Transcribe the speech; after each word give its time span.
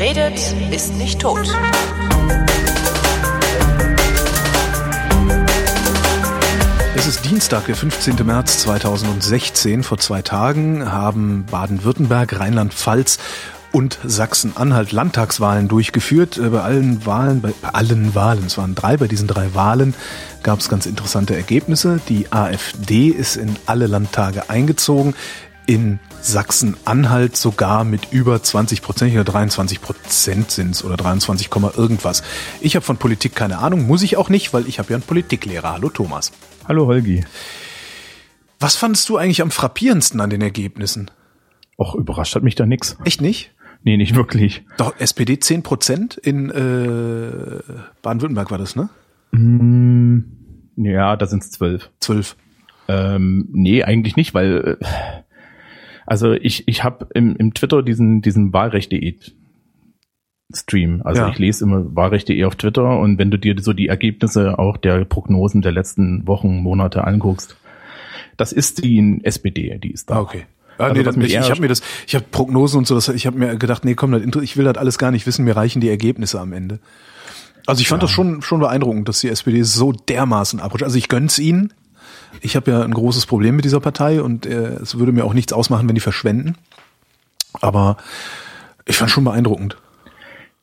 Redet, 0.00 0.54
ist 0.70 0.94
nicht 0.94 1.20
tot. 1.20 1.46
Es 6.96 7.06
ist 7.06 7.26
Dienstag, 7.26 7.66
der 7.66 7.76
15. 7.76 8.16
März 8.24 8.60
2016. 8.60 9.82
Vor 9.82 9.98
zwei 9.98 10.22
Tagen 10.22 10.90
haben 10.90 11.44
Baden-Württemberg, 11.50 12.40
Rheinland-Pfalz 12.40 13.18
und 13.72 13.98
Sachsen-Anhalt 14.02 14.92
Landtagswahlen 14.92 15.68
durchgeführt. 15.68 16.38
Äh, 16.38 16.48
bei 16.48 16.62
allen 16.62 17.04
Wahlen, 17.04 17.42
bei 17.42 17.52
allen 17.70 18.14
Wahlen, 18.14 18.46
es 18.46 18.56
waren 18.56 18.74
drei, 18.74 18.96
bei 18.96 19.06
diesen 19.06 19.28
drei 19.28 19.54
Wahlen 19.54 19.94
gab 20.42 20.60
es 20.60 20.70
ganz 20.70 20.86
interessante 20.86 21.36
Ergebnisse. 21.36 22.00
Die 22.08 22.32
AfD 22.32 23.08
ist 23.08 23.36
in 23.36 23.54
alle 23.66 23.86
Landtage 23.86 24.48
eingezogen. 24.48 25.14
In 25.70 26.00
Sachsen-Anhalt 26.20 27.36
sogar 27.36 27.84
mit 27.84 28.10
über 28.10 28.42
20 28.42 28.82
Prozent, 28.82 29.14
oder 29.14 29.22
23 29.22 29.80
Prozent 29.80 30.50
sind 30.50 30.72
es 30.72 30.84
oder 30.84 30.96
23, 30.96 31.48
irgendwas. 31.76 32.24
Ich 32.60 32.74
habe 32.74 32.84
von 32.84 32.96
Politik 32.96 33.36
keine 33.36 33.58
Ahnung, 33.58 33.86
muss 33.86 34.02
ich 34.02 34.16
auch 34.16 34.30
nicht, 34.30 34.52
weil 34.52 34.66
ich 34.66 34.80
habe 34.80 34.90
ja 34.90 34.96
einen 34.96 35.04
Politiklehrer. 35.04 35.74
Hallo 35.74 35.88
Thomas. 35.88 36.32
Hallo 36.66 36.88
Holgi. 36.88 37.24
Was 38.58 38.74
fandest 38.74 39.08
du 39.08 39.16
eigentlich 39.16 39.42
am 39.42 39.52
frappierendsten 39.52 40.20
an 40.20 40.30
den 40.30 40.40
Ergebnissen? 40.40 41.08
Och, 41.78 41.94
überrascht 41.94 42.34
hat 42.34 42.42
mich 42.42 42.56
da 42.56 42.66
nix. 42.66 42.98
Echt 43.04 43.20
nicht? 43.20 43.54
Nee, 43.84 43.96
nicht 43.96 44.16
wirklich. 44.16 44.64
Doch, 44.76 44.98
SPD 44.98 45.38
10 45.38 45.62
Prozent 45.62 46.16
in 46.16 46.50
äh, 46.50 47.62
Baden-Württemberg 48.02 48.50
war 48.50 48.58
das, 48.58 48.74
ne? 48.74 48.88
Mm, 49.30 50.18
ja, 50.78 51.14
da 51.14 51.26
sind 51.26 51.44
es 51.44 51.52
zwölf. 51.52 51.90
Zwölf. 52.00 52.34
Ähm, 52.88 53.48
nee, 53.52 53.84
eigentlich 53.84 54.16
nicht, 54.16 54.34
weil 54.34 54.78
äh, 54.80 54.84
also 56.10 56.32
ich, 56.32 56.66
ich 56.66 56.82
habe 56.82 57.06
im, 57.14 57.36
im 57.36 57.54
Twitter 57.54 57.82
diesen, 57.84 58.20
diesen 58.20 58.52
Wahlrecht.de 58.52 59.14
Stream. 60.52 61.02
Also 61.04 61.22
Ja. 61.22 61.28
ich 61.28 61.38
lese 61.38 61.64
immer 61.64 61.94
Wahlrecht.de 61.94 62.44
auf 62.44 62.56
Twitter 62.56 62.98
und 62.98 63.18
wenn 63.18 63.30
du 63.30 63.38
dir 63.38 63.54
so 63.60 63.72
die 63.72 63.86
Ergebnisse 63.86 64.58
auch 64.58 64.76
der 64.76 65.04
Prognosen 65.04 65.62
der 65.62 65.70
letzten 65.70 66.26
Wochen, 66.26 66.62
Monate 66.62 67.04
anguckst, 67.04 67.56
das 68.36 68.50
ist 68.52 68.82
die 68.82 69.20
SPD, 69.22 69.78
die 69.78 69.92
ist 69.92 70.10
da. 70.10 70.16
Ah, 70.16 70.20
okay. 70.22 70.46
Ah, 70.78 70.84
Also 70.84 70.94
nee, 70.96 71.02
das, 71.04 71.16
mich 71.16 71.32
ich 71.32 71.50
habe 71.50 71.60
mir 71.60 71.68
das, 71.68 71.82
ich 72.08 72.16
habe 72.16 72.24
Prognosen 72.32 72.78
und 72.78 72.86
so, 72.88 72.96
das, 72.96 73.08
ich 73.10 73.26
habe 73.26 73.38
mir 73.38 73.56
gedacht, 73.56 73.84
nee, 73.84 73.94
komm, 73.94 74.10
das, 74.10 74.42
ich 74.42 74.56
will 74.56 74.64
das 74.64 74.76
alles 74.78 74.98
gar 74.98 75.12
nicht 75.12 75.26
wissen, 75.28 75.44
mir 75.44 75.54
reichen 75.54 75.80
die 75.80 75.88
Ergebnisse 75.88 76.40
am 76.40 76.52
Ende. 76.52 76.80
Also 77.66 77.82
ich 77.82 77.88
fand 77.88 78.02
das 78.02 78.10
schon 78.10 78.42
schon 78.42 78.58
beeindruckend, 78.58 79.08
dass 79.08 79.20
die 79.20 79.28
SPD 79.28 79.62
so 79.62 79.92
dermaßen 79.92 80.58
abrutscht. 80.58 80.82
Also 80.82 80.98
ich 80.98 81.08
gönn's 81.08 81.38
ihnen. 81.38 81.72
Ich 82.40 82.56
habe 82.56 82.70
ja 82.70 82.82
ein 82.82 82.94
großes 82.94 83.26
Problem 83.26 83.56
mit 83.56 83.64
dieser 83.64 83.80
Partei 83.80 84.22
und 84.22 84.46
äh, 84.46 84.74
es 84.74 84.98
würde 84.98 85.12
mir 85.12 85.24
auch 85.24 85.34
nichts 85.34 85.52
ausmachen, 85.52 85.88
wenn 85.88 85.94
die 85.94 86.00
verschwenden. 86.00 86.56
Aber 87.60 87.96
ich 88.86 88.96
fand 88.96 89.10
schon 89.10 89.24
beeindruckend. 89.24 89.76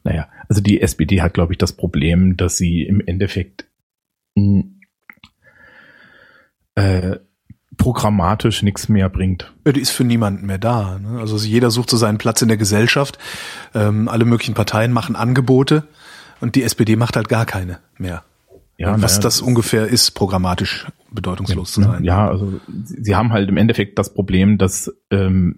Naja, 0.04 0.28
also 0.48 0.62
die 0.62 0.82
SPD 0.82 1.22
hat, 1.22 1.34
glaube 1.34 1.54
ich, 1.54 1.58
das 1.58 1.74
Problem, 1.74 2.38
dass 2.38 2.58
sie 2.58 2.84
im 2.84 3.02
Endeffekt 3.06 3.68
mh, 4.36 4.64
äh, 6.76 7.18
programmatisch 7.78 8.64
nichts 8.64 8.90
mehr 8.90 9.10
bringt. 9.10 9.54
Ja, 9.66 9.72
die 9.72 9.82
ist 9.82 9.92
für 9.92 10.04
niemanden 10.04 10.46
mehr 10.46 10.58
da. 10.58 11.00
Ne? 11.00 11.20
Also 11.20 11.38
jeder 11.38 11.72
sucht 11.72 11.90
so 11.90 11.98
seinen 11.98 12.18
Platz 12.18 12.42
in 12.42 12.48
der 12.48 12.58
Gesellschaft. 12.58 13.20
Ähm, 13.74 14.08
alle 14.08 14.26
möglichen 14.26 14.56
Parteien 14.56 14.92
machen 14.92 15.16
Angebote 15.16 15.84
und 16.40 16.56
die 16.56 16.64
SPD 16.64 16.96
macht 16.96 17.16
halt 17.16 17.30
gar 17.30 17.46
keine 17.46 17.80
mehr. 17.98 18.24
Ja, 18.78 19.02
was 19.02 19.14
naja, 19.14 19.24
das 19.24 19.42
ungefähr 19.42 19.88
ist, 19.88 20.12
programmatisch 20.12 20.88
bedeutungslos 21.12 21.72
zu 21.74 21.82
sein. 21.82 22.04
Ja, 22.04 22.28
also 22.28 22.60
sie 22.84 23.16
haben 23.16 23.32
halt 23.34 23.50
im 23.50 23.58
Endeffekt 23.58 23.98
das 24.00 24.14
Problem, 24.14 24.58
dass 24.58 24.94
ähm, 25.12 25.58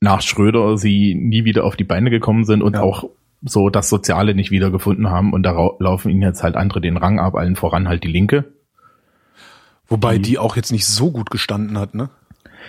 nach 0.00 0.22
Schröder 0.22 0.76
sie 0.78 1.14
nie 1.14 1.44
wieder 1.44 1.64
auf 1.64 1.76
die 1.76 1.84
Beine 1.84 2.10
gekommen 2.10 2.44
sind 2.44 2.62
und 2.62 2.74
Ja. 2.74 2.82
auch 2.82 3.08
so 3.42 3.68
das 3.68 3.88
Soziale 3.88 4.34
nicht 4.34 4.50
wiedergefunden 4.50 5.10
haben 5.10 5.32
und 5.32 5.42
da 5.42 5.52
laufen 5.78 6.10
ihnen 6.10 6.22
jetzt 6.22 6.42
halt 6.42 6.56
andere 6.56 6.80
den 6.80 6.96
Rang 6.96 7.18
ab, 7.20 7.34
allen 7.34 7.56
voran 7.56 7.88
halt 7.88 8.02
die 8.04 8.08
Linke. 8.08 8.44
Wobei 9.88 10.16
Die- 10.16 10.22
die 10.30 10.38
auch 10.38 10.56
jetzt 10.56 10.72
nicht 10.72 10.86
so 10.86 11.10
gut 11.12 11.30
gestanden 11.30 11.78
hat, 11.78 11.94
ne? 11.94 12.10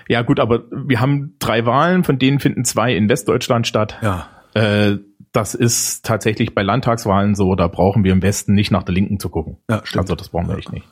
Ja 0.07 0.21
gut, 0.21 0.39
aber 0.39 0.63
wir 0.71 0.99
haben 1.01 1.35
drei 1.39 1.65
Wahlen, 1.65 2.03
von 2.03 2.19
denen 2.19 2.39
finden 2.39 2.63
zwei 2.63 2.95
in 2.95 3.09
Westdeutschland 3.09 3.65
statt. 3.65 3.97
Ja. 4.03 4.27
Äh, 4.53 4.97
das 5.31 5.55
ist 5.55 6.05
tatsächlich 6.05 6.53
bei 6.53 6.61
Landtagswahlen 6.61 7.33
so, 7.35 7.55
da 7.55 7.67
brauchen 7.67 8.03
wir 8.03 8.11
im 8.11 8.21
Westen 8.21 8.53
nicht 8.53 8.71
nach 8.71 8.83
der 8.83 8.93
Linken 8.93 9.19
zu 9.19 9.29
gucken. 9.29 9.57
Ja, 9.69 9.81
stimmt. 9.83 10.03
Also 10.03 10.15
das 10.15 10.29
brauchen 10.29 10.47
wir 10.47 10.57
echt 10.57 10.71
nicht. 10.71 10.87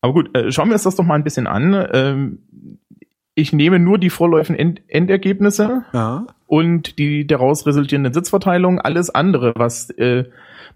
Aber 0.00 0.12
gut, 0.12 0.36
äh, 0.36 0.50
schauen 0.52 0.68
wir 0.68 0.74
uns 0.74 0.84
das 0.84 0.96
doch 0.96 1.04
mal 1.04 1.14
ein 1.14 1.24
bisschen 1.24 1.46
an. 1.46 1.86
Ähm, 1.92 2.38
ich 3.34 3.52
nehme 3.52 3.78
nur 3.78 3.98
die 3.98 4.10
vorläufigen 4.10 4.58
End 4.58 4.82
Endergebnisse 4.88 5.84
Ja. 5.92 6.26
und 6.46 6.98
die 6.98 7.26
daraus 7.26 7.66
resultierende 7.66 8.12
Sitzverteilung. 8.12 8.80
Alles 8.80 9.10
andere, 9.10 9.52
was 9.56 9.90
äh, 9.90 10.24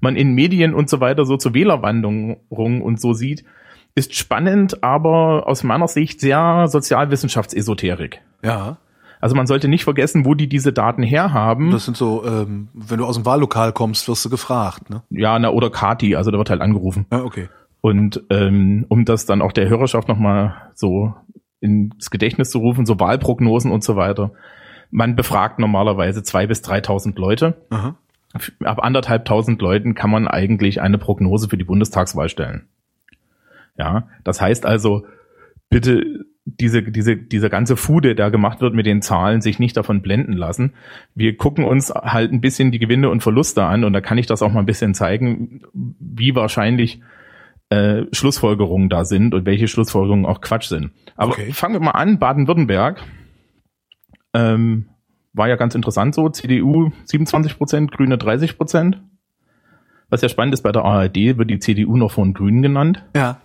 man 0.01 0.17
in 0.17 0.33
Medien 0.35 0.75
und 0.75 0.89
so 0.89 1.01
weiter 1.01 1.25
so 1.25 1.37
zur 1.37 1.55
Wählerwanderung 1.55 2.83
und 2.83 3.01
so 3.01 3.13
sieht, 3.15 3.45
ist 3.95 4.15
spannend, 4.15 4.83
aber 4.83 5.47
aus 5.47 5.65
meiner 5.65 5.89
Sicht 5.89 6.21
sehr 6.21 6.67
Sozialwissenschaftsesoterik. 6.69 8.21
Ja. 8.43 8.79
Also 9.21 9.37
man 9.37 9.47
sollte 9.47 9.69
nicht 9.69 9.85
vergessen, 9.85 10.25
wo 10.25 10.35
die 10.35 10.49
diese 10.49 10.73
Daten 10.73 11.03
herhaben. 11.03 11.71
Das 11.71 11.85
sind 11.85 11.97
so, 11.97 12.25
ähm, 12.27 12.69
wenn 12.75 12.99
du 12.99 13.05
aus 13.05 13.15
dem 13.17 13.25
Wahllokal 13.25 13.73
kommst, 13.73 14.09
wirst 14.09 14.25
du 14.25 14.31
gefragt, 14.31 14.91
ne? 14.91 15.03
ja, 15.11 15.39
na, 15.39 15.51
oder 15.51 15.71
Kati, 15.71 16.17
also 16.17 16.31
da 16.33 16.39
wird 16.39 16.51
halt 16.51 16.61
angerufen. 16.61 17.07
Ja, 17.13 17.23
okay. 17.23 17.49
Und 17.83 18.23
ähm, 18.31 18.87
um 18.89 19.05
das 19.05 19.27
dann 19.27 19.43
auch 19.43 19.53
der 19.53 19.69
Hörerschaft 19.69 20.09
nochmal 20.09 20.71
so 20.75 21.15
ins 21.61 22.11
Gedächtnis 22.11 22.51
zu 22.51 22.59
rufen, 22.59 22.87
so 22.87 22.99
Wahlprognosen 22.99 23.71
und 23.71 23.85
so 23.85 23.97
weiter. 23.97 24.33
Man 24.91 25.17
befragt 25.17 25.59
normalerweise 25.59 26.23
zwei 26.23 26.47
bis 26.47 26.63
3.000 26.63 27.19
Leute. 27.19 27.63
Aha. 27.71 27.97
Ab 28.65 28.83
anderthalbtausend 28.83 29.61
Leuten 29.61 29.95
kann 29.95 30.11
man 30.11 30.27
eigentlich 30.27 30.81
eine 30.81 30.97
Prognose 30.97 31.49
für 31.49 31.59
die 31.59 31.65
Bundestagswahl 31.65 32.29
stellen. 32.29 32.67
Ja, 33.77 34.09
das 34.25 34.41
heißt 34.41 34.65
also, 34.65 35.05
bitte 35.69 36.25
diese, 36.45 36.83
diese, 36.83 37.17
dieser 37.17 37.49
ganze 37.49 37.77
Fude, 37.77 38.15
der 38.15 38.31
gemacht 38.31 38.61
wird 38.61 38.75
mit 38.75 38.87
den 38.87 39.03
Zahlen, 39.03 39.41
sich 39.41 39.59
nicht 39.59 39.77
davon 39.77 40.03
blenden 40.03 40.35
lassen. 40.35 40.75
Wir 41.15 41.37
gucken 41.37 41.65
uns 41.65 41.91
halt 41.91 42.33
ein 42.33 42.41
bisschen 42.41 42.73
die 42.73 42.79
Gewinne 42.79 43.11
und 43.11 43.23
Verluste 43.23 43.65
an 43.65 43.85
und 43.85 43.93
da 43.93 44.01
kann 44.01 44.19
ich 44.19 44.27
das 44.27 44.43
auch 44.43 44.53
mal 44.53 44.61
ein 44.61 44.67
bisschen 44.67 44.95
zeigen, 44.95 45.63
wie 45.73 46.35
wahrscheinlich 46.35 47.01
äh, 47.73 48.07
Schlussfolgerungen 48.13 48.89
da 48.89 49.05
sind 49.05 49.33
und 49.35 49.47
welche 49.47 49.69
Schlussfolgerungen 49.69 50.27
auch 50.27 50.41
Quatsch 50.41 50.69
sind. 50.69 50.91
Aber 51.17 51.33
Okay. 51.33 51.53
fangen 51.53 51.75
wir 51.75 51.81
mal 51.81 51.93
an, 51.93 52.19
Baden-Württemberg. 52.19 53.03
Ähm, 54.35 54.87
war 55.33 55.49
ja 55.49 55.57
ganz 55.57 55.75
interessant 55.75 56.15
so, 56.15 56.29
CDU 56.29 56.91
27 57.07 57.57
Prozent, 57.57 57.93
Grüne 57.93 58.19
30 58.19 58.57
Prozent. 58.59 59.01
Was 60.11 60.21
ja 60.21 60.29
spannend 60.29 60.53
ist, 60.53 60.63
bei 60.63 60.73
der 60.73 60.85
ARD 60.85 61.39
wird 61.39 61.49
die 61.51 61.59
CDU 61.59 61.97
noch 61.97 62.13
von 62.13 62.35
Grünen 62.35 62.61
genannt. 62.61 63.03
Ja. 63.17 63.41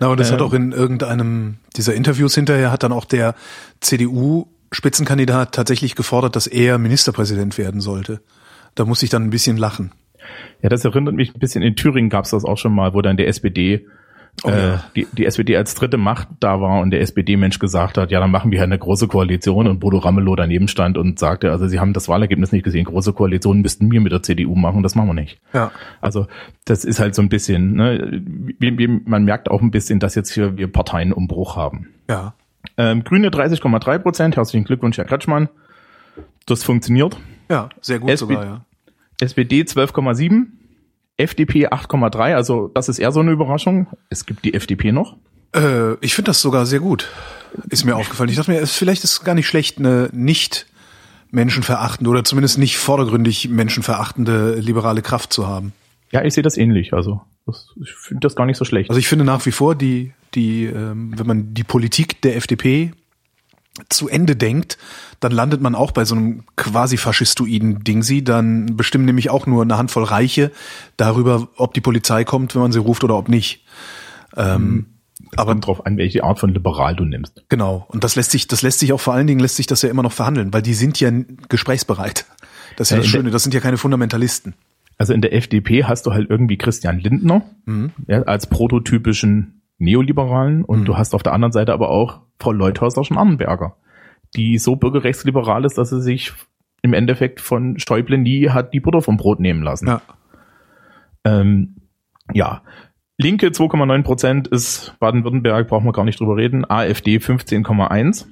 Na, 0.00 0.08
und 0.08 0.18
das 0.18 0.30
Äh, 0.30 0.32
hat 0.32 0.42
auch 0.42 0.52
in 0.54 0.72
irgendeinem 0.72 1.58
dieser 1.76 1.94
Interviews 1.94 2.34
hinterher 2.34 2.72
hat 2.72 2.82
dann 2.82 2.90
auch 2.92 3.04
der 3.04 3.34
CDU-Spitzenkandidat 3.80 5.54
tatsächlich 5.54 5.94
gefordert, 5.94 6.34
dass 6.36 6.46
er 6.46 6.78
Ministerpräsident 6.78 7.58
werden 7.58 7.80
sollte. 7.80 8.20
Da 8.74 8.84
muss 8.84 9.02
ich 9.02 9.10
dann 9.10 9.24
ein 9.24 9.30
bisschen 9.30 9.56
lachen. 9.56 9.92
Ja, 10.62 10.68
das 10.68 10.84
erinnert 10.84 11.14
mich 11.14 11.34
ein 11.34 11.38
bisschen, 11.38 11.62
in 11.62 11.76
Thüringen 11.76 12.10
gab 12.10 12.24
es 12.24 12.30
das 12.30 12.44
auch 12.44 12.58
schon 12.58 12.74
mal, 12.74 12.94
wo 12.94 13.02
dann 13.02 13.16
der 13.16 13.28
SPD, 13.28 13.86
Oh 14.44 14.50
äh, 14.50 14.68
ja. 14.68 14.84
die, 14.94 15.06
die 15.12 15.26
SPD 15.26 15.56
als 15.56 15.74
dritte 15.74 15.96
Macht 15.96 16.28
da 16.38 16.60
war 16.60 16.80
und 16.80 16.90
der 16.90 17.00
SPD-Mensch 17.00 17.58
gesagt 17.58 17.98
hat, 17.98 18.10
ja, 18.12 18.20
dann 18.20 18.30
machen 18.30 18.52
wir 18.52 18.60
halt 18.60 18.68
eine 18.68 18.78
große 18.78 19.08
Koalition 19.08 19.66
und 19.66 19.80
Bodo 19.80 19.98
Ramelow 19.98 20.36
daneben 20.36 20.68
stand 20.68 20.96
und 20.96 21.18
sagte, 21.18 21.50
also 21.50 21.66
sie 21.66 21.80
haben 21.80 21.92
das 21.92 22.08
Wahlergebnis 22.08 22.52
nicht 22.52 22.62
gesehen, 22.62 22.84
große 22.84 23.12
Koalitionen 23.12 23.62
müssten 23.62 23.90
wir 23.90 24.00
mit 24.00 24.12
der 24.12 24.22
CDU 24.22 24.54
machen, 24.54 24.82
das 24.82 24.94
machen 24.94 25.08
wir 25.08 25.14
nicht. 25.14 25.40
Ja. 25.52 25.72
Also 26.00 26.28
das 26.66 26.84
ist 26.84 27.00
halt 27.00 27.16
so 27.16 27.22
ein 27.22 27.28
bisschen, 27.28 27.74
ne, 27.74 28.22
wie, 28.60 28.78
wie, 28.78 28.86
man 28.86 29.24
merkt 29.24 29.50
auch 29.50 29.60
ein 29.60 29.72
bisschen, 29.72 29.98
dass 29.98 30.14
jetzt 30.14 30.30
hier 30.30 30.56
wir 30.56 30.70
Parteienumbruch 30.70 31.56
haben. 31.56 31.88
Ja. 32.08 32.34
Ähm, 32.76 33.02
Grüne 33.02 33.30
30,3 33.30 33.98
Prozent, 33.98 34.36
herzlichen 34.36 34.64
Glückwunsch, 34.64 34.98
Herr 34.98 35.04
Kretschmann. 35.04 35.48
Das 36.46 36.62
funktioniert. 36.62 37.16
Ja, 37.50 37.70
sehr 37.80 37.98
gut 37.98 38.10
SPD 38.10 38.34
sogar, 38.34 38.44
ja. 38.44 38.60
SPD 39.20 39.62
12,7, 39.62 40.46
FDP 41.16 41.68
8,3, 41.68 42.34
also 42.34 42.68
das 42.74 42.88
ist 42.88 42.98
eher 42.98 43.12
so 43.12 43.20
eine 43.20 43.32
Überraschung. 43.32 43.88
Es 44.08 44.24
gibt 44.26 44.44
die 44.44 44.54
FDP 44.54 44.92
noch. 44.92 45.16
Äh, 45.54 45.94
ich 46.00 46.14
finde 46.14 46.30
das 46.30 46.40
sogar 46.40 46.66
sehr 46.66 46.80
gut. 46.80 47.08
Ist 47.70 47.84
mir 47.84 47.96
aufgefallen. 47.96 48.30
Ich 48.30 48.36
dachte 48.36 48.50
mir, 48.52 48.60
es- 48.60 48.76
vielleicht 48.76 49.02
ist 49.04 49.12
es 49.12 49.24
gar 49.24 49.34
nicht 49.34 49.46
schlecht, 49.48 49.78
eine 49.78 50.10
nicht 50.12 50.66
menschenverachtende 51.30 52.08
oder 52.10 52.24
zumindest 52.24 52.58
nicht 52.58 52.78
vordergründig 52.78 53.48
menschenverachtende 53.48 54.54
liberale 54.60 55.02
Kraft 55.02 55.32
zu 55.32 55.46
haben. 55.46 55.72
Ja, 56.12 56.24
ich 56.24 56.32
sehe 56.34 56.42
das 56.42 56.56
ähnlich. 56.56 56.92
Also 56.94 57.20
das, 57.46 57.66
ich 57.82 57.92
finde 57.92 58.20
das 58.20 58.34
gar 58.34 58.46
nicht 58.46 58.56
so 58.56 58.64
schlecht. 58.64 58.88
Also 58.90 58.98
ich 58.98 59.08
finde 59.08 59.24
nach 59.24 59.44
wie 59.44 59.52
vor 59.52 59.74
die, 59.74 60.12
die, 60.34 60.64
ähm, 60.64 61.12
wenn 61.16 61.26
man 61.26 61.54
die 61.54 61.64
Politik 61.64 62.22
der 62.22 62.36
FDP 62.36 62.92
zu 63.88 64.08
Ende 64.08 64.36
denkt, 64.36 64.78
dann 65.20 65.32
landet 65.32 65.60
man 65.60 65.74
auch 65.74 65.90
bei 65.90 66.04
so 66.04 66.14
einem 66.14 66.44
quasi 66.56 66.96
faschistoiden 66.96 67.84
Dingsi. 67.84 68.22
Dann 68.24 68.76
bestimmen 68.76 69.04
nämlich 69.04 69.30
auch 69.30 69.46
nur 69.46 69.62
eine 69.62 69.76
Handvoll 69.78 70.04
Reiche 70.04 70.52
darüber, 70.96 71.48
ob 71.56 71.74
die 71.74 71.80
Polizei 71.80 72.24
kommt, 72.24 72.54
wenn 72.54 72.62
man 72.62 72.72
sie 72.72 72.78
ruft 72.80 73.04
oder 73.04 73.16
ob 73.16 73.28
nicht. 73.28 73.64
Ähm, 74.36 74.86
aber 75.36 75.52
Kommt 75.52 75.66
drauf 75.66 75.86
an, 75.86 75.96
welche 75.98 76.24
Art 76.24 76.38
von 76.38 76.54
liberal 76.54 76.94
du 76.96 77.04
nimmst. 77.04 77.44
genau. 77.48 77.86
Und 77.88 78.04
das 78.04 78.16
lässt 78.16 78.30
sich, 78.30 78.46
das 78.46 78.62
lässt 78.62 78.78
sich 78.78 78.92
auch 78.92 79.00
vor 79.00 79.14
allen 79.14 79.26
Dingen 79.26 79.40
lässt 79.40 79.56
sich 79.56 79.66
das 79.66 79.82
ja 79.82 79.90
immer 79.90 80.02
noch 80.02 80.12
verhandeln, 80.12 80.52
weil 80.52 80.62
die 80.62 80.74
sind 80.74 80.98
ja 81.00 81.10
gesprächsbereit. 81.48 82.24
Das 82.76 82.88
ist 82.88 82.90
ja 82.92 82.96
Äh, 82.98 83.00
das 83.00 83.08
Schöne, 83.08 83.30
das 83.30 83.42
sind 83.42 83.52
ja 83.52 83.60
keine 83.60 83.76
Fundamentalisten. 83.76 84.54
Also 84.96 85.12
in 85.12 85.20
der 85.20 85.32
FDP 85.34 85.84
hast 85.84 86.06
du 86.06 86.12
halt 86.12 86.28
irgendwie 86.30 86.56
Christian 86.56 86.98
Lindner 86.98 87.42
ja, 88.08 88.22
als 88.22 88.46
prototypischen 88.48 89.57
Neoliberalen 89.78 90.64
und 90.64 90.84
du 90.84 90.96
hast 90.96 91.14
auf 91.14 91.22
der 91.22 91.32
anderen 91.32 91.52
Seite 91.52 91.72
aber 91.72 91.90
auch 91.90 92.20
Frau 92.40 92.52
Leuthäuser-Schnarrenberger, 92.52 93.76
die 94.34 94.58
so 94.58 94.76
bürgerrechtsliberal 94.76 95.64
ist, 95.64 95.78
dass 95.78 95.90
sie 95.90 96.02
sich 96.02 96.32
im 96.82 96.94
Endeffekt 96.94 97.40
von 97.40 97.78
Schäuble 97.78 98.18
nie 98.18 98.50
hat 98.50 98.74
die 98.74 98.80
Butter 98.80 99.02
vom 99.02 99.16
Brot 99.16 99.40
nehmen 99.40 99.62
lassen. 99.62 99.86
Ja. 99.86 100.02
Ähm, 101.24 101.76
ja. 102.32 102.62
Linke 103.20 103.48
2,9 103.48 104.02
Prozent 104.02 104.48
ist 104.48 104.94
Baden-Württemberg, 105.00 105.66
brauchen 105.68 105.86
wir 105.86 105.92
gar 105.92 106.04
nicht 106.04 106.20
drüber 106.20 106.36
reden. 106.36 106.68
AfD 106.68 107.16
15,1. 107.16 108.26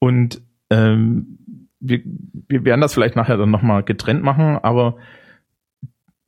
Und 0.00 0.42
ähm, 0.70 1.38
wir, 1.78 2.00
wir 2.48 2.64
werden 2.64 2.80
das 2.80 2.94
vielleicht 2.94 3.14
nachher 3.14 3.36
dann 3.36 3.50
nochmal 3.50 3.84
getrennt 3.84 4.22
machen, 4.22 4.58
aber 4.58 4.96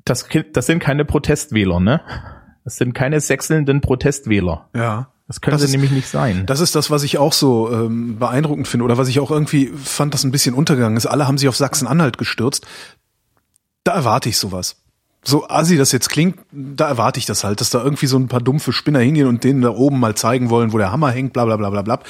das, 0.04 0.28
das 0.52 0.66
sind 0.66 0.78
keine 0.78 1.04
Protestwähler, 1.04 1.80
ne? 1.80 2.00
Das 2.66 2.76
sind 2.76 2.94
keine 2.94 3.20
sechselnden 3.20 3.80
Protestwähler. 3.80 4.68
Ja. 4.74 5.08
Das 5.28 5.40
können 5.40 5.52
Das 5.52 5.60
sie 5.62 5.66
ist- 5.66 5.72
nämlich 5.72 5.92
nicht 5.92 6.08
sein. 6.08 6.46
Das 6.46 6.58
ist 6.60 6.74
das, 6.74 6.90
was 6.90 7.04
ich 7.04 7.16
auch 7.18 7.32
so 7.32 7.72
ähm, 7.72 8.18
beeindruckend 8.18 8.66
finde 8.68 8.84
oder 8.84 8.98
was 8.98 9.06
ich 9.08 9.20
auch 9.20 9.30
irgendwie 9.30 9.68
fand, 9.68 10.12
das 10.14 10.24
ein 10.24 10.32
bisschen 10.32 10.54
untergegangen 10.54 10.96
ist. 10.96 11.06
Alle 11.06 11.26
haben 11.28 11.38
sich 11.38 11.48
auf 11.48 11.56
Sachsen-Anhalt 11.56 12.18
gestürzt. 12.18 12.66
Da 13.84 13.92
erwarte 13.94 14.28
ich 14.28 14.36
sowas. 14.38 14.76
So 15.24 15.48
assi 15.48 15.76
das 15.76 15.90
jetzt 15.92 16.08
klingt, 16.08 16.38
da 16.52 16.88
erwarte 16.88 17.18
ich 17.18 17.26
das 17.26 17.44
halt, 17.44 17.60
dass 17.60 17.70
da 17.70 17.82
irgendwie 17.82 18.06
so 18.06 18.16
ein 18.18 18.26
paar 18.28 18.40
dumpfe 18.40 18.72
Spinner 18.72 18.98
hingehen 19.00 19.26
und 19.28 19.42
denen 19.44 19.62
da 19.62 19.70
oben 19.70 19.98
mal 20.00 20.16
zeigen 20.16 20.50
wollen, 20.50 20.72
wo 20.72 20.78
der 20.78 20.90
Hammer 20.92 21.10
hängt, 21.12 21.32
bla 21.32 21.44
bla 21.44 21.56
bla 21.56 21.70
bla 21.70 21.82
bla. 21.82 22.00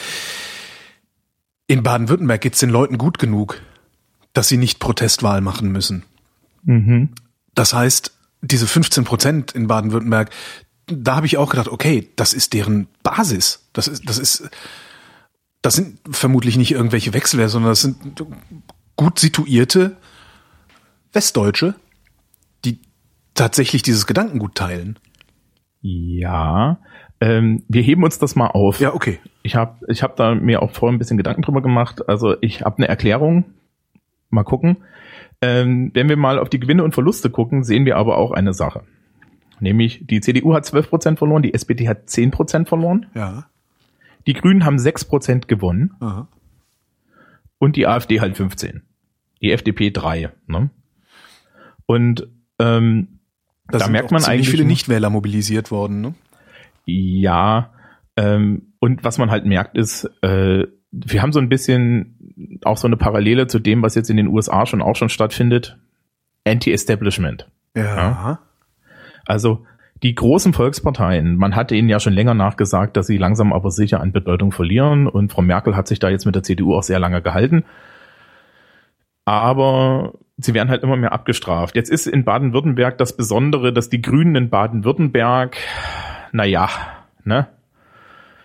In 1.67 1.83
Baden-Württemberg 1.83 2.41
geht's 2.41 2.61
den 2.61 2.71
Leuten 2.71 2.97
gut 2.99 3.19
genug, 3.19 3.61
dass 4.33 4.49
sie 4.49 4.57
nicht 4.57 4.79
Protestwahl 4.79 5.41
machen 5.41 5.71
müssen. 5.71 6.05
mhm. 6.65 7.11
Das 7.55 7.73
heißt, 7.73 8.13
diese 8.47 8.67
15 8.67 9.05
Prozent 9.05 9.53
in 9.53 9.67
Baden-Württemberg, 9.67 10.31
da 10.87 11.17
habe 11.17 11.27
ich 11.27 11.37
auch 11.37 11.51
gedacht, 11.51 11.69
okay, 11.69 12.11
das 12.17 12.33
ist 12.33 12.53
deren 12.53 12.89
Basis. 13.03 13.69
Das 13.73 13.89
ist, 13.89 14.09
das 14.09 14.19
ist, 14.19 14.51
das 15.63 15.75
sind 15.75 15.99
vermutlich 16.11 16.57
nicht 16.57 16.73
irgendwelche 16.73 17.13
Wechselwerte, 17.13 17.51
sondern 17.51 17.73
das 17.73 17.83
sind 17.83 18.25
gut 18.95 19.19
situierte 19.19 19.97
Westdeutsche, 21.13 21.75
die 22.65 22.81
tatsächlich 23.35 23.83
dieses 23.83 24.07
Gedankengut 24.07 24.55
teilen. 24.55 24.99
Ja. 25.81 26.79
Ähm, 27.21 27.65
wir 27.69 27.83
heben 27.83 28.05
uns 28.05 28.19
das 28.19 28.37
mal 28.37 28.49
auf. 28.49 28.81
Ja, 28.81 28.95
okay. 28.95 29.19
Ich 29.43 29.57
habe 29.57 29.79
ich 29.89 30.03
hab 30.03 30.17
da 30.17 30.35
mir 30.35 30.63
auch 30.63 30.73
vorher 30.73 30.95
ein 30.95 30.99
bisschen 30.99 31.17
Gedanken 31.17 31.43
drüber 31.43 31.63
gemacht. 31.63 32.09
Also 32.09 32.37
ich 32.41 32.63
habe 32.63 32.79
eine 32.79 32.89
Erklärung. 32.89 33.45
Mal 34.31 34.45
gucken. 34.45 34.79
Ähm, 35.43 35.91
wenn 35.95 36.09
wir 36.09 36.17
mal 36.17 36.39
auf 36.39 36.49
die 36.49 36.61
Gewinne 36.61 36.83
und 36.85 36.95
Verluste 36.95 37.31
gucken, 37.31 37.63
sehen 37.63 37.85
wir 37.85 37.97
aber 37.97 38.17
auch 38.19 38.31
eine 38.33 38.55
Sache. 38.55 38.83
Nämlich 39.61 40.07
die 40.07 40.21
CDU 40.21 40.55
hat 40.55 40.65
12% 40.65 41.17
verloren, 41.17 41.43
die 41.43 41.55
SPD 41.55 41.89
hat 41.89 42.09
10% 42.09 42.67
verloren, 42.67 43.07
Ja. 43.15 43.47
die 44.27 44.33
Grünen 44.35 44.65
haben 44.65 44.77
6% 44.79 45.47
gewonnen 45.47 45.95
Aha. 46.01 46.29
und 47.59 47.77
die 47.77 47.87
AfD 47.87 48.21
halt 48.21 48.37
15. 48.37 48.83
Die 49.43 49.53
FDP 49.53 49.91
3. 49.91 50.31
Ne? 50.47 50.71
Und 51.87 52.27
ähm, 52.59 53.09
Da, 53.69 53.79
Da 53.79 53.89
merkt 53.89 54.11
man 54.13 54.25
eigentlich 54.25 54.49
viele 54.51 54.65
Nichtwähler 54.65 55.11
mobilisiert 55.11 55.71
worden. 55.71 56.01
Ne? 56.01 56.15
Ja, 56.87 57.73
ähm, 58.17 58.73
und 58.79 59.05
was 59.05 59.19
man 59.19 59.31
halt 59.31 59.45
merkt 59.45 59.77
ist, 59.77 60.05
äh, 60.23 60.67
wir 61.05 61.23
haben 61.23 61.33
so 61.33 61.41
ein 61.41 61.49
bisschen 61.49 62.59
auch 62.65 62.77
so 62.77 62.87
eine 62.87 62.97
Parallele 62.97 63.47
zu 63.47 63.59
dem, 63.59 63.83
was 63.83 63.95
jetzt 63.95 64.11
in 64.11 64.17
den 64.17 64.29
USA 64.29 64.67
schon 64.67 64.83
auch 64.83 64.97
schon 64.97 65.09
stattfindet. 65.09 65.79
Anti-Establishment. 66.47 67.49
Ja. 67.77 67.83
Ja. 67.85 68.39
Also 69.27 69.67
die 70.03 70.15
großen 70.15 70.53
Volksparteien, 70.53 71.37
man 71.37 71.57
hatte 71.57 71.75
ihnen 71.75 71.89
ja 71.89 72.01
schon 72.01 72.13
länger 72.13 72.35
nachgesagt, 72.35 72.97
dass 72.97 73.07
sie 73.07 73.19
langsam 73.19 73.53
aber 73.53 73.71
sicher 73.71 74.01
an 74.01 74.13
Bedeutung 74.13 74.53
verlieren 74.53 75.07
und 75.07 75.33
Frau 75.33 75.43
Merkel 75.43 75.75
hat 75.75 75.89
sich 75.89 75.99
da 75.99 76.09
jetzt 76.09 76.27
mit 76.27 76.35
der 76.35 76.43
CDU 76.43 76.75
auch 76.75 76.83
sehr 76.83 76.99
lange 76.99 77.23
gehalten. 77.23 77.65
Aber 79.25 80.15
sie 80.37 80.55
werden 80.55 80.69
halt 80.69 80.83
immer 80.83 80.97
mehr 80.97 81.13
abgestraft. 81.13 81.75
Jetzt 81.75 81.91
ist 81.91 82.07
in 82.07 82.25
Baden-Württemberg 82.25 82.99
das 82.99 83.17
Besondere, 83.17 83.73
dass 83.73 83.89
die 83.89 84.03
Grünen 84.03 84.37
in 84.37 84.51
Baden-Württemberg, 84.51 85.57
naja, 86.33 86.69
ne? 87.25 87.49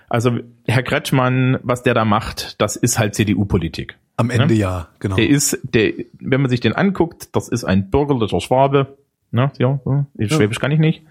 Also 0.09 0.39
Herr 0.71 0.83
Kretschmann, 0.83 1.57
was 1.63 1.83
der 1.83 1.93
da 1.93 2.05
macht, 2.05 2.59
das 2.61 2.75
ist 2.75 2.97
halt 2.99 3.15
CDU-Politik. 3.15 3.97
Am 4.17 4.29
Ende 4.29 4.53
ja, 4.53 4.87
genau. 4.99 5.15
Der 5.15 5.27
ist, 5.29 5.59
der, 5.63 5.93
wenn 6.19 6.41
man 6.41 6.49
sich 6.49 6.59
den 6.59 6.73
anguckt, 6.73 7.35
das 7.35 7.47
ist 7.49 7.63
ein 7.63 7.89
bürgerlicher 7.89 8.39
Schwabe. 8.41 8.97
Ne? 9.31 9.51
Ja, 9.57 9.79
so. 9.85 10.05
Ja. 10.17 10.27
Schwäbisch 10.29 10.59
kann 10.59 10.71
ich 10.71 10.79
nicht. 10.79 11.03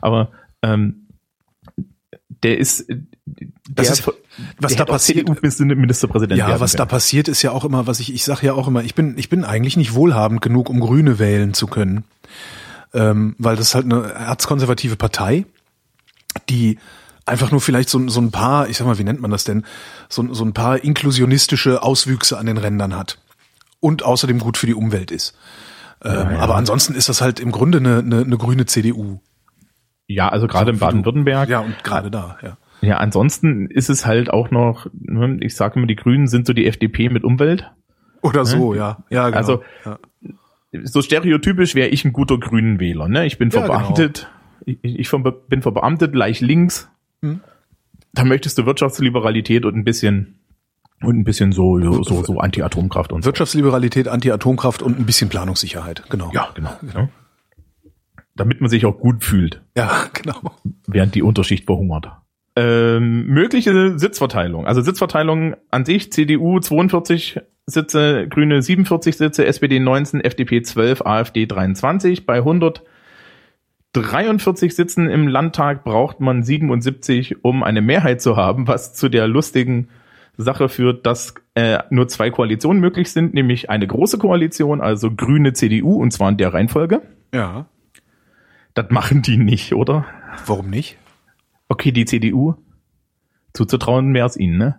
Aber 0.00 0.30
ähm, 0.62 1.06
der 2.42 2.58
ist, 2.58 2.88
der, 2.88 3.46
Das 3.70 3.90
ist- 3.90 4.10
was 4.58 4.76
da 4.76 4.84
passiert- 4.84 5.26
CDU-Ministerpräsident 5.28 6.38
Ja, 6.38 6.60
was 6.60 6.72
da 6.72 6.84
passiert 6.84 7.28
ist 7.28 7.42
ja 7.42 7.52
auch 7.52 7.64
immer, 7.64 7.86
was 7.86 8.00
ich, 8.00 8.12
ich 8.12 8.24
sage 8.24 8.46
ja 8.46 8.52
auch 8.54 8.68
immer, 8.68 8.82
ich 8.82 8.94
bin, 8.94 9.16
ich 9.18 9.28
bin 9.28 9.44
eigentlich 9.44 9.76
nicht 9.76 9.94
wohlhabend 9.94 10.42
genug, 10.42 10.68
um 10.70 10.80
Grüne 10.80 11.18
wählen 11.18 11.54
zu 11.54 11.66
können. 11.66 12.04
Ähm, 12.94 13.34
weil 13.38 13.56
das 13.56 13.68
ist 13.68 13.74
halt 13.74 13.84
eine 13.86 14.02
erzkonservative 14.12 14.96
Partei, 14.96 15.44
die 16.48 16.78
einfach 17.26 17.50
nur 17.50 17.60
vielleicht 17.60 17.88
so, 17.90 18.08
so 18.08 18.20
ein 18.20 18.30
paar, 18.30 18.68
ich 18.68 18.78
sag 18.78 18.86
mal, 18.86 18.98
wie 18.98 19.04
nennt 19.04 19.20
man 19.20 19.30
das 19.30 19.44
denn, 19.44 19.64
so, 20.08 20.32
so 20.32 20.44
ein 20.44 20.52
paar 20.54 20.82
inklusionistische 20.82 21.82
Auswüchse 21.82 22.38
an 22.38 22.46
den 22.46 22.56
Rändern 22.58 22.96
hat. 22.96 23.18
Und 23.80 24.04
außerdem 24.04 24.38
gut 24.38 24.56
für 24.56 24.66
die 24.66 24.74
Umwelt 24.74 25.10
ist. 25.10 25.36
Ähm, 26.02 26.12
ja. 26.14 26.38
Aber 26.38 26.56
ansonsten 26.56 26.94
ist 26.94 27.08
das 27.08 27.20
halt 27.20 27.40
im 27.40 27.52
Grunde 27.52 27.78
eine, 27.78 27.98
eine, 27.98 28.20
eine 28.20 28.36
grüne 28.38 28.66
CDU. 28.66 29.20
Ja, 30.06 30.28
also 30.28 30.46
gerade 30.46 30.70
in 30.70 30.76
wie 30.76 30.80
du. 30.80 30.86
Baden-Württemberg. 30.86 31.48
Ja, 31.48 31.60
und 31.60 31.82
gerade 31.84 32.10
da, 32.10 32.38
ja. 32.42 32.56
Ja, 32.80 32.98
ansonsten 32.98 33.66
ist 33.66 33.88
es 33.90 34.06
halt 34.06 34.30
auch 34.30 34.50
noch, 34.50 34.86
ne, 34.92 35.38
ich 35.40 35.56
sage 35.56 35.78
immer, 35.78 35.86
die 35.86 35.96
Grünen 35.96 36.26
sind 36.28 36.46
so 36.46 36.52
die 36.52 36.66
FDP 36.66 37.08
mit 37.08 37.24
Umwelt. 37.24 37.70
Oder 38.22 38.44
so, 38.44 38.74
ja. 38.74 38.98
Ja, 39.10 39.26
genau. 39.26 39.38
Also, 39.38 39.62
ja. 39.84 39.98
so 40.84 41.00
stereotypisch 41.02 41.74
wäre 41.74 41.88
ich 41.88 42.04
ein 42.04 42.12
guter 42.12 42.38
grünen 42.38 42.78
Wähler. 42.80 43.08
Ne? 43.08 43.26
Ich 43.26 43.38
bin 43.38 43.50
Ja, 43.50 43.62
genau. 43.62 43.72
verbeamtet, 43.74 44.28
ich, 44.64 44.78
ich 44.82 45.08
ver- 45.08 45.20
bin 45.20 45.62
verbeamtet, 45.62 46.14
leicht 46.14 46.40
links. 46.40 46.88
Hm. 47.22 47.40
Da 48.12 48.24
möchtest 48.24 48.58
du 48.58 48.66
Wirtschaftsliberalität 48.66 49.64
und 49.64 49.76
ein 49.76 49.84
bisschen 49.84 50.40
und 51.02 51.18
ein 51.18 51.24
bisschen 51.24 51.52
so 51.52 51.78
so 52.02 52.22
so 52.22 52.38
Anti-Atomkraft 52.38 53.12
und. 53.12 53.24
Wirtschaftsliberalität, 53.24 54.08
Anti-Atomkraft 54.08 54.82
und 54.82 54.98
ein 54.98 55.04
bisschen 55.06 55.28
Planungssicherheit, 55.28 56.04
genau. 56.08 56.30
Ja, 56.32 56.48
genau. 56.54 56.72
Ne? 56.82 57.10
Damit 58.34 58.60
man 58.60 58.70
sich 58.70 58.86
auch 58.86 58.98
gut 58.98 59.24
fühlt, 59.24 59.62
Ja, 59.76 60.06
genau. 60.12 60.40
während 60.86 61.14
die 61.14 61.22
Unterschicht 61.22 61.66
verhungert. 61.66 62.10
Ähm, 62.58 63.26
mögliche 63.26 63.98
Sitzverteilung. 63.98 64.66
Also 64.66 64.80
Sitzverteilung 64.80 65.56
an 65.70 65.84
sich, 65.84 66.10
CDU 66.10 66.58
42 66.58 67.40
Sitze, 67.66 68.28
Grüne 68.28 68.62
47 68.62 69.16
Sitze, 69.16 69.44
SPD 69.44 69.78
19, 69.78 70.20
FDP 70.22 70.62
12, 70.62 71.02
AfD 71.04 71.44
23. 71.46 72.24
Bei 72.24 72.42
143 74.00 74.74
Sitzen 74.74 75.08
im 75.08 75.28
Landtag 75.28 75.84
braucht 75.84 76.20
man 76.20 76.42
77, 76.42 77.44
um 77.44 77.62
eine 77.62 77.80
Mehrheit 77.80 78.20
zu 78.20 78.36
haben, 78.36 78.66
was 78.68 78.94
zu 78.94 79.08
der 79.08 79.28
lustigen 79.28 79.88
Sache 80.36 80.68
führt, 80.68 81.06
dass 81.06 81.34
äh, 81.54 81.78
nur 81.90 82.08
zwei 82.08 82.30
Koalitionen 82.30 82.80
möglich 82.80 83.10
sind, 83.10 83.34
nämlich 83.34 83.70
eine 83.70 83.86
große 83.86 84.18
Koalition, 84.18 84.80
also 84.80 85.10
Grüne 85.10 85.52
CDU, 85.54 85.94
und 85.94 86.12
zwar 86.12 86.28
in 86.28 86.36
der 86.36 86.52
Reihenfolge. 86.52 87.02
Ja. 87.32 87.66
Das 88.74 88.90
machen 88.90 89.22
die 89.22 89.38
nicht, 89.38 89.72
oder? 89.72 90.04
Warum 90.44 90.68
nicht? 90.68 90.98
Okay, 91.68 91.92
die 91.92 92.04
CDU. 92.04 92.54
Zuzutrauen 93.54 94.08
mehr 94.08 94.24
als 94.24 94.36
ihnen, 94.36 94.58
ne? 94.58 94.78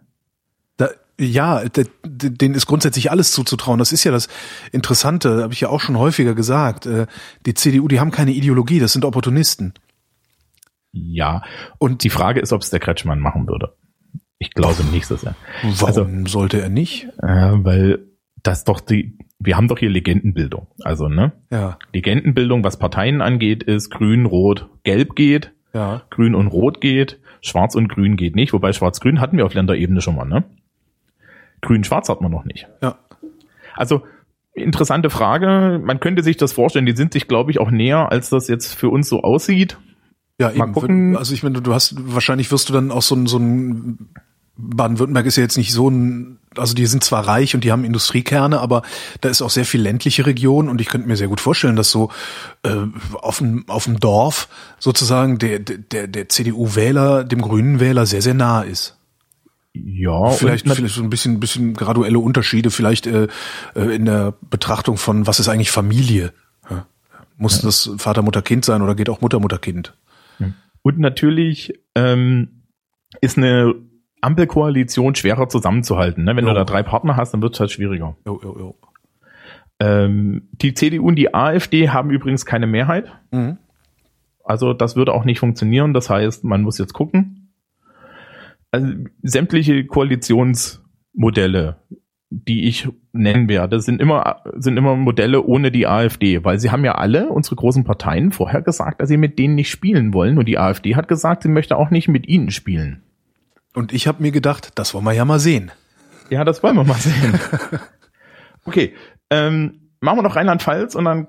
Ja, 1.19 1.63
d- 1.67 1.85
d- 2.05 2.29
denen 2.29 2.53
ist 2.55 2.67
grundsätzlich 2.67 3.09
alles 3.09 3.31
zuzutrauen. 3.31 3.79
Das 3.79 3.91
ist 3.91 4.03
ja 4.03 4.11
das 4.11 4.27
Interessante, 4.71 5.41
habe 5.41 5.53
ich 5.53 5.61
ja 5.61 5.69
auch 5.69 5.79
schon 5.81 5.97
häufiger 5.97 6.35
gesagt. 6.35 6.85
Äh, 6.85 7.07
Die 7.45 7.53
CDU, 7.55 7.87
die 7.87 7.99
haben 7.99 8.11
keine 8.11 8.31
Ideologie, 8.31 8.79
das 8.79 8.93
sind 8.93 9.03
Opportunisten. 9.05 9.73
Ja. 10.91 11.41
Und 11.79 12.03
Die 12.03 12.09
Frage 12.09 12.39
ist, 12.39 12.53
ob 12.53 12.61
es 12.61 12.69
der 12.69 12.79
Kretschmann 12.79 13.19
machen 13.19 13.47
würde. 13.47 13.75
Ich 14.39 14.51
glaube 14.51 14.83
nicht, 14.85 15.09
dass 15.09 15.23
er. 15.23 15.35
warum 15.63 16.27
sollte 16.27 16.61
er 16.61 16.69
nicht? 16.69 17.05
Äh, 17.23 17.51
weil 17.63 18.05
das 18.43 18.63
doch 18.63 18.79
die, 18.79 19.17
wir 19.39 19.57
haben 19.57 19.67
doch 19.67 19.79
hier 19.79 19.89
Legendenbildung. 19.89 20.67
Also, 20.83 21.09
ne? 21.09 21.31
Ja, 21.51 21.79
Legendenbildung, 21.93 22.63
was 22.63 22.77
Parteien 22.77 23.21
angeht, 23.21 23.63
ist 23.63 23.89
grün, 23.89 24.25
rot, 24.27 24.69
gelb 24.83 25.15
geht, 25.15 25.51
ja. 25.73 26.03
grün 26.11 26.35
und 26.35 26.47
rot 26.47 26.79
geht, 26.81 27.19
schwarz 27.41 27.73
und 27.73 27.87
grün 27.87 28.15
geht 28.15 28.35
nicht, 28.35 28.53
wobei 28.53 28.73
schwarz-grün 28.73 29.19
hatten 29.19 29.37
wir 29.37 29.45
auf 29.47 29.55
Länderebene 29.55 30.01
schon 30.01 30.15
mal, 30.15 30.25
ne? 30.25 30.43
Grün-schwarz 31.61 32.09
hat 32.09 32.21
man 32.21 32.31
noch 32.31 32.45
nicht. 32.45 32.67
Ja. 32.81 32.97
Also, 33.75 34.03
interessante 34.53 35.09
Frage. 35.09 35.79
Man 35.83 35.99
könnte 35.99 36.23
sich 36.23 36.37
das 36.37 36.53
vorstellen, 36.53 36.85
die 36.85 36.95
sind 36.95 37.13
sich, 37.13 37.27
glaube 37.27 37.51
ich, 37.51 37.59
auch 37.59 37.71
näher, 37.71 38.11
als 38.11 38.29
das 38.29 38.47
jetzt 38.47 38.73
für 38.73 38.89
uns 38.89 39.09
so 39.09 39.21
aussieht. 39.21 39.77
Ja, 40.39 40.49
Mal 40.49 40.65
eben. 40.65 40.73
gucken. 40.73 41.17
Also 41.17 41.33
ich 41.33 41.43
meine, 41.43 41.61
du 41.61 41.73
hast 41.73 41.95
wahrscheinlich 41.97 42.51
wirst 42.51 42.69
du 42.69 42.73
dann 42.73 42.91
auch 42.91 43.01
so 43.01 43.15
ein, 43.15 43.25
so 43.25 43.37
ein 43.39 44.09
Baden-Württemberg 44.57 45.25
ist 45.25 45.37
ja 45.37 45.43
jetzt 45.43 45.57
nicht 45.57 45.71
so 45.71 45.89
ein, 45.89 46.39
also 46.55 46.73
die 46.73 46.85
sind 46.87 47.03
zwar 47.03 47.27
reich 47.27 47.53
und 47.53 47.63
die 47.63 47.71
haben 47.71 47.83
Industriekerne, 47.83 48.59
aber 48.59 48.81
da 49.21 49.29
ist 49.29 49.41
auch 49.41 49.49
sehr 49.49 49.65
viel 49.65 49.81
ländliche 49.81 50.25
Region 50.25 50.69
und 50.69 50.81
ich 50.81 50.87
könnte 50.87 51.07
mir 51.07 51.15
sehr 51.15 51.27
gut 51.27 51.39
vorstellen, 51.39 51.75
dass 51.75 51.91
so 51.91 52.09
äh, 52.63 52.69
auf 53.13 53.37
dem 53.37 53.67
auf 53.67 53.85
dem 53.85 53.99
Dorf 53.99 54.47
sozusagen 54.79 55.37
der 55.37 55.59
der 55.59 56.07
der 56.07 56.29
CDU-Wähler 56.29 57.23
dem 57.23 57.41
Grünen 57.41 57.79
Wähler 57.79 58.05
sehr 58.07 58.23
sehr 58.23 58.33
nah 58.33 58.61
ist. 58.61 58.96
Ja, 59.85 60.29
vielleicht 60.29 60.67
vielleicht 60.69 60.95
so 60.95 61.03
ein 61.03 61.09
bisschen 61.09 61.39
bisschen 61.39 61.73
graduelle 61.73 62.19
Unterschiede, 62.19 62.71
vielleicht 62.71 63.07
äh, 63.07 63.27
äh, 63.75 63.95
in 63.95 64.05
der 64.05 64.33
Betrachtung 64.49 64.97
von 64.97 65.27
was 65.27 65.39
ist 65.39 65.47
eigentlich 65.47 65.71
Familie. 65.71 66.33
Ja. 66.69 66.85
Muss 67.37 67.57
ja. 67.57 67.67
das 67.67 67.91
Vater 67.97 68.21
Mutter 68.21 68.41
Kind 68.41 68.65
sein 68.65 68.81
oder 68.81 68.95
geht 68.95 69.09
auch 69.09 69.21
Mutter 69.21 69.39
Mutter 69.39 69.59
Kind? 69.59 69.95
Und 70.87 70.99
natürlich 70.99 71.73
ähm, 71.95 72.63
ist 73.19 73.37
eine 73.37 73.75
Ampelkoalition 74.21 75.15
schwerer 75.15 75.49
zusammenzuhalten. 75.49 76.23
Ne? 76.23 76.33
Wenn 76.37 76.45
jo. 76.45 76.51
du 76.51 76.55
da 76.55 76.63
drei 76.63 76.81
Partner 76.81 77.17
hast, 77.17 77.33
dann 77.33 77.41
wird 77.41 77.55
es 77.55 77.59
halt 77.59 77.71
schwieriger. 77.71 78.15
Jo, 78.25 78.39
jo, 78.41 78.57
jo. 78.57 78.75
Ähm, 79.81 80.47
die 80.53 80.73
CDU 80.73 81.09
und 81.09 81.15
die 81.15 81.33
AfD 81.33 81.89
haben 81.89 82.09
übrigens 82.09 82.45
keine 82.45 82.67
Mehrheit. 82.67 83.11
Mhm. 83.31 83.57
Also 84.45 84.71
das 84.71 84.95
würde 84.95 85.13
auch 85.13 85.25
nicht 85.25 85.39
funktionieren. 85.39 85.93
Das 85.93 86.09
heißt, 86.09 86.45
man 86.45 86.61
muss 86.61 86.77
jetzt 86.77 86.93
gucken. 86.93 87.36
Also, 88.77 88.93
sämtliche 89.23 89.85
Koalitionsmodelle, 89.85 91.77
die 92.29 92.67
ich 92.67 92.87
nennen 93.13 93.49
werde, 93.49 93.79
sind 93.79 94.01
immer, 94.01 94.41
sind 94.55 94.77
immer 94.77 94.95
Modelle 94.95 95.43
ohne 95.43 95.71
die 95.71 95.87
AfD, 95.87 96.43
weil 96.43 96.59
sie 96.59 96.71
haben 96.71 96.85
ja 96.85 96.95
alle, 96.95 97.29
unsere 97.29 97.55
großen 97.55 97.83
Parteien, 97.83 98.31
vorher 98.31 98.61
gesagt, 98.61 99.01
dass 99.01 99.09
sie 99.09 99.17
mit 99.17 99.39
denen 99.39 99.55
nicht 99.55 99.69
spielen 99.69 100.13
wollen. 100.13 100.37
Und 100.37 100.47
die 100.47 100.57
AfD 100.57 100.95
hat 100.95 101.07
gesagt, 101.07 101.43
sie 101.43 101.49
möchte 101.49 101.77
auch 101.77 101.89
nicht 101.89 102.07
mit 102.07 102.27
ihnen 102.27 102.51
spielen. 102.51 103.01
Und 103.73 103.93
ich 103.93 104.07
habe 104.07 104.21
mir 104.21 104.31
gedacht, 104.31 104.71
das 104.75 104.93
wollen 104.93 105.05
wir 105.05 105.13
ja 105.13 105.25
mal 105.25 105.39
sehen. 105.39 105.71
Ja, 106.29 106.43
das 106.43 106.61
wollen 106.63 106.75
wir 106.75 106.83
mal 106.83 106.95
sehen. 106.95 107.39
okay, 108.65 108.93
ähm, 109.29 109.89
machen 110.01 110.19
wir 110.19 110.23
noch 110.23 110.35
Rheinland-Pfalz 110.35 110.95
und 110.95 111.05
dann 111.05 111.27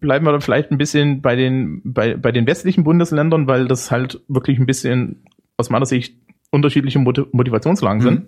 bleiben 0.00 0.24
wir 0.24 0.32
dann 0.32 0.40
vielleicht 0.40 0.70
ein 0.70 0.78
bisschen 0.78 1.20
bei 1.20 1.36
den, 1.36 1.82
bei, 1.84 2.16
bei 2.16 2.32
den 2.32 2.46
westlichen 2.46 2.84
Bundesländern, 2.84 3.46
weil 3.46 3.68
das 3.68 3.90
halt 3.90 4.20
wirklich 4.28 4.58
ein 4.58 4.66
bisschen 4.66 5.24
aus 5.56 5.70
meiner 5.70 5.86
Sicht 5.86 6.19
unterschiedliche 6.50 6.98
Motivationslagen 6.98 8.02
mhm. 8.02 8.04
sind. 8.04 8.26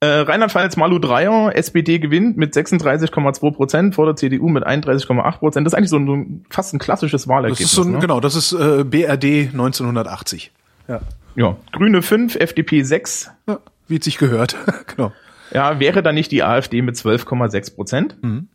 Äh, 0.00 0.22
Rheinland-Pfalz 0.22 0.76
Malu 0.76 0.98
Dreier, 0.98 1.54
SPD 1.54 2.00
gewinnt 2.00 2.36
mit 2.36 2.54
36,2 2.54 3.52
Prozent 3.52 3.94
vor 3.94 4.06
der 4.06 4.16
CDU 4.16 4.48
mit 4.48 4.66
31,8 4.66 5.38
Prozent. 5.38 5.64
Das 5.64 5.72
ist 5.72 5.76
eigentlich 5.76 5.90
so 5.90 5.98
ein, 5.98 6.44
fast 6.50 6.74
ein 6.74 6.80
klassisches 6.80 7.28
Wahlergebnis. 7.28 7.58
Das 7.60 7.70
ist 7.70 7.76
so 7.76 7.82
ein, 7.82 7.92
ne? 7.92 7.98
Genau, 8.00 8.18
das 8.18 8.34
ist 8.34 8.52
äh, 8.52 8.82
BRD 8.82 9.50
1980. 9.52 10.50
Ja. 10.88 11.02
Ja, 11.36 11.56
Grüne 11.70 12.02
5, 12.02 12.34
FDP 12.34 12.82
6. 12.82 13.30
Ja, 13.48 13.60
wie 13.86 13.98
es 13.98 14.04
sich 14.04 14.18
gehört. 14.18 14.56
genau. 14.88 15.12
Ja, 15.52 15.78
wäre 15.78 16.02
da 16.02 16.12
nicht 16.12 16.32
die 16.32 16.42
AfD 16.42 16.82
mit 16.82 16.96
12,6 16.96 17.76
Prozent. 17.76 18.16
Mhm. 18.22 18.48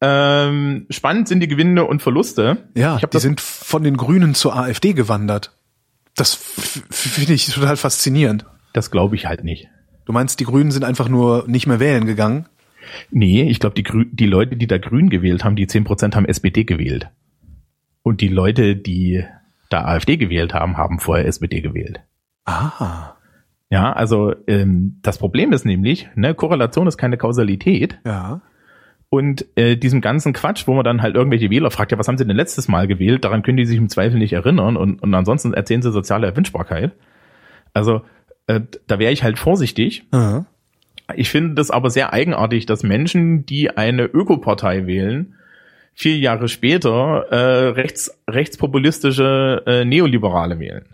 Ähm, 0.00 0.86
spannend 0.90 1.28
sind 1.28 1.40
die 1.40 1.48
Gewinne 1.48 1.84
und 1.84 2.00
Verluste. 2.00 2.58
Ja, 2.74 2.98
die 2.98 3.18
sind 3.18 3.40
von 3.40 3.82
den 3.82 3.96
Grünen 3.96 4.34
zur 4.34 4.56
AfD 4.56 4.92
gewandert. 4.92 5.52
Das 6.16 6.34
finde 6.34 7.34
ich 7.34 7.46
total 7.46 7.76
faszinierend. 7.76 8.46
Das 8.72 8.90
glaube 8.90 9.14
ich 9.16 9.26
halt 9.26 9.44
nicht. 9.44 9.68
Du 10.06 10.12
meinst, 10.12 10.40
die 10.40 10.44
Grünen 10.44 10.70
sind 10.70 10.84
einfach 10.84 11.08
nur 11.08 11.44
nicht 11.46 11.66
mehr 11.66 11.80
wählen 11.80 12.06
gegangen? 12.06 12.46
Nee, 13.10 13.42
ich 13.42 13.60
glaube, 13.60 13.74
die, 13.74 13.82
Grü 13.82 14.06
die 14.10 14.26
Leute, 14.26 14.56
die 14.56 14.66
da 14.66 14.78
Grün 14.78 15.10
gewählt 15.10 15.44
haben, 15.44 15.56
die 15.56 15.66
10 15.66 15.84
Prozent 15.84 16.16
haben 16.16 16.26
SPD 16.26 16.64
gewählt. 16.64 17.10
Und 18.02 18.20
die 18.20 18.28
Leute, 18.28 18.76
die 18.76 19.24
da 19.68 19.84
AfD 19.84 20.16
gewählt 20.16 20.54
haben, 20.54 20.76
haben 20.76 21.00
vorher 21.00 21.26
SPD 21.26 21.60
gewählt. 21.60 22.00
Ah. 22.44 23.14
Ja, 23.68 23.92
also 23.92 24.32
ähm, 24.46 25.00
das 25.02 25.18
Problem 25.18 25.52
ist 25.52 25.64
nämlich, 25.64 26.08
ne, 26.14 26.34
Korrelation 26.34 26.86
ist 26.86 26.96
keine 26.96 27.18
Kausalität. 27.18 27.98
Ja. 28.06 28.42
Und 29.08 29.46
äh, 29.56 29.76
diesem 29.76 30.00
ganzen 30.00 30.32
Quatsch, 30.32 30.66
wo 30.66 30.74
man 30.74 30.84
dann 30.84 31.00
halt 31.00 31.14
irgendwelche 31.14 31.48
Wähler 31.48 31.70
fragt, 31.70 31.92
ja, 31.92 31.98
was 31.98 32.08
haben 32.08 32.18
sie 32.18 32.26
denn 32.26 32.36
letztes 32.36 32.66
Mal 32.68 32.88
gewählt? 32.88 33.24
Daran 33.24 33.42
können 33.42 33.56
die 33.56 33.66
sich 33.66 33.78
im 33.78 33.88
Zweifel 33.88 34.18
nicht 34.18 34.32
erinnern 34.32 34.76
und, 34.76 35.00
und 35.00 35.14
ansonsten 35.14 35.54
erzählen 35.54 35.82
sie 35.82 35.92
soziale 35.92 36.26
Erwünschbarkeit. 36.26 36.92
Also 37.72 38.02
äh, 38.46 38.60
da 38.86 38.98
wäre 38.98 39.12
ich 39.12 39.22
halt 39.22 39.38
vorsichtig. 39.38 40.04
Mhm. 40.12 40.46
Ich 41.14 41.30
finde 41.30 41.54
das 41.54 41.70
aber 41.70 41.90
sehr 41.90 42.12
eigenartig, 42.12 42.66
dass 42.66 42.82
Menschen, 42.82 43.46
die 43.46 43.70
eine 43.70 44.06
Ökopartei 44.06 44.86
wählen, 44.86 45.34
vier 45.94 46.18
Jahre 46.18 46.48
später 46.48 47.26
äh, 47.30 47.68
rechts, 47.68 48.18
rechtspopulistische 48.28 49.62
äh, 49.66 49.84
Neoliberale 49.84 50.58
wählen. 50.58 50.84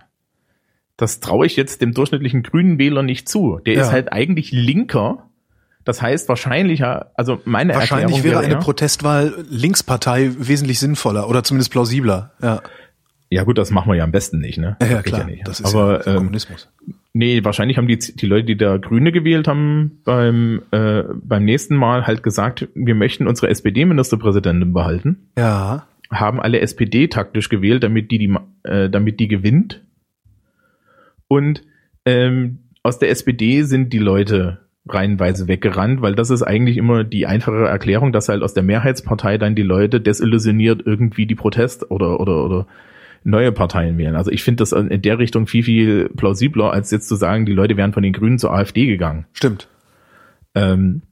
Das 0.97 1.21
traue 1.21 1.47
ich 1.47 1.57
jetzt 1.57 1.81
dem 1.81 1.93
durchschnittlichen 1.93 2.43
grünen 2.43 2.79
Wähler 2.79 3.03
nicht 3.03 3.29
zu. 3.29 3.59
Der 3.65 3.75
ja. 3.75 3.81
ist 3.81 3.91
halt 3.91 4.13
eigentlich 4.13 4.53
linker. 4.53 5.31
Das 5.85 6.01
heißt 6.01 6.29
wahrscheinlich, 6.29 6.85
also 6.85 7.41
meine 7.45 7.75
Wahrscheinlich 7.75 8.17
Erklärung 8.17 8.25
wäre 8.25 8.45
eine 8.45 8.55
ja, 8.55 8.61
Protestwahl 8.61 9.35
Linkspartei 9.49 10.31
wesentlich 10.39 10.79
sinnvoller 10.79 11.29
oder 11.29 11.43
zumindest 11.43 11.73
plausibler. 11.73 12.33
Ja. 12.43 12.63
Ja 13.31 13.45
gut, 13.45 13.57
das 13.57 13.71
machen 13.71 13.91
wir 13.91 13.97
ja 13.97 14.05
am 14.05 14.13
besten 14.13 14.41
nicht, 14.41 14.59
ne? 14.59 14.77
Ja, 14.83 14.89
ja 14.89 15.03
klar. 15.03 15.27
Ja 15.27 15.43
das 15.45 15.61
ist 15.61 15.75
Aber, 15.75 16.05
ja 16.05 16.13
ähm, 16.13 16.17
Kommunismus. 16.17 16.69
Nee, 17.15 17.43
wahrscheinlich 17.45 17.79
haben 17.79 17.89
die, 17.89 17.99
die 17.99 18.27
Leute, 18.27 18.45
die 18.45 18.59
da 18.59 18.77
Grüne 18.77 19.11
gewählt 19.11 19.49
haben, 19.49 20.03
beim, 20.05 20.61
äh, 20.71 21.03
beim 21.15 21.45
nächsten 21.45 21.75
Mal 21.75 22.07
halt 22.07 22.23
gesagt, 22.23 22.69
wir 22.75 22.95
möchten 22.95 23.27
unsere 23.27 23.49
SPD-Ministerpräsidentin 23.49 24.75
behalten. 24.75 25.31
Ja. 25.39 25.87
Haben 26.11 26.41
alle 26.41 26.61
SPD 26.61 27.09
taktisch 27.09 27.49
gewählt, 27.49 27.83
damit 27.83 28.11
die, 28.11 28.19
die, 28.19 28.35
äh, 28.65 28.91
damit 28.91 29.19
die 29.19 29.29
gewinnt. 29.29 29.83
Und 31.27 31.63
ähm, 32.05 32.59
aus 32.83 32.99
der 32.99 33.09
SPD 33.09 33.63
sind 33.63 33.95
die 33.95 33.99
Leute 33.99 34.59
reihenweise 34.89 35.47
weggerannt, 35.49 36.03
weil 36.03 36.15
das 36.15 36.31
ist 36.31 36.43
eigentlich 36.43 36.77
immer 36.77 37.05
die 37.05 37.27
einfache 37.27 37.67
Erklärung, 37.67 38.13
dass 38.13 38.29
halt 38.29 38.43
aus 38.43 38.55
der 38.55 38.65
Mehrheitspartei 38.65 39.39
dann 39.39 39.55
die 39.55 39.63
Leute 39.63 40.01
desillusioniert 40.01 40.83
irgendwie 40.85 41.27
die 41.27 41.35
Protest 41.35 41.91
oder 41.91 42.19
oder 42.21 42.45
oder 42.45 42.67
neue 43.25 43.53
Parteien 43.53 43.99
wählen. 43.99 44.17
Also 44.17 44.33
ich 44.33 44.43
finde 44.43 44.63
das 44.63 44.73
in 44.73 45.03
der 45.03 45.19
Richtung 45.19 45.47
viel, 45.47 45.63
viel 45.63 46.09
plausibler, 46.09 46.73
als 46.73 46.91
jetzt 46.91 47.09
zu 47.09 47.15
sagen, 47.15 47.47
die 47.47 47.53
Leute 47.53 47.77
wären 47.77 47.93
von 47.93 48.03
den 48.03 48.13
Grünen 48.13 48.39
zur 48.39 48.53
AfD 48.53 48.87
gegangen. 48.87 49.27
Stimmt. 49.33 49.69
Ähm, 50.57 51.03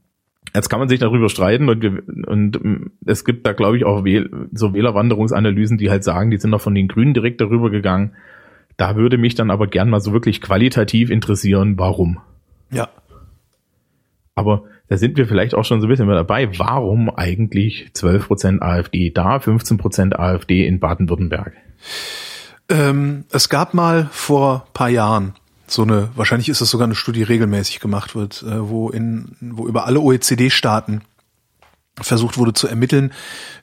jetzt 0.53 0.69
kann 0.69 0.79
man 0.79 0.89
sich 0.89 0.99
darüber 0.99 1.29
streiten 1.29 1.69
und, 1.69 1.85
und 2.27 2.91
es 3.05 3.23
gibt 3.23 3.45
da, 3.47 3.53
glaube 3.53 3.77
ich, 3.77 3.85
auch 3.85 4.03
Wähl 4.03 4.29
so 4.51 4.73
Wählerwanderungsanalysen, 4.73 5.77
die 5.77 5.89
halt 5.89 6.03
sagen, 6.03 6.31
die 6.31 6.37
sind 6.37 6.51
doch 6.51 6.61
von 6.61 6.75
den 6.75 6.89
Grünen 6.89 7.13
direkt 7.13 7.39
darüber 7.39 7.69
gegangen. 7.69 8.11
Da 8.75 8.95
würde 8.97 9.17
mich 9.17 9.35
dann 9.35 9.51
aber 9.51 9.67
gern 9.67 9.89
mal 9.89 10.01
so 10.01 10.11
wirklich 10.11 10.41
qualitativ 10.41 11.09
interessieren, 11.09 11.77
warum. 11.77 12.19
Ja. 12.71 12.89
Aber 14.35 14.63
da 14.87 14.97
sind 14.97 15.17
wir 15.17 15.27
vielleicht 15.27 15.55
auch 15.55 15.65
schon 15.65 15.81
so 15.81 15.87
ein 15.87 15.89
bisschen 15.89 16.07
mehr 16.07 16.15
dabei. 16.15 16.57
Warum 16.57 17.09
eigentlich 17.09 17.91
12% 17.95 18.61
AfD 18.61 19.09
da, 19.09 19.37
15% 19.37 20.15
AfD 20.15 20.65
in 20.65 20.79
Baden-Württemberg? 20.79 21.53
Ähm, 22.69 23.25
es 23.31 23.49
gab 23.49 23.73
mal 23.73 24.09
vor 24.11 24.67
paar 24.73 24.89
Jahren 24.89 25.33
so 25.67 25.83
eine, 25.83 26.09
wahrscheinlich 26.15 26.49
ist 26.49 26.61
das 26.61 26.69
sogar 26.69 26.85
eine 26.85 26.95
Studie 26.95 27.23
regelmäßig 27.23 27.79
gemacht 27.79 28.15
wird, 28.15 28.43
äh, 28.43 28.69
wo 28.69 28.89
in, 28.89 29.35
wo 29.39 29.67
über 29.67 29.85
alle 29.85 29.99
OECD-Staaten 29.99 31.01
versucht 31.99 32.37
wurde 32.37 32.53
zu 32.53 32.67
ermitteln, 32.67 33.13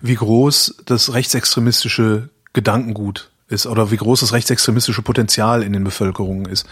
wie 0.00 0.14
groß 0.14 0.82
das 0.86 1.12
rechtsextremistische 1.12 2.30
Gedankengut 2.52 3.30
ist 3.48 3.66
oder 3.66 3.90
wie 3.90 3.96
groß 3.96 4.20
das 4.20 4.32
rechtsextremistische 4.32 5.02
Potenzial 5.02 5.62
in 5.62 5.72
den 5.72 5.84
Bevölkerungen 5.84 6.46
ist. 6.46 6.66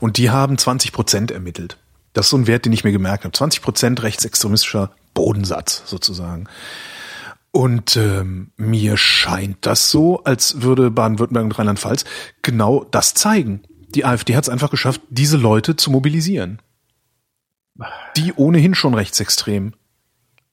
Und 0.00 0.16
die 0.18 0.30
haben 0.30 0.58
20 0.58 0.92
Prozent 0.92 1.30
ermittelt. 1.30 1.78
Das 2.12 2.26
ist 2.26 2.30
so 2.30 2.36
ein 2.36 2.46
Wert, 2.46 2.64
den 2.64 2.72
ich 2.72 2.84
mir 2.84 2.92
gemerkt 2.92 3.24
habe. 3.24 3.32
20 3.32 3.62
Prozent 3.62 4.02
rechtsextremistischer 4.02 4.90
Bodensatz 5.14 5.82
sozusagen. 5.86 6.48
Und 7.50 7.96
ähm, 7.96 8.52
mir 8.56 8.96
scheint 8.96 9.58
das 9.62 9.90
so, 9.90 10.22
als 10.24 10.62
würde 10.62 10.90
Baden-Württemberg 10.90 11.44
und 11.44 11.58
Rheinland-Pfalz 11.58 12.04
genau 12.42 12.84
das 12.84 13.14
zeigen. 13.14 13.62
Die 13.94 14.04
AfD 14.04 14.36
hat 14.36 14.44
es 14.44 14.50
einfach 14.50 14.70
geschafft, 14.70 15.00
diese 15.08 15.36
Leute 15.36 15.76
zu 15.76 15.90
mobilisieren. 15.90 16.60
Die 18.16 18.32
ohnehin 18.34 18.74
schon 18.74 18.94
rechtsextrem, 18.94 19.72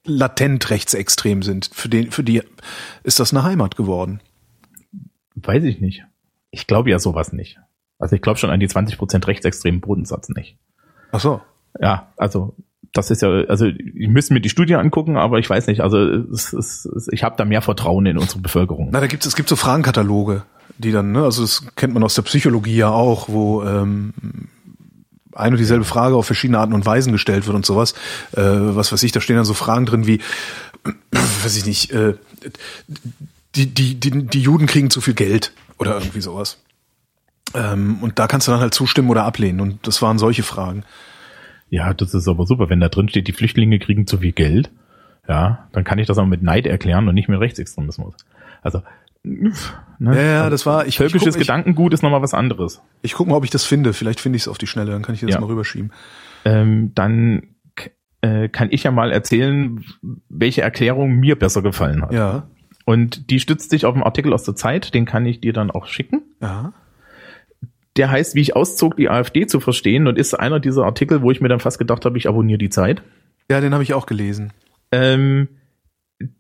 latent 0.06 0.70
rechtsextrem 0.70 1.44
sind. 1.44 1.70
Für, 1.74 1.90
den, 1.90 2.12
für 2.12 2.24
die 2.24 2.42
ist 3.04 3.20
das 3.20 3.34
eine 3.34 3.44
Heimat 3.44 3.76
geworden. 3.76 4.22
Weiß 5.36 5.64
ich 5.64 5.82
nicht. 5.82 6.04
Ich 6.52 6.68
glaube 6.68 6.90
ja 6.90 7.00
sowas 7.00 7.34
nicht. 7.34 7.60
Also 8.00 8.16
ich 8.16 8.22
glaube 8.22 8.40
schon 8.40 8.50
an 8.50 8.60
die 8.60 8.70
20% 8.70 9.28
rechtsextremen 9.28 9.82
Bodensatz 9.82 10.30
nicht. 10.30 10.58
Ach 11.12 11.20
so. 11.20 11.42
Ja, 11.80 12.12
also 12.18 12.56
das 12.96 13.12
ist 13.12 13.22
ja, 13.22 13.30
also 13.30 13.66
ich 13.66 14.08
müsste 14.08 14.34
mir 14.34 14.42
die 14.42 14.50
Studie 14.50 14.76
angucken, 14.76 15.18
aber 15.18 15.38
ich 15.40 15.50
weiß 15.50 15.68
nicht, 15.68 15.82
also 15.82 15.98
es, 16.00 16.54
es, 16.54 16.86
es, 16.86 17.08
ich 17.12 17.24
habe 17.24 17.36
da 17.38 17.44
mehr 17.44 17.62
Vertrauen 17.62 18.06
in 18.06 18.18
unsere 18.18 18.40
Bevölkerung. 18.40 18.90
Na, 18.92 19.02
da 19.02 19.08
gibt's 19.08 19.26
es 19.26 19.36
gibt 19.36 19.50
so 19.50 19.58
Fragenkataloge, 19.58 20.44
die 20.78 20.92
dann, 20.92 21.12
ne, 21.12 21.24
also 21.24 21.42
das 21.42 21.66
kennt 21.76 21.94
man 21.94 22.04
aus 22.04 22.16
der 22.16 22.22
Psychologie 22.22 22.78
ja 22.78 22.90
auch, 22.90 23.28
wo 23.28 23.64
ähm, 23.64 24.14
eine 25.34 25.52
und 25.52 25.60
dieselbe 25.60 25.84
Frage 25.84 26.16
auf 26.16 26.26
verschiedene 26.26 26.60
Arten 26.60 26.74
und 26.74 26.86
Weisen 26.86 27.12
gestellt 27.12 27.46
wird 27.48 27.56
und 27.56 27.66
sowas. 27.66 27.94
Äh, 28.32 28.42
was 28.42 28.94
weiß 28.94 29.04
ich, 29.04 29.12
da 29.12 29.20
stehen 29.20 29.36
dann 29.36 29.46
so 29.46 29.54
Fragen 29.54 29.86
drin 29.86 30.08
wie, 30.08 30.22
weiß 31.44 31.58
ich 31.58 31.66
nicht, 31.66 31.92
äh, 31.92 32.14
die, 33.56 33.68
die, 33.68 33.96
die, 33.96 34.26
die 34.26 34.42
Juden 34.42 34.68
kriegen 34.68 34.90
zu 34.90 35.02
viel 35.02 35.16
Geld 35.16 35.52
oder 35.78 35.96
irgendwie 35.96 36.22
sowas. 36.22 36.60
Ähm, 37.54 37.98
und 38.02 38.20
da 38.20 38.28
kannst 38.28 38.48
du 38.48 38.52
dann 38.52 38.62
halt 38.62 38.74
zustimmen 38.74 39.10
oder 39.10 39.24
ablehnen. 39.24 39.62
Und 39.62 39.88
das 39.88 40.02
waren 40.02 40.18
solche 40.18 40.44
Fragen. 40.44 40.84
Ja, 41.70 41.94
das 41.94 42.14
ist 42.14 42.28
aber 42.28 42.46
super, 42.46 42.70
wenn 42.70 42.80
da 42.80 42.90
drin 42.90 43.10
steht, 43.10 43.28
die 43.28 43.34
Flüchtlinge 43.34 43.80
kriegen 43.80 44.08
zu 44.08 44.20
viel 44.20 44.32
Geld. 44.32 44.72
Ja, 45.28 45.68
dann 45.72 45.84
kann 45.84 46.00
ich 46.00 46.08
das 46.08 46.18
auch 46.18 46.26
mit 46.26 46.44
Neid 46.44 46.68
erklären 46.68 47.08
und 47.08 47.16
nicht 47.16 47.30
mit 47.30 47.40
Rechtsextremismus. 47.40 48.14
Also, 48.62 48.82
ne? 49.24 49.52
Ja, 50.00 50.14
ja, 50.14 50.38
also, 50.40 50.50
das 50.52 50.66
war, 50.66 50.86
ich, 50.86 50.98
völkisches 50.98 51.30
ich 51.30 51.34
guck, 51.34 51.42
Gedankengut 51.42 51.94
ist 51.94 52.04
nochmal 52.04 52.22
was 52.22 52.34
anderes. 52.34 52.82
Ich 53.02 53.14
gucke 53.14 53.30
mal, 53.32 53.38
ob 53.38 53.44
ich 53.44 53.50
das 53.50 53.64
finde. 53.64 53.94
Vielleicht 53.94 54.20
finde 54.20 54.38
ich 54.38 54.44
es 54.44 54.48
auf 54.48 54.58
die 54.58 54.68
Schnelle, 54.68 54.92
dann 54.92 55.02
kann 55.02 55.16
ich 55.16 55.22
das 55.22 55.32
ja. 55.32 55.40
mal 55.40 55.48
rüberschieben. 55.48 55.92
Ähm, 56.46 56.92
dann 56.94 57.56
äh, 58.22 58.50
kann 58.50 58.70
ich 58.72 58.84
ja 58.84 58.92
mal 58.92 59.12
erzählen, 59.12 59.84
welche 60.30 60.62
Erklärung 60.62 61.16
mir 61.16 61.38
besser 61.38 61.62
gefallen 61.62 62.04
hat. 62.04 62.14
Ja. 62.14 62.48
Und 62.86 63.32
die 63.32 63.40
stützt 63.40 63.72
sich 63.72 63.86
auf 63.86 63.96
einen 63.96 64.04
Artikel 64.04 64.32
aus 64.34 64.44
der 64.44 64.56
Zeit, 64.56 64.94
den 64.94 65.06
kann 65.06 65.26
ich 65.26 65.42
dir 65.42 65.54
dann 65.54 65.72
auch 65.72 65.88
schicken. 65.88 66.22
Ja. 66.42 66.74
Der 67.98 68.12
heißt, 68.12 68.36
wie 68.36 68.42
ich 68.42 68.56
auszog, 68.56 68.98
die 68.98 69.10
AfD 69.10 69.48
zu 69.48 69.60
verstehen 69.60 70.08
und 70.08 70.18
ist 70.18 70.34
einer 70.34 70.60
dieser 70.60 70.84
Artikel, 70.84 71.22
wo 71.22 71.32
ich 71.32 71.42
mir 71.42 71.48
dann 71.48 71.60
fast 71.60 71.80
gedacht 71.80 72.06
habe, 72.06 72.18
ich 72.18 72.28
abonniere 72.28 72.58
die 72.58 72.70
Zeit. 72.70 73.02
Ja, 73.50 73.62
den 73.62 73.74
habe 73.74 73.84
ich 73.84 73.94
auch 73.94 74.06
gelesen. 74.06 74.52
Ähm, 74.92 75.48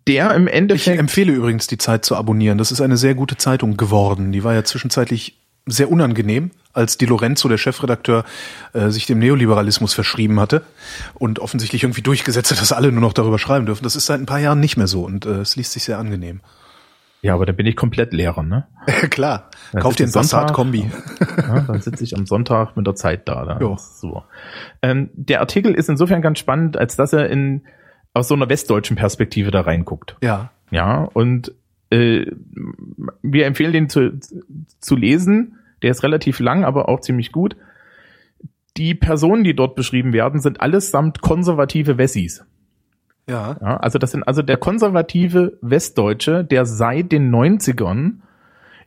der 0.07 0.33
im 0.33 0.47
Endeffekt. 0.47 0.95
Ich 0.95 1.00
empfehle 1.00 1.33
übrigens, 1.33 1.67
die 1.67 1.77
Zeit 1.77 2.05
zu 2.05 2.15
abonnieren. 2.15 2.57
Das 2.57 2.71
ist 2.71 2.81
eine 2.81 2.97
sehr 2.97 3.15
gute 3.15 3.38
Zeitung 3.38 3.77
geworden. 3.77 4.31
Die 4.31 4.43
war 4.43 4.53
ja 4.53 4.63
zwischenzeitlich 4.63 5.38
sehr 5.67 5.91
unangenehm, 5.91 6.51
als 6.74 6.97
Di 6.97 7.05
Lorenzo, 7.05 7.47
der 7.47 7.57
Chefredakteur, 7.57 8.24
äh, 8.74 8.89
sich 8.89 9.07
dem 9.07 9.19
Neoliberalismus 9.19 9.93
verschrieben 9.93 10.39
hatte 10.39 10.62
und 11.15 11.39
offensichtlich 11.39 11.83
irgendwie 11.83 12.03
durchgesetzt 12.03 12.51
hat, 12.51 12.62
dass 12.62 12.71
alle 12.71 12.91
nur 12.91 13.01
noch 13.01 13.13
darüber 13.13 13.39
schreiben 13.39 13.65
dürfen. 13.65 13.83
Das 13.83 13.95
ist 13.95 14.05
seit 14.05 14.19
ein 14.19 14.27
paar 14.27 14.39
Jahren 14.39 14.59
nicht 14.59 14.77
mehr 14.77 14.88
so 14.88 15.03
und 15.03 15.25
äh, 15.25 15.39
es 15.39 15.55
liest 15.55 15.71
sich 15.71 15.83
sehr 15.83 15.97
angenehm. 15.97 16.41
Ja, 17.22 17.34
aber 17.34 17.45
da 17.45 17.53
bin 17.53 17.65
ich 17.65 17.75
komplett 17.75 18.13
Lehrer, 18.13 18.43
ne? 18.43 18.67
Klar. 19.10 19.50
Dann 19.72 19.81
Kauf 19.81 19.95
dir 19.95 20.03
einen 20.03 20.13
Passat-Kombi. 20.13 20.91
Ja, 21.38 21.62
dann 21.62 21.81
sitze 21.81 22.03
ich 22.03 22.15
am 22.15 22.25
Sonntag 22.25 22.77
mit 22.77 22.88
der 22.88 22.95
Zeit 22.95 23.27
da. 23.27 23.45
da. 23.45 23.60
Jo. 23.60 23.77
So. 23.77 24.24
Ähm, 24.81 25.10
der 25.13 25.41
Artikel 25.41 25.74
ist 25.74 25.89
insofern 25.89 26.22
ganz 26.22 26.39
spannend, 26.39 26.77
als 26.77 26.95
dass 26.95 27.13
er 27.13 27.29
in 27.29 27.63
aus 28.13 28.29
so 28.29 28.36
einer 28.36 28.50
westdeutschen 28.50 28.95
Perspektive 28.95 29.51
da 29.51 29.62
reinguckt. 29.62 30.15
Ja. 30.22 30.51
Ja, 30.72 31.03
und 31.13 31.53
äh, 31.89 32.25
wir 33.22 33.45
empfehlen 33.45 33.74
den 33.74 33.89
zu, 33.89 34.17
zu 34.79 34.95
lesen. 34.95 35.60
Der 35.81 35.91
ist 35.91 36.03
relativ 36.03 36.39
lang, 36.39 36.63
aber 36.63 36.89
auch 36.89 37.01
ziemlich 37.01 37.31
gut. 37.31 37.55
Die 38.77 38.95
Personen, 38.95 39.43
die 39.43 39.55
dort 39.55 39.75
beschrieben 39.75 40.13
werden, 40.13 40.39
sind 40.41 40.62
allesamt 40.62 41.22
konservative 41.22 41.98
Wessis. 41.98 42.45
Ja. 43.27 43.58
ja. 43.60 43.77
Also 43.77 44.00
das 44.00 44.12
sind 44.12 44.24
also 44.24 44.41
der 44.41 44.58
konservative 44.58 45.58
Westdeutsche, 45.62 46.44
der 46.44 46.65
seit 46.65 47.12
den 47.12 47.34
90ern 47.34 48.20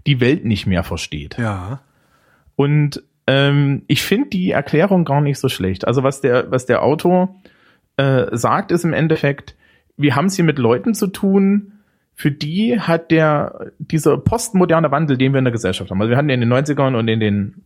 die 0.06 0.20
Welt 0.20 0.44
nicht 0.44 0.66
mehr 0.66 0.84
versteht. 0.84 1.36
Ja. 1.38 1.80
Und 2.56 3.02
ähm, 3.26 3.82
ich 3.88 4.02
finde 4.02 4.30
die 4.30 4.50
Erklärung 4.50 5.04
gar 5.04 5.20
nicht 5.20 5.38
so 5.38 5.48
schlecht. 5.48 5.86
Also 5.86 6.02
was 6.02 6.20
der, 6.20 6.50
was 6.50 6.66
der 6.66 6.82
Autor 6.82 7.34
äh, 7.96 8.26
sagt, 8.36 8.70
ist 8.70 8.84
im 8.84 8.92
Endeffekt, 8.92 9.54
wir 9.96 10.16
haben 10.16 10.26
es 10.26 10.36
hier 10.36 10.44
mit 10.44 10.58
Leuten 10.58 10.94
zu 10.94 11.08
tun, 11.08 11.72
für 12.14 12.32
die 12.32 12.80
hat 12.80 13.10
der, 13.10 13.70
dieser 13.78 14.18
postmoderne 14.18 14.90
Wandel, 14.90 15.16
den 15.18 15.32
wir 15.32 15.38
in 15.38 15.44
der 15.44 15.52
Gesellschaft 15.52 15.90
haben. 15.90 16.00
Also 16.00 16.10
wir 16.10 16.16
hatten 16.16 16.30
in 16.30 16.40
den 16.40 16.52
90ern 16.52 16.96
und 16.96 17.06
in 17.06 17.20
den 17.20 17.62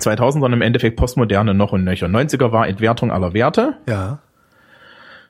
2000ern 0.00 0.52
im 0.52 0.62
Endeffekt 0.62 0.96
postmoderne 0.96 1.54
noch 1.54 1.72
und 1.72 1.84
nöcher. 1.84 2.06
90er 2.06 2.50
war 2.50 2.66
Entwertung 2.66 3.12
aller 3.12 3.34
Werte. 3.34 3.76
Ja. 3.88 4.20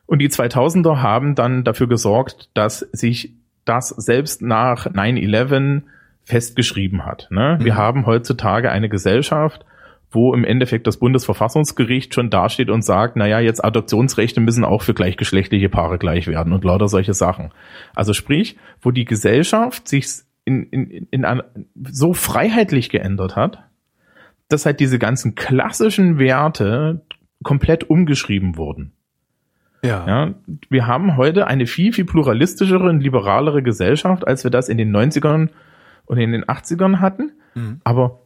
Und 0.06 0.18
die 0.18 0.28
2000er 0.28 1.00
haben 1.00 1.34
dann 1.34 1.64
dafür 1.64 1.88
gesorgt, 1.88 2.50
dass 2.54 2.80
sich 2.80 3.34
das 3.64 3.90
selbst 3.90 4.42
nach 4.42 4.86
9-11 4.86 5.82
festgeschrieben 6.24 7.04
hat. 7.04 7.28
Ne? 7.30 7.58
Wir 7.60 7.74
mhm. 7.74 7.78
haben 7.78 8.06
heutzutage 8.06 8.70
eine 8.70 8.88
Gesellschaft, 8.88 9.64
wo 10.10 10.34
im 10.34 10.44
Endeffekt 10.44 10.86
das 10.86 10.98
Bundesverfassungsgericht 10.98 12.14
schon 12.14 12.30
dasteht 12.30 12.68
und 12.68 12.82
sagt, 12.82 13.16
naja, 13.16 13.40
jetzt 13.40 13.64
Adoptionsrechte 13.64 14.40
müssen 14.40 14.64
auch 14.64 14.82
für 14.82 14.94
gleichgeschlechtliche 14.94 15.68
Paare 15.68 15.98
gleich 15.98 16.26
werden 16.26 16.52
und 16.52 16.64
lauter 16.64 16.88
solche 16.88 17.14
Sachen. 17.14 17.50
Also 17.94 18.12
sprich, 18.12 18.56
wo 18.80 18.90
die 18.90 19.06
Gesellschaft 19.06 19.88
sich 19.88 20.06
in, 20.44 20.64
in, 20.64 21.08
in 21.10 21.24
ein, 21.24 21.42
so 21.90 22.12
freiheitlich 22.12 22.90
geändert 22.90 23.36
hat, 23.36 23.64
dass 24.48 24.66
halt 24.66 24.80
diese 24.80 24.98
ganzen 24.98 25.34
klassischen 25.34 26.18
Werte 26.18 27.06
komplett 27.42 27.88
umgeschrieben 27.88 28.56
wurden. 28.56 28.92
Ja. 29.84 30.06
ja. 30.06 30.34
Wir 30.68 30.86
haben 30.86 31.16
heute 31.16 31.46
eine 31.46 31.66
viel, 31.66 31.92
viel 31.92 32.04
pluralistischere 32.04 32.88
und 32.88 33.00
liberalere 33.00 33.62
Gesellschaft, 33.62 34.26
als 34.26 34.44
wir 34.44 34.50
das 34.50 34.68
in 34.68 34.78
den 34.78 34.94
90ern 34.94 35.48
und 36.06 36.18
in 36.18 36.32
den 36.32 36.44
80ern 36.44 37.00
hatten. 37.00 37.32
Mhm. 37.54 37.80
Aber 37.84 38.20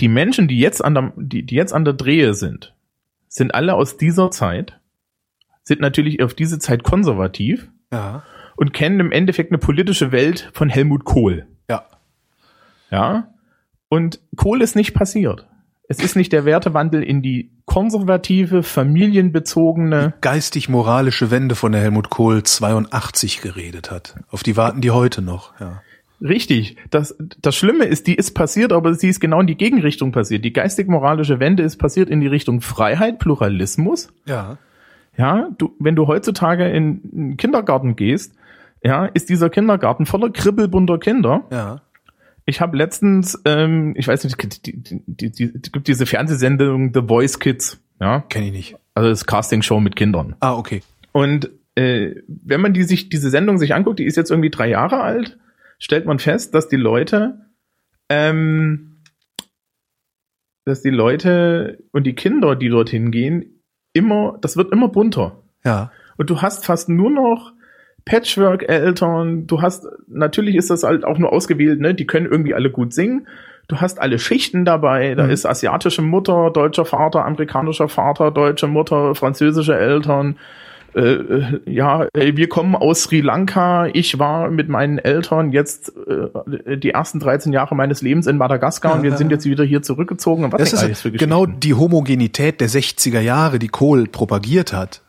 die 0.00 0.08
Menschen, 0.08 0.48
die 0.48 0.58
jetzt 0.58 0.84
an 0.84 0.94
der, 0.94 1.12
die, 1.16 1.44
die 1.44 1.54
jetzt 1.54 1.72
an 1.72 1.84
der 1.84 1.94
Drehe 1.94 2.34
sind, 2.34 2.74
sind 3.28 3.54
alle 3.54 3.74
aus 3.74 3.96
dieser 3.96 4.30
Zeit, 4.30 4.78
sind 5.62 5.80
natürlich 5.80 6.22
auf 6.22 6.34
diese 6.34 6.58
Zeit 6.58 6.82
konservativ 6.82 7.68
ja. 7.92 8.22
und 8.56 8.72
kennen 8.72 9.00
im 9.00 9.12
Endeffekt 9.12 9.50
eine 9.50 9.58
politische 9.58 10.12
Welt 10.12 10.50
von 10.52 10.68
Helmut 10.68 11.04
Kohl. 11.04 11.46
Ja. 11.70 11.84
Ja. 12.90 13.28
Und 13.88 14.20
Kohl 14.36 14.60
ist 14.62 14.76
nicht 14.76 14.94
passiert. 14.94 15.47
Es 15.90 16.00
ist 16.00 16.16
nicht 16.16 16.32
der 16.34 16.44
Wertewandel 16.44 17.02
in 17.02 17.22
die 17.22 17.50
konservative, 17.64 18.62
familienbezogene. 18.62 20.12
Geistig-moralische 20.20 21.30
Wende, 21.30 21.54
von 21.54 21.72
der 21.72 21.80
Helmut 21.80 22.10
Kohl 22.10 22.42
82 22.42 23.40
geredet 23.40 23.90
hat. 23.90 24.16
Auf 24.30 24.42
die 24.42 24.58
warten 24.58 24.82
die 24.82 24.90
heute 24.90 25.22
noch, 25.22 25.58
ja. 25.58 25.82
Richtig. 26.20 26.76
Das, 26.90 27.16
das 27.40 27.56
Schlimme 27.56 27.84
ist, 27.84 28.06
die 28.06 28.16
ist 28.16 28.32
passiert, 28.32 28.72
aber 28.72 28.94
sie 28.94 29.08
ist 29.08 29.20
genau 29.20 29.40
in 29.40 29.46
die 29.46 29.56
Gegenrichtung 29.56 30.12
passiert. 30.12 30.44
Die 30.44 30.52
geistig-moralische 30.52 31.38
Wende 31.40 31.62
ist 31.62 31.76
passiert 31.76 32.10
in 32.10 32.20
die 32.20 32.26
Richtung 32.26 32.60
Freiheit, 32.60 33.18
Pluralismus. 33.18 34.08
Ja. 34.26 34.58
Ja, 35.16 35.48
du, 35.56 35.74
wenn 35.78 35.96
du 35.96 36.06
heutzutage 36.06 36.68
in 36.68 37.00
einen 37.12 37.36
Kindergarten 37.36 37.96
gehst, 37.96 38.34
ja, 38.82 39.06
ist 39.06 39.28
dieser 39.28 39.48
Kindergarten 39.48 40.06
voller 40.06 40.30
kribbelbunter 40.30 40.98
Kinder. 40.98 41.44
Ja. 41.50 41.80
Ich 42.48 42.60
habe 42.62 42.76
letztens, 42.78 43.38
ähm, 43.44 43.92
ich 43.96 44.08
weiß 44.08 44.24
nicht, 44.24 44.66
die, 44.66 44.82
die, 44.82 45.02
die, 45.06 45.30
die, 45.30 45.52
gibt 45.70 45.86
diese 45.86 46.06
Fernsehsendung 46.06 46.92
The 46.94 47.02
Voice 47.06 47.38
Kids. 47.38 47.78
Ja. 48.00 48.20
Kenn 48.28 48.44
ich 48.44 48.52
nicht. 48.52 48.76
Also 48.94 49.10
das 49.10 49.26
Castingshow 49.26 49.80
mit 49.80 49.96
Kindern. 49.96 50.34
Ah, 50.40 50.54
okay. 50.54 50.82
Und 51.12 51.50
äh, 51.74 52.14
wenn 52.26 52.60
man 52.60 52.72
die 52.72 52.84
sich 52.84 53.10
diese 53.10 53.28
Sendung 53.28 53.58
sich 53.58 53.74
anguckt, 53.74 53.98
die 53.98 54.06
ist 54.06 54.16
jetzt 54.16 54.30
irgendwie 54.30 54.50
drei 54.50 54.68
Jahre 54.68 55.02
alt 55.02 55.36
stellt 55.78 56.06
man 56.06 56.18
fest, 56.18 56.54
dass 56.54 56.68
die 56.68 56.76
Leute, 56.76 57.46
ähm, 58.08 59.02
dass 60.64 60.82
die 60.82 60.90
Leute 60.90 61.84
und 61.92 62.04
die 62.04 62.14
Kinder, 62.14 62.56
die 62.56 62.68
dorthin 62.68 63.10
gehen, 63.10 63.62
immer, 63.92 64.38
das 64.40 64.56
wird 64.56 64.72
immer 64.72 64.88
bunter. 64.88 65.42
Ja. 65.64 65.92
Und 66.16 66.30
du 66.30 66.42
hast 66.42 66.66
fast 66.66 66.88
nur 66.88 67.10
noch 67.10 67.52
Patchwork-Eltern, 68.08 69.46
du 69.46 69.60
hast, 69.60 69.86
natürlich 70.08 70.56
ist 70.56 70.70
das 70.70 70.82
halt 70.82 71.04
auch 71.04 71.18
nur 71.18 71.32
ausgewählt, 71.32 71.78
ne, 71.78 71.94
die 71.94 72.06
können 72.06 72.26
irgendwie 72.26 72.54
alle 72.54 72.70
gut 72.70 72.94
singen. 72.94 73.26
Du 73.68 73.76
hast 73.76 74.00
alle 74.00 74.18
Schichten 74.18 74.64
dabei, 74.64 75.14
da 75.14 75.24
mhm. 75.24 75.30
ist 75.30 75.44
asiatische 75.44 76.00
Mutter, 76.00 76.50
deutscher 76.50 76.86
Vater, 76.86 77.26
amerikanischer 77.26 77.88
Vater, 77.88 78.30
deutsche 78.30 78.66
Mutter, 78.66 79.14
französische 79.14 79.76
Eltern, 79.76 80.36
äh, 80.94 81.00
äh, 81.00 81.60
ja, 81.66 82.08
wir 82.14 82.48
kommen 82.48 82.74
aus 82.74 83.04
Sri 83.04 83.20
Lanka. 83.20 83.86
Ich 83.92 84.18
war 84.18 84.50
mit 84.50 84.68
meinen 84.68 84.98
Eltern 84.98 85.52
jetzt 85.52 85.92
äh, 86.06 86.78
die 86.78 86.90
ersten 86.90 87.20
13 87.20 87.52
Jahre 87.52 87.74
meines 87.74 88.00
Lebens 88.00 88.26
in 88.26 88.36
Madagaskar 88.36 88.94
und 88.94 89.02
wir 89.02 89.16
sind 89.16 89.30
jetzt 89.30 89.44
wieder 89.44 89.64
hier 89.64 89.82
zurückgezogen. 89.82 90.44
Und 90.44 90.52
was 90.52 90.70
das 90.70 90.82
ist 90.82 91.18
genau 91.18 91.46
die 91.46 91.74
Homogenität 91.74 92.60
der 92.60 92.68
60er 92.68 93.20
Jahre, 93.20 93.58
die 93.58 93.68
Kohl 93.68 94.06
propagiert 94.06 94.72
hat, 94.72 95.02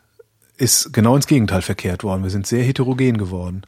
ist 0.60 0.92
genau 0.92 1.16
ins 1.16 1.26
Gegenteil 1.26 1.62
verkehrt 1.62 2.04
worden. 2.04 2.22
Wir 2.22 2.30
sind 2.30 2.46
sehr 2.46 2.62
heterogen 2.62 3.16
geworden. 3.16 3.62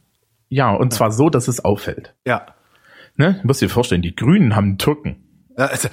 Ja, 0.48 0.70
und 0.70 0.92
ja. 0.92 0.98
zwar 0.98 1.10
so, 1.10 1.30
dass 1.30 1.48
es 1.48 1.64
auffällt. 1.64 2.14
Ja. 2.26 2.46
Ne? 3.16 3.38
Du 3.40 3.46
musst 3.46 3.62
dir 3.62 3.68
vorstellen, 3.68 4.02
die 4.02 4.14
Grünen 4.14 4.54
haben 4.54 4.66
einen 4.66 4.78
Türken. 4.78 5.16
Ja, 5.56 5.66
also, 5.66 5.88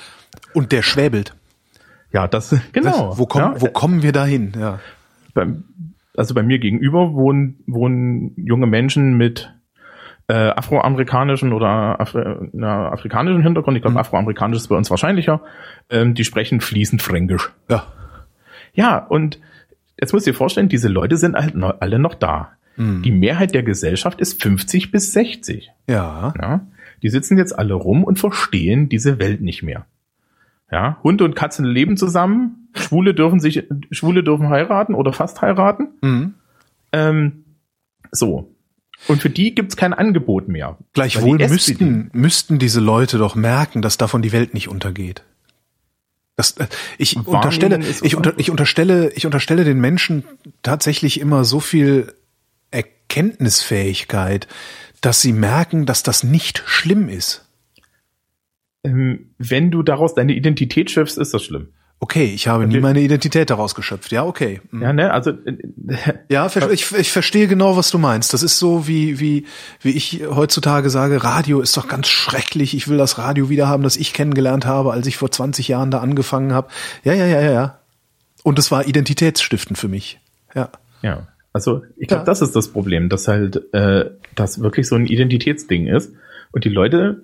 und 0.54 0.72
der 0.72 0.82
schwäbelt. 0.82 1.36
Ja, 2.12 2.28
das, 2.28 2.56
genau. 2.74 3.10
Das, 3.10 3.18
wo, 3.18 3.26
komm, 3.26 3.42
ja. 3.42 3.62
wo 3.62 3.68
kommen 3.68 4.04
wir 4.04 4.12
dahin? 4.12 4.54
Ja. 4.60 4.80
Beim, 5.34 5.64
also 6.18 6.34
bei 6.34 6.44
mir 6.44 6.60
gegenüber 6.60 7.14
wohnen, 7.14 7.64
wohnen 7.68 8.34
junge 8.36 8.68
Menschen 8.68 9.16
mit 9.18 9.54
äh, 10.28 10.34
afroamerikanischen 10.34 11.54
oder 11.54 12.00
Afri 12.00 12.50
na, 12.52 12.92
afrikanischen 12.92 13.42
Hintergrund. 13.42 13.78
Ich 13.78 13.82
glaube, 13.82 13.94
mhm. 13.94 14.00
afroamerikanisch 14.00 14.58
ist 14.58 14.68
bei 14.68 14.76
uns 14.76 14.90
wahrscheinlicher. 14.90 15.42
Ähm, 15.90 16.14
die 16.14 16.26
sprechen 16.26 16.62
fließend 16.62 17.02
Fränkisch. 17.02 17.52
Ja. 17.70 17.84
Ja, 18.74 18.98
und 18.98 19.40
jetzt 20.00 20.14
muss 20.14 20.26
ich 20.26 20.34
dir 20.34 20.38
vorstellen, 20.38 20.70
diese 20.70 20.88
Leute 20.88 21.18
sind 21.18 21.36
halt 21.36 21.56
alle 21.56 22.00
noch 22.00 22.16
da. 22.16 22.54
Mhm. 22.76 23.02
Die 23.04 23.12
Mehrheit 23.12 23.54
der 23.54 23.64
Gesellschaft 23.64 24.22
ist 24.22 24.42
50 24.42 24.92
bis 24.92 25.12
60. 25.14 25.72
Ja. 25.88 26.34
ja. 26.42 26.68
Die 27.04 27.10
sitzen 27.10 27.38
jetzt 27.38 27.58
alle 27.58 27.74
rum 27.74 28.04
und 28.04 28.20
verstehen 28.20 28.90
diese 28.90 29.20
Welt 29.20 29.42
nicht 29.42 29.64
mehr. 29.64 29.86
Ja, 30.72 31.00
Hunde 31.04 31.24
und 31.24 31.36
Katzen 31.36 31.66
leben 31.66 31.98
zusammen. 31.98 32.70
Schwule 32.74 33.14
dürfen 33.14 33.40
sich, 33.40 33.68
Schwule 33.92 34.24
dürfen 34.24 34.50
heiraten 34.50 34.94
oder 34.94 35.14
fast 35.14 35.42
heiraten. 35.42 35.90
Mhm. 36.02 36.34
Ähm, 36.92 37.44
so. 38.12 38.54
Und 39.08 39.22
für 39.22 39.30
die 39.30 39.56
gibt's 39.56 39.78
kein 39.78 39.94
Angebot 39.94 40.48
mehr. 40.48 40.78
Gleichwohl 40.94 41.38
müssten, 41.38 42.10
müssten 42.14 42.60
diese 42.60 42.82
Leute 42.82 43.18
doch 43.18 43.36
merken, 43.36 43.82
dass 43.82 43.98
davon 43.98 44.22
die 44.22 44.34
Welt 44.34 44.54
nicht 44.54 44.68
untergeht. 44.68 45.24
Das, 46.40 46.52
äh, 46.52 46.68
ich 46.98 47.18
Wahrnehmen 47.18 47.36
unterstelle, 47.36 47.80
ich, 48.02 48.16
unter, 48.16 48.34
ich 48.38 48.50
unterstelle, 48.50 49.12
ich 49.12 49.26
unterstelle 49.26 49.66
den 49.66 49.82
Menschen 49.82 50.24
tatsächlich 50.64 51.20
immer 51.20 51.44
so 51.44 51.60
viel 51.60 52.14
Erkenntnisfähigkeit, 52.72 54.48
dass 55.02 55.22
sie 55.22 55.34
merken, 55.34 55.86
dass 55.86 56.02
das 56.02 56.24
nicht 56.24 56.64
schlimm 56.66 57.10
ist. 57.10 57.46
Ähm, 58.86 59.32
wenn 59.38 59.70
du 59.70 59.84
daraus 59.84 60.16
deine 60.16 60.32
Identität 60.32 60.90
schöpfst, 60.90 61.18
ist 61.18 61.34
das 61.34 61.44
schlimm. 61.44 61.74
Okay, 62.02 62.32
ich 62.34 62.48
habe 62.48 62.66
nie 62.66 62.80
meine 62.80 63.02
Identität 63.02 63.50
daraus 63.50 63.76
geschöpft. 63.76 64.14
Ja, 64.14 64.24
okay. 64.24 64.62
Mhm. 64.72 64.82
Ja, 64.82 64.94
ne? 64.94 65.12
Also 65.12 65.32
äh, 65.32 65.58
Ja, 66.30 66.48
ich, 66.72 66.92
ich 66.94 67.12
verstehe 67.12 67.48
genau, 67.48 67.76
was 67.76 67.92
du 67.92 67.98
meinst. 67.98 68.34
Das 68.34 68.42
ist 68.42 68.58
so, 68.58 68.88
wie, 68.88 69.20
wie, 69.20 69.46
wie 69.82 69.92
ich 69.92 70.22
heutzutage 70.30 70.90
sage, 70.90 71.24
Radio 71.26 71.60
ist 71.60 71.76
doch 71.76 71.90
ganz 71.90 72.08
schrecklich. 72.08 72.74
Ich 72.74 72.88
will 72.88 72.98
das 72.98 73.18
Radio 73.18 73.50
wieder 73.50 73.68
haben, 73.68 73.84
das 73.84 73.98
ich 73.98 74.14
kennengelernt 74.14 74.66
habe, 74.66 74.94
als 74.94 75.08
ich 75.08 75.18
vor 75.18 75.30
20 75.30 75.68
Jahren 75.68 75.92
da 75.92 76.00
angefangen 76.00 76.54
habe. 76.54 76.70
Ja, 77.04 77.14
ja, 77.14 77.26
ja, 77.26 77.42
ja, 77.42 77.52
ja. 77.52 77.80
Und 78.44 78.58
es 78.60 78.72
war 78.72 78.88
identitätsstiftend 78.88 79.78
für 79.78 79.90
mich. 79.90 80.22
Ja. 80.56 80.70
Ja, 81.02 81.28
also 81.52 81.84
ich 81.98 82.08
glaube, 82.08 82.22
Ja. 82.22 82.26
das 82.26 82.42
ist 82.42 82.56
das 82.56 82.70
Problem, 82.70 83.10
dass 83.10 83.28
halt 83.28 83.74
äh, 83.74 84.10
das 84.36 84.62
wirklich 84.62 84.88
so 84.88 84.96
ein 84.96 85.06
Identitätsding 85.06 85.88
ist. 85.88 86.14
Und 86.54 86.64
die 86.64 86.70
Leute 86.70 87.24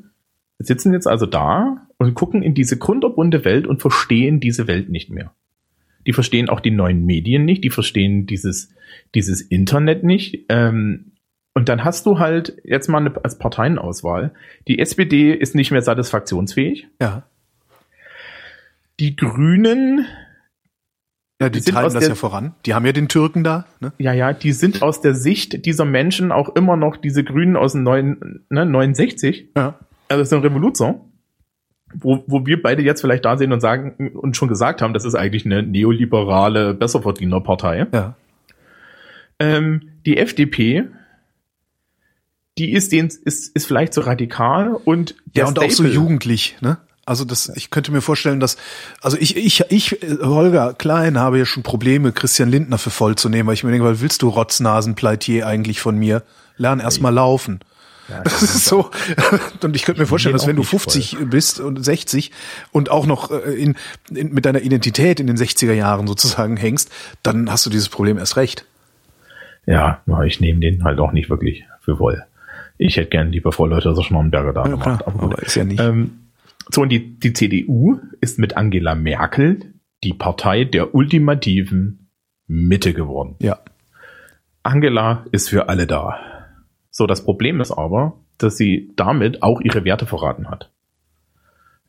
sitzen 0.59 0.91
jetzt 0.91 1.07
also 1.07 1.25
da 1.25 1.85
und 1.97 2.13
gucken 2.13 2.41
in 2.43 2.53
diese 2.53 2.77
kunterbunte 2.77 3.45
Welt 3.45 3.67
und 3.67 3.81
verstehen 3.81 4.39
diese 4.39 4.67
Welt 4.67 4.89
nicht 4.89 5.10
mehr. 5.10 5.34
Die 6.08 6.13
verstehen 6.13 6.49
auch 6.49 6.60
die 6.60 6.71
neuen 6.71 7.05
Medien 7.05 7.45
nicht, 7.45 7.63
die 7.63 7.69
verstehen 7.71 8.25
dieses, 8.27 8.69
dieses 9.15 9.41
Internet 9.41 10.03
nicht. 10.03 10.45
Ähm, 10.49 11.12
und 11.53 11.69
dann 11.69 11.84
hast 11.84 12.05
du 12.05 12.19
halt 12.19 12.58
jetzt 12.63 12.89
mal 12.89 12.99
eine, 12.99 13.13
als 13.23 13.38
Parteienauswahl. 13.39 14.34
Die 14.67 14.77
SPD 14.79 15.34
ist 15.34 15.55
nicht 15.55 15.71
mehr 15.71 15.81
satisfaktionsfähig. 15.81 16.88
Ja. 17.01 17.23
Die 18.99 19.15
Grünen 19.15 20.05
Ja, 21.41 21.49
die 21.49 21.60
Die 21.60 21.71
treiben 21.71 21.93
das 21.93 21.99
der- 22.01 22.10
ja 22.10 22.15
voran. 22.15 22.55
Die 22.65 22.73
haben 22.73 22.86
ja 22.86 22.93
den 22.93 23.10
Türken 23.10 23.43
da. 23.43 23.65
Ne? 23.81 23.91
Ja, 23.97 24.13
ja, 24.13 24.31
die 24.31 24.53
sind 24.53 24.81
aus 24.81 25.01
der 25.01 25.13
Sicht 25.13 25.65
dieser 25.65 25.84
Menschen 25.86 26.31
auch 26.31 26.55
immer 26.55 26.77
noch 26.77 26.95
diese 26.97 27.23
Grünen 27.25 27.58
aus 27.58 27.73
den 27.73 27.84
neuen, 27.84 28.45
ne, 28.49 28.65
69, 28.65 29.49
Ja. 29.58 29.79
also 30.08 30.21
das 30.21 30.29
ist 30.29 30.34
ein 30.34 30.39
Revoluzer, 30.41 31.01
wo, 31.99 32.23
wo 32.27 32.45
wir 32.45 32.62
beide 32.62 32.81
jetzt 32.84 33.01
vielleicht 33.01 33.25
da 33.25 33.38
sehen 33.38 33.51
und 33.51 33.62
sagen 33.62 34.12
und 34.15 34.38
schon 34.38 34.47
gesagt 34.47 34.81
haben, 34.81 34.93
das 34.93 35.05
ist 35.05 35.15
eigentlich 35.15 35.45
eine 35.45 35.63
neoliberale 35.63 36.73
Besserverdienerpartei. 36.73 37.88
Ja. 37.93 38.15
Ähm, 39.39 39.89
die 40.05 40.17
FDP, 40.17 40.86
die 42.58 42.71
ist, 42.71 42.91
den, 42.91 43.08
ist, 43.08 43.55
ist 43.55 43.65
vielleicht 43.65 43.93
so 43.93 44.01
radikal 44.01 44.73
und 44.86 45.15
der 45.25 45.43
Ja, 45.43 45.47
und 45.49 45.60
auch 45.60 45.69
so 45.69 45.84
Staple- 45.84 45.93
jugendlich, 45.93 46.58
ne? 46.62 46.77
Also 47.08 47.23
das, 47.23 47.49
ich 47.55 47.69
könnte 47.69 47.91
mir 47.91 48.01
vorstellen, 48.01 48.39
dass, 48.39 48.58
also 48.99 49.15
ich, 49.19 49.38
ich, 49.38 49.63
ich, 49.69 49.99
Holger 50.23 50.73
Klein, 50.73 51.19
habe 51.19 51.38
ja 51.38 51.45
schon 51.45 51.62
Probleme, 51.62 52.12
Christian 52.12 52.49
Lindner 52.49 52.79
für 52.79 52.89
voll 52.89 53.15
zu 53.15 53.29
nehmen, 53.29 53.45
weil 53.45 53.53
ich 53.53 53.63
mir 53.63 53.69
denke, 53.69 53.86
was 53.86 54.01
willst 54.01 54.23
du 54.23 54.29
Rotznasenpleitier 54.29 55.45
eigentlich 55.45 55.81
von 55.81 55.99
mir? 55.99 56.23
Lern 56.58 56.79
erst 56.79 57.01
mal 57.01 57.12
laufen. 57.12 57.60
Das 58.24 58.44
ist 58.44 58.65
so. 58.65 58.91
Und 59.63 59.76
ich 59.76 59.84
könnte 59.84 60.02
mir 60.02 60.08
vorstellen, 60.08 60.34
dass 60.34 60.48
wenn 60.48 60.56
du 60.56 60.62
nicht 60.62 60.70
50 60.70 61.18
bist 61.30 61.60
und 61.60 61.84
60 61.84 62.32
und 62.72 62.91
auch 62.91 63.06
noch 63.08 63.32
äh, 63.32 63.52
in, 63.54 63.76
in, 64.13 64.34
mit 64.34 64.46
deiner 64.46 64.62
Identität 64.62 65.20
in 65.20 65.28
den 65.28 65.38
60er 65.38 65.74
Jahren 65.74 66.06
sozusagen 66.06 66.56
hängst, 66.58 66.91
dann 67.24 67.50
hast 67.52 67.65
du 67.65 67.70
dieses 67.70 67.89
Problem 67.89 68.18
erst 68.18 68.38
recht. 68.38 68.65
Ja, 69.65 70.04
ich 70.26 70.39
nehme 70.39 70.60
den 70.60 70.84
halt 70.84 71.00
auch 71.00 71.12
nicht 71.12 71.30
wirklich 71.30 71.65
für 71.82 71.98
voll. 71.98 72.24
Ich 72.78 72.98
hätte 72.98 73.10
gern 73.10 73.32
lieber 73.32 73.52
Frau 73.52 73.65
Leute 73.65 73.96
Schnorrenberger 74.04 74.54
da 74.54 74.63
Ja, 74.65 74.70
gemacht. 74.72 75.02
klar, 75.04 75.04
aber 75.08 75.41
ist 75.41 75.56
ja 75.56 75.63
nicht. 75.63 75.80
Ähm, 75.80 76.20
so, 76.70 76.82
und 76.82 76.89
die, 76.89 77.20
die 77.20 77.34
CDU 77.34 78.00
ist 78.22 78.38
mit 78.38 78.58
Angela 78.58 78.96
Merkel 78.96 79.74
die 80.04 80.13
Partei 80.13 80.63
der 80.65 80.94
ultimativen 80.94 82.10
Mitte 82.48 82.94
geworden. 82.94 83.36
Ja. 83.39 83.60
Angela 84.63 85.26
ist 85.32 85.50
für 85.50 85.70
alle 85.70 85.88
da. 85.88 86.20
So, 86.97 87.08
das 87.08 87.25
Problem 87.25 87.60
ist 87.60 87.73
aber, 87.73 88.13
dass 88.38 88.55
sie 88.55 88.89
damit 88.95 89.43
auch 89.43 89.60
ihre 89.60 89.84
Werte 89.84 90.05
verraten 90.05 90.49
hat. 90.49 90.71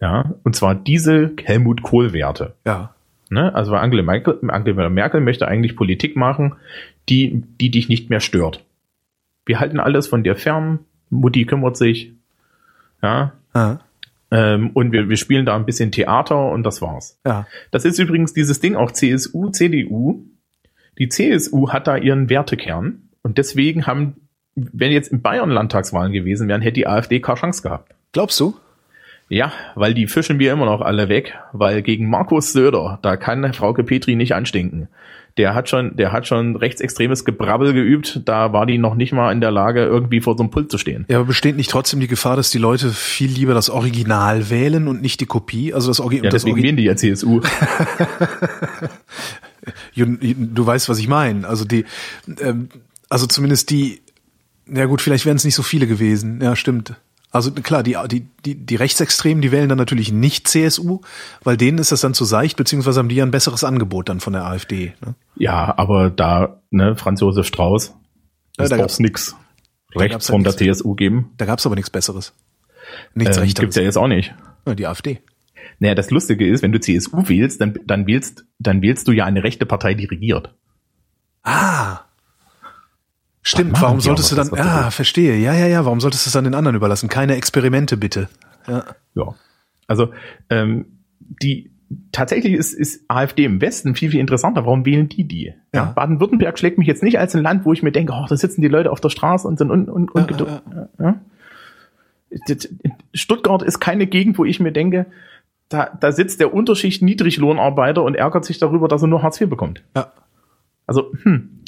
Ja, 0.01 0.35
und 0.43 0.57
zwar 0.57 0.75
diese 0.75 1.31
Helmut 1.45 1.83
Kohl-Werte. 1.85 2.57
Ja. 2.67 2.93
Ne? 3.31 3.55
Also 3.55 3.71
weil 3.71 3.79
Angela 3.79 4.03
Merkel, 4.03 4.41
Angela 4.49 4.89
Merkel 4.89 5.21
möchte 5.21 5.47
eigentlich 5.47 5.77
Politik 5.77 6.17
machen, 6.17 6.57
die, 7.09 7.45
die 7.61 7.71
dich 7.71 7.89
nicht 7.89 8.11
mehr 8.11 8.19
stört. 8.19 8.65
Wir 9.45 9.61
halten 9.61 9.79
alles 9.79 10.09
von 10.09 10.25
dir 10.25 10.35
fern, 10.35 10.81
Mutti 11.09 11.45
kümmert 11.45 11.77
sich, 11.77 12.13
ja, 13.01 13.33
Ja. 13.55 13.79
ähm, 14.33 14.71
und 14.75 14.91
wir, 14.91 15.09
wir 15.09 15.17
spielen 15.17 15.47
da 15.47 15.55
ein 15.55 15.67
bisschen 15.67 15.93
Theater 15.93 16.51
und 16.51 16.65
das 16.65 16.83
war's. 16.83 17.21
Ja. 17.25 17.47
Das 17.71 17.85
ist 17.85 18.01
übrigens 18.01 18.33
dieses 18.33 18.59
Ding 18.59 18.75
auch 18.75 18.91
CSU, 18.91 19.51
CDU. 19.51 20.25
Die 20.99 21.09
CSU 21.09 21.69
hat 21.71 21.87
da 21.87 21.97
ihren 21.97 22.29
Wertekern 22.29 23.09
und 23.23 23.39
deswegen 23.39 23.87
haben, 23.87 24.17
wenn 24.57 24.91
jetzt 24.91 25.13
in 25.13 25.21
Bayern 25.21 25.51
Landtagswahlen 25.51 26.13
gewesen 26.13 26.49
wären, 26.49 26.63
hätte 26.63 26.75
die 26.75 26.87
AfD 26.87 27.21
keine 27.21 27.39
Chance 27.39 27.63
gehabt. 27.63 27.95
Glaubst 28.13 28.41
du? 28.41 28.55
Ja, 29.29 29.53
weil 29.75 29.93
die 29.93 30.07
fischen 30.07 30.39
wir 30.39 30.53
immer 30.53 30.67
noch 30.67 30.81
alle 30.81 31.09
weg, 31.09 31.35
weil 31.53 31.83
gegen 31.83 32.09
Markus 32.09 32.53
Söder, 32.53 32.99
da 33.03 33.17
kann 33.17 33.53
Frauke 33.53 33.83
Petri 33.85 34.15
nicht 34.15 34.35
anstinken. 34.35 34.89
Der 35.37 35.55
hat 35.55 35.69
schon, 35.69 35.97
der 35.97 36.13
hat 36.13 36.27
schon 36.27 36.57
rechtsextremes 36.57 37.27
Gebrabbel 37.27 37.75
geübt, 37.75 38.23
da 38.25 38.55
war 38.55 38.65
die 38.65 38.79
noch 38.79 38.95
nicht 38.95 39.13
mal 39.13 39.33
in 39.33 39.43
der 39.43 39.51
Lage, 39.51 39.83
irgendwie 39.85 40.23
vor 40.23 40.37
so 40.37 40.45
einem 40.45 40.51
Pult 40.51 40.71
zu 40.71 40.79
stehen. 40.79 41.05
Ja, 41.09 41.19
aber 41.19 41.27
besteht 41.27 41.57
nicht 41.57 41.71
trotzdem 41.71 42.01
die 42.01 42.07
Gefahr, 42.07 42.37
dass 42.37 42.51
die 42.51 42.59
Leute 42.59 42.91
viel 42.91 43.31
lieber 43.31 43.53
das 43.53 43.69
Original 43.69 44.49
wählen 44.49 44.89
und 44.89 45.03
nicht 45.03 45.21
die 45.21 45.27
Kopie? 45.27 45.75
Also 45.75 45.89
das, 45.89 46.01
Orgi 46.01 46.23
Ja, 46.23 46.31
deswegen 46.31 46.53
Orgi 46.53 46.63
wählen 46.63 46.77
die 46.77 46.85
ja 46.85 46.97
CSU. 46.97 47.41
du, 49.95 50.07
du 50.37 50.67
weißt, 50.67 50.89
was 50.89 50.99
ich 50.99 51.09
meine. 51.09 51.47
Also 51.47 51.67
die, 51.67 51.85
ähm, 52.41 52.71
also 53.11 53.27
zumindest 53.27 53.69
die, 53.71 54.01
ja 54.69 54.87
gut, 54.87 55.01
vielleicht 55.03 55.27
wären 55.27 55.37
es 55.37 55.45
nicht 55.45 55.55
so 55.55 55.63
viele 55.63 55.87
gewesen. 55.87 56.41
Ja, 56.43 56.57
stimmt. 56.57 56.95
Also 57.33 57.51
klar, 57.53 57.83
die, 57.83 57.97
die, 58.09 58.27
die, 58.45 58.55
die 58.55 58.77
Rechtsextremen, 58.77 59.43
die 59.43 59.53
wählen 59.53 59.69
dann 59.69 59.77
natürlich 59.79 60.11
nicht 60.13 60.49
CSU, 60.49 61.01
weil 61.43 61.57
denen 61.57 61.79
ist 61.79 61.93
das 61.93 62.01
dann 62.01 62.15
zu 62.15 62.25
seicht, 62.25 62.57
beziehungsweise 62.57 62.99
haben 63.01 63.09
die 63.11 63.17
ja 63.17 63.25
ein 63.25 63.31
besseres 63.31 63.63
Angebot 63.65 64.09
dann 64.09 64.21
von 64.21 64.33
der 64.33 64.45
AfD. 64.47 64.95
Ne? 65.05 65.15
Ja, 65.37 65.75
aber 65.77 66.09
da, 66.09 66.61
ne, 66.71 66.97
Franz 66.97 67.21
Josef 67.21 67.47
Strauß, 67.47 67.95
Ja, 68.59 68.69
da 68.69 68.77
gab's- 68.77 69.01
nix 69.01 69.37
rechts 69.95 70.29
ja 70.29 70.33
von 70.33 70.45
der. 70.45 70.57
CSU 70.57 70.95
geben. 70.95 71.31
Da 71.37 71.45
gab's 71.47 71.67
aber 71.67 71.75
nichts 71.75 71.91
Besseres. 71.91 72.33
Nichts 73.15 73.37
Ähm, 73.37 73.43
Rechteres. 73.43 73.61
gibt's 73.61 73.77
ja 73.77 73.83
jetzt 73.83 73.99
auch 73.99 74.09
nicht. 74.09 74.35
Ja, 74.67 74.75
die 74.75 74.87
AfD. 74.87 75.21
Naja, 75.79 75.95
das 75.95 76.11
Lustige 76.11 76.49
ist, 76.49 76.63
wenn 76.63 76.73
du 76.73 76.81
CSU 76.81 77.29
wählst, 77.29 77.61
dann, 77.61 77.75
dann 77.85 78.07
wählst, 78.07 78.45
dann 78.59 78.81
wählst 78.81 79.09
du 79.09 79.13
ja 79.13 79.25
eine 79.27 79.43
rechte 79.45 79.67
Partei, 79.67 79.93
die 79.95 80.07
regiert. 80.07 80.55
Ah. 81.43 82.01
Stimmt, 83.49 83.81
warum 83.81 84.01
solltest 84.01 84.33
du 84.33 84.35
dann, 84.35 84.53
ah, 84.55 84.91
verstehe, 84.91 85.37
ja, 85.37 85.55
ja, 85.55 85.67
ja, 85.69 85.85
warum 85.85 86.01
solltest 86.01 86.27
du 86.27 86.29
es 86.31 86.33
dann 86.33 86.43
den 86.43 86.55
anderen 86.57 86.75
überlassen? 86.75 87.09
Keine 87.09 87.37
Experimente 87.37 87.97
bitte. 87.97 88.29
Ja. 88.67 88.85
Ja. 89.15 89.35
Also, 89.87 90.09
ähm, 90.51 90.87
die, 91.21 91.71
tatsächlich 92.11 92.55
ist, 92.55 92.73
ist 92.73 93.05
AfD 93.07 93.45
im 93.45 93.61
Westen 93.61 93.95
viel, 93.95 94.11
viel 94.11 94.19
interessanter. 94.19 94.67
Warum 94.67 94.85
wählen 94.85 95.09
die 95.09 95.29
die? 95.29 95.55
Ja. 95.73 95.93
Baden-Württemberg 95.95 96.59
schlägt 96.59 96.77
mich 96.77 96.89
jetzt 96.89 97.05
nicht 97.05 97.21
als 97.21 97.37
ein 97.37 97.43
Land, 97.45 97.65
wo 97.65 97.73
ich 97.73 97.85
mir 97.85 97.93
denke, 97.93 98.13
oh, 98.15 98.27
da 98.29 98.37
sitzen 98.37 98.63
die 98.63 98.69
Leute 98.69 98.91
auf 98.91 99.01
der 99.01 99.11
Straße 99.11 99.47
und 99.47 99.59
sind 99.59 99.71
un, 99.71 99.89
un, 99.89 100.09
Ja, 100.13 100.23
ungeduld- 100.23 100.63
ja. 100.99 101.21
Stuttgart 103.15 103.63
ist 103.63 103.79
keine 103.79 104.09
Gegend, 104.09 104.39
wo 104.39 104.45
ich 104.45 104.59
mir 104.59 104.73
denke, 104.73 105.07
da, 105.69 105.89
da 106.01 106.11
sitzt 106.11 106.41
der 106.41 106.53
Unterschicht 106.53 107.01
Niedriglohnarbeiter 107.01 108.03
und 108.03 108.17
ärgert 108.17 108.45
sich 108.45 108.59
darüber, 108.59 108.89
dass 108.89 109.03
er 109.03 109.09
nur 109.09 109.23
Hartz 109.23 109.41
IV 109.41 109.49
bekommt. 109.49 109.85
Ja. 109.95 110.13
Also, 110.87 111.13
hm. 111.23 111.61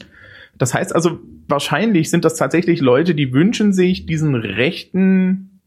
Das 0.59 0.75
heißt 0.75 0.95
also, 0.95 1.21
wahrscheinlich 1.47 2.11
sind 2.11 2.25
das 2.25 2.37
tatsächlich 2.37 2.81
Leute, 2.81 3.15
die 3.15 3.33
wünschen 3.33 3.73
sich 3.73 4.07
diesen 4.07 4.35
rechten, 4.35 5.61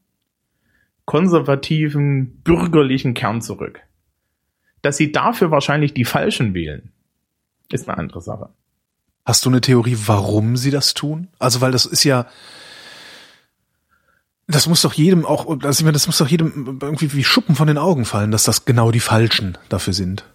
konservativen, 1.06 2.42
bürgerlichen 2.44 3.14
Kern 3.14 3.42
zurück. 3.42 3.82
Dass 4.82 4.98
sie 4.98 5.12
dafür 5.12 5.52
wahrscheinlich 5.52 5.94
die 5.94 6.06
Falschen 6.06 6.54
wählen, 6.54 6.92
ist 7.72 7.88
eine 7.88 7.98
andere 7.98 8.22
Sache. 8.22 8.50
Hast 9.26 9.46
du 9.46 9.50
eine 9.50 9.62
Theorie, 9.62 9.98
warum 10.06 10.58
sie 10.58 10.72
das 10.72 10.94
tun? 10.94 11.28
Also, 11.40 11.62
weil 11.62 11.72
das 11.72 11.86
ist 11.86 12.04
ja, 12.04 12.28
das 14.48 14.68
muss 14.68 14.82
doch 14.82 14.94
jedem 14.94 15.26
auch, 15.26 15.48
also 15.48 15.80
ich 15.80 15.84
meine, 15.84 15.94
das 15.94 16.08
muss 16.08 16.18
doch 16.18 16.28
jedem 16.28 16.80
irgendwie 16.82 17.14
wie 17.14 17.24
Schuppen 17.24 17.56
von 17.56 17.68
den 17.68 17.78
Augen 17.78 18.06
fallen, 18.06 18.32
dass 18.32 18.44
das 18.44 18.66
genau 18.66 18.92
die 18.92 19.00
Falschen 19.00 19.58
dafür 19.70 19.94
sind. 19.94 20.26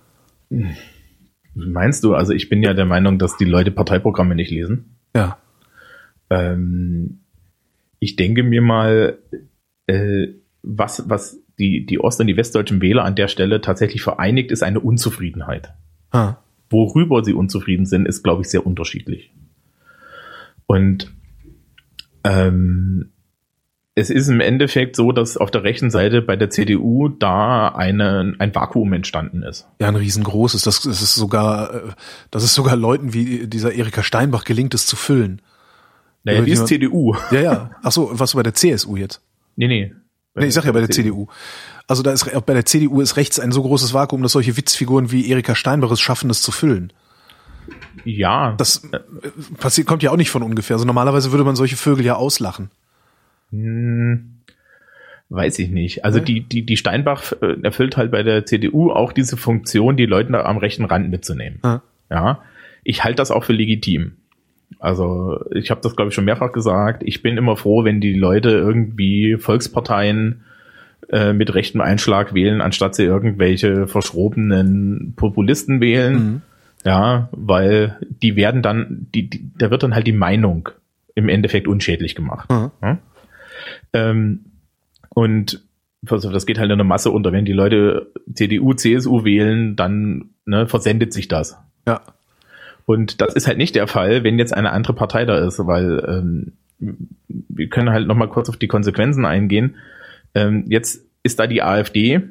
Meinst 1.57 2.05
du, 2.05 2.15
also 2.15 2.33
ich 2.33 2.49
bin 2.49 2.63
ja 2.63 2.75
der 2.75 2.85
Meinung, 2.85 3.19
dass 3.19 3.37
die 3.37 3.47
Leute 3.47 3.71
Parteiprogramme 3.71 4.35
nicht 4.35 4.51
lesen. 4.51 4.97
Ja. 5.15 5.39
Ähm, 6.31 7.21
ich 7.99 8.17
denke 8.17 8.43
mir 8.43 8.61
mal, 8.61 9.19
äh, 9.87 10.29
was, 10.63 11.09
was 11.09 11.39
die, 11.59 11.87
die 11.87 11.99
Ost- 11.99 12.21
und 12.21 12.27
die 12.27 12.37
westdeutschen 12.37 12.83
Wähler 12.83 13.05
an 13.05 13.15
der 13.17 13.29
Stelle 13.29 13.61
tatsächlich 13.61 14.03
vereinigt, 14.03 14.53
ist 14.53 14.63
eine 14.63 14.81
Unzufriedenheit. 14.81 15.73
Ah. 16.11 16.37
Worüber 16.69 17.25
sie 17.25 17.33
unzufrieden 17.33 17.87
sind, 17.87 18.07
ist, 18.07 18.23
glaube 18.23 18.43
ich, 18.43 18.49
sehr 18.49 18.67
unterschiedlich. 18.67 19.33
Und 20.67 21.13
Ähm, 22.29 23.13
es 23.99 24.11
ist 24.11 24.29
im 24.29 24.41
Endeffekt 24.41 24.95
so, 24.95 25.11
dass 25.11 25.39
auf 25.39 25.51
der 25.51 25.65
rechten 25.65 25.91
Seite 25.91 26.21
bei 26.21 26.37
der 26.37 26.51
CDU 26.51 27.09
da 27.09 27.69
eine, 27.69 28.35
ein 28.39 28.55
Vakuum 28.55 28.93
entstanden 28.93 29.43
ist. 29.43 29.67
Ja, 29.81 29.89
ein 29.89 29.97
riesengroßes. 29.97 30.63
Das, 30.63 30.83
das 30.83 31.01
ist 31.01 31.15
sogar, 31.15 31.75
äh, 31.75 31.81
das 32.31 32.45
ist 32.45 32.55
sogar 32.55 32.77
Leuten 32.77 33.15
wie 33.15 33.47
dieser 33.47 33.73
Erika 33.73 34.03
Steinbach 34.03 34.45
gelingt 34.45 34.75
es 34.75 34.85
zu 34.87 34.97
füllen. 34.97 35.41
Naja, 36.25 36.43
die 36.43 36.51
ist 36.51 36.67
CDU. 36.67 37.17
Ja, 37.31 37.41
ja. 37.41 37.71
Ach 37.83 37.91
so, 37.91 38.11
was 38.13 38.35
bei 38.35 38.43
der 38.43 38.53
CSU 38.53 38.97
jetzt? 38.97 39.23
Nee, 39.57 39.67
nee. 39.67 39.95
Nee, 40.35 40.47
ich 40.47 40.55
sag 40.55 40.67
ja 40.67 40.73
bei 40.73 40.81
der 40.81 40.91
CDU. 40.91 41.29
Also 41.87 42.03
da 42.03 42.13
ist 42.13 42.31
bei 42.45 42.53
der 42.53 42.67
CDU 42.67 43.01
ist 43.01 43.17
rechts 43.17 43.41
ein 43.41 43.51
so 43.51 43.63
großes 43.63 43.95
Vakuum, 43.95 44.23
dass 44.23 44.33
solche 44.33 44.59
Witzfiguren 44.59 45.11
wie 45.11 45.31
Erika 45.31 45.55
Steinbach 45.55 45.91
es 45.91 46.01
schaffen, 46.01 46.29
das 46.29 46.43
zu 46.43 46.53
füllen. 46.53 46.93
Ja. 48.05 48.55
Das 48.59 48.85
äh, 48.93 48.99
passiert, 49.59 49.87
kommt 49.87 50.03
ja 50.03 50.11
auch 50.11 50.17
nicht 50.17 50.31
von 50.31 50.43
ungefähr. 50.43 50.75
Also 50.75 50.85
normalerweise 50.85 51.33
würde 51.33 51.45
man 51.45 51.57
solche 51.57 51.77
Vögel 51.77 52.05
ja 52.05 52.17
auslachen. 52.17 52.71
Hm, 53.51 54.37
weiß 55.29 55.59
ich 55.59 55.71
nicht. 55.71 56.05
Also 56.05 56.21
die, 56.21 56.41
die, 56.41 56.65
die 56.65 56.77
Steinbach 56.77 57.33
äh, 57.41 57.61
erfüllt 57.63 57.97
halt 57.97 58.11
bei 58.11 58.23
der 58.23 58.47
CDU 58.47 58.91
auch 58.91 59.13
diese 59.13 59.37
Funktion, 59.37 59.97
die 59.97 60.07
Leute 60.07 60.45
am 60.45 60.59
rechten 60.59 60.85
Rand 60.85 61.11
mitzunehmen. 61.11 61.61
Ja. 61.65 61.83
Ja. 62.11 62.43
Ich 62.85 63.03
halte 63.03 63.17
das 63.17 63.31
auch 63.31 63.45
für 63.45 63.53
legitim. 63.53 64.13
Also 64.79 65.41
ich 65.53 65.71
habe 65.71 65.81
das, 65.81 65.97
glaube 65.97 66.09
ich, 66.09 66.15
schon 66.15 66.25
mehrfach 66.25 66.53
gesagt. 66.53 67.03
Ich 67.05 67.23
bin 67.23 67.37
immer 67.37 67.57
froh, 67.57 67.85
wenn 67.85 68.01
die 68.01 68.15
Leute 68.15 68.51
irgendwie 68.51 69.37
Volksparteien 69.37 70.45
äh, 71.11 71.33
mit 71.33 71.55
rechtem 71.55 71.81
Einschlag 71.81 72.35
wählen, 72.35 72.61
anstatt 72.61 72.95
sie 72.95 73.05
irgendwelche 73.05 73.87
verschrobenen 73.87 75.15
Populisten 75.17 75.81
wählen. 75.81 76.15
Mhm. 76.15 76.43
Ja, 76.85 77.29
weil 77.33 77.97
die 78.23 78.37
werden 78.37 78.63
dann, 78.63 79.09
die, 79.15 79.29
die, 79.29 79.51
da 79.59 79.71
wird 79.71 79.83
dann 79.83 79.95
halt 79.95 80.07
die 80.07 80.13
Meinung 80.13 80.69
im 81.15 81.29
Endeffekt 81.29 81.67
unschädlich 81.67 82.15
gemacht. 82.15 82.51
Mhm. 82.51 82.71
Ja? 82.83 82.99
Ähm, 83.93 84.47
und 85.11 85.63
das 86.03 86.47
geht 86.47 86.59
halt 86.59 86.71
in 86.71 86.79
der 86.79 86.87
Masse 86.87 87.11
unter. 87.11 87.33
Wenn 87.33 87.45
die 87.45 87.53
Leute 87.53 88.13
CDU, 88.33 88.75
CSU 88.75 89.25
wählen, 89.25 89.77
dann 89.77 90.31
ne, 90.45 90.67
versendet 90.67 91.13
sich 91.13 91.29
das. 91.29 91.59
Ja. 91.87 92.03
Und 92.85 93.21
das 93.21 93.35
ist 93.35 93.47
halt 93.49 93.59
nicht 93.59 93.75
der 93.75 93.89
Fall, 93.89 94.23
wenn 94.23 94.39
jetzt 94.39 94.55
eine 94.55 94.71
andere 94.71 94.95
Partei 94.95 95.25
da 95.25 95.45
ist, 95.45 95.59
weil 95.67 96.05
ähm, 96.07 96.53
wir 97.49 97.69
können 97.69 97.91
halt 97.91 98.07
noch 98.07 98.15
mal 98.15 98.29
kurz 98.29 98.49
auf 98.49 98.57
die 98.57 98.69
Konsequenzen 98.69 99.25
eingehen. 99.25 99.77
Ähm, 100.35 100.65
jetzt 100.69 101.05
ist 101.23 101.41
da 101.41 101.47
die 101.47 101.63
AfD 101.63 102.23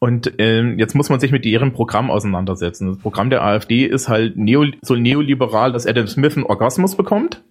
und 0.00 0.34
ähm, 0.38 0.78
jetzt 0.78 0.94
muss 0.94 1.08
man 1.08 1.20
sich 1.20 1.32
mit 1.32 1.46
ihrem 1.46 1.72
Programm 1.72 2.10
auseinandersetzen. 2.10 2.88
Das 2.88 2.98
Programm 2.98 3.30
der 3.30 3.42
AfD 3.42 3.86
ist 3.86 4.08
halt 4.08 4.36
neo, 4.36 4.66
so 4.82 4.96
neoliberal, 4.96 5.72
dass 5.72 5.86
Adam 5.86 6.06
Smith 6.06 6.36
einen 6.36 6.44
Orgasmus 6.44 6.96
bekommt. 6.96 7.42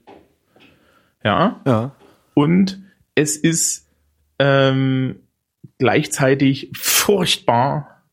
Ja. 1.24 1.62
Ja. 1.66 1.92
Und 2.36 2.83
es 3.16 3.38
ist 3.38 3.88
ähm, 4.40 5.20
gleichzeitig 5.78 6.72
furchtbar, 6.76 8.04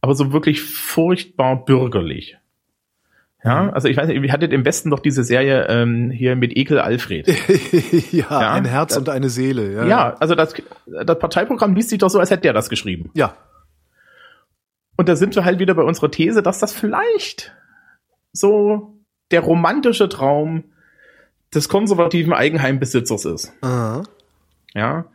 aber 0.00 0.14
so 0.14 0.32
wirklich 0.32 0.62
furchtbar 0.62 1.64
bürgerlich. 1.64 2.36
Ja, 3.42 3.70
also 3.70 3.88
ich 3.88 3.96
weiß 3.96 4.08
nicht, 4.08 4.20
wir 4.20 4.32
hattet 4.32 4.52
im 4.52 4.66
Westen 4.66 4.90
doch 4.90 4.98
diese 4.98 5.24
Serie 5.24 5.66
ähm, 5.68 6.10
hier 6.10 6.36
mit 6.36 6.54
Ekel 6.56 6.78
Alfred. 6.78 7.26
ja, 8.12 8.26
Ja, 8.28 8.52
ein 8.52 8.66
Herz 8.66 8.90
das- 8.90 8.98
und 8.98 9.08
eine 9.08 9.30
Seele. 9.30 9.72
Ja. 9.72 9.86
Ja, 9.86 10.16
also 10.20 10.34
das, 10.34 10.54
das 10.86 11.18
Parteiprogramm 11.18 11.74
liest 11.74 11.88
sich 11.88 11.98
doch 11.98 12.10
so, 12.10 12.18
als 12.18 12.30
hätte 12.30 12.42
der 12.42 12.52
das 12.52 12.68
geschrieben. 12.68 13.10
Ja. 13.14 13.34
Und 14.98 15.08
da 15.08 15.16
sind 15.16 15.34
wir 15.36 15.46
halt 15.46 15.58
wieder 15.58 15.72
bei 15.72 15.82
unserer 15.82 16.10
These, 16.10 16.42
dass 16.42 16.58
das 16.58 16.74
vielleicht 16.74 17.52
so 18.32 18.98
der 19.30 19.40
romantische 19.40 20.10
Traum 20.10 20.64
des 21.54 21.70
konservativen 21.70 22.34
Eigenheimbesitzers 22.34 23.24
ist. 23.24 23.52
Aha. 23.62 24.02
Ja. 24.74 25.06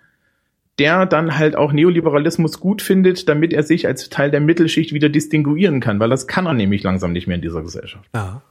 Der 0.80 1.06
dann 1.06 1.38
halt 1.38 1.56
auch 1.56 1.72
Neoliberalismus 1.72 2.60
gut 2.60 2.82
findet, 2.82 3.30
damit 3.30 3.54
er 3.54 3.63
sich 3.63 3.88
als 3.88 4.10
Teil 4.10 4.30
der 4.30 4.41
Mittelschicht 4.41 4.94
wieder 4.94 5.10
distinguieren 5.10 5.80
kann, 5.80 6.00
weil 6.00 6.10
das 6.10 6.28
kann 6.28 6.46
er 6.46 6.54
nämlich 6.54 6.84
langsam 6.84 7.13
nicht 7.13 7.28
mehr 7.28 7.36
in 7.36 7.41
dieser 7.41 7.62
Gesellschaft. 7.62 8.10
Ja. 8.13 8.41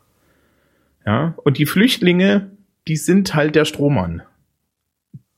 Ja. 1.07 1.35
Und 1.45 1.59
die 1.59 1.67
Flüchtlinge, 1.67 2.51
die 2.89 2.97
sind 2.97 3.35
halt 3.35 3.55
der 3.55 3.65
Strohmann. 3.65 4.23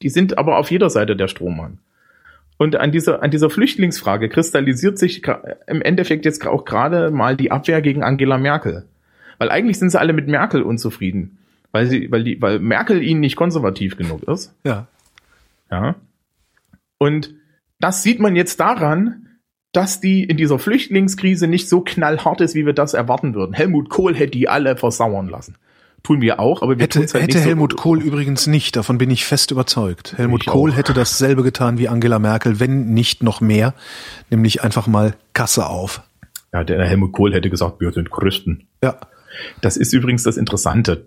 Die 0.02 0.08
sind 0.10 0.38
aber 0.38 0.58
auf 0.58 0.70
jeder 0.70 0.90
Seite 0.90 1.16
der 1.16 1.28
Strohmann. 1.28 1.78
Und 2.58 2.76
an 2.76 2.92
dieser, 2.92 3.22
an 3.22 3.30
dieser 3.30 3.50
Flüchtlingsfrage 3.50 4.28
kristallisiert 4.28 4.98
sich 4.98 5.22
im 5.66 5.82
Endeffekt 5.82 6.24
jetzt 6.24 6.46
auch 6.46 6.64
gerade 6.64 7.10
mal 7.10 7.36
die 7.36 7.50
Abwehr 7.50 7.82
gegen 7.82 8.02
Angela 8.02 8.38
Merkel. 8.38 8.86
Weil 9.38 9.50
eigentlich 9.50 9.78
sind 9.78 9.90
sie 9.90 10.00
alle 10.00 10.14
mit 10.14 10.28
Merkel 10.28 10.62
unzufrieden. 10.62 11.38
Weil 11.72 11.86
sie, 11.86 12.10
weil 12.10 12.24
die, 12.24 12.40
weil 12.40 12.58
Merkel 12.58 13.02
ihnen 13.02 13.20
nicht 13.20 13.36
konservativ 13.36 13.98
genug 13.98 14.22
ist. 14.22 14.54
Ja. 14.64 14.86
Ja. 15.70 15.96
Und 16.98 17.34
das 17.80 18.02
sieht 18.02 18.20
man 18.20 18.36
jetzt 18.36 18.58
daran, 18.60 19.38
dass 19.72 20.00
die 20.00 20.24
in 20.24 20.36
dieser 20.38 20.58
Flüchtlingskrise 20.58 21.46
nicht 21.46 21.68
so 21.68 21.82
knallhart 21.82 22.40
ist, 22.40 22.54
wie 22.54 22.64
wir 22.64 22.72
das 22.72 22.94
erwarten 22.94 23.34
würden. 23.34 23.52
Helmut 23.52 23.90
Kohl 23.90 24.14
hätte 24.14 24.30
die 24.32 24.48
alle 24.48 24.76
versauern 24.76 25.28
lassen. 25.28 25.56
Tun 26.02 26.20
wir 26.20 26.38
auch, 26.40 26.62
aber 26.62 26.78
wir 26.78 26.84
Hätte, 26.84 27.00
halt 27.00 27.14
hätte 27.14 27.24
nicht 27.26 27.38
so- 27.38 27.44
Helmut 27.44 27.76
Kohl 27.76 28.00
übrigens 28.00 28.46
nicht, 28.46 28.76
davon 28.76 28.96
bin 28.96 29.10
ich 29.10 29.24
fest 29.26 29.50
überzeugt. 29.50 30.14
Helmut 30.16 30.42
Ich 30.42 30.46
Kohl 30.46 30.70
auch. 30.70 30.76
hätte 30.76 30.94
dasselbe 30.94 31.42
getan 31.42 31.78
wie 31.78 31.88
Angela 31.88 32.18
Merkel, 32.18 32.60
wenn 32.60 32.94
nicht 32.94 33.22
noch 33.22 33.40
mehr, 33.40 33.74
nämlich 34.30 34.62
einfach 34.62 34.86
mal 34.86 35.14
Kasse 35.34 35.66
auf. 35.66 36.02
Ja, 36.52 36.64
der 36.64 36.82
Helmut 36.86 37.12
Kohl 37.12 37.34
hätte 37.34 37.50
gesagt, 37.50 37.80
wir 37.80 37.92
sind 37.92 38.10
Christen. 38.10 38.68
Ja. 38.82 38.98
Das 39.60 39.76
ist 39.76 39.92
übrigens 39.92 40.22
das 40.22 40.36
Interessante. 40.38 41.06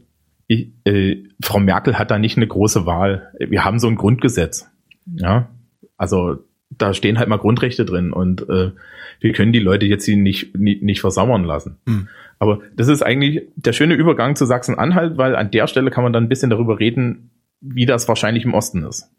Ich, 0.50 0.72
äh, 0.84 1.24
Frau 1.44 1.60
Merkel 1.60 2.00
hat 2.00 2.10
da 2.10 2.18
nicht 2.18 2.36
eine 2.36 2.48
große 2.48 2.88
Wahl. 2.88 3.32
Wir 3.38 3.64
haben 3.64 3.78
so 3.78 3.88
ein 3.88 3.96
Grundgesetz. 3.96 4.68
Ja, 5.06 5.50
also 5.96 6.40
da 6.72 6.96
stehen 6.96 7.20
halt 7.20 7.30
mal 7.30 7.38
Grundrechte 7.38 7.86
drin 7.86 8.12
und 8.12 8.50
äh, 8.50 8.72
wir 9.20 9.34
können 9.34 9.54
die 9.54 9.60
Leute 9.60 9.86
jetzt 9.86 10.06
hier 10.06 10.18
nicht, 10.18 10.58
nicht, 10.58 10.82
nicht 10.82 11.02
versauern 11.02 11.44
lassen. 11.44 11.78
Hm. 11.88 12.08
Aber 12.40 12.62
das 12.76 12.88
ist 12.88 13.04
eigentlich 13.04 13.44
der 13.56 13.74
schöne 13.74 13.94
Übergang 13.94 14.36
zu 14.36 14.46
Sachsen-Anhalt, 14.46 15.18
weil 15.18 15.36
an 15.36 15.52
der 15.52 15.68
Stelle 15.68 15.92
kann 15.92 16.04
man 16.04 16.14
dann 16.14 16.24
ein 16.24 16.30
bisschen 16.30 16.50
darüber 16.50 16.80
reden, 16.80 17.30
wie 17.62 17.86
das 17.86 18.08
wahrscheinlich 18.08 18.44
im 18.44 18.56
Osten 18.56 18.84
ist. 18.84 19.12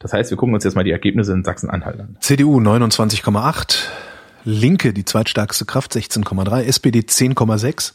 Das 0.00 0.12
heißt, 0.12 0.30
wir 0.30 0.36
gucken 0.36 0.54
uns 0.54 0.64
jetzt 0.64 0.74
mal 0.74 0.82
die 0.82 0.90
Ergebnisse 0.90 1.32
in 1.32 1.44
Sachsen-Anhalt 1.44 2.00
an. 2.00 2.16
CDU 2.18 2.58
29,8, 2.58 3.88
Linke 4.44 4.92
die 4.92 5.04
zweitstärkste 5.04 5.64
Kraft 5.64 5.92
16,3, 5.92 6.62
SPD 6.62 7.00
10,6, 7.00 7.94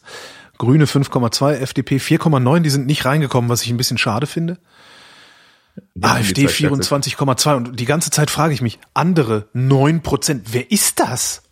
Grüne 0.58 0.86
5,2, 0.86 1.54
FDP 1.56 1.98
4,9, 1.98 2.60
die 2.62 2.70
sind 2.70 2.88
nicht 2.88 3.06
reingekommen, 3.06 3.50
was 3.50 3.62
ich 3.63 3.70
ein 3.70 3.78
bisschen 3.78 3.98
schade 3.98 4.28
finde. 4.28 4.58
AfD 6.02 6.34
Die 6.34 6.48
zweitstärkste- 6.48 6.88
24,2 6.89 7.56
und 7.56 7.80
die 7.80 7.86
ganze 7.86 8.10
Zeit 8.10 8.32
frage 8.32 8.54
ich 8.54 8.62
mich, 8.62 8.80
andere 8.96 9.48
9 9.54 10.02
Prozent, 10.02 10.54
wer 10.54 10.72
ist 10.72 11.00
das? 11.00 11.43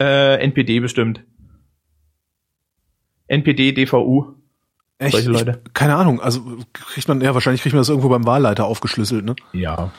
Äh, 0.00 0.36
NPD 0.42 0.80
bestimmt. 0.80 1.22
NPD, 3.26 3.72
DVU. 3.72 4.34
Echt? 4.98 5.12
Solche 5.12 5.30
Leute. 5.30 5.60
Ich, 5.66 5.72
keine 5.74 5.94
Ahnung, 5.96 6.20
also 6.20 6.56
kriegt 6.72 7.06
man, 7.08 7.20
ja, 7.20 7.34
wahrscheinlich 7.34 7.62
kriegt 7.62 7.74
man 7.74 7.80
das 7.80 7.88
irgendwo 7.88 8.08
beim 8.08 8.24
Wahlleiter 8.26 8.64
aufgeschlüsselt, 8.64 9.24
ne? 9.24 9.36
Ja. 9.52 9.92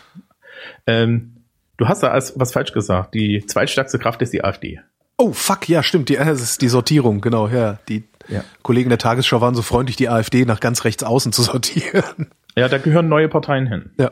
Ähm, 0.87 1.43
du 1.77 1.87
hast 1.87 2.03
da 2.03 2.07
als- 2.09 2.37
was 2.37 2.51
falsch 2.51 2.73
gesagt. 2.73 3.13
Die 3.13 3.45
zweitstärkste 3.45 3.99
Kraft 3.99 4.21
ist 4.21 4.33
die 4.33 4.43
AfD. 4.43 4.81
Oh, 5.17 5.31
fuck, 5.31 5.69
ja, 5.69 5.83
stimmt, 5.83 6.09
die, 6.09 6.15
äh, 6.17 6.25
das 6.25 6.41
ist 6.41 6.61
die 6.61 6.67
Sortierung, 6.69 7.21
genau, 7.21 7.47
ja. 7.47 7.77
Die 7.87 8.03
Ja. 8.29 8.43
Kollegen 8.61 8.89
der 8.89 8.97
Tagesschau 8.97 9.41
waren 9.41 9.55
so 9.55 9.61
freundlich, 9.61 9.95
die 9.95 10.09
AfD 10.09 10.45
nach 10.45 10.59
ganz 10.59 10.83
rechts 10.85 11.03
außen 11.03 11.31
zu 11.31 11.41
sortieren. 11.41 12.29
Ja, 12.55 12.67
da 12.67 12.77
gehören 12.77 13.09
neue 13.09 13.29
Parteien 13.29 13.67
hin. 13.67 13.91
Ja. 13.97 14.11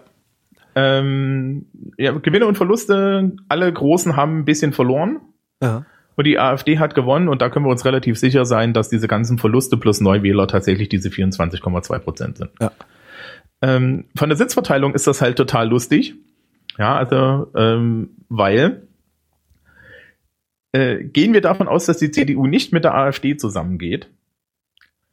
Ähm, 0.76 1.66
ja, 1.98 2.12
Gewinne 2.12 2.46
und 2.46 2.56
Verluste, 2.56 3.32
alle 3.50 3.72
Großen 3.72 4.16
haben 4.16 4.40
ein 4.40 4.46
bisschen 4.46 4.74
verloren. 4.74 5.20
Ja. 5.62 5.86
Und 6.16 6.26
die 6.26 6.40
AfD 6.40 6.80
hat 6.80 6.96
gewonnen 6.96 7.30
und 7.30 7.42
da 7.42 7.50
können 7.50 7.66
wir 7.66 7.72
uns 7.72 7.86
relativ 7.86 8.18
sicher 8.18 8.46
sein, 8.46 8.74
dass 8.74 8.90
diese 8.90 9.08
ganzen 9.08 9.38
Verluste 9.38 9.78
plus 9.78 10.02
Neuwähler 10.02 10.48
tatsächlich 10.48 10.90
diese 10.90 11.10
24,2 11.10 12.00
Prozent 12.00 12.38
sind. 12.38 12.50
Ja. 12.60 12.72
Ähm, 13.62 14.06
von 14.16 14.30
der 14.30 14.38
Sitzverteilung 14.38 14.94
ist 14.94 15.08
das 15.08 15.22
halt 15.22 15.38
total 15.38 15.68
lustig. 15.68 16.16
Ja, 16.78 16.96
also, 16.96 17.52
ähm, 17.56 18.12
weil 18.30 18.87
äh, 20.78 21.04
gehen 21.04 21.34
wir 21.34 21.42
davon 21.42 21.68
aus, 21.68 21.86
dass 21.86 21.98
die 21.98 22.12
CDU 22.12 22.46
nicht 22.46 22.72
mit 22.72 22.84
der 22.84 22.94
AfD 22.94 23.36
zusammengeht, 23.36 24.10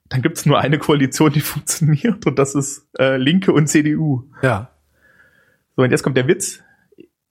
dann 0.09 0.21
gibt 0.21 0.37
es 0.37 0.45
nur 0.45 0.59
eine 0.59 0.79
Koalition, 0.79 1.33
die 1.33 1.41
funktioniert 1.53 2.27
und 2.27 2.39
das 2.39 2.55
ist 2.55 2.87
äh, 2.99 3.17
Linke 3.17 3.53
und 3.53 3.69
CDU. 3.69 4.25
Ja. 4.43 4.71
So, 5.77 5.83
und 5.83 5.91
jetzt 5.91 6.03
kommt 6.03 6.17
der 6.17 6.29
Witz. 6.29 6.61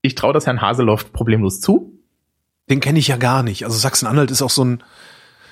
Ich 0.01 0.15
traue 0.15 0.33
das 0.33 0.47
Herrn 0.47 0.61
Haseloff 0.61 1.13
problemlos 1.13 1.61
zu. 1.61 1.99
Den 2.69 2.79
kenne 2.79 2.99
ich 2.99 3.07
ja 3.07 3.17
gar 3.17 3.43
nicht. 3.43 3.65
Also 3.65 3.77
Sachsen-Anhalt 3.77 4.31
ist 4.31 4.41
auch 4.41 4.49
so 4.49 4.65
ein 4.65 4.83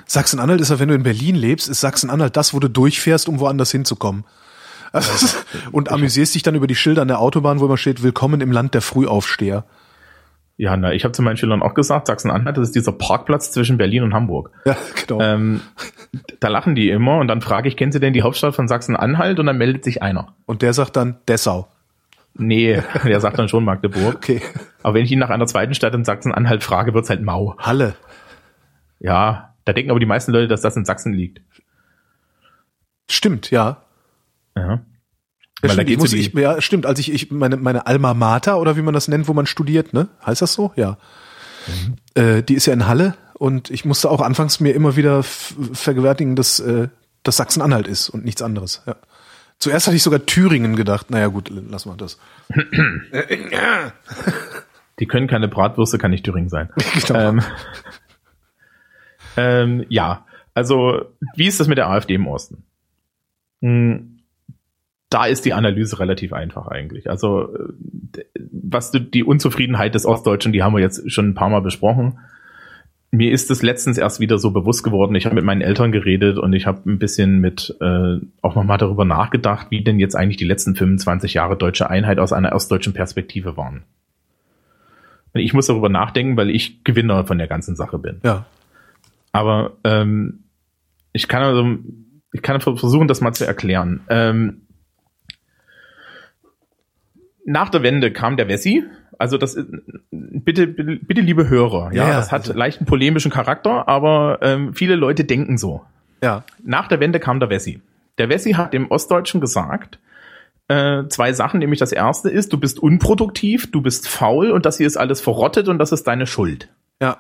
Sachsen-Anhalt 0.07 0.59
ist 0.59 0.69
ja, 0.69 0.79
wenn 0.79 0.89
du 0.89 0.95
in 0.95 1.03
Berlin 1.03 1.35
lebst, 1.35 1.69
ist 1.69 1.81
Sachsen-Anhalt 1.81 2.35
das, 2.35 2.53
wo 2.53 2.59
du 2.59 2.67
durchfährst, 2.67 3.29
um 3.29 3.39
woanders 3.39 3.71
hinzukommen. 3.71 4.25
Also, 4.91 5.37
und 5.71 5.89
amüsierst 5.89 6.35
dich 6.35 6.43
dann 6.43 6.55
über 6.55 6.67
die 6.67 6.75
Schilder 6.75 7.03
an 7.03 7.07
der 7.07 7.19
Autobahn, 7.19 7.59
wo 7.59 7.65
immer 7.65 7.77
steht, 7.77 8.03
willkommen 8.03 8.41
im 8.41 8.51
Land 8.51 8.73
der 8.73 8.81
Frühaufsteher. 8.81 9.65
Ja, 10.61 10.77
na, 10.77 10.93
ich 10.93 11.05
habe 11.05 11.11
zu 11.11 11.23
meinen 11.23 11.37
Schülern 11.37 11.63
auch 11.63 11.73
gesagt, 11.73 12.05
Sachsen-Anhalt, 12.05 12.55
das 12.55 12.67
ist 12.67 12.75
dieser 12.75 12.91
Parkplatz 12.91 13.51
zwischen 13.51 13.79
Berlin 13.79 14.03
und 14.03 14.13
Hamburg. 14.13 14.51
Ja, 14.65 14.77
genau. 15.07 15.19
Ähm, 15.19 15.61
da 16.39 16.49
lachen 16.49 16.75
die 16.75 16.91
immer 16.91 17.17
und 17.17 17.27
dann 17.27 17.41
frage 17.41 17.67
ich, 17.67 17.75
kennen 17.75 17.91
Sie 17.91 17.99
denn 17.99 18.13
die 18.13 18.21
Hauptstadt 18.21 18.53
von 18.53 18.67
Sachsen-Anhalt? 18.67 19.39
Und 19.39 19.47
dann 19.47 19.57
meldet 19.57 19.83
sich 19.83 20.03
einer. 20.03 20.35
Und 20.45 20.61
der 20.61 20.73
sagt 20.73 20.97
dann 20.97 21.17
Dessau. 21.27 21.67
Nee, 22.35 22.79
der 23.03 23.19
sagt 23.21 23.39
dann 23.39 23.49
schon 23.49 23.65
Magdeburg. 23.65 24.17
Okay. 24.17 24.41
Aber 24.83 24.93
wenn 24.93 25.03
ich 25.03 25.11
ihn 25.11 25.17
nach 25.17 25.31
einer 25.31 25.47
zweiten 25.47 25.73
Stadt 25.73 25.95
in 25.95 26.05
Sachsen-Anhalt 26.05 26.63
frage, 26.63 26.93
wird's 26.93 27.09
halt 27.09 27.23
mau. 27.23 27.55
Halle. 27.57 27.95
Ja, 28.99 29.55
da 29.65 29.73
denken 29.73 29.89
aber 29.89 29.99
die 29.99 30.05
meisten 30.05 30.31
Leute, 30.31 30.47
dass 30.47 30.61
das 30.61 30.77
in 30.77 30.85
Sachsen 30.85 31.11
liegt. 31.11 31.41
Stimmt, 33.09 33.49
ja. 33.49 33.81
Ja. 34.55 34.81
Ja, 35.63 35.69
Weil 35.69 35.69
da 35.69 35.73
stimmt, 35.73 35.89
ich 35.89 35.97
geht's 35.97 36.01
muss, 36.01 36.13
ich, 36.13 36.33
ja, 36.33 36.61
stimmt, 36.61 36.85
als 36.85 36.99
ich, 36.99 37.11
ich 37.11 37.31
meine, 37.31 37.57
meine 37.57 37.85
Alma 37.85 38.13
Mater 38.13 38.59
oder 38.59 38.77
wie 38.77 38.81
man 38.81 38.93
das 38.93 39.07
nennt, 39.07 39.27
wo 39.27 39.33
man 39.33 39.45
studiert, 39.45 39.93
ne? 39.93 40.07
Heißt 40.25 40.41
das 40.41 40.53
so? 40.53 40.71
Ja. 40.75 40.97
Äh, 42.15 42.41
die 42.41 42.55
ist 42.55 42.65
ja 42.65 42.73
in 42.73 42.87
Halle 42.87 43.15
und 43.33 43.69
ich 43.69 43.85
musste 43.85 44.09
auch 44.09 44.21
anfangs 44.21 44.59
mir 44.59 44.73
immer 44.73 44.95
wieder 44.95 45.21
vergewärtigen, 45.23 46.35
dass 46.35 46.59
äh, 46.59 46.87
das 47.23 47.37
Sachsen-Anhalt 47.37 47.87
ist 47.87 48.09
und 48.09 48.25
nichts 48.25 48.41
anderes. 48.41 48.81
Ja. 48.87 48.95
Zuerst 49.59 49.85
hatte 49.85 49.95
ich 49.95 50.01
sogar 50.01 50.25
Thüringen 50.25 50.75
gedacht. 50.75 51.11
Naja, 51.11 51.27
gut, 51.27 51.51
lass 51.51 51.85
mal 51.85 51.95
das. 51.95 52.17
Die 54.99 55.05
können 55.05 55.27
keine 55.27 55.47
Bratwürste, 55.47 55.99
kann 55.99 56.09
nicht 56.11 56.25
Thüringen 56.25 56.49
sein. 56.49 56.69
Genau. 57.07 57.19
ähm, 57.19 57.41
ähm, 59.37 59.85
ja, 59.89 60.25
also 60.53 61.05
wie 61.35 61.47
ist 61.47 61.59
das 61.59 61.67
mit 61.67 61.77
der 61.77 61.89
AfD 61.89 62.15
im 62.15 62.27
Osten? 62.27 62.63
Hm, 63.61 64.10
Da 65.11 65.25
ist 65.25 65.45
die 65.45 65.53
Analyse 65.53 65.99
relativ 65.99 66.31
einfach 66.31 66.67
eigentlich. 66.67 67.09
Also 67.09 67.53
äh, 67.53 68.23
was 68.51 68.91
du, 68.91 68.99
die 68.99 69.23
Unzufriedenheit 69.23 69.93
des 69.93 70.05
Ostdeutschen, 70.05 70.53
die 70.53 70.63
haben 70.63 70.73
wir 70.73 70.79
jetzt 70.79 71.11
schon 71.11 71.29
ein 71.29 71.33
paar 71.35 71.49
Mal 71.49 71.61
besprochen. 71.61 72.17
Mir 73.11 73.33
ist 73.33 73.51
es 73.51 73.61
letztens 73.61 73.97
erst 73.97 74.21
wieder 74.21 74.39
so 74.39 74.51
bewusst 74.51 74.83
geworden. 74.83 75.13
Ich 75.15 75.25
habe 75.25 75.35
mit 75.35 75.43
meinen 75.43 75.59
Eltern 75.59 75.91
geredet 75.91 76.37
und 76.37 76.53
ich 76.53 76.65
habe 76.65 76.89
ein 76.89 76.97
bisschen 76.97 77.39
mit 77.39 77.75
äh, 77.81 78.19
auch 78.41 78.55
nochmal 78.55 78.77
darüber 78.77 79.03
nachgedacht, 79.03 79.67
wie 79.69 79.83
denn 79.83 79.99
jetzt 79.99 80.15
eigentlich 80.15 80.37
die 80.37 80.45
letzten 80.45 80.75
25 80.75 81.33
Jahre 81.33 81.57
deutsche 81.57 81.89
Einheit 81.89 82.17
aus 82.17 82.31
einer 82.31 82.53
ostdeutschen 82.53 82.93
Perspektive 82.93 83.57
waren. 83.57 83.83
Und 85.33 85.41
ich 85.41 85.53
muss 85.53 85.67
darüber 85.67 85.89
nachdenken, 85.89 86.37
weil 86.37 86.49
ich 86.49 86.85
Gewinner 86.85 87.25
von 87.25 87.37
der 87.37 87.47
ganzen 87.47 87.75
Sache 87.75 87.99
bin. 87.99 88.21
Ja. 88.23 88.45
Aber 89.33 89.73
ähm, 89.83 90.45
ich 91.11 91.27
kann 91.27 91.43
also, 91.43 91.67
ich 92.31 92.41
kann 92.41 92.61
versuchen, 92.61 93.09
das 93.09 93.19
mal 93.19 93.33
zu 93.33 93.45
erklären. 93.45 94.01
Ähm, 94.09 94.61
nach 97.45 97.69
der 97.69 97.83
Wende 97.83 98.11
kam 98.11 98.37
der 98.37 98.47
Wessi. 98.47 98.83
Also 99.17 99.37
das 99.37 99.55
ist, 99.55 99.67
bitte, 100.11 100.67
bitte, 100.67 100.95
bitte 101.05 101.21
liebe 101.21 101.47
Hörer, 101.49 101.91
ja, 101.93 102.03
Ja, 102.03 102.09
ja, 102.09 102.15
das 102.17 102.31
hat 102.31 102.41
also- 102.41 102.53
leichten 102.53 102.85
polemischen 102.85 103.31
Charakter, 103.31 103.87
aber 103.87 104.39
ähm, 104.41 104.73
viele 104.73 104.95
Leute 104.95 105.23
denken 105.25 105.57
so. 105.57 105.81
Ja. 106.23 106.43
Nach 106.63 106.87
der 106.87 106.99
Wende 106.99 107.19
kam 107.19 107.39
der 107.39 107.49
Wessi. 107.49 107.81
Der 108.17 108.29
Wessi 108.29 108.53
hat 108.53 108.73
dem 108.73 108.89
Ostdeutschen 108.89 109.41
gesagt, 109.41 109.99
äh, 110.67 111.03
zwei 111.09 111.33
Sachen, 111.33 111.59
nämlich 111.59 111.79
das 111.79 111.91
erste 111.91 112.29
ist, 112.29 112.53
du 112.53 112.57
bist 112.59 112.79
unproduktiv, 112.79 113.71
du 113.71 113.81
bist 113.81 114.07
faul 114.07 114.51
und 114.51 114.65
das 114.65 114.77
hier 114.77 114.87
ist 114.87 114.97
alles 114.97 115.21
verrottet 115.21 115.67
und 115.67 115.79
das 115.79 115.91
ist 115.91 116.05
deine 116.07 116.27
Schuld. 116.27 116.69
Ja. 117.01 117.17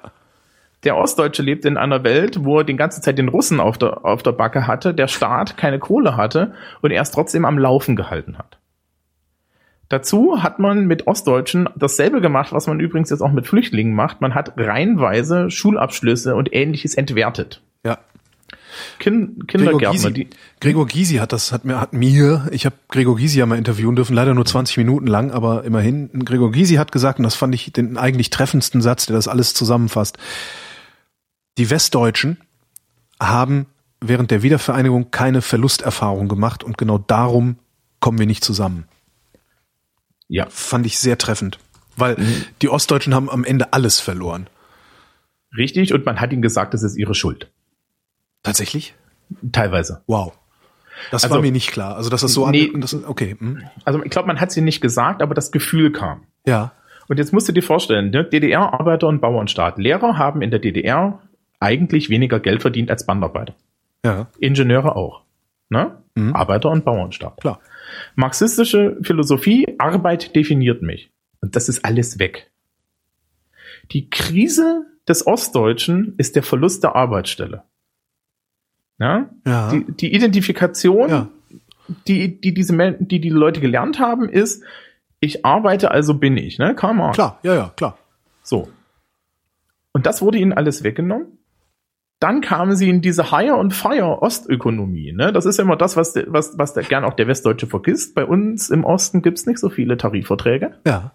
Der 0.83 0.97
Ostdeutsche 0.97 1.43
lebt 1.43 1.65
in 1.65 1.77
einer 1.77 2.03
Welt, 2.03 2.43
wo 2.43 2.59
er 2.59 2.63
die 2.63 2.75
ganze 2.75 3.01
Zeit 3.01 3.17
den 3.19 3.27
Russen 3.27 3.59
auf 3.59 3.77
der, 3.77 4.03
auf 4.05 4.23
der 4.23 4.31
Backe 4.31 4.65
hatte, 4.65 4.93
der 4.95 5.07
Staat 5.07 5.55
keine 5.57 5.77
Kohle 5.79 6.17
hatte 6.17 6.53
und 6.81 6.91
er 6.91 7.01
es 7.03 7.11
trotzdem 7.11 7.45
am 7.45 7.59
Laufen 7.59 7.95
gehalten 7.95 8.37
hat. 8.39 8.57
Dazu 9.91 10.41
hat 10.41 10.57
man 10.57 10.87
mit 10.87 11.05
Ostdeutschen 11.05 11.67
dasselbe 11.75 12.21
gemacht, 12.21 12.53
was 12.53 12.65
man 12.65 12.79
übrigens 12.79 13.09
jetzt 13.09 13.19
auch 13.19 13.33
mit 13.33 13.45
Flüchtlingen 13.45 13.93
macht. 13.93 14.21
Man 14.21 14.33
hat 14.33 14.53
reihenweise 14.55 15.51
Schulabschlüsse 15.51 16.33
und 16.33 16.53
ähnliches 16.53 16.95
entwertet. 16.95 17.61
Ja. 17.85 17.97
Gregor 18.99 19.27
Kindergärtner, 19.47 19.91
Gysi, 19.91 20.13
die, 20.13 20.27
Gregor 20.61 20.87
Gysi 20.87 21.15
hat 21.15 21.33
das, 21.33 21.51
hat 21.51 21.65
mir, 21.65 21.81
hat 21.81 21.91
mir, 21.91 22.47
ich 22.51 22.65
habe 22.65 22.75
Gregor 22.87 23.17
Gysi 23.17 23.39
ja 23.39 23.45
mal 23.45 23.57
interviewen 23.57 23.97
dürfen, 23.97 24.13
leider 24.15 24.33
nur 24.33 24.45
20 24.45 24.77
Minuten 24.77 25.07
lang, 25.07 25.29
aber 25.29 25.65
immerhin. 25.65 26.09
Gregor 26.23 26.53
Gysi 26.53 26.75
hat 26.75 26.93
gesagt, 26.93 27.19
und 27.19 27.23
das 27.23 27.35
fand 27.35 27.53
ich 27.53 27.73
den 27.73 27.97
eigentlich 27.97 28.29
treffendsten 28.29 28.81
Satz, 28.81 29.07
der 29.07 29.17
das 29.17 29.27
alles 29.27 29.53
zusammenfasst. 29.53 30.17
Die 31.57 31.69
Westdeutschen 31.69 32.37
haben 33.19 33.65
während 33.99 34.31
der 34.31 34.41
Wiedervereinigung 34.41 35.11
keine 35.11 35.41
Verlusterfahrung 35.41 36.29
gemacht 36.29 36.63
und 36.63 36.77
genau 36.77 36.97
darum 36.97 37.57
kommen 37.99 38.19
wir 38.19 38.25
nicht 38.25 38.45
zusammen. 38.45 38.85
Ja, 40.31 40.47
Fand 40.49 40.85
ich 40.85 40.97
sehr 40.97 41.17
treffend. 41.17 41.59
Weil 41.97 42.15
die 42.61 42.69
Ostdeutschen 42.69 43.13
haben 43.13 43.29
am 43.29 43.43
Ende 43.43 43.73
alles 43.73 43.99
verloren. 43.99 44.47
richtig. 45.57 45.93
Und 45.93 46.05
man 46.05 46.19
hat 46.21 46.31
ihnen 46.31 46.41
gesagt, 46.41 46.73
das 46.73 46.83
ist 46.83 46.95
ihre 46.97 47.13
Schuld. 47.13 47.51
Tatsächlich? 48.43 48.95
Teilweise. 49.51 50.01
Wow. 50.07 50.33
Das 51.11 51.23
Also- 51.23 51.35
war 51.35 51.41
mir 51.41 51.51
nicht 51.51 51.71
klar. 51.71 51.95
Also, 51.95 52.09
dass 52.09 52.21
das 52.21 52.33
so 52.33 52.47
Nee. 52.49 52.71
an, 52.73 52.81
das, 52.81 52.93
okay. 52.93 53.35
Hm. 53.37 53.63
Also 53.85 54.01
ich 54.03 54.09
glaube, 54.11 54.27
man 54.27 54.39
hat 54.39 54.51
sie 54.51 54.61
nicht 54.61 54.81
gesagt, 54.81 55.21
aber 55.21 55.33
das 55.35 55.51
Gefühl 55.51 55.91
kam. 55.91 56.23
Ja. 56.45 56.71
Und 57.09 57.17
jetzt 57.17 57.33
musst 57.33 57.49
du 57.49 57.51
dir 57.53 57.63
vorstellen, 57.63 58.11
ne? 58.11 58.23
DDR, 58.23 58.73
Arbeiter- 58.73 59.07
und 59.07 59.19
Bauernstaat. 59.19 59.77
Lehrer 59.77 60.17
haben 60.17 60.41
in 60.41 60.51
der 60.51 60.59
DDR 60.59 61.19
eigentlich 61.59 62.09
weniger 62.09 62.39
Geld 62.39 62.61
verdient 62.61 62.89
als 62.89 63.05
Bandarbeiter. 63.05 63.53
Ja. 64.05 64.27
Ingenieure 64.39 64.95
auch. 64.95 65.21
Ne? 65.69 65.97
Mhm. 66.15 66.35
Arbeiter- 66.35 66.69
und 66.69 66.85
Bauernstaat. 66.85 67.39
Klar. 67.41 67.59
Marxistische 68.15 68.97
Philosophie, 69.01 69.75
Arbeit 69.79 70.35
definiert 70.35 70.81
mich. 70.81 71.11
Und 71.41 71.55
das 71.55 71.69
ist 71.69 71.83
alles 71.85 72.19
weg. 72.19 72.51
Die 73.91 74.09
Krise 74.09 74.85
des 75.07 75.25
Ostdeutschen 75.25 76.13
ist 76.17 76.35
der 76.35 76.43
Verlust 76.43 76.83
der 76.83 76.95
Arbeitsstelle. 76.95 77.63
Ja? 78.99 79.29
Ja. 79.45 79.71
Die, 79.71 79.85
die 79.91 80.13
Identifikation, 80.13 81.09
Ja. 81.09 81.29
die, 82.07 82.39
die 82.39 82.53
diese 82.53 82.75
die 82.99 83.19
die 83.19 83.29
Leute 83.29 83.59
gelernt 83.59 83.99
haben, 83.99 84.29
ist, 84.29 84.63
ich 85.19 85.45
arbeite, 85.45 85.91
also 85.91 86.13
bin 86.15 86.37
ich, 86.37 86.57
ne? 86.59 86.75
Karl 86.75 86.93
Marx. 86.93 87.15
Klar, 87.15 87.39
ja, 87.43 87.55
ja, 87.55 87.73
klar. 87.75 87.97
So. 88.43 88.69
Und 89.93 90.05
das 90.05 90.21
wurde 90.21 90.37
ihnen 90.37 90.53
alles 90.53 90.83
weggenommen. 90.83 91.37
Dann 92.21 92.39
kamen 92.41 92.75
sie 92.77 92.87
in 92.87 93.01
diese 93.01 93.31
Hire 93.31 93.55
und 93.55 93.73
Fire 93.73 94.21
Ostökonomie. 94.21 95.11
Ne? 95.11 95.33
Das 95.33 95.45
ist 95.45 95.57
ja 95.57 95.63
immer 95.63 95.75
das, 95.75 95.97
was, 95.97 96.13
der- 96.13 96.25
was, 96.27 96.57
was 96.57 96.73
der, 96.73 96.83
gern 96.83 97.03
auch 97.03 97.15
der 97.15 97.27
Westdeutsche 97.27 97.65
vergisst. 97.67 98.13
Bei 98.15 98.23
uns 98.23 98.69
im 98.69 98.83
Osten 98.85 99.21
gibt's 99.23 99.47
nicht 99.47 99.57
so 99.57 99.69
viele 99.69 99.97
Tarifverträge, 99.97 100.75
Ja. 100.85 101.11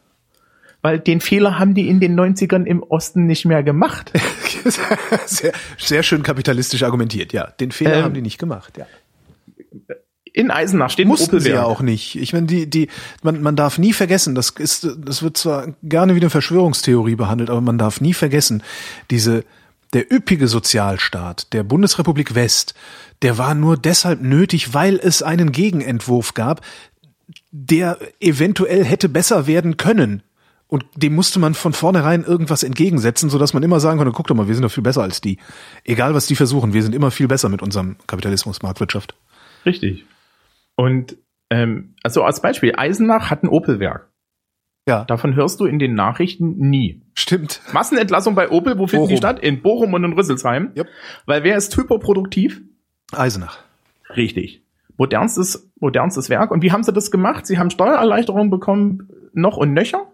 weil 0.83 0.99
den 0.99 1.21
Fehler 1.21 1.59
haben 1.61 1.75
die 1.75 1.89
in 1.89 2.01
den 2.01 2.19
90ern 2.19 2.65
im 2.65 2.83
Osten 2.83 3.25
nicht 3.27 3.45
mehr 3.45 3.63
gemacht. 3.63 4.13
sehr, 5.27 5.53
sehr 5.79 6.03
schön 6.03 6.25
kapitalistisch 6.25 6.83
argumentiert, 6.83 7.33
ja. 7.33 7.47
Den 7.61 7.71
Fehler 7.71 7.99
Ähm, 7.99 8.05
haben 8.05 8.15
die 8.15 8.23
nicht 8.23 8.39
gemacht, 8.39 8.77
ja. 8.77 8.87
In 10.33 10.51
Eisenach 10.51 10.91
steht 10.91 11.07
Mussten 11.07 11.41
sie 11.41 11.51
ja 11.51 11.63
auch 11.65 11.81
nicht. 11.81 12.17
Ich 12.17 12.33
meine, 12.35 12.47
die, 12.47 12.69
die, 12.69 12.89
man, 13.23 13.41
man 13.43 13.57
darf 13.57 13.79
nie 13.79 13.93
vergessen, 13.95 14.35
das 14.35 14.51
ist, 14.51 14.87
das 14.99 15.23
wird 15.23 15.37
zwar 15.39 15.69
gerne 15.83 16.15
wie 16.15 16.21
eine 16.21 16.29
Verschwörungstheorie 16.31 17.15
behandelt, 17.15 17.49
aber 17.49 17.63
man 17.63 17.79
darf 17.79 18.03
nie 18.03 18.13
vergessen, 18.13 18.63
diese, 19.11 19.45
der 19.93 20.13
üppige 20.13 20.49
Sozialstaat 20.49 21.53
der 21.53 21.63
Bundesrepublik 21.63 22.35
West, 22.35 22.75
der 23.23 23.39
war 23.39 23.55
nur 23.55 23.77
deshalb 23.77 24.21
nötig, 24.21 24.75
weil 24.75 24.97
es 24.97 25.23
einen 25.23 25.53
Gegenentwurf 25.53 26.35
gab, 26.35 26.63
der 27.51 27.99
eventuell 28.21 28.85
hätte 28.85 29.09
besser 29.09 29.47
werden 29.47 29.77
können. 29.77 30.23
Und 30.69 30.85
dem 30.97 31.15
musste 31.15 31.39
man 31.39 31.55
von 31.55 31.73
vornherein 31.73 32.25
irgendwas 32.25 32.65
entgegensetzen, 32.65 33.31
sodass 33.31 33.55
man 33.55 33.63
immer 33.63 33.79
sagen 33.79 33.99
konnte, 33.99 34.13
guck 34.13 34.27
doch 34.27 34.35
mal, 34.35 34.49
wir 34.49 34.55
sind 34.55 34.65
doch 34.65 34.73
viel 34.73 34.83
besser 34.83 35.03
als 35.03 35.21
die. 35.21 35.39
Egal 35.85 36.13
was 36.15 36.27
die 36.27 36.35
versuchen, 36.35 36.73
wir 36.73 36.83
sind 36.83 36.95
immer 36.95 37.13
viel 37.13 37.29
besser 37.29 37.49
mit 37.49 37.63
unserem 37.63 37.97
Kapitalismus, 38.07 38.63
Marktwirtschaft. 38.63 39.15
Richtig. 39.65 40.05
Und 40.75 41.17
ähm, 41.51 41.95
also 42.03 42.25
als 42.25 42.43
Beispiel, 42.43 42.75
Eisenach 42.77 43.31
hat 43.31 43.45
ein 43.45 43.49
Opelwerk. 43.49 44.11
Ja, 44.89 45.05
Davon 45.05 45.35
hörst 45.35 45.61
du 45.61 45.67
in 45.67 45.79
den 45.79 45.95
Nachrichten 45.95 46.57
nie. 46.59 47.03
Stimmt. 47.17 47.61
Massenentlassung 47.73 48.35
bei 48.35 48.51
Opel, 48.51 48.79
wo 48.79 48.87
finden 48.87 49.09
die 49.09 49.17
statt? 49.17 49.41
In 49.41 49.63
Bochum 49.63 49.95
und 49.95 50.05
in 50.05 50.13
Rüsselsheim. 50.13 50.73
Yep. 50.77 50.89
Weil 51.27 51.43
wer 51.43 51.57
ist 51.57 51.77
hyperproduktiv? 51.77 52.63
Eisenach. 53.13 53.59
Richtig. 54.17 54.63
Modernstes, 54.97 55.71
modernstes 55.81 56.31
Werk. 56.31 56.51
Und 56.51 56.63
wie 56.63 56.73
haben 56.73 56.83
sie 56.83 56.93
das 56.93 57.11
gemacht? 57.11 57.47
Sie 57.47 57.59
haben 57.59 57.71
Steuererleichterungen 57.71 58.51
bekommen, 58.51 59.09
noch 59.33 59.57
und 59.57 59.73
nöcher, 59.75 60.07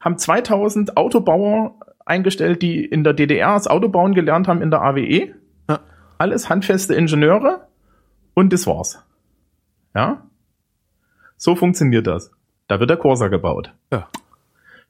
haben 0.00 0.18
2000 0.18 0.96
Autobauer 0.96 1.78
eingestellt, 2.04 2.62
die 2.62 2.84
in 2.84 3.04
der 3.04 3.12
DDR 3.12 3.54
das 3.54 3.66
Autobauen 3.66 4.14
gelernt 4.14 4.48
haben 4.48 4.62
in 4.62 4.70
der 4.70 4.82
AWE. 4.82 5.34
Ja. 5.68 5.80
Alles 6.18 6.48
handfeste 6.48 6.94
Ingenieure 6.94 7.68
und 8.34 8.52
das 8.52 8.66
war's. 8.66 9.02
Ja? 9.94 10.26
So 11.36 11.56
funktioniert 11.56 12.06
das. 12.06 12.30
Da 12.68 12.78
wird 12.80 12.90
der 12.90 12.96
Corsa 12.96 13.28
gebaut. 13.28 13.72
Ja. 13.92 14.08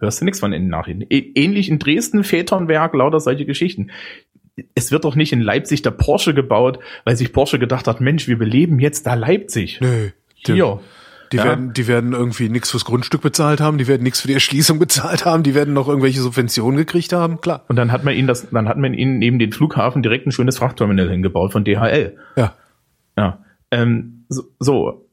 Hörst 0.00 0.20
du 0.20 0.24
nichts 0.24 0.40
von 0.40 0.52
in 0.52 0.62
den 0.62 0.70
Nachrichten. 0.70 1.04
Ähnlich 1.08 1.68
in 1.68 1.78
Dresden, 1.78 2.24
Väternwerk, 2.24 2.94
lauter 2.94 3.20
solche 3.20 3.44
Geschichten. 3.44 3.90
Es 4.74 4.90
wird 4.90 5.04
doch 5.04 5.14
nicht 5.14 5.32
in 5.32 5.40
Leipzig 5.40 5.82
der 5.82 5.90
Porsche 5.92 6.34
gebaut, 6.34 6.78
weil 7.04 7.16
sich 7.16 7.32
Porsche 7.32 7.58
gedacht 7.58 7.86
hat, 7.86 8.00
Mensch, 8.00 8.26
wir 8.28 8.38
beleben 8.38 8.78
jetzt 8.80 9.06
da 9.06 9.14
Leipzig. 9.14 9.80
Nö. 9.80 10.10
Hier. 10.34 10.80
Die 11.32 11.36
Ja. 11.36 11.44
werden, 11.44 11.72
die 11.72 11.86
werden 11.86 12.12
irgendwie 12.12 12.48
nichts 12.48 12.70
fürs 12.72 12.84
Grundstück 12.84 13.20
bezahlt 13.20 13.60
haben, 13.60 13.78
die 13.78 13.86
werden 13.86 14.02
nichts 14.02 14.20
für 14.20 14.26
die 14.26 14.34
Erschließung 14.34 14.78
bezahlt 14.80 15.24
haben, 15.24 15.44
die 15.44 15.54
werden 15.54 15.74
noch 15.74 15.86
irgendwelche 15.86 16.20
Subventionen 16.20 16.76
gekriegt 16.76 17.12
haben, 17.12 17.40
klar. 17.40 17.64
Und 17.68 17.76
dann 17.76 17.92
hat 17.92 18.02
man 18.04 18.14
ihnen 18.16 18.26
das, 18.26 18.50
dann 18.50 18.68
hat 18.68 18.78
man 18.78 18.94
ihnen 18.94 19.18
neben 19.18 19.38
den 19.38 19.52
Flughafen 19.52 20.02
direkt 20.02 20.26
ein 20.26 20.32
schönes 20.32 20.58
Frachtterminal 20.58 21.08
hingebaut 21.08 21.52
von 21.52 21.62
DHL. 21.64 22.16
Ja. 22.36 22.54
Ja. 23.16 23.44
Ähm, 23.70 24.24
so, 24.28 24.42
so. 24.58 25.06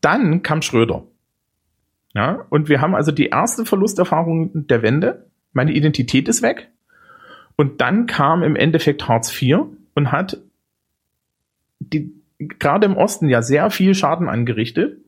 Dann 0.00 0.42
kam 0.42 0.62
Schröder. 0.62 1.04
Ja. 2.18 2.44
Und 2.50 2.68
wir 2.68 2.80
haben 2.80 2.96
also 2.96 3.12
die 3.12 3.28
erste 3.28 3.64
Verlusterfahrung 3.64 4.66
der 4.66 4.82
Wende. 4.82 5.26
Meine 5.52 5.72
Identität 5.72 6.28
ist 6.28 6.42
weg. 6.42 6.68
Und 7.56 7.80
dann 7.80 8.06
kam 8.06 8.42
im 8.42 8.56
Endeffekt 8.56 9.06
Hartz 9.08 9.30
IV 9.40 9.58
und 9.94 10.10
hat 10.10 10.38
die, 11.78 12.12
gerade 12.38 12.86
im 12.86 12.96
Osten 12.96 13.28
ja 13.28 13.40
sehr 13.40 13.70
viel 13.70 13.94
Schaden 13.94 14.28
angerichtet, 14.28 14.98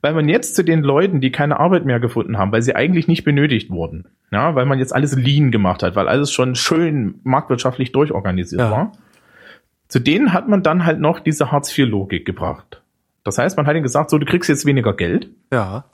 weil 0.00 0.14
man 0.14 0.28
jetzt 0.28 0.56
zu 0.56 0.64
den 0.64 0.82
Leuten, 0.82 1.20
die 1.20 1.30
keine 1.30 1.60
Arbeit 1.60 1.84
mehr 1.84 2.00
gefunden 2.00 2.38
haben, 2.38 2.50
weil 2.50 2.62
sie 2.62 2.74
eigentlich 2.74 3.06
nicht 3.06 3.22
benötigt 3.22 3.70
wurden, 3.70 4.06
ja, 4.32 4.56
weil 4.56 4.66
man 4.66 4.80
jetzt 4.80 4.92
alles 4.92 5.14
lean 5.16 5.52
gemacht 5.52 5.84
hat, 5.84 5.94
weil 5.94 6.08
alles 6.08 6.32
schon 6.32 6.56
schön 6.56 7.20
marktwirtschaftlich 7.22 7.92
durchorganisiert 7.92 8.62
Ja. 8.62 8.70
war, 8.70 8.92
zu 9.86 10.00
denen 10.00 10.32
hat 10.32 10.48
man 10.48 10.64
dann 10.64 10.84
halt 10.84 10.98
noch 10.98 11.20
diese 11.20 11.52
Hartz-IV-Logik 11.52 12.24
gebracht. 12.26 12.82
Das 13.22 13.38
heißt, 13.38 13.56
man 13.56 13.66
hat 13.66 13.74
ihnen 13.74 13.84
gesagt, 13.84 14.10
so, 14.10 14.18
du 14.18 14.26
kriegst 14.26 14.48
jetzt 14.48 14.66
weniger 14.66 14.92
Geld 14.94 15.30
Ja. 15.52 15.84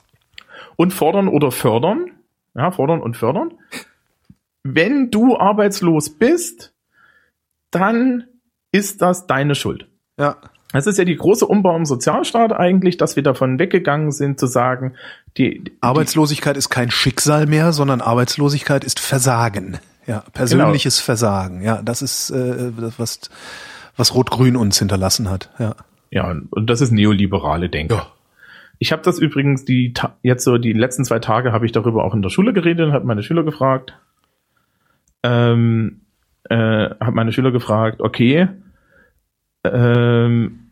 Und 0.79 0.93
fordern 0.93 1.27
oder 1.27 1.51
fördern, 1.51 2.11
ja, 2.55 2.71
fordern 2.71 3.01
und 3.01 3.17
fördern. 3.17 3.51
Wenn 4.63 5.11
du 5.11 5.37
arbeitslos 5.37 6.09
bist, 6.09 6.73
dann 7.69 8.27
ist 8.71 9.01
das 9.01 9.27
deine 9.27 9.55
Schuld. 9.55 9.89
Ja. 10.17 10.37
Das 10.71 10.87
ist 10.87 10.97
ja 10.97 11.03
die 11.03 11.17
große 11.17 11.45
Umbau 11.45 11.75
im 11.75 11.85
Sozialstaat 11.85 12.53
eigentlich, 12.53 12.95
dass 12.95 13.17
wir 13.17 13.23
davon 13.23 13.59
weggegangen 13.59 14.13
sind 14.13 14.39
zu 14.39 14.45
sagen, 14.47 14.93
die, 15.35 15.65
die 15.65 15.73
Arbeitslosigkeit 15.81 16.55
ist 16.55 16.69
kein 16.69 16.91
Schicksal 16.91 17.45
mehr, 17.45 17.73
sondern 17.73 17.99
Arbeitslosigkeit 17.99 18.85
ist 18.85 19.01
Versagen. 19.01 19.79
Ja, 20.07 20.23
persönliches 20.31 20.99
Genau. 20.99 21.05
Versagen. 21.05 21.61
Ja, 21.61 21.81
das 21.81 22.01
ist 22.01 22.29
äh, 22.29 22.71
das, 22.79 22.97
was, 22.97 23.19
was 23.97 24.15
Rot-Grün 24.15 24.55
uns 24.55 24.79
hinterlassen 24.79 25.29
hat. 25.29 25.49
Ja. 25.59 25.75
ja, 26.09 26.33
und 26.51 26.69
das 26.69 26.79
ist 26.79 26.91
neoliberale 26.91 27.67
Denke. 27.67 27.95
Ja. 27.95 28.07
Ich 28.79 28.93
habe 28.93 29.01
das 29.01 29.19
übrigens 29.19 29.65
die 29.65 29.93
jetzt 30.23 30.45
so 30.45 30.57
die 30.57 30.73
letzten 30.73 31.03
zwei 31.03 31.19
Tage 31.19 31.51
habe 31.51 31.65
ich 31.65 31.73
darüber 31.73 32.05
auch 32.05 32.13
in 32.13 32.21
der 32.21 32.29
Schule 32.29 32.53
geredet 32.53 32.87
und 32.87 32.93
habe 32.93 33.05
meine 33.05 33.23
Schüler 33.23 33.43
gefragt, 33.43 33.93
ähm, 35.21 36.01
äh, 36.45 36.55
habe 36.55 37.11
meine 37.11 37.33
Schüler 37.33 37.51
gefragt, 37.51 37.99
okay, 38.01 38.47
ähm, 39.65 40.71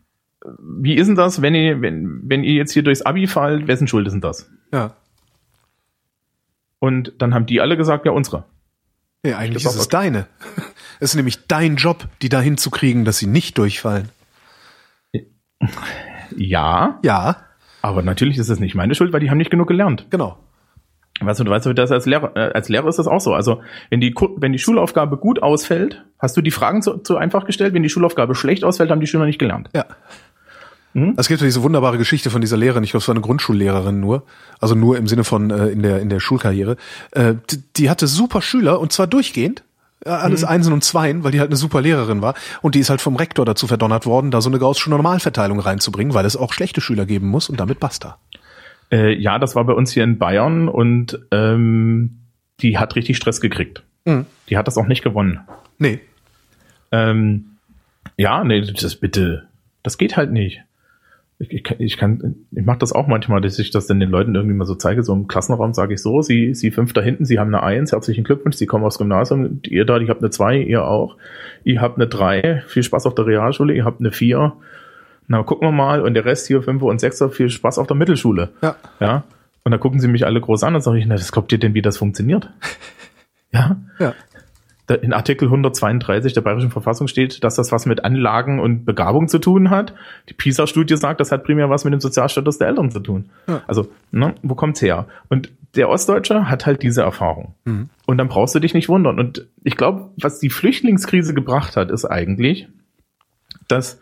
wie 0.58 0.94
ist 0.94 1.08
denn 1.08 1.16
das, 1.16 1.42
wenn 1.42 1.54
ihr 1.54 1.82
wenn 1.82 2.22
wenn 2.24 2.44
ihr 2.44 2.54
jetzt 2.54 2.72
hier 2.72 2.82
durchs 2.82 3.02
Abi 3.02 3.26
fallt, 3.26 3.68
wessen 3.68 3.86
Schuld 3.86 4.06
ist 4.06 4.14
denn 4.14 4.22
das? 4.22 4.50
Ja. 4.72 4.96
Und 6.78 7.12
dann 7.18 7.34
haben 7.34 7.44
die 7.44 7.60
alle 7.60 7.76
gesagt, 7.76 8.06
ja 8.06 8.12
unsere. 8.12 8.44
ja 9.22 9.36
eigentlich 9.36 9.66
ist 9.66 9.74
es 9.74 9.88
deine. 9.88 10.26
Es 11.00 11.10
ist 11.10 11.14
nämlich 11.14 11.46
dein 11.46 11.76
Job, 11.76 12.08
die 12.22 12.28
dahin 12.28 12.56
zu 12.58 12.70
kriegen, 12.70 13.04
dass 13.04 13.18
sie 13.18 13.28
nicht 13.28 13.56
durchfallen. 13.56 14.08
Ja, 16.36 16.98
Ja, 17.04 17.47
aber 17.88 18.02
natürlich 18.02 18.38
ist 18.38 18.48
es 18.48 18.60
nicht 18.60 18.74
meine 18.74 18.94
Schuld, 18.94 19.12
weil 19.12 19.20
die 19.20 19.30
haben 19.30 19.38
nicht 19.38 19.50
genug 19.50 19.68
gelernt. 19.68 20.06
genau. 20.10 20.38
Weißt 21.20 21.40
du, 21.40 21.44
du 21.44 21.50
weißt 21.50 21.66
du, 21.66 21.72
das 21.72 21.90
als 21.90 22.06
Lehrer, 22.06 22.36
äh, 22.36 22.52
als 22.52 22.68
Lehrer 22.68 22.86
ist 22.88 22.98
das 22.98 23.08
auch 23.08 23.20
so. 23.20 23.34
Also, 23.34 23.60
wenn 23.90 24.00
die, 24.00 24.14
wenn 24.36 24.52
die 24.52 24.58
Schulaufgabe 24.58 25.16
gut 25.16 25.42
ausfällt, 25.42 26.04
hast 26.18 26.36
du 26.36 26.42
die 26.42 26.52
Fragen 26.52 26.80
zu, 26.80 26.98
zu 26.98 27.16
einfach 27.16 27.44
gestellt. 27.44 27.74
Wenn 27.74 27.82
die 27.82 27.88
Schulaufgabe 27.88 28.36
schlecht 28.36 28.62
ausfällt, 28.62 28.90
haben 28.90 29.00
die 29.00 29.08
Schüler 29.08 29.26
nicht 29.26 29.40
gelernt. 29.40 29.68
Ja. 29.74 29.86
Mhm. 30.94 31.14
Es 31.16 31.28
gibt 31.28 31.40
ja 31.40 31.46
diese 31.46 31.62
wunderbare 31.62 31.98
Geschichte 31.98 32.30
von 32.30 32.40
dieser 32.40 32.56
Lehrerin, 32.56 32.84
ich 32.84 32.90
glaube, 32.90 33.02
es 33.02 33.08
war 33.08 33.14
eine 33.14 33.22
Grundschullehrerin 33.22 34.00
nur, 34.00 34.22
also 34.60 34.74
nur 34.74 34.96
im 34.96 35.06
Sinne 35.06 35.24
von 35.24 35.50
äh, 35.50 35.68
in 35.68 35.82
der 35.82 36.00
in 36.00 36.08
der 36.08 36.20
Schulkarriere. 36.20 36.76
Äh, 37.10 37.34
die, 37.50 37.62
die 37.76 37.90
hatte 37.90 38.06
super 38.06 38.40
Schüler 38.40 38.80
und 38.80 38.92
zwar 38.92 39.06
durchgehend. 39.06 39.64
Alles 40.04 40.42
Mhm. 40.42 40.48
Einsen 40.48 40.72
und 40.72 40.84
Zweien, 40.84 41.24
weil 41.24 41.32
die 41.32 41.40
halt 41.40 41.50
eine 41.50 41.56
super 41.56 41.80
Lehrerin 41.80 42.22
war. 42.22 42.34
Und 42.62 42.74
die 42.74 42.78
ist 42.80 42.88
halt 42.90 43.00
vom 43.00 43.16
Rektor 43.16 43.44
dazu 43.44 43.66
verdonnert 43.66 44.06
worden, 44.06 44.30
da 44.30 44.40
so 44.40 44.48
eine 44.48 44.58
gaußsche 44.58 44.90
Normalverteilung 44.90 45.58
reinzubringen, 45.60 46.14
weil 46.14 46.24
es 46.24 46.36
auch 46.36 46.52
schlechte 46.52 46.80
Schüler 46.80 47.04
geben 47.04 47.28
muss 47.28 47.48
und 47.48 47.58
damit 47.58 47.80
basta. 47.80 48.18
Äh, 48.92 49.14
ja, 49.14 49.38
das 49.38 49.54
war 49.54 49.64
bei 49.64 49.72
uns 49.74 49.92
hier 49.92 50.04
in 50.04 50.18
Bayern 50.18 50.68
und 50.68 51.18
ähm, 51.32 52.18
die 52.60 52.78
hat 52.78 52.96
richtig 52.96 53.16
Stress 53.16 53.40
gekriegt. 53.40 53.82
Mhm. 54.04 54.26
Die 54.48 54.56
hat 54.56 54.66
das 54.66 54.78
auch 54.78 54.86
nicht 54.86 55.02
gewonnen. 55.02 55.40
Nee. 55.78 56.00
Ähm, 56.92 57.56
ja, 58.16 58.44
nee, 58.44 58.60
das 58.62 58.96
bitte, 58.96 59.48
das 59.82 59.98
geht 59.98 60.16
halt 60.16 60.32
nicht. 60.32 60.62
Ich, 61.40 61.52
ich, 61.52 61.62
kann- 61.64 61.76
ich 61.80 61.96
kann, 61.96 62.34
ich 62.50 62.64
mache 62.64 62.78
das 62.78 62.92
auch 62.92 63.06
manchmal, 63.06 63.40
dass 63.40 63.58
ich 63.60 63.70
das 63.70 63.86
dann 63.86 64.00
den 64.00 64.10
Leuten 64.10 64.34
irgendwie 64.34 64.56
mal 64.56 64.64
so 64.64 64.74
zeige. 64.74 65.04
So 65.04 65.12
im 65.14 65.28
Klassenraum 65.28 65.72
sage 65.72 65.94
ich 65.94 66.02
so: 66.02 66.20
Sie, 66.20 66.52
Sie 66.54 66.70
fünf 66.72 66.92
da 66.92 67.00
hinten, 67.00 67.24
Sie 67.24 67.38
haben 67.38 67.54
eine 67.54 67.62
Eins, 67.62 67.92
herzlichen 67.92 68.24
Glückwunsch, 68.24 68.56
Sie 68.56 68.66
kommen 68.66 68.84
aufs 68.84 68.98
Gymnasium. 68.98 69.60
Ihr 69.66 69.84
da, 69.84 69.98
ich 69.98 70.10
habt 70.10 70.20
eine 70.20 70.30
Zwei, 70.30 70.58
ihr 70.58 70.84
auch. 70.84 71.16
Ihr 71.62 71.80
habt 71.80 71.96
eine 71.96 72.08
Drei, 72.08 72.62
viel 72.66 72.82
Spaß 72.82 73.06
auf 73.06 73.14
der 73.14 73.26
Realschule. 73.26 73.72
Ihr 73.74 73.84
habt 73.84 74.00
eine 74.00 74.10
Vier. 74.10 74.54
Na, 75.28 75.42
gucken 75.44 75.68
wir 75.68 75.72
mal. 75.72 76.00
Und 76.02 76.14
der 76.14 76.24
Rest 76.24 76.46
hier 76.48 76.62
Fünfer 76.62 76.86
und 76.86 77.00
Sechser, 77.00 77.30
viel 77.30 77.50
Spaß 77.50 77.78
auf 77.78 77.86
der 77.86 77.96
Mittelschule. 77.96 78.48
Ja. 78.62 78.76
Ja. 78.98 79.24
Und 79.64 79.72
da 79.72 79.78
gucken 79.78 80.00
sie 80.00 80.08
mich 80.08 80.24
alle 80.26 80.40
groß 80.40 80.64
an 80.64 80.74
und 80.74 80.80
sage 80.80 80.98
ich, 80.98 81.06
na, 81.06 81.14
was 81.14 81.30
glaubt 81.30 81.52
ihr 81.52 81.58
denn, 81.58 81.74
wie 81.74 81.82
das 81.82 81.98
funktioniert? 81.98 82.50
Ja. 83.50 83.76
Ja. 83.98 84.12
In 84.96 85.12
Artikel 85.12 85.46
132 85.46 86.32
der 86.32 86.40
Bayerischen 86.40 86.70
Verfassung 86.70 87.08
steht, 87.08 87.44
dass 87.44 87.56
das 87.56 87.72
was 87.72 87.84
mit 87.84 88.04
Anlagen 88.04 88.58
und 88.58 88.86
Begabung 88.86 89.28
zu 89.28 89.38
tun 89.38 89.68
hat. 89.68 89.94
Die 90.30 90.34
PISA-Studie 90.34 90.96
sagt, 90.96 91.20
das 91.20 91.30
hat 91.30 91.44
primär 91.44 91.68
was 91.68 91.84
mit 91.84 91.92
dem 91.92 92.00
Sozialstatus 92.00 92.56
der 92.56 92.68
Eltern 92.68 92.90
zu 92.90 93.00
tun. 93.00 93.28
Ja. 93.46 93.62
Also, 93.66 93.88
ne, 94.12 94.34
wo 94.42 94.54
kommt's 94.54 94.80
her? 94.80 95.06
Und 95.28 95.50
der 95.76 95.90
Ostdeutsche 95.90 96.48
hat 96.48 96.64
halt 96.64 96.82
diese 96.82 97.02
Erfahrung. 97.02 97.54
Mhm. 97.64 97.90
Und 98.06 98.16
dann 98.16 98.28
brauchst 98.28 98.54
du 98.54 98.60
dich 98.60 98.72
nicht 98.72 98.88
wundern. 98.88 99.18
Und 99.18 99.46
ich 99.62 99.76
glaube, 99.76 100.10
was 100.16 100.38
die 100.38 100.48
Flüchtlingskrise 100.48 101.34
gebracht 101.34 101.76
hat, 101.76 101.90
ist 101.90 102.06
eigentlich, 102.06 102.68
dass 103.68 104.00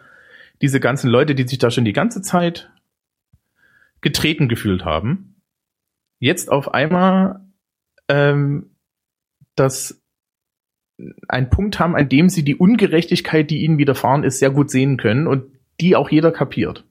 diese 0.63 0.79
ganzen 0.79 1.11
Leute, 1.11 1.35
die 1.35 1.49
sich 1.49 1.59
da 1.59 1.71
schon 1.71 1.85
die 1.85 1.93
ganze 1.93 2.23
Zeit 2.23 2.71
getreten 4.01 4.49
gefühlt 4.49 4.85
haben, 4.85 5.35
jetzt 6.21 6.51
auf 6.51 6.73
einmal 6.73 7.41
ähm, 8.09 8.71
das 9.57 10.01
einen 11.29 11.51
Punkt 11.51 11.79
haben, 11.79 11.95
an 11.95 12.09
dem 12.09 12.29
sie 12.29 12.43
die 12.43 12.57
Ungerechtigkeit, 12.57 13.51
die 13.51 13.63
ihnen 13.65 13.79
widerfahren 13.79 14.25
ist, 14.25 14.39
sehr 14.39 14.51
gut 14.51 14.71
sehen 14.71 14.97
können 14.97 15.27
und 15.27 15.45
die 15.81 15.95
auch 15.97 16.11
jeder 16.11 16.33
kapiert. 16.33 16.85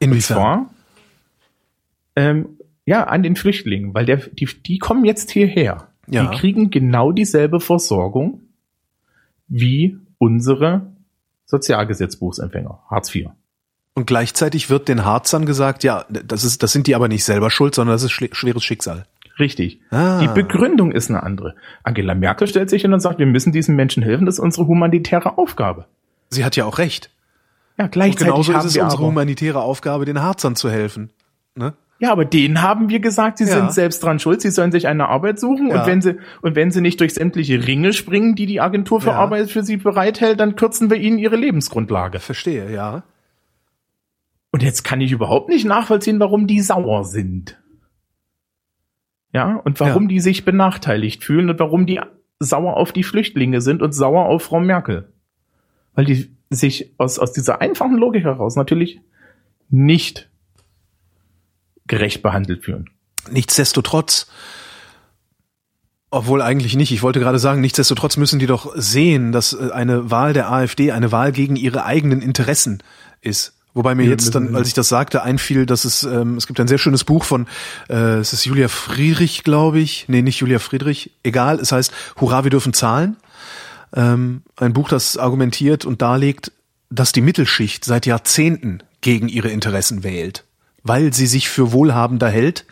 Und 0.00 0.08
Inwiefern? 0.08 0.36
zwar 0.36 0.70
ähm, 2.16 2.48
ja 2.86 3.04
an 3.04 3.22
den 3.22 3.36
Flüchtlingen, 3.36 3.94
weil 3.94 4.06
der, 4.06 4.18
die, 4.18 4.46
die 4.46 4.78
kommen 4.78 5.04
jetzt 5.04 5.30
hierher. 5.30 5.88
Ja. 6.06 6.30
Die 6.30 6.36
kriegen 6.36 6.70
genau 6.70 7.12
dieselbe 7.12 7.60
Versorgung 7.60 8.40
wie 9.48 9.98
unsere 10.18 10.92
Sozialgesetzbuchsempfänger, 11.46 12.80
Hartz 12.88 13.14
IV. 13.14 13.28
Und 13.94 14.06
gleichzeitig 14.06 14.70
wird 14.70 14.88
den 14.88 15.04
Harzern 15.04 15.44
gesagt, 15.44 15.82
ja, 15.82 16.04
das 16.08 16.44
ist, 16.44 16.62
das 16.62 16.72
sind 16.72 16.86
die 16.86 16.94
aber 16.94 17.08
nicht 17.08 17.24
selber 17.24 17.50
schuld, 17.50 17.74
sondern 17.74 17.94
das 17.94 18.04
ist 18.04 18.12
schweres 18.12 18.62
Schicksal. 18.62 19.06
Richtig. 19.38 19.80
Ah. 19.90 20.18
Die 20.20 20.28
Begründung 20.28 20.90
ist 20.92 21.10
eine 21.10 21.22
andere. 21.22 21.54
Angela 21.84 22.14
Merkel 22.14 22.48
stellt 22.48 22.70
sich 22.70 22.82
hin 22.82 22.92
und 22.92 23.00
sagt, 23.00 23.18
wir 23.18 23.26
müssen 23.26 23.52
diesen 23.52 23.76
Menschen 23.76 24.02
helfen, 24.02 24.26
das 24.26 24.36
ist 24.36 24.40
unsere 24.40 24.66
humanitäre 24.66 25.38
Aufgabe. 25.38 25.86
Sie 26.30 26.44
hat 26.44 26.56
ja 26.56 26.64
auch 26.64 26.78
recht. 26.78 27.10
Ja, 27.78 27.84
Und 27.84 27.92
gleichzeitig 27.92 28.26
genauso 28.26 28.52
ist 28.52 28.58
haben 28.58 28.66
es 28.66 28.74
wir 28.74 28.82
unsere 28.82 29.02
aber, 29.02 29.08
humanitäre 29.10 29.60
Aufgabe, 29.60 30.04
den 30.04 30.20
Harzern 30.20 30.56
zu 30.56 30.68
helfen. 30.70 31.10
Ne? 31.54 31.74
Ja, 32.00 32.12
aber 32.12 32.24
denen 32.24 32.62
haben 32.62 32.88
wir 32.88 33.00
gesagt, 33.00 33.38
sie 33.38 33.44
Ja. 33.44 33.50
sind 33.56 33.72
selbst 33.72 34.02
dran 34.02 34.18
schuld, 34.18 34.40
sie 34.40 34.50
sollen 34.50 34.70
sich 34.72 34.86
eine 34.88 35.08
Arbeit 35.08 35.38
suchen 35.40 35.70
Ja. 35.70 35.80
und 35.80 35.86
wenn 35.86 36.00
sie 36.02 36.16
und 36.42 36.54
wenn 36.56 36.70
sie 36.70 36.80
nicht 36.80 37.00
durch 37.00 37.14
sämtliche 37.14 37.66
Ringe 37.66 37.92
springen, 37.92 38.34
die 38.34 38.46
die 38.46 38.60
Agentur 38.60 39.00
für 39.00 39.10
Ja. 39.10 39.16
Arbeit 39.18 39.50
für 39.50 39.62
sie 39.62 39.76
bereithält, 39.78 40.38
dann 40.40 40.54
kürzen 40.56 40.90
wir 40.90 40.96
ihnen 40.96 41.18
ihre 41.18 41.36
Lebensgrundlage. 41.36 42.18
Verstehe, 42.20 42.72
ja. 42.72 43.02
Und 44.50 44.62
jetzt 44.62 44.82
kann 44.82 45.00
ich 45.00 45.12
überhaupt 45.12 45.48
nicht 45.48 45.64
nachvollziehen, 45.66 46.18
warum 46.20 46.46
die 46.46 46.60
sauer 46.60 47.04
sind. 47.04 47.58
Ja, 49.32 49.56
und 49.56 49.78
warum 49.80 50.04
Ja. 50.04 50.08
die 50.08 50.20
sich 50.20 50.44
benachteiligt 50.44 51.22
fühlen 51.24 51.50
und 51.50 51.58
warum 51.60 51.86
die 51.86 52.00
sauer 52.40 52.76
auf 52.76 52.92
die 52.92 53.02
Flüchtlinge 53.02 53.60
sind 53.60 53.82
und 53.82 53.92
sauer 53.92 54.26
auf 54.26 54.44
Frau 54.44 54.60
Merkel. 54.60 55.12
Weil 55.94 56.04
die 56.06 56.30
sich 56.50 56.94
aus, 56.98 57.18
aus 57.18 57.32
dieser 57.32 57.60
einfachen 57.60 57.96
Logik 57.96 58.24
heraus 58.24 58.56
natürlich 58.56 59.00
nicht 59.68 60.30
gerecht 61.86 62.22
behandelt 62.22 62.64
fühlen. 62.64 62.88
Nichtsdestotrotz, 63.30 64.30
obwohl 66.10 66.40
eigentlich 66.40 66.74
nicht, 66.76 66.92
ich 66.92 67.02
wollte 67.02 67.20
gerade 67.20 67.38
sagen, 67.38 67.60
nichtsdestotrotz 67.60 68.16
müssen 68.16 68.38
die 68.38 68.46
doch 68.46 68.72
sehen, 68.76 69.32
dass 69.32 69.52
äh, 69.52 69.70
eine 69.72 70.10
Wahl 70.10 70.32
der 70.32 70.50
AfD 70.50 70.92
eine 70.92 71.12
Wahl 71.12 71.32
gegen 71.32 71.56
ihre 71.56 71.84
eigenen 71.84 72.22
Interessen 72.22 72.82
ist. 73.20 73.57
Wobei 73.78 73.94
mir 73.94 74.06
jetzt 74.06 74.34
dann, 74.34 74.56
als 74.56 74.66
ich 74.66 74.74
das 74.74 74.88
sagte, 74.88 75.22
einfiel, 75.22 75.64
dass 75.64 75.84
es, 75.84 76.02
ähm, 76.02 76.36
es 76.36 76.48
gibt 76.48 76.58
ein 76.58 76.66
sehr 76.66 76.78
schönes 76.78 77.04
Buch 77.04 77.22
von, 77.22 77.46
äh, 77.88 78.16
es 78.16 78.32
ist 78.32 78.44
Julia 78.44 78.66
Friedrich, 78.66 79.44
glaube 79.44 79.78
ich. 79.78 80.06
Nee, 80.08 80.20
nicht 80.22 80.40
Julia 80.40 80.58
Friedrich. 80.58 81.12
Egal, 81.22 81.60
es 81.60 81.70
heißt 81.70 81.92
Hurra, 82.20 82.42
wir 82.42 82.50
dürfen 82.50 82.72
zahlen. 82.72 83.16
Ähm, 83.94 84.42
ein 84.56 84.72
Buch, 84.72 84.88
das 84.88 85.16
argumentiert 85.16 85.84
und 85.84 86.02
darlegt, 86.02 86.50
dass 86.90 87.12
die 87.12 87.20
Mittelschicht 87.20 87.84
seit 87.84 88.04
Jahrzehnten 88.04 88.82
gegen 89.00 89.28
ihre 89.28 89.50
Interessen 89.50 90.02
wählt. 90.02 90.44
weil 90.82 91.12
sie 91.12 91.26
sich 91.26 91.48
für 91.48 91.70
wohlhabender 91.72 92.28
hält, 92.28 92.64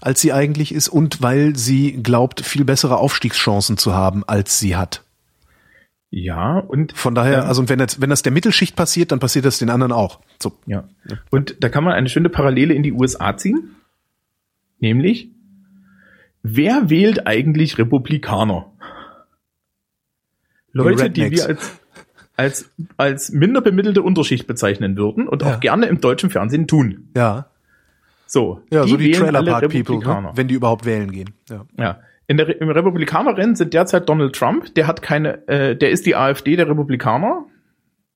als 0.00 0.20
sie 0.20 0.32
eigentlich 0.32 0.72
ist 0.72 0.88
und 0.88 1.22
weil 1.22 1.56
sie 1.56 1.92
glaubt, 2.02 2.42
viel 2.42 2.64
bessere 2.64 2.98
Aufstiegschancen 2.98 3.78
zu 3.78 3.94
haben, 3.94 4.22
als 4.26 4.58
sie 4.58 4.76
hat. 4.76 5.02
Ja, 6.10 6.58
und 6.58 6.92
Von 6.92 7.14
daher, 7.14 7.42
ähm, 7.42 7.48
also 7.48 7.68
wenn 7.68 7.78
das, 7.78 8.00
wenn 8.00 8.10
das 8.10 8.22
der 8.22 8.32
Mittelschicht 8.32 8.76
passiert, 8.76 9.12
dann 9.12 9.18
passiert 9.18 9.44
das 9.44 9.58
den 9.58 9.70
anderen 9.70 9.92
auch. 9.92 10.20
So. 10.40 10.52
Ja. 10.66 10.84
Und 11.30 11.56
da 11.60 11.68
kann 11.68 11.84
man 11.84 11.94
eine 11.94 12.08
schöne 12.08 12.28
Parallele 12.28 12.74
in 12.74 12.82
die 12.82 12.92
USA 12.92 13.36
ziehen. 13.36 13.74
Nämlich, 14.78 15.30
wer 16.42 16.90
wählt 16.90 17.26
eigentlich 17.26 17.78
Republikaner? 17.78 18.72
Leute, 20.72 21.10
die 21.10 21.22
Rednecks. 21.22 21.42
wir 21.42 21.48
als, 21.48 21.70
als, 22.36 22.70
als 22.96 23.30
minder 23.32 23.60
bemittelte 23.60 24.02
Unterschicht 24.02 24.46
bezeichnen 24.46 24.96
würden 24.96 25.26
und 25.26 25.42
Ja. 25.42 25.54
auch 25.56 25.60
gerne 25.60 25.86
im 25.86 26.00
deutschen 26.00 26.30
Fernsehen 26.30 26.66
tun. 26.68 27.08
Ja. 27.16 27.46
So, 28.26 28.60
Ja, 28.70 28.86
so 28.86 28.96
die 28.96 29.12
Trailer 29.12 29.42
Park 29.44 29.70
People, 29.70 29.98
ne? 29.98 30.32
Wenn 30.34 30.48
die 30.48 30.54
überhaupt 30.54 30.84
wählen 30.84 31.10
gehen. 31.10 31.30
Ja. 31.48 31.64
Ja. 31.78 32.00
In 32.28 32.36
der, 32.36 32.60
Im 32.60 32.70
Republikanerrennen 32.70 33.54
sind 33.54 33.72
derzeit 33.72 34.08
Donald 34.08 34.34
Trump, 34.34 34.74
der 34.74 34.86
hat 34.86 35.00
keine, 35.00 35.46
äh, 35.48 35.76
der 35.76 35.90
ist 35.90 36.06
die 36.06 36.16
AfD 36.16 36.56
der 36.56 36.68
Republikaner, 36.68 37.44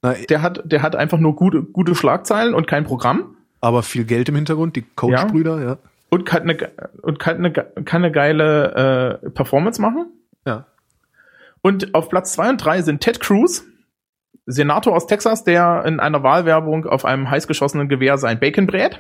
Na, 0.03 0.15
der 0.29 0.43
hat, 0.43 0.63
der 0.65 0.83
hat 0.83 0.97
einfach 0.97 1.19
nur 1.19 1.37
gute, 1.37 1.63
gute 1.63 1.95
Schlagzeilen 1.95 2.55
und 2.55 2.67
kein 2.67 2.85
Programm. 2.85 3.37
aber 3.61 3.83
viel 3.83 4.05
Geld 4.05 4.29
im 4.29 4.37
Hintergrund, 4.37 4.75
die 4.75 4.83
Coach-Brüder, 4.83 5.63
ja. 5.63 5.79
und 6.09 6.25
kann 6.25 6.43
eine, 6.43 6.71
und 7.03 7.19
kann 7.19 7.37
eine, 7.37 7.53
kann 7.53 8.03
eine 8.03 8.11
geile 8.11 9.21
äh, 9.23 9.31
Performance 9.31 9.81
machen. 9.81 10.07
Ja. 10.45 10.67
Und 11.63 11.95
auf 11.95 12.09
Platz 12.09 12.33
zwei 12.33 12.49
und 12.49 12.65
drei 12.65 12.83
sind 12.83 13.01
Ted 13.01 13.21
Cruz, 13.21 13.65
Senator 14.47 14.97
aus 14.97 15.07
Texas, 15.07 15.45
der 15.45 15.85
in 15.87 16.01
einer 16.01 16.23
Wahlwerbung 16.23 16.87
auf 16.87 17.05
einem 17.05 17.31
heißgeschossenen 17.31 17.89
Gewehr 17.89 18.19
sein 18.19 18.41
Bacon 18.41 18.67
brät. 18.67 18.99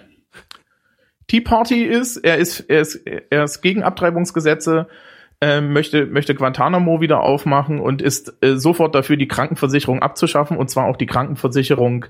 Tea 1.31 1.41
Party 1.41 1.85
ist, 1.85 2.17
er 2.17 2.39
ist, 2.39 2.59
er 2.69 2.81
ist, 2.81 2.97
er 2.97 3.45
ist 3.45 3.63
gegen 3.63 3.85
Abtreibungsgesetze, 3.85 4.89
äh, 5.41 5.61
möchte, 5.61 6.07
möchte 6.07 6.35
Guantanamo 6.35 7.01
wieder 7.01 7.21
aufmachen 7.21 7.79
und 7.79 8.03
ist 8.03 8.35
äh, 8.41 8.57
sofort 8.57 8.97
dafür, 8.97 9.17
die 9.17 9.29
Krankenversicherung 9.29 10.03
abzuschaffen 10.03 10.57
und 10.57 10.71
zwar 10.71 10.87
auch 10.87 10.97
die 10.97 11.07
Krankenversicherung 11.07 12.07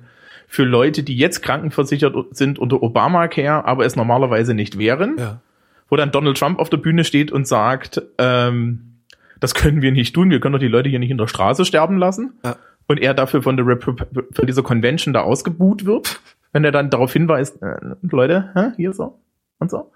für 0.49 0.65
Leute, 0.65 1.03
die 1.03 1.19
jetzt 1.19 1.43
krankenversichert 1.43 2.17
sind 2.31 2.59
unter 2.59 2.83
Obamacare, 2.83 3.67
aber 3.67 3.85
es 3.85 3.95
normalerweise 3.95 4.55
nicht 4.55 4.79
wären 4.79 5.17
ja. 5.19 5.43
wo 5.91 5.97
dann 5.97 6.13
Donald 6.13 6.39
Trump 6.39 6.59
auf 6.59 6.71
der 6.71 6.79
Bühne 6.79 7.05
steht 7.05 7.31
und 7.31 7.47
sagt, 7.47 8.01
ähm, 8.17 9.03
das 9.39 9.53
können 9.53 9.83
wir 9.83 9.93
nicht 9.93 10.15
tun, 10.15 10.31
wir 10.31 10.41
können 10.41 10.55
doch 10.55 10.61
die 10.61 10.67
Leute 10.67 10.89
hier 10.89 10.99
nicht 10.99 11.11
in 11.11 11.19
der 11.19 11.29
Straße 11.29 11.67
sterben 11.67 11.99
lassen. 11.99 12.39
Ja. 12.43 12.57
Und 12.87 12.99
er 12.99 13.13
dafür 13.13 13.43
von 13.43 13.59
der 13.59 13.67
von 13.81 14.47
dieser 14.47 14.63
Convention 14.63 15.13
da 15.13 15.21
ausgebuht 15.21 15.85
wird, 15.85 16.21
wenn 16.53 16.65
er 16.65 16.73
dann 16.73 16.91
darauf 16.91 17.13
hinweist, 17.13 17.63
äh, 17.63 17.77
Leute, 18.03 18.51
hä, 18.55 18.73
hier 18.77 18.93
so 18.93 19.21
und 19.59 19.71
so. 19.71 19.91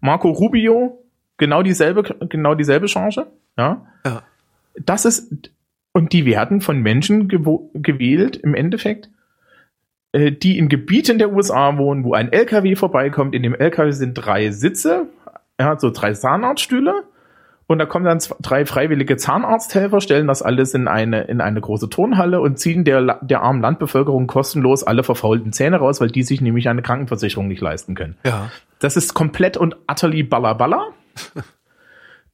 Marco 0.00 0.30
Rubio, 0.30 1.02
genau 1.38 1.62
dieselbe, 1.62 2.02
genau 2.28 2.54
dieselbe 2.54 2.86
Chance, 2.86 3.26
ja. 3.56 3.86
Ja. 4.04 4.22
Das 4.78 5.04
ist, 5.04 5.50
und 5.92 6.12
die 6.12 6.26
werden 6.26 6.60
von 6.60 6.80
Menschen 6.80 7.28
gewählt, 7.28 8.36
im 8.36 8.54
Endeffekt, 8.54 9.08
äh, 10.12 10.32
die 10.32 10.58
in 10.58 10.68
Gebieten 10.68 11.18
der 11.18 11.32
USA 11.32 11.76
wohnen, 11.78 12.04
wo 12.04 12.12
ein 12.12 12.30
LKW 12.30 12.76
vorbeikommt. 12.76 13.34
In 13.34 13.42
dem 13.42 13.54
LKW 13.54 13.90
sind 13.92 14.14
drei 14.14 14.50
Sitze, 14.50 15.06
er 15.56 15.66
hat 15.66 15.80
so 15.80 15.90
drei 15.90 16.12
Zahnarztstühle 16.12 17.04
und 17.68 17.78
da 17.78 17.86
kommen 17.86 18.04
dann 18.04 18.20
zwei, 18.20 18.36
drei 18.40 18.66
freiwillige 18.66 19.16
Zahnarzthelfer, 19.16 20.00
stellen 20.00 20.28
das 20.28 20.42
alles 20.42 20.74
in 20.74 20.86
eine, 20.86 21.22
in 21.22 21.40
eine 21.40 21.60
große 21.60 21.88
Turnhalle 21.88 22.40
und 22.40 22.58
ziehen 22.58 22.84
der, 22.84 23.18
der 23.22 23.42
armen 23.42 23.60
Landbevölkerung 23.60 24.26
kostenlos 24.26 24.84
alle 24.84 25.02
verfaulten 25.02 25.52
Zähne 25.52 25.78
raus, 25.78 26.00
weil 26.00 26.10
die 26.10 26.22
sich 26.22 26.40
nämlich 26.40 26.68
eine 26.68 26.82
Krankenversicherung 26.82 27.48
nicht 27.48 27.60
leisten 27.60 27.94
können. 27.94 28.16
Ja. 28.24 28.50
Das 28.78 28.96
ist 28.96 29.14
komplett 29.14 29.56
und 29.56 29.76
utterly 29.90 30.22
balla 30.22 30.54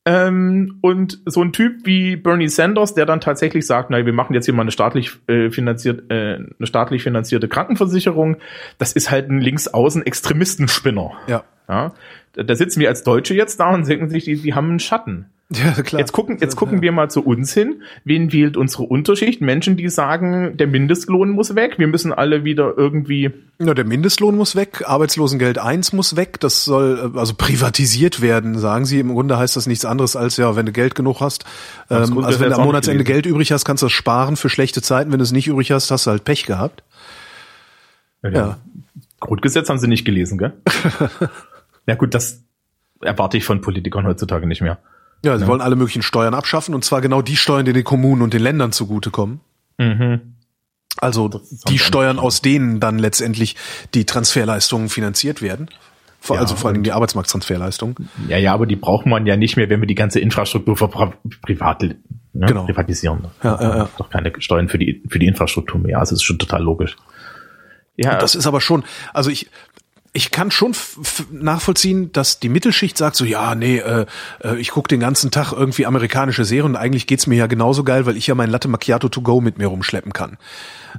ähm, 0.04 0.78
und 0.80 1.20
so 1.26 1.42
ein 1.42 1.52
Typ 1.52 1.86
wie 1.86 2.16
Bernie 2.16 2.48
Sanders, 2.48 2.94
der 2.94 3.06
dann 3.06 3.20
tatsächlich 3.20 3.66
sagt, 3.66 3.90
na, 3.90 4.04
wir 4.04 4.12
machen 4.12 4.34
jetzt 4.34 4.46
hier 4.46 4.54
mal 4.54 4.62
eine 4.62 4.72
staatlich 4.72 5.12
äh, 5.28 5.50
finanziert, 5.50 6.10
äh, 6.10 6.34
eine 6.34 6.66
staatlich 6.66 7.02
finanzierte 7.02 7.48
Krankenversicherung, 7.48 8.36
das 8.78 8.92
ist 8.92 9.10
halt 9.10 9.30
ein 9.30 9.40
linksaußen 9.40 10.04
Extremistenspinner. 10.04 11.12
Ja. 11.28 11.44
Ja, 11.68 11.92
da 12.32 12.42
da 12.42 12.54
sitzen 12.56 12.80
wir 12.80 12.88
als 12.88 13.04
Deutsche 13.04 13.34
jetzt 13.34 13.60
da 13.60 13.72
und 13.72 13.88
denken 13.88 14.08
sich, 14.08 14.24
die, 14.24 14.36
die 14.36 14.54
haben 14.54 14.70
einen 14.70 14.80
Schatten. 14.80 15.26
Ja, 15.62 15.82
klar. 15.82 16.00
Jetzt 16.00 16.12
gucken, 16.12 16.38
jetzt 16.40 16.56
gucken 16.56 16.82
wir 16.82 16.92
mal 16.92 17.10
zu 17.10 17.22
uns 17.22 17.52
hin. 17.52 17.82
Wen 18.04 18.32
wählt 18.32 18.56
unsere 18.56 18.84
Unterschicht? 18.84 19.40
Menschen, 19.40 19.76
die 19.76 19.88
sagen, 19.88 20.56
der 20.56 20.66
Mindestlohn 20.66 21.30
muss 21.30 21.54
weg. 21.54 21.78
Wir 21.78 21.88
müssen 21.88 22.12
alle 22.12 22.44
wieder 22.44 22.74
irgendwie 22.76 23.30
Ja, 23.58 23.74
der 23.74 23.84
Mindestlohn 23.84 24.36
muss 24.36 24.56
weg, 24.56 24.84
Arbeitslosengeld 24.86 25.58
1 25.58 25.92
muss 25.92 26.16
weg, 26.16 26.40
das 26.40 26.64
soll 26.64 27.12
äh, 27.14 27.18
also 27.18 27.34
privatisiert 27.34 28.22
werden, 28.22 28.58
sagen 28.58 28.86
sie. 28.86 29.00
Im 29.00 29.12
Grunde 29.12 29.38
heißt 29.38 29.56
das 29.56 29.66
nichts 29.66 29.84
anderes 29.84 30.16
als, 30.16 30.36
ja, 30.36 30.56
wenn 30.56 30.66
du 30.66 30.72
Geld 30.72 30.94
genug 30.94 31.20
hast, 31.20 31.44
ähm, 31.90 32.24
also 32.24 32.40
wenn 32.40 32.50
du 32.50 32.56
am 32.56 32.64
Monatsende. 32.64 33.04
Geld 33.04 33.26
übrig 33.26 33.52
hast, 33.52 33.64
kannst 33.64 33.82
du 33.82 33.86
das 33.86 33.92
sparen 33.92 34.36
für 34.36 34.48
schlechte 34.48 34.80
Zeiten. 34.80 35.12
Wenn 35.12 35.18
du 35.18 35.24
es 35.24 35.32
nicht 35.32 35.48
übrig 35.48 35.70
hast, 35.70 35.90
hast 35.90 36.06
du 36.06 36.10
halt 36.10 36.24
Pech 36.24 36.46
gehabt. 36.46 36.82
Ja. 38.22 38.58
Grundgesetz 39.20 39.68
haben 39.68 39.78
sie 39.78 39.88
nicht 39.88 40.04
gelesen, 40.04 40.38
gell? 40.38 40.52
ja 41.86 41.94
gut, 41.94 42.14
das 42.14 42.42
erwarte 43.00 43.36
ich 43.36 43.44
von 43.44 43.60
Politikern 43.60 44.06
heutzutage 44.06 44.46
nicht 44.46 44.62
mehr. 44.62 44.78
Ja, 45.24 45.36
sie 45.36 45.42
Ja. 45.44 45.48
wollen 45.48 45.60
alle 45.60 45.76
möglichen 45.76 46.02
Steuern 46.02 46.34
abschaffen 46.34 46.74
und 46.74 46.84
zwar 46.84 47.00
genau 47.00 47.22
die 47.22 47.36
Steuern, 47.36 47.64
die 47.64 47.72
den 47.72 47.84
Kommunen 47.84 48.22
und 48.22 48.32
den 48.34 48.42
Ländern 48.42 48.72
zugutekommen. 48.72 49.40
Mhm. 49.78 50.20
Also 50.98 51.30
die 51.68 51.78
Steuern, 51.78 52.18
aus 52.18 52.42
denen 52.42 52.78
dann 52.80 52.98
letztendlich 52.98 53.56
die 53.94 54.04
Transferleistungen 54.04 54.88
finanziert 54.88 55.40
werden. 55.40 55.68
Vor, 56.20 56.36
Ja, 56.36 56.42
also 56.42 56.54
vor 56.54 56.70
allem 56.70 56.82
die 56.84 56.92
Arbeitsmarkttransferleistungen. 56.92 57.96
Ja, 58.28 58.36
ja, 58.36 58.52
aber 58.54 58.66
die 58.66 58.76
braucht 58.76 59.06
man 59.06 59.26
ja 59.26 59.36
nicht 59.36 59.56
mehr, 59.56 59.68
wenn 59.70 59.80
wir 59.80 59.86
die 59.88 59.94
ganze 59.96 60.20
Infrastruktur 60.20 60.76
für 60.76 60.88
Pri 60.88 61.10
privat 61.40 61.82
ne, 61.82 61.96
Genau. 62.34 62.64
privatisieren. 62.64 63.24
Ja, 63.42 63.60
ja, 63.60 63.76
ja. 63.78 63.88
Doch 63.98 64.10
keine 64.10 64.32
Steuern 64.38 64.68
für 64.68 64.78
die, 64.78 65.02
für 65.08 65.18
die 65.18 65.26
Infrastruktur 65.26 65.80
mehr. 65.80 65.98
Also 65.98 66.10
das 66.14 66.20
ist 66.20 66.24
schon 66.24 66.38
total 66.38 66.62
logisch. 66.62 66.96
Ja, 67.96 68.16
Das 68.18 68.34
ist 68.34 68.46
aber 68.46 68.60
schon, 68.60 68.84
also 69.12 69.30
ich, 69.30 69.50
ich 70.14 70.30
kann 70.30 70.50
schon 70.50 70.74
nachvollziehen, 71.30 72.12
dass 72.12 72.38
die 72.38 72.50
Mittelschicht 72.50 72.98
sagt 72.98 73.16
so, 73.16 73.24
ja, 73.24 73.54
nee, 73.54 73.78
äh, 73.78 74.04
äh, 74.44 74.58
ich 74.58 74.70
gucke 74.70 74.88
den 74.88 75.00
ganzen 75.00 75.30
Tag 75.30 75.52
irgendwie 75.52 75.86
amerikanische 75.86 76.44
Serien 76.44 76.72
und 76.72 76.76
eigentlich 76.76 77.06
geht's 77.06 77.26
mir 77.26 77.36
ja 77.36 77.46
genauso 77.46 77.82
geil, 77.82 78.04
weil 78.04 78.18
ich 78.18 78.26
ja 78.26 78.34
mein 78.34 78.50
Latte 78.50 78.68
Macchiato 78.68 79.08
to 79.08 79.22
go 79.22 79.40
mit 79.40 79.56
mir 79.56 79.68
rumschleppen 79.68 80.12
kann. 80.12 80.36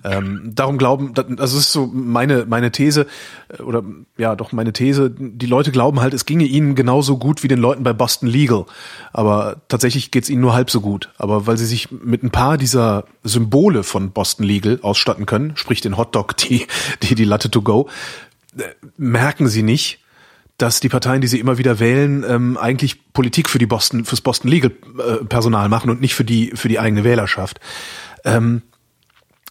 Ähm, 0.04 0.52
darum 0.56 0.80
glauben, 0.80 1.14
das 1.14 1.26
das 1.30 1.54
ist 1.54 1.72
so 1.72 1.86
meine 1.86 2.46
meine 2.48 2.72
These 2.72 3.06
äh, 3.50 3.62
oder 3.62 3.84
ja 4.18 4.36
doch 4.36 4.52
meine 4.52 4.74
These. 4.74 5.12
Die 5.12 5.46
Leute 5.46 5.72
glauben 5.72 6.02
halt, 6.02 6.16
es 6.16 6.26
ginge 6.26 6.46
ihnen 6.46 6.74
genauso 6.74 7.20
gut 7.20 7.44
wie 7.44 7.48
den 7.48 7.60
Leuten 7.60 7.84
bei 7.84 7.94
Boston 7.94 8.28
Legal, 8.28 8.66
aber 9.12 9.62
tatsächlich 9.68 10.10
geht's 10.10 10.30
ihnen 10.30 10.42
nur 10.42 10.56
halb 10.56 10.72
so 10.72 10.82
gut. 10.82 11.10
Aber 11.20 11.46
weil 11.46 11.60
sie 11.60 11.68
sich 11.68 11.92
mit 11.92 12.24
ein 12.24 12.32
paar 12.32 12.58
dieser 12.58 13.06
Symbole 13.24 13.84
von 13.84 14.10
Boston 14.10 14.48
Legal 14.48 14.80
ausstatten 14.82 15.28
können, 15.28 15.56
sprich 15.56 15.82
den 15.82 15.98
Hotdog, 15.98 16.36
die 16.38 16.66
die 17.04 17.14
die 17.14 17.26
Latte 17.26 17.52
to 17.52 17.62
go, 17.62 17.88
merken 18.98 19.48
sie 19.48 19.64
nicht, 19.64 20.00
dass 20.58 20.80
die 20.80 20.90
Parteien, 20.90 21.22
die 21.22 21.28
sie 21.28 21.40
immer 21.40 21.58
wieder 21.58 21.80
wählen, 21.80 22.24
ähm, 22.28 22.58
eigentlich 22.58 23.12
Politik 23.14 23.50
für 23.50 23.58
die 23.60 23.66
Boston 23.66 24.06
fürs 24.06 24.22
Boston 24.22 24.50
Legal 24.52 24.72
äh, 25.00 25.26
Personal 25.26 25.68
machen 25.70 25.90
und 25.90 26.00
nicht 26.02 26.14
für 26.16 26.24
die 26.26 26.52
für 26.56 26.68
die 26.70 26.80
eigene 26.80 27.04
Wählerschaft. 27.04 27.60
Ähm, 28.24 28.62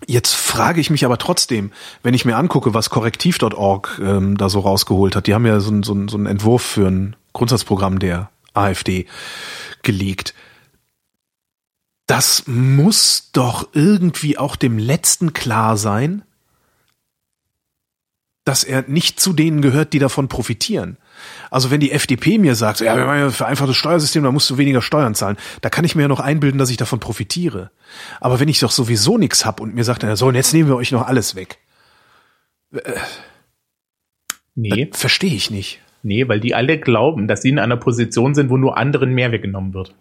Jetzt 0.09 0.35
frage 0.35 0.81
ich 0.81 0.91
mich 0.91 1.05
aber 1.05 1.17
trotzdem, 1.17 1.71
wenn 2.03 2.13
ich 2.13 2.25
mir 2.25 2.37
angucke, 2.37 2.75
was 2.75 2.91
korrektiv.org 2.91 4.01
ähm, 4.03 4.37
da 4.37 4.49
so 4.49 4.59
rausgeholt 4.59 5.15
hat, 5.15 5.29
die 5.29 5.35
haben 5.35 5.47
ja 5.47 5.61
so, 5.61 5.71
ein- 5.71 5.85
so, 5.85 5.95
ein- 5.95 6.09
so 6.09 6.17
einen 6.17 6.27
Entwurf 6.27 6.63
für 6.63 6.89
ein 6.89 7.15
Grundsatzprogramm 7.35 8.01
der 8.01 8.29
AfD 8.53 9.07
gelegt. 9.85 10.35
Das 12.09 12.45
muss 12.49 13.31
doch 13.33 13.69
irgendwie 13.75 14.39
auch 14.39 14.57
dem 14.57 14.77
Letzten 14.77 15.33
klar 15.35 15.77
sein, 15.77 16.23
dass 18.45 18.64
er 18.64 18.84
nicht 18.88 19.20
zu 19.20 19.32
denen 19.32 19.62
gehört, 19.62 19.93
die 19.93 20.01
davon 20.01 20.28
profitieren. 20.28 20.97
Also 21.51 21.70
wenn 21.70 21.80
die 21.80 21.93
FDP 21.93 22.38
mir 22.38 22.57
sagt, 22.57 22.80
ja, 22.80 22.97
wir 22.97 23.05
machen 23.05 23.18
ja 23.18 23.26
ein 23.26 23.30
vereinfachtes 23.30 23.76
Steuersystem, 23.76 24.24
da 24.24 24.32
musst 24.32 24.51
du 24.51 24.59
weniger 24.59 24.82
Steuern 24.82 25.14
zahlen, 25.14 25.36
da 25.61 25.70
kann 25.70 25.84
ich 25.84 25.95
mir 25.95 26.03
ja 26.03 26.09
noch 26.09 26.20
einbilden, 26.20 26.59
dass 26.59 26.70
ich 26.70 26.76
davon 26.76 26.99
profitiere. 26.99 27.70
Aber 28.20 28.40
wenn 28.40 28.49
ich 28.49 28.59
doch 28.59 28.72
sowieso 28.72 29.16
nichts 29.16 29.45
hab 29.45 29.61
und 29.61 29.74
mir 29.74 29.84
sagt, 29.84 30.03
na 30.03 30.16
so, 30.16 30.26
und 30.26 30.34
jetzt 30.34 30.53
nehmen 30.53 30.68
wir 30.68 30.76
euch 30.76 30.90
noch 30.90 31.07
alles 31.07 31.36
weg, 31.36 31.59
nee, 34.55 34.90
verstehe 34.93 35.34
ich 35.34 35.51
nicht. 35.51 35.80
nee, 36.03 36.26
weil 36.26 36.40
die 36.40 36.55
alle 36.55 36.80
glauben, 36.80 37.28
dass 37.28 37.43
sie 37.43 37.51
in 37.51 37.61
einer 37.61 37.76
Position 37.76 38.34
sind, 38.34 38.51
wo 38.51 38.57
nur 38.57 38.76
anderen 38.76 39.14
mehr 39.14 39.30
weggenommen 39.30 39.72
wird. 39.72 39.95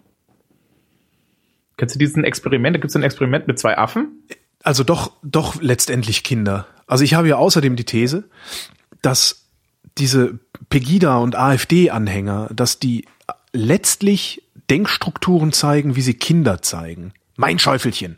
Kennst 1.78 1.96
du 1.96 2.00
diesen 2.00 2.24
Experiment? 2.24 2.76
Da 2.76 2.80
gibt 2.80 2.90
es 2.90 2.96
ein 2.96 3.04
Experiment 3.04 3.48
mit 3.48 3.60
zwei 3.60 3.78
Affen. 3.78 4.24
Also 4.64 4.84
doch, 4.84 5.12
doch 5.24 5.62
letztendlich 5.62 6.24
Kinder. 6.24 6.68
Also 6.92 7.06
ich 7.06 7.14
habe 7.14 7.30
ja 7.30 7.38
außerdem 7.38 7.78
die 7.78 7.86
These, 7.86 8.26
dass 9.02 9.46
diese 9.98 10.40
Pegida 10.70 11.20
und 11.20 11.38
AfD-Anhänger, 11.38 12.50
dass 12.54 12.80
die 12.80 13.06
letztlich 13.54 14.44
Denkstrukturen 14.70 15.54
zeigen, 15.54 15.96
wie 15.96 16.02
sie 16.02 16.16
Kinder 16.16 16.62
zeigen. 16.62 17.14
Mein 17.38 17.60
Schäufelchen. 17.60 18.18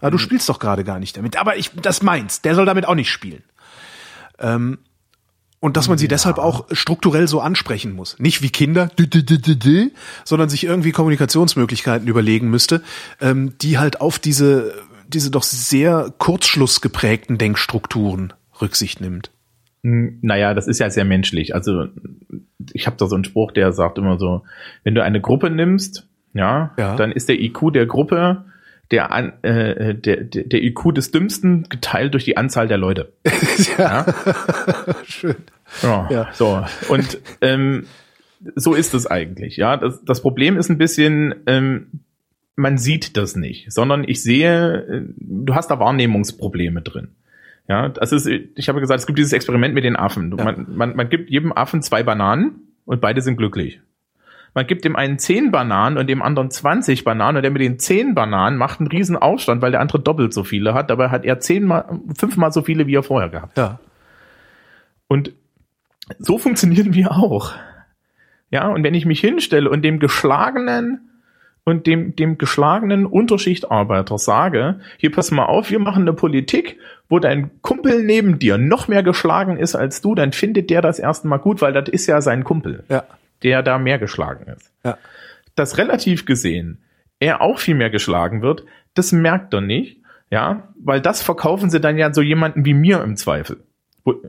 Ja, 0.00 0.08
du 0.08 0.16
spielst 0.16 0.48
doch 0.48 0.58
gerade 0.58 0.84
gar 0.84 0.98
nicht 0.98 1.18
damit. 1.18 1.36
Aber 1.36 1.58
ich, 1.58 1.72
das 1.82 2.00
meins. 2.00 2.40
Der 2.40 2.54
soll 2.54 2.64
damit 2.64 2.86
auch 2.86 2.94
nicht 2.94 3.10
spielen. 3.10 3.42
Ähm, 4.38 4.78
Und 5.60 5.76
dass 5.76 5.88
man 5.88 5.98
sie 5.98 6.08
deshalb 6.08 6.38
auch 6.38 6.66
strukturell 6.72 7.28
so 7.28 7.40
ansprechen 7.40 7.92
muss. 7.92 8.18
Nicht 8.18 8.40
wie 8.40 8.50
Kinder, 8.50 8.90
sondern 10.24 10.48
sich 10.48 10.64
irgendwie 10.64 10.92
Kommunikationsmöglichkeiten 10.92 12.08
überlegen 12.08 12.48
müsste, 12.48 12.82
ähm, 13.20 13.56
die 13.58 13.78
halt 13.78 14.00
auf 14.00 14.18
diese, 14.18 14.74
diese 15.14 15.30
doch 15.30 15.42
sehr 15.42 16.12
kurzschlussgeprägten 16.18 17.38
Denkstrukturen 17.38 18.32
Rücksicht 18.60 19.00
nimmt. 19.00 19.30
Hm, 19.82 20.18
Naja, 20.22 20.54
das 20.54 20.66
ist 20.66 20.78
ja 20.80 20.90
sehr 20.90 21.04
menschlich. 21.04 21.54
Also 21.54 21.86
ich 22.72 22.86
habe 22.86 22.96
da 22.96 23.06
so 23.06 23.14
einen 23.14 23.24
Spruch, 23.24 23.52
der 23.52 23.72
sagt 23.72 23.98
immer 23.98 24.18
so, 24.18 24.42
wenn 24.82 24.94
du 24.94 25.02
eine 25.02 25.20
Gruppe 25.20 25.50
nimmst, 25.50 26.06
ja, 26.34 26.72
Ja. 26.76 26.96
dann 26.96 27.12
ist 27.12 27.28
der 27.28 27.40
IQ 27.40 27.72
der 27.72 27.86
Gruppe 27.86 28.44
der, 28.90 29.10
äh, 29.42 29.94
der, 29.94 30.16
der, 30.24 30.62
IQ 30.62 30.92
des 30.94 31.10
Dümmsten 31.10 31.66
geteilt 31.70 32.12
durch 32.12 32.24
die 32.24 32.36
Anzahl 32.36 32.68
der 32.68 32.76
Leute. 32.76 33.12
ja. 33.78 34.04
Schön. 35.04 35.36
Ja, 35.82 36.06
Ja. 36.10 36.28
so. 36.34 36.62
Und 36.88 37.18
ähm, 37.40 37.86
so 38.56 38.74
ist 38.74 38.92
es 38.92 39.06
eigentlich. 39.06 39.56
Ja, 39.56 39.78
das, 39.78 40.04
das 40.04 40.20
Problem 40.20 40.58
ist 40.58 40.68
ein 40.68 40.76
bisschen, 40.76 41.34
ähm, 41.46 41.86
man 42.56 42.78
sieht 42.78 43.16
das 43.16 43.36
nicht, 43.36 43.72
sondern 43.72 44.04
ich 44.06 44.22
sehe, 44.22 44.86
äh, 44.86 45.02
du 45.16 45.54
hast 45.54 45.70
da 45.70 45.78
Wahrnehmungsprobleme 45.78 46.82
drin. 46.82 47.08
Ja, 47.68 47.88
das 47.88 48.12
ist, 48.12 48.26
ich 48.26 48.68
habe 48.68 48.80
gesagt, 48.80 49.00
es 49.00 49.06
gibt 49.06 49.18
dieses 49.18 49.32
Experiment 49.32 49.74
mit 49.74 49.84
den 49.84 49.96
Affen. 49.96 50.34
Ja. 50.36 50.44
Man, 50.44 50.66
man, 50.76 50.96
man 50.96 51.08
gibt 51.08 51.30
jedem 51.30 51.52
Affen 51.52 51.82
zwei 51.82 52.02
Bananen 52.02 52.68
und 52.84 53.00
beide 53.00 53.22
sind 53.22 53.36
glücklich. 53.36 53.80
Man 54.52 54.66
gibt 54.68 54.84
dem 54.84 54.94
einen 54.94 55.18
zehn 55.18 55.50
Bananen 55.50 55.98
und 55.98 56.06
dem 56.08 56.22
anderen 56.22 56.50
20 56.50 57.02
Bananen 57.02 57.38
und 57.38 57.42
der 57.42 57.50
mit 57.50 57.62
den 57.62 57.78
zehn 57.78 58.14
Bananen 58.14 58.56
macht 58.56 58.78
einen 58.78 58.88
riesen 58.88 59.16
Aufstand, 59.16 59.62
weil 59.62 59.72
der 59.72 59.80
andere 59.80 60.00
doppelt 60.00 60.32
so 60.32 60.44
viele 60.44 60.74
hat. 60.74 60.90
Dabei 60.90 61.08
hat 61.08 61.24
er 61.24 61.40
zehnmal, 61.40 62.00
fünfmal 62.16 62.52
so 62.52 62.62
viele, 62.62 62.86
wie 62.86 62.94
er 62.94 63.02
vorher 63.02 63.30
gehabt. 63.30 63.58
Ja. 63.58 63.80
Und 65.08 65.32
so 66.18 66.38
funktionieren 66.38 66.94
wir 66.94 67.10
auch. 67.12 67.52
Ja, 68.50 68.68
und 68.68 68.84
wenn 68.84 68.94
ich 68.94 69.06
mich 69.06 69.20
hinstelle 69.20 69.68
und 69.68 69.82
dem 69.82 69.98
geschlagenen 69.98 71.10
und 71.64 71.86
dem, 71.86 72.14
dem 72.14 72.38
geschlagenen 72.38 73.06
Unterschichtarbeiter 73.06 74.18
sage, 74.18 74.80
hier 74.98 75.10
pass 75.10 75.30
mal 75.30 75.46
auf, 75.46 75.70
wir 75.70 75.78
machen 75.78 76.02
eine 76.02 76.12
Politik, 76.12 76.78
wo 77.08 77.18
dein 77.18 77.50
Kumpel 77.62 78.02
neben 78.02 78.38
dir 78.38 78.58
noch 78.58 78.88
mehr 78.88 79.02
geschlagen 79.02 79.56
ist 79.56 79.74
als 79.74 80.00
du, 80.00 80.14
dann 80.14 80.32
findet 80.32 80.70
der 80.70 80.82
das 80.82 80.98
erstmal 80.98 81.38
gut, 81.38 81.62
weil 81.62 81.72
das 81.72 81.88
ist 81.88 82.06
ja 82.06 82.20
sein 82.20 82.44
Kumpel, 82.44 82.84
Ja. 82.88 83.04
der 83.42 83.62
da 83.62 83.78
mehr 83.78 83.98
geschlagen 83.98 84.46
ist. 84.52 84.70
Ja. 84.84 84.98
Dass 85.54 85.78
relativ 85.78 86.26
gesehen 86.26 86.78
er 87.20 87.40
auch 87.40 87.58
viel 87.58 87.74
mehr 87.74 87.90
geschlagen 87.90 88.42
wird, 88.42 88.64
das 88.94 89.12
merkt 89.12 89.54
er 89.54 89.60
nicht, 89.60 90.00
ja, 90.30 90.68
weil 90.78 91.00
das 91.00 91.22
verkaufen 91.22 91.70
sie 91.70 91.80
dann 91.80 91.96
ja 91.96 92.12
so 92.12 92.20
jemanden 92.20 92.64
wie 92.64 92.74
mir 92.74 93.02
im 93.02 93.16
Zweifel. 93.16 93.58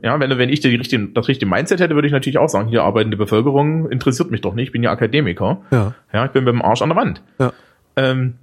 Ja, 0.02 0.18
wenn, 0.18 0.38
wenn 0.38 0.48
ich 0.48 0.60
die 0.60 0.74
richtige, 0.74 1.08
das 1.08 1.28
richtige 1.28 1.50
Mindset 1.50 1.80
hätte, 1.80 1.94
würde 1.94 2.06
ich 2.06 2.12
natürlich 2.12 2.38
auch 2.38 2.48
sagen, 2.48 2.68
hier 2.68 2.82
arbeitende 2.82 3.16
Bevölkerung 3.16 3.90
interessiert 3.90 4.30
mich 4.30 4.40
doch 4.40 4.54
nicht, 4.54 4.68
ich 4.68 4.72
bin 4.72 4.82
ja 4.82 4.90
Akademiker. 4.90 5.60
Ja. 5.70 5.94
Ja, 6.12 6.24
ich 6.24 6.30
bin 6.30 6.44
mit 6.44 6.54
dem 6.54 6.62
Arsch 6.62 6.80
an 6.80 6.88
der 6.88 6.96
Wand. 6.96 7.22
Ja. 7.38 7.52
Ähm, 7.96 8.34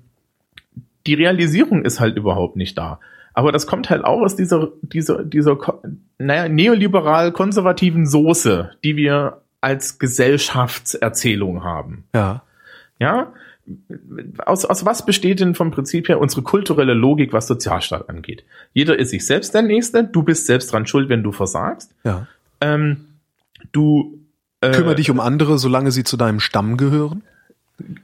die 1.07 1.15
Realisierung 1.15 1.86
ist 1.86 1.99
halt 1.99 2.17
überhaupt 2.17 2.55
nicht 2.55 2.77
da. 2.77 2.99
Aber 3.34 3.51
das 3.51 3.65
kommt 3.65 3.89
halt 3.89 4.05
auch 4.05 4.21
aus 4.21 4.36
dieser, 4.36 4.69
dieser, 4.84 5.23
dieser, 5.23 5.57
naja, 6.19 6.47
neoliberal-konservativen 6.47 8.05
Soße, 8.05 8.71
die 8.84 8.95
wir 8.95 9.41
als 9.59 9.97
Gesellschaftserzählung 9.97 11.63
haben. 11.63 12.03
Ja. 12.13 12.43
Ja? 12.99 13.34
Aus, 14.45 14.66
aus 14.66 14.86
was 14.86 15.05
besteht 15.05 15.39
denn 15.39 15.55
vom 15.55 15.72
Prinzip 15.72 16.09
her 16.09 16.20
unsere 16.20 16.41
kulturelle 16.41 16.93
Logik, 16.93 17.32
was 17.32 17.47
Sozialstaat 17.47 18.09
angeht? 18.09 18.43
Jeder 18.74 18.99
ist 18.99 19.09
sich 19.09 19.26
selbst 19.26 19.53
der 19.53 19.61
Nächste, 19.61 20.03
du 20.03 20.24
bist 20.24 20.47
selbst 20.47 20.72
dran 20.72 20.86
schuld, 20.86 21.09
wenn 21.09 21.24
du 21.24 21.32
versagst. 21.32 21.91
Ja. 22.03 22.28
Ähm, 22.59 23.05
du 23.72 24.20
äh, 24.59 24.72
Kümmer 24.72 24.95
dich 24.95 25.09
um 25.09 25.20
andere, 25.20 25.57
solange 25.57 25.91
sie 25.91 26.03
zu 26.03 26.18
deinem 26.18 26.39
Stamm 26.39 26.78
gehören. 26.78 27.24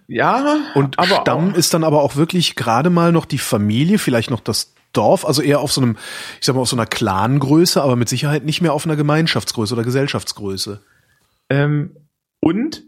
Ja, 0.08 0.58
Und 0.76 0.98
aber 0.98 1.22
Stamm 1.22 1.52
auch, 1.52 1.58
ist 1.58 1.74
dann 1.74 1.84
aber 1.84 2.02
auch 2.02 2.16
wirklich 2.16 2.56
gerade 2.56 2.90
mal 2.90 3.12
noch 3.12 3.26
die 3.26 3.38
Familie, 3.38 4.00
vielleicht 4.00 4.32
noch 4.32 4.42
das 4.42 4.74
Dorf, 4.94 5.26
also 5.26 5.42
eher 5.42 5.60
auf 5.60 5.72
so 5.72 5.82
einem, 5.82 5.98
ich 6.40 6.46
sag 6.46 6.56
mal, 6.56 6.62
auf 6.62 6.70
so 6.70 6.76
einer 6.76 6.88
Clangröße, 6.88 7.82
aber 7.82 7.96
mit 7.96 8.10
Sicherheit 8.10 8.44
nicht 8.44 8.62
mehr 8.62 8.74
auf 8.74 8.86
einer 8.86 8.96
Gemeinschaftsgröße 8.96 9.74
oder 9.74 9.84
Gesellschaftsgröße. 9.84 10.82
ähm, 11.50 11.92
und 12.40 12.84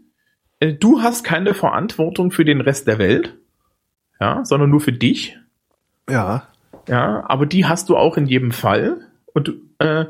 du 0.70 1.02
hast 1.02 1.24
keine 1.24 1.54
Verantwortung 1.54 2.30
für 2.30 2.44
den 2.44 2.60
Rest 2.60 2.86
der 2.86 2.98
Welt, 2.98 3.34
ja, 4.20 4.44
sondern 4.44 4.70
nur 4.70 4.80
für 4.80 4.92
dich. 4.92 5.38
Ja. 6.08 6.48
Ja, 6.88 7.24
aber 7.28 7.46
die 7.46 7.66
hast 7.66 7.88
du 7.88 7.96
auch 7.96 8.16
in 8.16 8.26
jedem 8.26 8.50
Fall. 8.50 9.08
Und, 9.34 9.52
äh, 9.78 10.04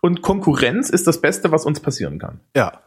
und 0.00 0.22
Konkurrenz 0.22 0.90
ist 0.90 1.06
das 1.06 1.20
Beste, 1.20 1.52
was 1.52 1.66
uns 1.66 1.80
passieren 1.80 2.18
kann. 2.18 2.40
Ja. 2.56 2.80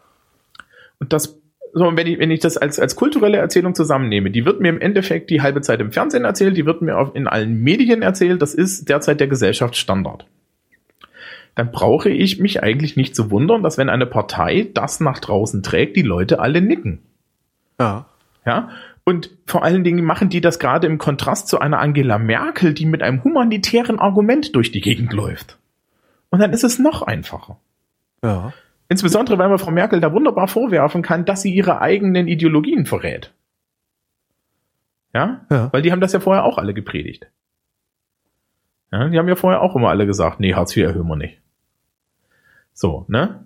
Und 0.99 1.13
das, 1.13 1.39
so, 1.73 1.95
wenn 1.95 2.07
ich, 2.07 2.19
wenn 2.19 2.31
ich 2.31 2.39
das 2.39 2.57
als, 2.57 2.79
als 2.79 2.95
kulturelle 2.95 3.37
Erzählung 3.37 3.75
zusammennehme, 3.75 4.31
die 4.31 4.45
wird 4.45 4.59
mir 4.59 4.69
im 4.69 4.81
Endeffekt 4.81 5.29
die 5.29 5.41
halbe 5.41 5.61
Zeit 5.61 5.79
im 5.79 5.91
Fernsehen 5.91 6.25
erzählt, 6.25 6.57
die 6.57 6.65
wird 6.65 6.81
mir 6.81 6.97
auf, 6.97 7.15
in 7.15 7.27
allen 7.27 7.61
Medien 7.61 8.01
erzählt, 8.01 8.41
das 8.41 8.53
ist 8.53 8.89
derzeit 8.89 9.19
der 9.19 9.27
Gesellschaftsstandard. 9.27 10.25
Dann 11.55 11.71
brauche 11.71 12.09
ich 12.09 12.39
mich 12.39 12.63
eigentlich 12.63 12.95
nicht 12.95 13.15
zu 13.15 13.29
wundern, 13.29 13.63
dass 13.63 13.77
wenn 13.77 13.89
eine 13.89 14.05
Partei 14.05 14.69
das 14.73 14.99
nach 14.99 15.19
draußen 15.19 15.61
trägt, 15.61 15.95
die 15.95 16.01
Leute 16.01 16.39
alle 16.39 16.61
nicken. 16.61 17.03
Ja. 17.79 18.05
Ja, 18.45 18.69
und 19.05 19.31
vor 19.45 19.63
allen 19.63 19.83
Dingen 19.83 20.05
machen 20.05 20.29
die 20.29 20.41
das 20.41 20.59
gerade 20.59 20.87
im 20.87 20.97
Kontrast 20.97 21.47
zu 21.47 21.59
einer 21.59 21.79
Angela 21.79 22.17
Merkel, 22.17 22.73
die 22.73 22.85
mit 22.85 23.01
einem 23.01 23.23
humanitären 23.23 23.99
Argument 23.99 24.55
durch 24.55 24.71
die 24.71 24.81
Gegend 24.81 25.13
läuft. 25.13 25.57
Und 26.29 26.39
dann 26.39 26.53
ist 26.53 26.63
es 26.63 26.79
noch 26.79 27.01
einfacher. 27.01 27.57
Ja. 28.23 28.53
Insbesondere, 28.89 29.37
weil 29.37 29.49
man 29.49 29.59
Frau 29.59 29.71
Merkel 29.71 29.99
da 29.99 30.13
wunderbar 30.13 30.47
vorwerfen 30.47 31.01
kann, 31.01 31.25
dass 31.25 31.41
sie 31.41 31.53
ihre 31.53 31.81
eigenen 31.81 32.27
Ideologien 32.27 32.85
verrät. 32.85 33.33
Ja? 35.13 35.45
Ja. 35.49 35.71
Weil 35.71 35.81
die 35.81 35.91
haben 35.91 36.01
das 36.01 36.13
ja 36.13 36.19
vorher 36.19 36.45
auch 36.45 36.57
alle 36.57 36.73
gepredigt. 36.73 37.27
Ja, 38.91 39.09
die 39.09 39.17
haben 39.17 39.27
ja 39.27 39.35
vorher 39.35 39.61
auch 39.61 39.75
immer 39.75 39.89
alle 39.89 40.05
gesagt, 40.05 40.39
nee, 40.39 40.53
Hartz 40.53 40.75
IV 40.77 40.85
erhöhen 40.85 41.07
wir 41.07 41.15
nicht. 41.15 41.41
So, 42.73 43.05
ne? 43.07 43.45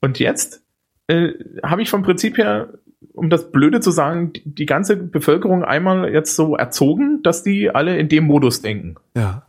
Und 0.00 0.18
jetzt 0.18 0.62
äh, 1.06 1.32
habe 1.62 1.82
ich 1.82 1.90
vom 1.90 2.02
Prinzip 2.02 2.38
her, 2.38 2.74
um 3.12 3.30
das 3.30 3.50
Blöde 3.50 3.80
zu 3.80 3.90
sagen, 3.90 4.32
die, 4.32 4.42
die 4.44 4.66
ganze 4.66 4.96
Bevölkerung 4.96 5.64
einmal 5.64 6.12
jetzt 6.12 6.36
so 6.36 6.56
erzogen, 6.56 7.22
dass 7.22 7.42
die 7.42 7.70
alle 7.70 7.96
in 7.98 8.08
dem 8.08 8.24
Modus 8.24 8.62
denken. 8.62 8.96
Ja. 9.16 9.46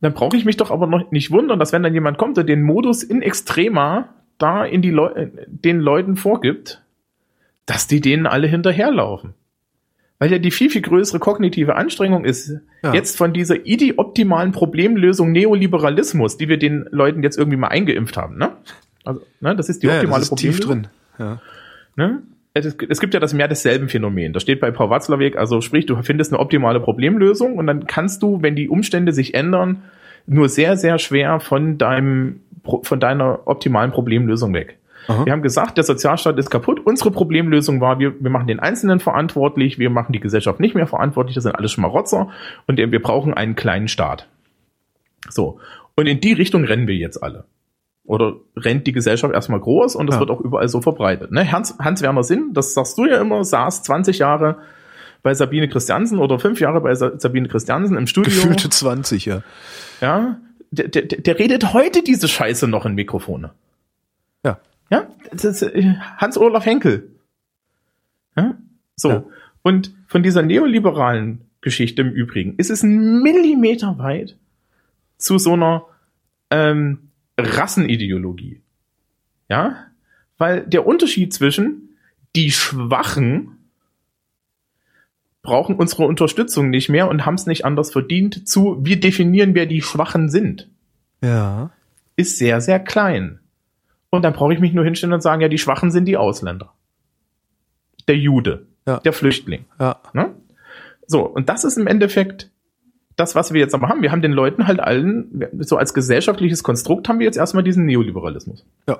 Dann 0.00 0.14
brauche 0.14 0.36
ich 0.36 0.44
mich 0.44 0.56
doch 0.56 0.70
aber 0.70 0.86
noch 0.86 1.10
nicht 1.10 1.30
wundern, 1.30 1.58
dass 1.58 1.72
wenn 1.72 1.82
dann 1.82 1.94
jemand 1.94 2.18
kommt, 2.18 2.36
der 2.36 2.44
den 2.44 2.62
Modus 2.62 3.02
in 3.02 3.22
extrema 3.22 4.08
da 4.38 4.64
in 4.64 4.82
die 4.82 4.90
Leu 4.90 5.08
äh, 5.08 5.30
den 5.46 5.80
Leuten 5.80 6.16
vorgibt, 6.16 6.82
dass 7.64 7.86
die 7.86 8.00
denen 8.00 8.26
alle 8.26 8.46
hinterherlaufen. 8.46 9.34
Weil 10.18 10.32
ja 10.32 10.38
die 10.38 10.50
viel, 10.50 10.70
viel 10.70 10.82
größere 10.82 11.18
kognitive 11.18 11.76
Anstrengung 11.76 12.24
ist, 12.24 12.52
Ja. 12.82 12.94
jetzt 12.94 13.18
von 13.18 13.32
dieser 13.32 13.66
ide-optimalen 13.66 14.52
Problemlösung 14.52 15.30
Neoliberalismus, 15.32 16.38
die 16.38 16.48
wir 16.48 16.58
den 16.58 16.86
Leuten 16.90 17.22
jetzt 17.22 17.36
irgendwie 17.36 17.58
mal 17.58 17.68
eingeimpft 17.68 18.16
haben, 18.16 18.38
ne? 18.38 18.52
Also, 19.04 19.20
ne, 19.40 19.54
das 19.54 19.68
ist 19.68 19.82
die 19.82 19.88
ja, 19.88 19.96
optimale 19.96 20.20
das 20.20 20.30
ist 20.30 20.38
tief 20.38 20.58
Problemlösung. 20.60 20.90
drin. 21.18 21.26
Ja. 21.26 21.40
Ne? 21.96 22.22
Es, 22.54 23.00
gibt 23.00 23.12
ja 23.12 23.20
das 23.20 23.34
mehr 23.34 23.48
desselben 23.48 23.90
Phänomen. 23.90 24.32
Das 24.32 24.42
steht 24.42 24.60
bei 24.60 24.70
Paul 24.70 24.88
Watzlawick, 24.88 25.36
also 25.36 25.60
sprich, 25.60 25.84
du 25.84 26.00
findest 26.02 26.32
eine 26.32 26.40
optimale 26.40 26.80
Problemlösung 26.80 27.56
und 27.58 27.66
dann 27.66 27.86
kannst 27.86 28.22
du, 28.22 28.40
wenn 28.40 28.56
die 28.56 28.70
Umstände 28.70 29.12
sich 29.12 29.34
ändern, 29.34 29.82
nur 30.26 30.48
sehr, 30.48 30.78
sehr 30.78 30.98
schwer 30.98 31.38
von 31.40 31.76
deinem, 31.76 32.40
von 32.82 32.98
deiner 32.98 33.46
optimalen 33.46 33.90
Problemlösung 33.92 34.54
weg. 34.54 34.78
Aha. 35.08 35.24
Wir 35.24 35.32
haben 35.32 35.42
gesagt, 35.42 35.76
der 35.76 35.84
Sozialstaat 35.84 36.38
ist 36.38 36.50
kaputt. 36.50 36.80
Unsere 36.84 37.10
Problemlösung 37.10 37.80
war, 37.80 37.98
wir, 37.98 38.14
wir 38.20 38.30
machen 38.30 38.46
den 38.46 38.60
Einzelnen 38.60 39.00
verantwortlich, 39.00 39.78
wir 39.78 39.90
machen 39.90 40.12
die 40.12 40.20
Gesellschaft 40.20 40.60
nicht 40.60 40.74
mehr 40.74 40.86
verantwortlich, 40.86 41.34
das 41.34 41.44
sind 41.44 41.54
alles 41.54 41.72
Schmarotzer 41.72 42.28
und 42.66 42.76
wir 42.78 43.02
brauchen 43.02 43.34
einen 43.34 43.54
kleinen 43.56 43.88
Staat. 43.88 44.28
So. 45.28 45.58
Und 45.94 46.06
in 46.06 46.20
die 46.20 46.32
Richtung 46.32 46.64
rennen 46.64 46.86
wir 46.88 46.96
jetzt 46.96 47.22
alle. 47.22 47.44
Oder 48.04 48.34
rennt 48.56 48.86
die 48.86 48.92
Gesellschaft 48.92 49.34
erstmal 49.34 49.58
groß 49.60 49.96
und 49.96 50.06
das 50.06 50.16
Ja. 50.16 50.20
wird 50.20 50.30
auch 50.30 50.40
überall 50.40 50.68
so 50.68 50.80
verbreitet. 50.80 51.32
Ne? 51.32 51.50
Hans, 51.50 51.76
Hans-Werner 51.80 52.22
Sinn, 52.22 52.50
das 52.52 52.74
sagst 52.74 52.96
du 52.98 53.06
ja 53.06 53.20
immer, 53.20 53.42
saß 53.44 53.82
20 53.82 54.18
Jahre 54.20 54.58
bei 55.22 55.34
Sabine 55.34 55.68
Christiansen 55.68 56.20
oder 56.20 56.38
fünf 56.38 56.60
Jahre 56.60 56.80
bei 56.80 56.94
Sa 56.94 57.18
Sabine 57.18 57.48
Christiansen 57.48 57.96
im 57.96 58.06
Studio. 58.06 58.30
Gefühlte 58.32 58.70
20, 58.70 59.24
ja. 59.26 59.42
Ja, 60.00 60.38
der, 60.70 60.86
der, 60.88 61.02
der 61.02 61.38
redet 61.38 61.72
heute 61.72 62.02
diese 62.04 62.28
Scheiße 62.28 62.68
noch 62.68 62.86
in 62.86 62.94
Mikrofone. 62.94 63.50
Ja. 64.44 64.58
Ja, 64.90 65.08
das 65.32 65.44
ist 65.44 65.62
äh, 65.62 65.94
Hans-Olaf 66.18 66.64
Henkel. 66.64 67.10
Ja? 68.36 68.56
So. 68.94 69.10
Ja. 69.10 69.24
Und 69.62 69.92
von 70.06 70.22
dieser 70.22 70.42
neoliberalen 70.42 71.42
Geschichte 71.60 72.02
im 72.02 72.10
Übrigen 72.10 72.54
ist 72.56 72.70
es 72.70 72.82
ein 72.82 73.22
Millimeter 73.22 73.98
weit 73.98 74.36
zu 75.18 75.38
so 75.38 75.54
einer 75.54 75.84
ähm, 76.50 77.10
Rassenideologie. 77.38 78.60
Ja? 79.48 79.86
Weil 80.38 80.66
der 80.66 80.86
Unterschied 80.86 81.32
zwischen 81.32 81.96
die 82.36 82.50
Schwachen 82.50 83.56
brauchen 85.42 85.76
unsere 85.76 86.04
Unterstützung 86.04 86.70
nicht 86.70 86.88
mehr 86.88 87.08
und 87.08 87.24
haben 87.24 87.34
es 87.36 87.46
nicht 87.46 87.64
anders 87.64 87.92
verdient 87.92 88.48
zu 88.48 88.78
wir 88.84 89.00
definieren, 89.00 89.54
wer 89.54 89.66
die 89.66 89.80
Schwachen 89.80 90.28
sind. 90.28 90.68
Ja. 91.22 91.70
ist 92.16 92.36
sehr, 92.36 92.60
sehr 92.60 92.78
klein. 92.80 93.40
Und 94.16 94.22
dann 94.22 94.32
brauche 94.32 94.52
ich 94.52 94.60
mich 94.60 94.72
nur 94.72 94.84
hinstellen 94.84 95.12
und 95.12 95.20
sagen, 95.22 95.40
ja, 95.42 95.48
die 95.48 95.58
Schwachen 95.58 95.90
sind 95.90 96.06
die 96.06 96.16
Ausländer. 96.16 96.72
Der 98.08 98.16
Jude, 98.16 98.66
Ja. 98.86 98.98
der 99.00 99.12
Flüchtling. 99.12 99.64
Ja. 99.80 100.00
Ne? 100.12 100.30
So, 101.06 101.22
und 101.22 101.48
das 101.48 101.64
ist 101.64 101.76
im 101.76 101.86
Endeffekt 101.86 102.50
das, 103.16 103.34
was 103.34 103.52
wir 103.52 103.60
jetzt 103.60 103.74
aber 103.74 103.88
haben. 103.88 104.02
Wir 104.02 104.12
haben 104.12 104.22
den 104.22 104.32
Leuten 104.32 104.66
halt 104.66 104.80
allen, 104.80 105.46
so 105.60 105.76
als 105.76 105.94
gesellschaftliches 105.94 106.62
Konstrukt 106.62 107.08
haben 107.08 107.18
wir 107.18 107.26
jetzt 107.26 107.38
erstmal 107.38 107.64
diesen 107.64 107.86
Neoliberalismus. 107.86 108.64
Ja. 108.88 108.98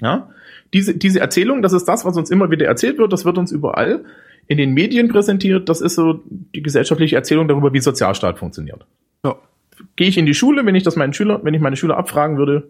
Ja? 0.00 0.30
Diese, 0.72 0.96
diese 0.96 1.20
Erzählung, 1.20 1.62
das 1.62 1.72
ist 1.72 1.84
das, 1.86 2.04
was 2.04 2.16
uns 2.16 2.30
immer 2.30 2.50
wieder 2.50 2.66
erzählt 2.66 2.98
wird, 2.98 3.12
das 3.12 3.24
wird 3.24 3.36
uns 3.38 3.52
überall 3.52 4.04
in 4.46 4.58
den 4.58 4.72
Medien 4.72 5.08
präsentiert, 5.08 5.68
das 5.68 5.80
ist 5.80 5.94
so 5.94 6.22
die 6.26 6.62
gesellschaftliche 6.62 7.14
Erzählung 7.14 7.46
darüber, 7.46 7.72
wie 7.72 7.80
Sozialstaat 7.80 8.38
funktioniert. 8.38 8.84
Ja. 9.24 9.36
Gehe 9.94 10.08
ich 10.08 10.18
in 10.18 10.26
die 10.26 10.34
Schule, 10.34 10.66
wenn 10.66 10.74
ich 10.74 10.82
das 10.82 10.96
meinen 10.96 11.12
Schüler, 11.12 11.40
wenn 11.44 11.54
ich 11.54 11.60
meine 11.60 11.76
Schüler 11.76 11.96
abfragen 11.96 12.36
würde, 12.36 12.68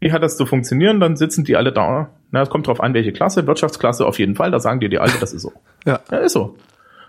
wie 0.00 0.12
hat 0.12 0.22
das 0.22 0.36
zu 0.36 0.46
funktionieren, 0.46 1.00
dann 1.00 1.16
sitzen 1.16 1.44
die 1.44 1.56
alle 1.56 1.72
da. 1.72 2.10
Na, 2.30 2.42
es 2.42 2.50
kommt 2.50 2.66
drauf 2.66 2.80
an, 2.80 2.94
welche 2.94 3.12
Klasse, 3.12 3.46
Wirtschaftsklasse 3.46 4.06
auf 4.06 4.18
jeden 4.18 4.36
Fall, 4.36 4.50
da 4.50 4.60
sagen 4.60 4.80
dir 4.80 4.88
die 4.88 4.98
alle, 4.98 5.12
das 5.20 5.32
ist 5.32 5.42
so. 5.42 5.52
Ja. 5.86 6.00
Ja, 6.10 6.18
ist 6.18 6.32
so. 6.32 6.56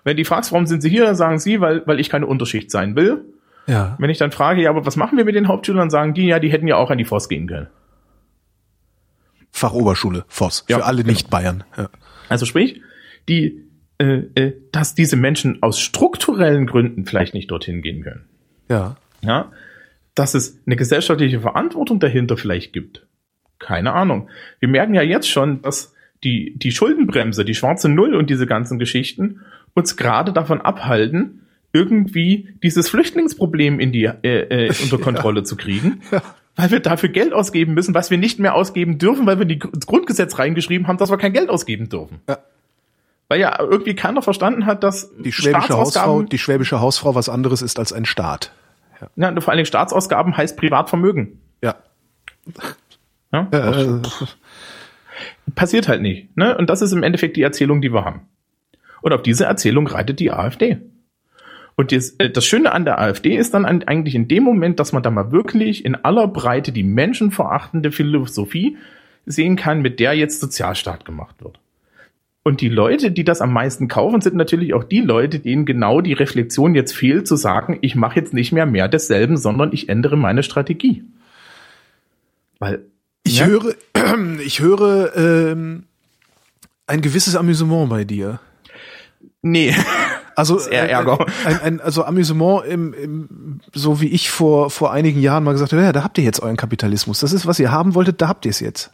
Wenn 0.03 0.15
die 0.15 0.25
fragst, 0.25 0.51
warum 0.51 0.65
sind 0.65 0.81
sie 0.81 0.89
hier, 0.89 1.13
sagen 1.15 1.39
sie, 1.39 1.59
weil, 1.59 1.85
weil 1.85 1.99
ich 1.99 2.09
keine 2.09 2.25
Unterschicht 2.25 2.71
sein 2.71 2.95
will. 2.95 3.25
Ja. 3.67 3.95
Wenn 3.99 4.09
ich 4.09 4.17
dann 4.17 4.31
frage, 4.31 4.61
ja, 4.61 4.69
aber 4.69 4.85
was 4.85 4.95
machen 4.95 5.17
wir 5.17 5.25
mit 5.25 5.35
den 5.35 5.47
Hauptschülern, 5.47 5.89
sagen 5.89 6.13
die, 6.13 6.27
ja, 6.27 6.39
die 6.39 6.51
hätten 6.51 6.67
ja 6.67 6.77
auch 6.77 6.89
an 6.89 6.97
die 6.97 7.05
Voss 7.05 7.29
gehen 7.29 7.47
können. 7.47 7.67
Fachoberschule, 9.51 10.25
Voss. 10.27 10.65
Ja, 10.69 10.77
für 10.77 10.85
alle 10.85 10.97
genau. 10.97 11.11
Nicht-Bayern. 11.11 11.63
Ja. 11.77 11.89
Also 12.29 12.45
sprich, 12.45 12.81
die, 13.27 13.65
äh, 13.97 14.23
äh, 14.35 14.53
dass 14.71 14.95
diese 14.95 15.17
Menschen 15.17 15.61
aus 15.61 15.79
strukturellen 15.79 16.65
Gründen 16.65 17.05
vielleicht 17.05 17.33
nicht 17.33 17.51
dorthin 17.51 17.81
gehen 17.81 18.03
können. 18.03 18.25
ja. 18.69 18.95
Ja, 19.21 19.51
dass 20.15 20.33
es 20.33 20.59
eine 20.65 20.75
gesellschaftliche 20.75 21.41
Verantwortung 21.41 21.99
dahinter 21.99 22.37
vielleicht 22.37 22.73
gibt. 22.73 23.05
Keine 23.59 23.93
Ahnung. 23.93 24.29
Wir 24.59 24.69
merken 24.69 24.93
ja 24.93 25.01
jetzt 25.01 25.29
schon, 25.29 25.61
dass 25.61 25.93
die, 26.23 26.53
die 26.57 26.71
Schuldenbremse, 26.71 27.45
die 27.45 27.55
schwarze 27.55 27.89
Null 27.89 28.15
und 28.15 28.29
diese 28.29 28.47
ganzen 28.47 28.79
Geschichten 28.79 29.41
uns 29.73 29.97
gerade 29.97 30.33
davon 30.33 30.61
abhalten, 30.61 31.41
irgendwie 31.71 32.49
dieses 32.63 32.89
Flüchtlingsproblem 32.89 33.79
in 33.79 33.91
die, 33.91 34.05
äh, 34.05 34.67
äh, 34.67 34.73
unter 34.83 34.97
Kontrolle 34.97 35.43
zu 35.43 35.55
kriegen. 35.55 36.01
Weil 36.55 36.71
wir 36.71 36.79
dafür 36.79 37.09
Geld 37.09 37.31
ausgeben 37.31 37.73
müssen, 37.73 37.93
was 37.93 38.11
wir 38.11 38.17
nicht 38.17 38.39
mehr 38.39 38.55
ausgeben 38.55 38.97
dürfen, 38.97 39.25
weil 39.25 39.39
wir 39.39 39.49
ins 39.49 39.85
Grundgesetz 39.85 40.39
reingeschrieben 40.39 40.87
haben, 40.87 40.97
dass 40.97 41.09
wir 41.09 41.17
kein 41.17 41.31
Geld 41.31 41.49
ausgeben 41.49 41.87
dürfen. 41.89 42.19
Ja. 42.27 42.39
Weil 43.29 43.39
ja 43.39 43.59
irgendwie 43.59 43.93
keiner 43.93 44.21
verstanden 44.21 44.65
hat, 44.65 44.83
dass 44.83 45.11
Die 45.17 45.31
schwäbische 45.31 45.77
Hausfrau, 45.77 46.23
die 46.23 46.39
schwäbische 46.39 46.81
Hausfrau 46.81 47.13
was 47.13 47.29
anderes 47.29 47.61
ist 47.61 47.77
als 47.77 47.93
ein 47.93 48.05
Staat. 48.05 48.51
Ja, 49.15 49.41
vor 49.41 49.49
allen 49.49 49.57
Dingen 49.57 49.65
Staatsausgaben 49.65 50.35
heißt 50.35 50.57
Privatvermögen. 50.57 51.39
Ja. 51.63 51.75
Ja? 53.31 53.47
Äh, 53.51 54.01
passiert 55.55 55.87
halt 55.87 56.01
nicht. 56.01 56.35
Ne? 56.35 56.57
Und 56.57 56.69
das 56.69 56.81
ist 56.81 56.91
im 56.91 57.03
Endeffekt 57.03 57.37
die 57.37 57.41
Erzählung, 57.41 57.81
die 57.81 57.93
wir 57.93 58.05
haben. 58.05 58.21
Und 59.01 59.13
auf 59.13 59.21
diese 59.21 59.45
Erzählung 59.45 59.87
reitet 59.87 60.19
die 60.19 60.31
AfD. 60.31 60.79
Und 61.75 61.91
das, 61.91 62.11
äh, 62.17 62.29
das 62.29 62.45
Schöne 62.45 62.73
an 62.73 62.85
der 62.85 62.99
AfD 62.99 63.35
ist 63.35 63.53
dann 63.53 63.65
an, 63.65 63.83
eigentlich 63.83 64.15
in 64.15 64.27
dem 64.27 64.43
Moment, 64.43 64.79
dass 64.79 64.91
man 64.91 65.03
da 65.03 65.11
mal 65.11 65.31
wirklich 65.31 65.85
in 65.85 65.95
aller 65.95 66.27
Breite 66.27 66.71
die 66.71 66.83
menschenverachtende 66.83 67.91
Philosophie 67.91 68.77
sehen 69.25 69.55
kann, 69.55 69.81
mit 69.81 69.99
der 69.99 70.13
jetzt 70.13 70.41
Sozialstaat 70.41 71.05
gemacht 71.05 71.35
wird. 71.39 71.59
Und 72.43 72.61
die 72.61 72.69
Leute, 72.69 73.11
die 73.11 73.23
das 73.25 73.41
am 73.41 73.51
meisten 73.53 73.87
kaufen, 73.87 74.21
sind 74.21 74.35
natürlich 74.35 74.73
auch 74.73 74.83
die 74.85 75.01
Leute, 75.01 75.39
denen 75.39 75.65
genau 75.65 75.99
die 76.01 76.13
Reflexion 76.13 76.73
jetzt 76.73 76.95
fehlt, 76.95 77.27
zu 77.27 77.35
sagen, 77.35 77.77
ich 77.81 77.95
mache 77.95 78.15
jetzt 78.19 78.33
nicht 78.33 78.51
mehr 78.53 78.65
mehr 78.65 78.87
desselben, 78.87 79.35
sondern 79.37 79.71
ich 79.73 79.89
ändere 79.89 80.17
meine 80.17 80.41
Strategie. 80.41 81.03
Weil 82.59 82.85
ich 83.23 83.39
Ja. 83.39 83.45
höre, 83.45 83.75
ich 84.43 84.61
höre 84.61 85.15
ähm, 85.15 85.83
ein 86.87 87.01
gewisses 87.01 87.35
Amüsement 87.35 87.89
bei 87.89 88.03
dir. 88.05 88.39
nee, 89.41 89.75
Also 90.35 90.59
eher 90.69 90.83
ein- 90.83 90.89
Ärger. 90.89 91.25
Ein, 91.45 91.61
ein, 91.61 91.81
also 91.81 92.03
Amüsement 92.05 92.65
im, 92.65 92.93
im, 92.93 93.59
so 93.73 93.99
wie 94.01 94.07
ich 94.07 94.29
vor 94.31 94.69
vor 94.69 94.91
einigen 94.93 95.19
Jahren 95.21 95.43
mal 95.43 95.51
gesagt 95.51 95.73
habe, 95.73 95.83
ja, 95.83 95.91
da 95.91 96.03
habt 96.03 96.17
ihr 96.17 96.23
jetzt 96.23 96.41
euren 96.41 96.57
Kapitalismus. 96.57 97.19
Das 97.19 97.33
ist 97.33 97.45
was 97.45 97.59
ihr 97.59 97.71
haben 97.71 97.95
wolltet, 97.95 98.21
da 98.21 98.29
habt 98.29 98.45
ihr 98.45 98.51
es 98.51 98.61
jetzt. 98.61 98.91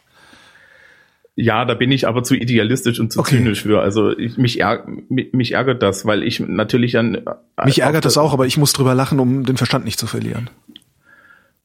Ja, 1.38 1.66
da 1.66 1.74
bin 1.74 1.92
ich 1.92 2.08
aber 2.08 2.24
zu 2.24 2.34
idealistisch 2.34 3.00
und 3.00 3.12
zu 3.12 3.20
Okay. 3.20 3.38
zynisch 3.38 3.64
für. 3.64 3.82
Also 3.82 4.18
ich, 4.18 4.38
mich, 4.38 4.60
ärg 4.62 4.88
mich, 5.10 5.34
mich 5.34 5.52
ärgert 5.52 5.84
das, 5.84 6.06
weil 6.06 6.24
ich 6.24 6.40
natürlich 6.40 6.94
dann. 6.94 7.16
äh, 7.16 7.66
Mich 7.66 7.82
ärgert 7.82 8.06
das 8.06 8.18
auch, 8.18 8.32
aber 8.32 8.46
ich 8.46 8.58
muss 8.58 8.72
drüber 8.72 8.96
lachen, 8.96 9.20
um 9.20 9.44
den 9.46 9.58
Verstand 9.58 9.84
nicht 9.84 10.00
zu 10.00 10.08
verlieren. 10.08 10.50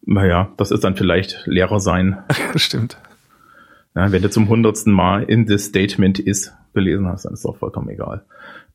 Naja, 0.02 0.52
das 0.56 0.70
ist 0.72 0.82
dann 0.82 0.96
vielleicht 0.96 1.42
Lehrer 1.46 1.78
sein. 1.78 2.18
Stimmt. 2.56 2.96
Ja, 3.94 4.10
wenn 4.10 4.22
du 4.22 4.30
zum 4.30 4.48
hundertsten 4.48 4.92
Mal 4.92 5.22
in 5.24 5.46
this 5.46 5.66
statement 5.66 6.18
is 6.18 6.52
gelesen 6.74 7.06
hast, 7.06 7.24
dann 7.24 7.34
ist 7.34 7.44
doch 7.44 7.56
vollkommen 7.56 7.88
egal. 7.90 8.24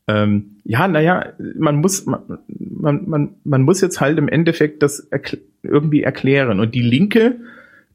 Ähm, 0.08 0.56
ja, 0.64 0.86
naja, 0.88 1.32
man 1.58 1.76
muss, 1.76 2.06
man, 2.06 2.20
man, 2.48 3.08
man, 3.08 3.34
man 3.44 3.62
muss 3.62 3.80
jetzt 3.80 4.00
halt 4.00 4.18
im 4.18 4.28
Endeffekt 4.28 4.82
das 4.82 5.00
erkl 5.00 5.40
irgendwie 5.62 6.02
erklären. 6.04 6.60
Und 6.60 6.74
die 6.74 6.82
Linke 6.82 7.36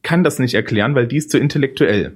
kann 0.04 0.24
das 0.24 0.38
nicht 0.40 0.54
erklären, 0.56 0.94
weil 0.94 1.08
die 1.08 1.18
ist 1.18 1.32
zu 1.32 1.38
intellektuell. 1.40 2.14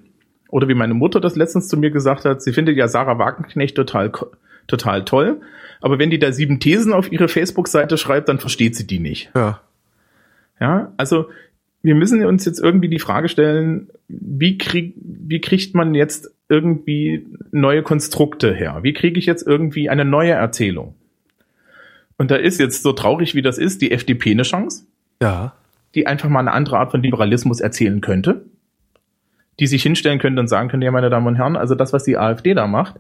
Oder 0.50 0.68
wie 0.68 0.74
meine 0.76 0.94
Mutter 0.94 1.20
das 1.20 1.36
letztens 1.36 1.68
zu 1.68 1.78
mir 1.78 1.92
gesagt 1.92 2.26
hat, 2.26 2.42
sie 2.42 2.54
findet 2.54 2.78
ja 2.78 2.88
Sarah 2.88 3.18
Wagenknecht 3.18 3.76
total, 3.76 4.12
total 4.68 5.04
toll. 5.06 5.42
Aber 5.82 6.00
wenn 6.00 6.10
die 6.10 6.20
da 6.20 6.32
sieben 6.32 6.60
Thesen 6.60 6.94
auf 6.94 7.12
ihre 7.12 7.28
Facebook-Seite 7.28 7.98
schreibt, 7.98 8.30
dann 8.30 8.40
versteht 8.40 8.76
sie 8.76 8.88
die 8.88 9.00
nicht. 9.00 9.32
Ja. 9.36 9.62
Ja, 10.60 10.94
also 10.98 11.30
wir 11.84 11.96
müssen 11.96 12.24
uns 12.26 12.46
jetzt 12.46 12.60
irgendwie 12.60 12.88
die 12.88 13.00
Frage 13.00 13.28
stellen, 13.30 13.90
wie, 14.08 14.58
krieg, 14.58 14.94
wie 14.98 15.42
kriegt 15.42 15.76
man 15.76 15.94
jetzt 15.94 16.32
irgendwie 16.50 17.26
neue 17.52 17.84
Konstrukte 17.84 18.54
her? 18.54 18.80
Wie 18.82 18.94
kriege 18.94 19.20
ich 19.20 19.26
jetzt 19.26 19.46
irgendwie 19.46 19.90
eine 19.90 20.06
neue 20.06 20.32
Erzählung? 20.32 20.96
Und 22.18 22.32
da 22.32 22.38
ist 22.38 22.60
jetzt 22.60 22.82
so 22.84 22.94
traurig, 22.94 23.36
wie 23.36 23.42
das 23.42 23.58
ist, 23.58 23.82
die 23.82 23.92
FDP 23.92 24.32
eine 24.32 24.44
Chance, 24.44 24.86
Ja. 25.22 25.54
die 25.96 26.08
einfach 26.08 26.30
mal 26.30 26.40
eine 26.40 26.54
andere 26.54 26.80
Art 26.80 26.92
von 26.92 27.04
Liberalismus 27.04 27.60
erzählen 27.60 28.00
könnte, 28.02 28.46
die 29.60 29.68
sich 29.68 29.84
hinstellen 29.84 30.20
könnte 30.20 30.40
und 30.40 30.48
sagen 30.48 30.70
könnte, 30.70 30.86
ja, 30.86 30.92
meine 30.92 31.10
Damen 31.10 31.28
und 31.28 31.36
Herren, 31.36 31.56
also 31.56 31.76
das, 31.76 31.94
was 31.94 32.04
die 32.04 32.18
AfD 32.18 32.54
da 32.54 32.68
macht, 32.68 32.96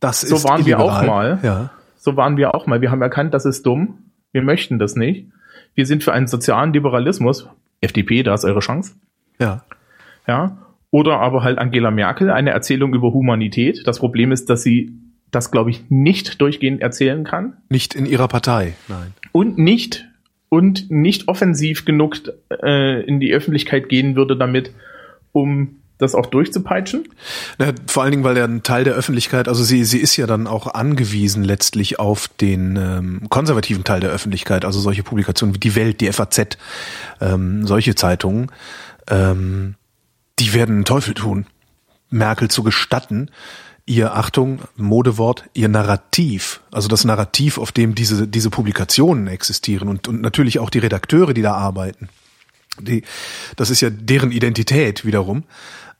Das 0.00 0.20
So 0.20 0.36
ist 0.36 0.44
waren 0.44 0.66
wir 0.66 0.80
auch 0.80 1.02
mal. 1.04 1.38
Ja. 1.42 1.70
so 1.96 2.16
waren 2.16 2.36
wir 2.36 2.54
auch 2.54 2.66
mal. 2.66 2.80
Wir 2.80 2.90
haben 2.90 3.02
erkannt, 3.02 3.34
das 3.34 3.44
ist 3.44 3.64
dumm. 3.66 3.98
Wir 4.32 4.42
möchten 4.42 4.78
das 4.78 4.94
nicht. 4.96 5.26
Wir 5.74 5.86
sind 5.86 6.04
für 6.04 6.12
einen 6.12 6.26
sozialen 6.26 6.72
Liberalismus. 6.72 7.48
FDP, 7.80 8.22
da 8.22 8.34
ist 8.34 8.44
eure 8.44 8.60
Chance. 8.60 8.94
Ja. 9.40 9.62
ja, 10.26 10.58
oder 10.90 11.20
aber 11.20 11.42
halt 11.44 11.58
Angela 11.58 11.90
Merkel, 11.90 12.30
eine 12.30 12.50
Erzählung 12.50 12.94
über 12.94 13.12
Humanität. 13.12 13.86
Das 13.86 13.98
Problem 14.00 14.32
ist, 14.32 14.50
dass 14.50 14.62
sie 14.62 14.92
das, 15.30 15.50
glaube 15.50 15.70
ich, 15.70 15.90
nicht 15.90 16.40
durchgehend 16.40 16.80
erzählen 16.80 17.22
kann 17.22 17.58
Nicht 17.68 17.94
in 17.94 18.06
ihrer 18.06 18.28
Partei. 18.28 18.74
Nein. 18.88 19.12
und 19.32 19.58
nicht 19.58 20.06
und 20.48 20.90
nicht 20.90 21.28
offensiv 21.28 21.84
genug 21.84 22.16
äh, 22.62 23.02
in 23.02 23.20
die 23.20 23.32
Öffentlichkeit 23.34 23.88
gehen 23.90 24.16
würde 24.16 24.36
damit, 24.36 24.72
um 25.40 25.78
das 25.98 26.14
auch 26.14 26.26
durchzupeitschen. 26.26 27.08
Na, 27.58 27.72
vor 27.86 28.02
allen 28.02 28.12
Dingen, 28.12 28.24
weil 28.24 28.38
ja 28.38 28.44
ein 28.44 28.62
Teil 28.62 28.84
der 28.84 28.94
Öffentlichkeit, 28.94 29.48
also 29.48 29.64
sie, 29.64 29.84
sie 29.84 29.98
ist 29.98 30.16
ja 30.16 30.26
dann 30.26 30.46
auch 30.46 30.72
angewiesen 30.74 31.42
letztlich 31.42 31.98
auf 31.98 32.28
den 32.28 32.76
ähm, 32.76 33.22
konservativen 33.28 33.84
Teil 33.84 34.00
der 34.00 34.10
Öffentlichkeit, 34.10 34.64
also 34.64 34.78
solche 34.78 35.02
Publikationen 35.02 35.54
wie 35.54 35.60
die 35.60 35.74
Welt, 35.74 36.00
die 36.00 36.10
FAZ, 36.12 36.56
ähm, 37.20 37.66
solche 37.66 37.96
Zeitungen, 37.96 38.52
ähm, 39.08 39.74
die 40.38 40.54
werden 40.54 40.76
einen 40.76 40.84
Teufel 40.84 41.14
tun, 41.14 41.46
Merkel 42.10 42.48
zu 42.48 42.62
gestatten, 42.62 43.30
ihr, 43.84 44.14
Achtung, 44.14 44.60
Modewort, 44.76 45.44
ihr 45.54 45.68
Narrativ, 45.68 46.60
also 46.70 46.88
das 46.88 47.04
Narrativ, 47.04 47.58
auf 47.58 47.72
dem 47.72 47.94
diese, 47.96 48.28
diese 48.28 48.50
Publikationen 48.50 49.26
existieren 49.26 49.88
und, 49.88 50.06
und 50.06 50.20
natürlich 50.20 50.60
auch 50.60 50.70
die 50.70 50.78
Redakteure, 50.78 51.34
die 51.34 51.42
da 51.42 51.54
arbeiten. 51.54 52.08
Die, 52.80 53.02
das 53.56 53.70
ist 53.70 53.80
ja 53.80 53.90
deren 53.90 54.30
Identität 54.30 55.04
wiederum. 55.04 55.44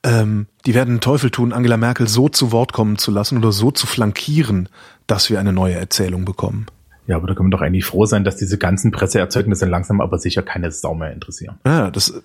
Ähm, 0.05 0.47
die 0.65 0.75
werden 0.75 0.91
einen 0.91 1.01
Teufel 1.01 1.31
tun, 1.31 1.53
Angela 1.53 1.77
Merkel 1.77 2.07
so 2.07 2.29
zu 2.29 2.53
Wort 2.53 2.73
kommen 2.73 2.99
zu 2.99 3.11
lassen 3.11 3.39
oder 3.39 3.53
so 3.53 3.71
zu 3.71 3.87
flankieren, 3.87 4.69
dass 5.07 5.31
wir 5.31 5.41
eine 5.41 5.53
neue 5.53 5.75
Erzählung 5.75 6.25
bekommen. 6.25 6.67
Ja, 7.09 7.17
aber 7.17 7.27
da 7.27 7.35
können 7.35 7.49
wir 7.49 7.57
doch 7.57 7.63
eigentlich 7.63 7.87
froh 7.87 8.05
sein, 8.05 8.23
dass 8.23 8.37
diese 8.37 8.59
ganzen 8.59 8.93
Presseerzeugnisse 8.93 9.65
langsam 9.65 10.03
aber 10.03 10.19
sicher 10.19 10.43
keine 10.43 10.71
Sau 10.71 10.95
mehr 10.95 11.11
interessieren. 11.11 11.59
Ja, 11.65 11.91
das 11.91 12.23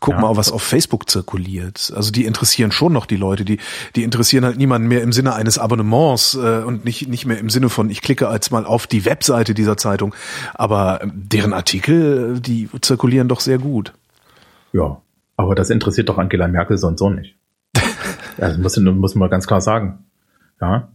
guck 0.00 0.14
Ja. 0.14 0.20
mal, 0.20 0.36
was 0.36 0.52
auf 0.52 0.62
Facebook 0.62 1.08
zirkuliert. 1.10 1.92
Also 1.94 2.10
die 2.12 2.24
interessieren 2.24 2.72
schon 2.72 2.92
noch 2.92 3.06
die 3.06 3.16
Leute, 3.16 3.44
die 3.44 3.58
die 3.94 4.02
interessieren 4.02 4.44
halt 4.44 4.56
niemanden 4.58 4.88
mehr 4.88 5.02
im 5.02 5.12
Sinne 5.12 5.34
eines 5.34 5.58
Abonnements 5.58 6.34
äh, 6.34 6.62
und 6.64 6.84
nicht 6.84 7.08
nicht 7.08 7.26
mehr 7.26 7.38
im 7.38 7.50
Sinne 7.50 7.68
von 7.68 7.90
ich 7.90 8.02
klicke 8.02 8.28
als 8.28 8.50
mal 8.50 8.64
auf 8.66 8.86
die 8.86 9.04
Webseite 9.04 9.54
dieser 9.54 9.76
Zeitung, 9.76 10.14
aber 10.54 11.00
ähm, 11.02 11.12
deren 11.14 11.52
Artikel, 11.52 12.36
äh, 12.36 12.40
die 12.40 12.68
zirkulieren 12.80 13.28
doch 13.28 13.40
sehr 13.40 13.58
gut. 13.58 13.92
Ja, 14.72 15.00
aber 15.36 15.54
das 15.54 15.70
interessiert 15.70 16.08
doch 16.08 16.18
Angela 16.18 16.48
Merkel 16.48 16.76
so 16.78 16.86
und 16.86 16.98
so 16.98 17.10
nicht. 17.10 17.34
Das 18.38 18.58
muss, 18.58 18.76
muss 18.78 19.14
man 19.14 19.30
ganz 19.30 19.46
klar 19.46 19.62
sagen. 19.62 20.04
Ja, 20.60 20.88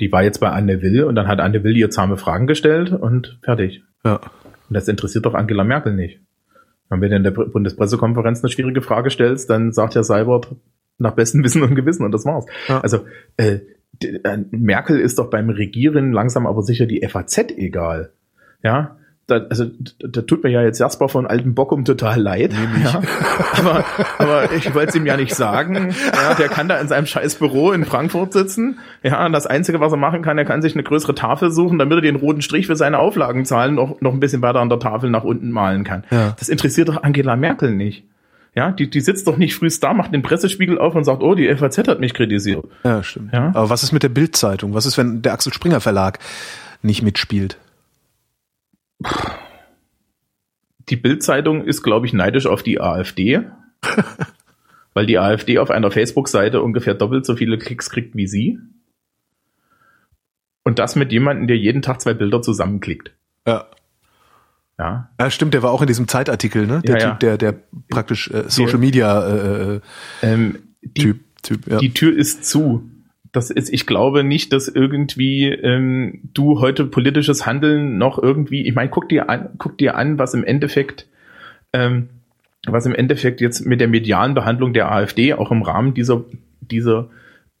die 0.00 0.10
war 0.12 0.22
jetzt 0.22 0.40
bei 0.40 0.48
Anne 0.50 0.80
Will 0.80 1.04
und 1.04 1.14
dann 1.14 1.28
hat 1.28 1.40
Anne 1.40 1.62
Will 1.62 1.76
ihr 1.76 1.90
zahme 1.90 2.16
Fragen 2.16 2.46
gestellt 2.46 2.90
und 2.92 3.38
fertig. 3.42 3.82
Ja. 4.04 4.14
Und 4.16 4.74
das 4.74 4.88
interessiert 4.88 5.26
doch 5.26 5.34
Angela 5.34 5.62
Merkel 5.64 5.94
nicht. 5.94 6.20
Wenn 6.88 7.00
du 7.00 7.16
in 7.16 7.24
der 7.24 7.32
Bundespressekonferenz 7.32 8.42
eine 8.42 8.50
schwierige 8.50 8.82
Frage 8.82 9.10
stellst, 9.10 9.50
dann 9.50 9.72
sagt 9.72 9.94
ja 9.94 10.02
Seibert 10.02 10.54
nach 10.98 11.12
bestem 11.12 11.42
Wissen 11.44 11.62
und 11.62 11.74
Gewissen 11.74 12.04
und 12.04 12.12
das 12.12 12.24
war's. 12.24 12.46
Ja. 12.68 12.80
Also 12.80 13.04
äh, 13.36 13.60
äh 14.00 14.38
Merkel 14.50 14.98
ist 15.00 15.18
doch 15.18 15.30
beim 15.30 15.50
Regieren 15.50 16.12
langsam 16.12 16.46
aber 16.46 16.62
sicher 16.62 16.86
die 16.86 17.06
FAZ 17.06 17.38
egal. 17.56 18.12
Ja, 18.62 18.96
da, 19.26 19.40
also 19.50 19.66
da 19.98 20.22
tut 20.22 20.44
mir 20.44 20.50
ja 20.50 20.62
jetzt 20.62 20.78
Jasper 20.78 21.08
von 21.08 21.26
Alten 21.26 21.54
Bockum 21.54 21.84
total 21.84 22.20
leid. 22.20 22.52
Nee, 22.52 22.84
ja. 22.84 23.02
aber, 23.58 23.84
aber 24.18 24.52
ich 24.52 24.72
wollte 24.72 24.90
es 24.90 24.94
ihm 24.94 25.04
ja 25.04 25.16
nicht 25.16 25.34
sagen. 25.34 25.94
Ja, 26.16 26.34
der 26.34 26.48
kann 26.48 26.68
da 26.68 26.78
in 26.78 26.88
seinem 26.88 27.06
scheiß 27.06 27.36
Büro 27.36 27.72
in 27.72 27.84
Frankfurt 27.84 28.32
sitzen. 28.32 28.78
Ja, 29.02 29.26
und 29.26 29.32
das 29.32 29.46
Einzige, 29.46 29.80
was 29.80 29.92
er 29.92 29.98
machen 29.98 30.22
kann, 30.22 30.38
er 30.38 30.44
kann 30.44 30.62
sich 30.62 30.74
eine 30.74 30.82
größere 30.82 31.14
Tafel 31.14 31.50
suchen, 31.50 31.78
damit 31.78 31.98
er 31.98 32.00
den 32.02 32.16
roten 32.16 32.42
Strich 32.42 32.66
für 32.66 32.76
seine 32.76 32.98
Auflagenzahlen 32.98 33.74
noch, 33.74 34.00
noch 34.00 34.12
ein 34.12 34.20
bisschen 34.20 34.42
weiter 34.42 34.60
an 34.60 34.68
der 34.68 34.78
Tafel 34.78 35.10
nach 35.10 35.24
unten 35.24 35.50
malen 35.50 35.84
kann. 35.84 36.04
Ja. 36.10 36.34
Das 36.38 36.48
interessiert 36.48 36.88
doch 36.88 37.02
Angela 37.02 37.36
Merkel 37.36 37.74
nicht. 37.74 38.04
Ja, 38.54 38.70
die, 38.70 38.88
die 38.88 39.00
sitzt 39.00 39.26
doch 39.26 39.36
nicht 39.36 39.54
frühst 39.54 39.82
da, 39.82 39.92
macht 39.92 40.14
den 40.14 40.22
Pressespiegel 40.22 40.78
auf 40.78 40.94
und 40.94 41.04
sagt, 41.04 41.22
oh, 41.22 41.34
die 41.34 41.54
FAZ 41.54 41.78
hat 41.88 42.00
mich 42.00 42.14
kritisiert. 42.14 42.64
Ja, 42.84 43.02
stimmt. 43.02 43.32
Ja? 43.32 43.48
Aber 43.54 43.68
was 43.68 43.82
ist 43.82 43.92
mit 43.92 44.02
der 44.02 44.08
Bildzeitung? 44.08 44.74
Was 44.74 44.86
ist, 44.86 44.96
wenn 44.96 45.22
der 45.22 45.34
Axel 45.34 45.52
Springer 45.52 45.80
Verlag 45.80 46.18
nicht 46.82 47.02
mitspielt? 47.02 47.58
Die 50.88 50.96
Bildzeitung 50.96 51.64
ist, 51.64 51.82
glaube 51.82 52.06
ich, 52.06 52.12
neidisch 52.12 52.46
auf 52.46 52.62
die 52.62 52.80
AfD, 52.80 53.42
weil 54.94 55.06
die 55.06 55.18
AfD 55.18 55.58
auf 55.58 55.70
einer 55.70 55.90
Facebook-Seite 55.90 56.62
ungefähr 56.62 56.94
doppelt 56.94 57.26
so 57.26 57.36
viele 57.36 57.58
Klicks 57.58 57.90
kriegt 57.90 58.14
wie 58.14 58.26
sie. 58.26 58.58
Und 60.62 60.78
das 60.78 60.96
mit 60.96 61.12
jemandem, 61.12 61.46
der 61.46 61.56
jeden 61.56 61.82
Tag 61.82 62.00
zwei 62.00 62.14
Bilder 62.14 62.42
zusammenklickt. 62.42 63.12
Ja. 63.46 63.66
Ja. 64.78 65.10
ja, 65.18 65.30
stimmt, 65.30 65.54
der 65.54 65.62
war 65.62 65.70
auch 65.70 65.80
in 65.80 65.86
diesem 65.86 66.06
Zeitartikel, 66.06 66.66
ne? 66.66 66.82
Der 66.82 66.98
ja, 66.98 67.10
Typ, 67.10 67.20
der, 67.20 67.38
der 67.38 67.54
praktisch 67.88 68.30
äh, 68.30 68.44
Social 68.48 68.78
Media 68.78 69.26
äh, 69.26 69.76
äh, 69.76 69.80
ähm, 70.22 70.58
die, 70.82 71.02
Typ, 71.02 71.20
Typ, 71.42 71.66
ja. 71.66 71.78
Die 71.78 71.94
Tür 71.94 72.14
ist 72.14 72.44
zu 72.44 72.90
das 73.36 73.50
ist, 73.50 73.70
ich 73.70 73.86
glaube 73.86 74.24
nicht, 74.24 74.52
dass 74.54 74.66
irgendwie 74.66 75.48
ähm, 75.50 76.20
du 76.32 76.60
heute 76.60 76.86
politisches 76.86 77.44
Handeln 77.44 77.98
noch 77.98 78.18
irgendwie, 78.18 78.66
ich 78.66 78.74
meine, 78.74 78.88
guck 78.88 79.10
dir 79.10 79.28
an, 79.28 79.50
guck 79.58 79.76
dir 79.76 79.94
an, 79.94 80.18
was 80.18 80.32
im 80.32 80.42
Endeffekt, 80.42 81.06
ähm, 81.74 82.08
was 82.66 82.86
im 82.86 82.94
Endeffekt 82.94 83.42
jetzt 83.42 83.66
mit 83.66 83.80
der 83.80 83.88
medialen 83.88 84.32
Behandlung 84.32 84.72
der 84.72 84.90
AfD 84.90 85.34
auch 85.34 85.50
im 85.50 85.60
Rahmen 85.60 85.92
dieser, 85.92 86.24
dieser 86.62 87.10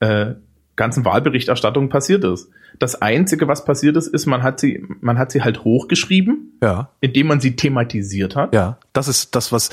äh, 0.00 0.34
ganzen 0.76 1.04
Wahlberichterstattung 1.04 1.88
passiert 1.88 2.24
ist. 2.24 2.50
Das 2.78 3.00
Einzige, 3.00 3.48
was 3.48 3.64
passiert 3.64 3.96
ist, 3.96 4.08
ist, 4.08 4.26
man 4.26 4.42
hat 4.42 4.60
sie, 4.60 4.86
man 5.00 5.18
hat 5.18 5.32
sie 5.32 5.42
halt 5.42 5.64
hochgeschrieben, 5.64 6.58
ja. 6.62 6.90
indem 7.00 7.28
man 7.28 7.40
sie 7.40 7.56
thematisiert 7.56 8.36
hat. 8.36 8.54
Ja, 8.54 8.78
das 8.92 9.08
ist 9.08 9.34
das, 9.34 9.50
was, 9.50 9.70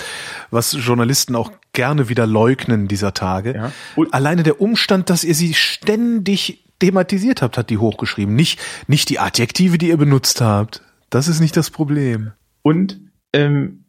was 0.50 0.76
Journalisten 0.80 1.36
auch 1.36 1.52
gerne 1.74 2.08
wieder 2.08 2.26
leugnen 2.26 2.88
dieser 2.88 3.14
Tage. 3.14 3.54
Ja. 3.54 3.72
Und 3.96 4.14
Alleine 4.14 4.44
der 4.44 4.62
Umstand, 4.62 5.10
dass 5.10 5.24
ihr 5.26 5.36
sie 5.36 5.54
ständig 5.54 6.64
thematisiert 6.80 7.42
habt, 7.42 7.58
hat 7.58 7.70
die 7.70 7.78
hochgeschrieben. 7.78 8.36
Nicht, 8.36 8.60
nicht 8.88 9.10
die 9.10 9.20
Adjektive, 9.20 9.78
die 9.78 9.90
ihr 9.90 9.98
benutzt 9.98 10.42
habt. 10.42 10.82
Das 11.10 11.28
ist 11.28 11.42
nicht 11.42 11.58
das 11.58 11.70
Problem. 11.70 12.32
Und, 12.62 13.00
ähm, 13.34 13.86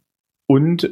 und 0.47 0.91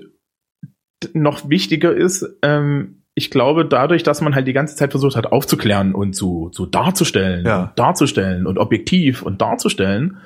noch 1.12 1.48
wichtiger 1.48 1.94
ist, 1.94 2.24
ähm, 2.42 3.01
ich 3.14 3.30
glaube, 3.30 3.66
dadurch, 3.66 4.02
dass 4.02 4.20
man 4.20 4.34
halt 4.34 4.48
die 4.48 4.52
ganze 4.52 4.76
Zeit 4.76 4.90
versucht 4.90 5.16
hat 5.16 5.26
aufzuklären 5.26 5.94
und 5.94 6.14
zu, 6.14 6.50
zu 6.50 6.66
darzustellen, 6.66 7.44
ja. 7.44 7.62
und 7.64 7.78
darzustellen 7.78 8.46
und 8.46 8.58
objektiv 8.58 9.22
und 9.22 9.40
darzustellen, 9.42 10.18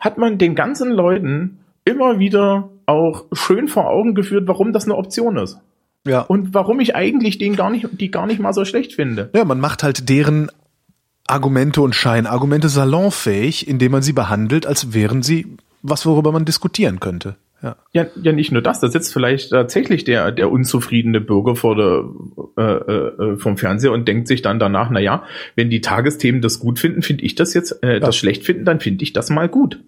hat 0.00 0.18
man 0.18 0.38
den 0.38 0.54
ganzen 0.54 0.90
Leuten 0.90 1.58
immer 1.84 2.18
wieder 2.18 2.70
auch 2.86 3.24
schön 3.32 3.68
vor 3.68 3.88
Augen 3.88 4.14
geführt, 4.14 4.48
warum 4.48 4.72
das 4.72 4.84
eine 4.84 4.96
Option 4.96 5.36
ist. 5.36 5.58
Ja. 6.06 6.20
Und 6.20 6.52
warum 6.52 6.80
ich 6.80 6.94
eigentlich 6.94 7.38
den 7.38 7.56
gar 7.56 7.70
nicht, 7.70 7.88
die 7.92 8.10
gar 8.10 8.26
nicht 8.26 8.40
mal 8.40 8.52
so 8.52 8.64
schlecht 8.64 8.92
finde. 8.92 9.30
Ja, 9.34 9.44
man 9.44 9.60
macht 9.60 9.82
halt 9.82 10.08
deren 10.08 10.50
Argumente 11.26 11.80
und 11.80 11.94
Scheinargumente 11.94 12.68
salonfähig, 12.68 13.66
indem 13.66 13.92
man 13.92 14.02
sie 14.02 14.12
behandelt, 14.12 14.66
als 14.66 14.92
wären 14.92 15.22
sie 15.22 15.56
was, 15.82 16.04
worüber 16.04 16.32
man 16.32 16.44
diskutieren 16.44 17.00
könnte. 17.00 17.36
Ja. 17.64 17.76
ja, 17.92 18.06
ja, 18.20 18.32
nicht 18.32 18.52
nur 18.52 18.60
das, 18.60 18.80
da 18.80 18.88
sitzt 18.88 19.14
vielleicht 19.14 19.48
tatsächlich 19.48 20.04
der, 20.04 20.32
der 20.32 20.52
unzufriedene 20.52 21.22
Bürger 21.22 21.56
vor 21.56 21.74
der, 21.74 22.04
äh, 22.58 22.62
äh, 22.62 23.36
vom 23.38 23.56
Fernseher 23.56 23.92
und 23.92 24.06
denkt 24.06 24.28
sich 24.28 24.42
dann 24.42 24.58
danach, 24.58 24.90
na 24.90 25.00
ja, 25.00 25.24
wenn 25.56 25.70
die 25.70 25.80
Tagesthemen 25.80 26.42
das 26.42 26.60
gut 26.60 26.78
finden, 26.78 27.00
finde 27.00 27.24
ich 27.24 27.36
das 27.36 27.54
jetzt, 27.54 27.82
äh, 27.82 27.94
ja. 27.94 28.00
das 28.00 28.16
schlecht 28.16 28.44
finden, 28.44 28.66
dann 28.66 28.80
finde 28.80 29.02
ich 29.02 29.14
das 29.14 29.30
mal 29.30 29.48
gut. 29.48 29.80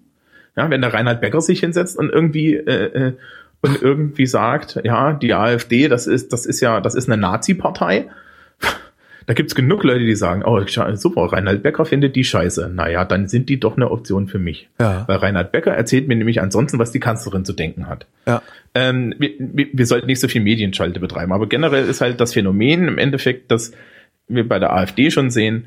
Ja, 0.55 0.67
wenn 0.71 0.81
der 0.81 0.91
Reinhard 0.91 1.21
Becker 1.21 1.39
sich 1.39 1.59
hinsetzt 1.59 1.99
und 1.99 2.09
irgendwie, 2.09 2.55
äh, 2.55 3.09
äh, 3.09 3.13
und 3.61 3.79
irgendwie 3.79 4.25
sagt, 4.25 4.81
ja, 4.83 5.13
die 5.13 5.35
AfD, 5.35 5.87
das 5.87 6.07
ist, 6.07 6.33
das 6.33 6.47
ist 6.47 6.61
ja, 6.61 6.81
das 6.81 6.95
ist 6.95 7.07
eine 7.07 7.21
Nazi-Partei, 7.21 8.09
da 9.27 9.33
gibt's 9.33 9.55
genug 9.55 9.83
Leute, 9.83 10.05
die 10.05 10.15
sagen, 10.15 10.43
oh, 10.45 10.61
super, 10.95 11.33
Reinhard 11.33 11.61
Becker 11.61 11.83
findet 11.83 12.15
die 12.15 12.23
scheiße. 12.23 12.71
Naja, 12.73 13.03
dann 13.03 13.27
sind 13.27 13.49
die 13.49 13.59
doch 13.59 13.75
eine 13.75 13.91
Option 13.91 14.27
für 14.27 14.39
mich. 14.39 14.69
Ja. 14.79 15.03
Weil 15.05 15.17
Reinhard 15.17 15.51
Becker 15.51 15.73
erzählt 15.73 16.07
mir 16.07 16.15
nämlich 16.15 16.41
ansonsten, 16.41 16.79
was 16.79 16.93
die 16.93 17.01
Kanzlerin 17.01 17.43
zu 17.43 17.51
denken 17.51 17.87
hat. 17.87 18.07
Ja. 18.25 18.41
Ähm, 18.73 19.13
wir, 19.19 19.67
wir 19.73 19.85
sollten 19.85 20.07
nicht 20.07 20.21
so 20.21 20.29
viel 20.29 20.41
Medienschalte 20.41 21.01
betreiben, 21.01 21.33
aber 21.33 21.47
generell 21.47 21.85
ist 21.89 21.99
halt 21.99 22.21
das 22.21 22.33
Phänomen 22.33 22.87
im 22.87 22.97
Endeffekt, 22.97 23.51
dass 23.51 23.73
wir 24.29 24.47
bei 24.47 24.59
der 24.59 24.71
AfD 24.73 25.11
schon 25.11 25.29
sehen, 25.29 25.65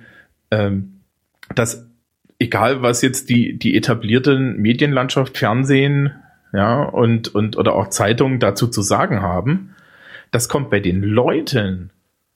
ähm, 0.51 1.01
dass 1.55 1.87
egal 2.39 2.81
was 2.81 3.03
jetzt 3.03 3.29
die, 3.29 3.59
die 3.59 3.77
etablierten 3.77 4.57
Medienlandschaft, 4.57 5.37
Fernsehen, 5.37 6.13
ja, 6.55 6.83
und, 6.83 7.35
und, 7.35 7.59
oder 7.59 7.75
auch 7.75 7.91
Zeitungen 7.91 8.41
dazu 8.41 8.69
zu 8.69 8.81
sagen 8.81 9.21
haben, 9.21 9.75
das 10.31 10.49
kommt 10.49 10.71
bei 10.71 10.81
den 10.81 11.03
Leuten 11.03 11.91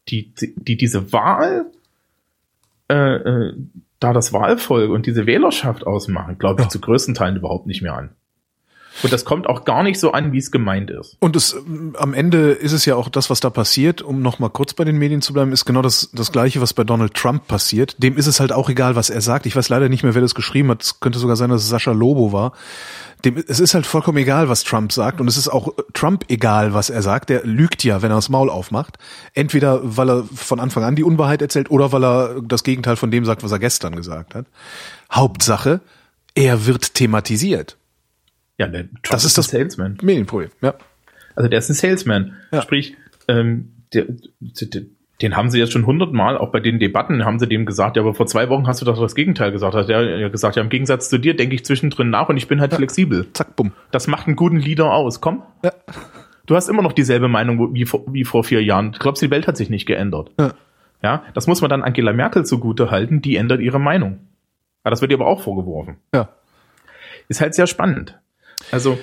die, 0.08 0.32
die 0.56 0.76
diese 0.76 1.12
Wahl, 1.12 1.66
äh, 2.88 2.94
äh, 2.94 3.54
da 4.00 4.12
das 4.12 4.32
Wahlvolk 4.32 4.90
und 4.90 5.06
diese 5.06 5.26
Wählerschaft 5.26 5.86
ausmachen, 5.86 6.38
glaube 6.38 6.60
ich, 6.60 6.66
ja. 6.66 6.70
zu 6.70 6.80
größten 6.80 7.14
Teilen 7.14 7.36
überhaupt 7.36 7.66
nicht 7.66 7.82
mehr 7.82 7.94
an. 7.94 8.10
Und 9.02 9.12
das 9.12 9.24
kommt 9.24 9.48
auch 9.48 9.64
gar 9.64 9.82
nicht 9.82 9.98
so 9.98 10.12
an, 10.12 10.32
wie 10.32 10.38
es 10.38 10.52
gemeint 10.52 10.90
ist. 10.90 11.16
Und 11.18 11.34
es, 11.34 11.56
am 11.96 12.14
Ende 12.14 12.52
ist 12.52 12.72
es 12.72 12.84
ja 12.84 12.94
auch 12.94 13.08
das, 13.08 13.28
was 13.28 13.40
da 13.40 13.50
passiert, 13.50 14.02
um 14.02 14.22
nochmal 14.22 14.50
kurz 14.50 14.72
bei 14.72 14.84
den 14.84 14.98
Medien 14.98 15.20
zu 15.20 15.32
bleiben, 15.32 15.52
ist 15.52 15.64
genau 15.64 15.82
das, 15.82 16.10
das 16.12 16.30
Gleiche, 16.30 16.60
was 16.60 16.74
bei 16.74 16.84
Donald 16.84 17.14
Trump 17.14 17.48
passiert. 17.48 18.00
Dem 18.02 18.16
ist 18.16 18.28
es 18.28 18.38
halt 18.38 18.52
auch 18.52 18.68
egal, 18.70 18.94
was 18.94 19.10
er 19.10 19.20
sagt. 19.20 19.46
Ich 19.46 19.56
weiß 19.56 19.68
leider 19.68 19.88
nicht 19.88 20.04
mehr, 20.04 20.14
wer 20.14 20.22
das 20.22 20.36
geschrieben 20.36 20.70
hat. 20.70 20.82
Es 20.82 21.00
könnte 21.00 21.18
sogar 21.18 21.34
sein, 21.34 21.50
dass 21.50 21.62
es 21.62 21.68
Sascha 21.68 21.90
Lobo 21.90 22.32
war 22.32 22.52
dem, 23.24 23.36
es 23.36 23.60
ist 23.60 23.74
halt 23.74 23.86
vollkommen 23.86 24.18
egal, 24.18 24.48
was 24.48 24.64
Trump 24.64 24.92
sagt 24.92 25.20
und 25.20 25.28
es 25.28 25.36
ist 25.36 25.48
auch 25.48 25.74
Trump 25.92 26.24
egal, 26.28 26.74
was 26.74 26.90
er 26.90 27.02
sagt. 27.02 27.30
Der 27.30 27.44
lügt 27.44 27.84
ja, 27.84 28.02
wenn 28.02 28.10
er 28.10 28.16
das 28.16 28.28
Maul 28.28 28.50
aufmacht. 28.50 28.98
Entweder, 29.32 29.80
weil 29.82 30.10
er 30.10 30.24
von 30.24 30.60
Anfang 30.60 30.84
an 30.84 30.96
die 30.96 31.04
Unwahrheit 31.04 31.42
erzählt 31.42 31.70
oder 31.70 31.92
weil 31.92 32.04
er 32.04 32.42
das 32.42 32.64
Gegenteil 32.64 32.96
von 32.96 33.10
dem 33.10 33.24
sagt, 33.24 33.42
was 33.42 33.52
er 33.52 33.58
gestern 33.58 33.96
gesagt 33.96 34.34
hat. 34.34 34.46
Hauptsache, 35.10 35.80
er 36.34 36.66
wird 36.66 36.94
thematisiert. 36.94 37.76
Ja, 38.58 38.68
der 38.68 38.82
Trump 38.82 39.02
das 39.10 39.24
ist, 39.24 39.38
das 39.38 39.48
Salesman. 39.48 39.98
Medienproblem, 40.02 40.50
ja. 40.60 40.74
Also 41.34 41.48
der 41.48 41.58
ist 41.58 41.68
ein 41.68 41.74
Salesman. 41.74 42.36
Ja. 42.52 42.62
Sprich, 42.62 42.96
ähm, 43.28 43.72
der, 43.92 44.06
der, 44.40 44.82
den 45.22 45.36
haben 45.36 45.48
sie 45.48 45.58
jetzt 45.58 45.72
schon 45.72 45.86
hundertmal, 45.86 46.36
auch 46.36 46.50
bei 46.50 46.60
den 46.60 46.78
Debatten 46.78 47.24
haben 47.24 47.38
sie 47.38 47.46
dem 47.46 47.66
gesagt, 47.66 47.96
ja, 47.96 48.02
aber 48.02 48.14
vor 48.14 48.26
zwei 48.26 48.48
Wochen 48.48 48.66
hast 48.66 48.80
du 48.80 48.84
doch 48.84 49.00
das 49.00 49.14
Gegenteil 49.14 49.52
gesagt. 49.52 49.74
Hat 49.74 49.88
er 49.88 50.28
gesagt, 50.28 50.56
ja, 50.56 50.62
im 50.62 50.68
Gegensatz 50.68 51.08
zu 51.08 51.18
dir 51.18 51.36
denke 51.36 51.54
ich 51.54 51.64
zwischendrin 51.64 52.10
nach 52.10 52.28
und 52.28 52.36
ich 52.36 52.48
bin 52.48 52.60
halt 52.60 52.72
ja. 52.72 52.78
flexibel. 52.78 53.32
Zack, 53.32 53.54
bumm. 53.54 53.72
Das 53.92 54.08
macht 54.08 54.26
einen 54.26 54.36
guten 54.36 54.56
Leader 54.56 54.92
aus. 54.92 55.20
Komm. 55.20 55.42
Ja. 55.62 55.72
Du 56.46 56.56
hast 56.56 56.68
immer 56.68 56.82
noch 56.82 56.92
dieselbe 56.92 57.28
Meinung 57.28 57.74
wie 57.74 57.86
vor, 57.86 58.02
wie 58.08 58.24
vor 58.24 58.44
vier 58.44 58.62
Jahren. 58.62 58.92
Du 58.92 58.98
glaubst, 58.98 59.22
die 59.22 59.30
Welt 59.30 59.46
hat 59.46 59.56
sich 59.56 59.70
nicht 59.70 59.86
geändert. 59.86 60.32
Ja. 60.38 60.52
ja. 61.02 61.22
Das 61.32 61.46
muss 61.46 61.60
man 61.60 61.70
dann 61.70 61.82
Angela 61.82 62.12
Merkel 62.12 62.44
zugute 62.44 62.90
halten, 62.90 63.22
die 63.22 63.36
ändert 63.36 63.60
ihre 63.60 63.78
Meinung. 63.78 64.18
Ja, 64.84 64.90
das 64.90 65.00
wird 65.00 65.12
ihr 65.12 65.18
aber 65.18 65.26
auch 65.26 65.42
vorgeworfen. 65.42 65.96
Ja. 66.12 66.30
Ist 67.28 67.40
halt 67.40 67.54
sehr 67.54 67.68
spannend. 67.68 68.18
Also. 68.72 68.98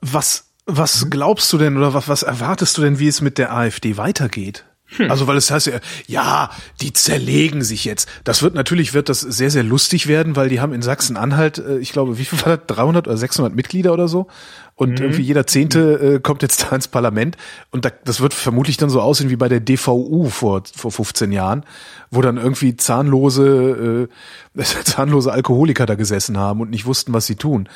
Was, 0.00 0.54
was 0.64 1.10
glaubst 1.10 1.52
du 1.52 1.58
denn 1.58 1.76
oder 1.76 1.92
was, 1.92 2.08
was 2.08 2.22
erwartest 2.22 2.78
du 2.78 2.82
denn, 2.82 3.00
wie 3.00 3.08
es 3.08 3.20
mit 3.20 3.36
der 3.36 3.52
AfD 3.52 3.96
weitergeht? 3.96 4.64
Hm. 4.88 5.10
Also 5.10 5.26
weil 5.26 5.36
es 5.36 5.50
heißt 5.50 5.66
ja, 5.66 5.80
ja, 6.06 6.50
die 6.80 6.92
zerlegen 6.92 7.62
sich 7.62 7.84
jetzt. 7.84 8.08
Das 8.24 8.42
wird 8.42 8.54
natürlich 8.54 8.94
wird 8.94 9.08
das 9.08 9.20
sehr 9.20 9.50
sehr 9.50 9.64
lustig 9.64 10.06
werden, 10.06 10.36
weil 10.36 10.48
die 10.48 10.60
haben 10.60 10.72
in 10.72 10.82
Sachsen-Anhalt, 10.82 11.58
äh, 11.58 11.78
ich 11.78 11.92
glaube, 11.92 12.18
wie 12.18 12.24
viel 12.24 12.40
war 12.44 12.56
das? 12.56 12.66
300 12.68 13.08
oder 13.08 13.16
600 13.16 13.54
Mitglieder 13.54 13.92
oder 13.92 14.06
so. 14.06 14.28
Und 14.76 14.98
mhm. 14.98 15.06
irgendwie 15.06 15.22
jeder 15.22 15.46
Zehnte 15.46 16.16
äh, 16.16 16.20
kommt 16.20 16.42
jetzt 16.42 16.62
da 16.70 16.76
ins 16.76 16.86
Parlament. 16.86 17.36
Und 17.70 17.84
da, 17.84 17.90
das 18.04 18.20
wird 18.20 18.34
vermutlich 18.34 18.76
dann 18.76 18.90
so 18.90 19.00
aussehen 19.00 19.30
wie 19.30 19.36
bei 19.36 19.48
der 19.48 19.60
DVU 19.60 20.28
vor, 20.28 20.62
vor 20.76 20.92
15 20.92 21.32
Jahren, 21.32 21.64
wo 22.10 22.20
dann 22.20 22.36
irgendwie 22.36 22.76
zahnlose, 22.76 24.08
äh, 24.56 24.62
zahnlose 24.84 25.32
Alkoholiker 25.32 25.86
da 25.86 25.94
gesessen 25.96 26.38
haben 26.38 26.60
und 26.60 26.70
nicht 26.70 26.86
wussten, 26.86 27.12
was 27.12 27.26
sie 27.26 27.36
tun. 27.36 27.68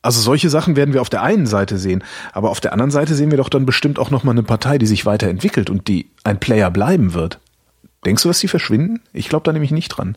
Also 0.00 0.20
solche 0.20 0.48
Sachen 0.48 0.76
werden 0.76 0.94
wir 0.94 1.00
auf 1.00 1.10
der 1.10 1.22
einen 1.22 1.46
Seite 1.46 1.76
sehen, 1.76 2.04
aber 2.32 2.50
auf 2.50 2.60
der 2.60 2.72
anderen 2.72 2.90
Seite 2.90 3.14
sehen 3.14 3.30
wir 3.30 3.38
doch 3.38 3.48
dann 3.48 3.66
bestimmt 3.66 3.98
auch 3.98 4.10
nochmal 4.10 4.34
eine 4.34 4.44
Partei, 4.44 4.78
die 4.78 4.86
sich 4.86 5.06
weiterentwickelt 5.06 5.70
und 5.70 5.88
die 5.88 6.10
ein 6.24 6.38
Player 6.38 6.70
bleiben 6.70 7.14
wird. 7.14 7.40
Denkst 8.04 8.22
du, 8.22 8.28
dass 8.28 8.38
die 8.38 8.48
verschwinden? 8.48 9.00
Ich 9.12 9.28
glaube 9.28 9.44
da 9.44 9.52
nämlich 9.52 9.72
nicht 9.72 9.88
dran. 9.88 10.16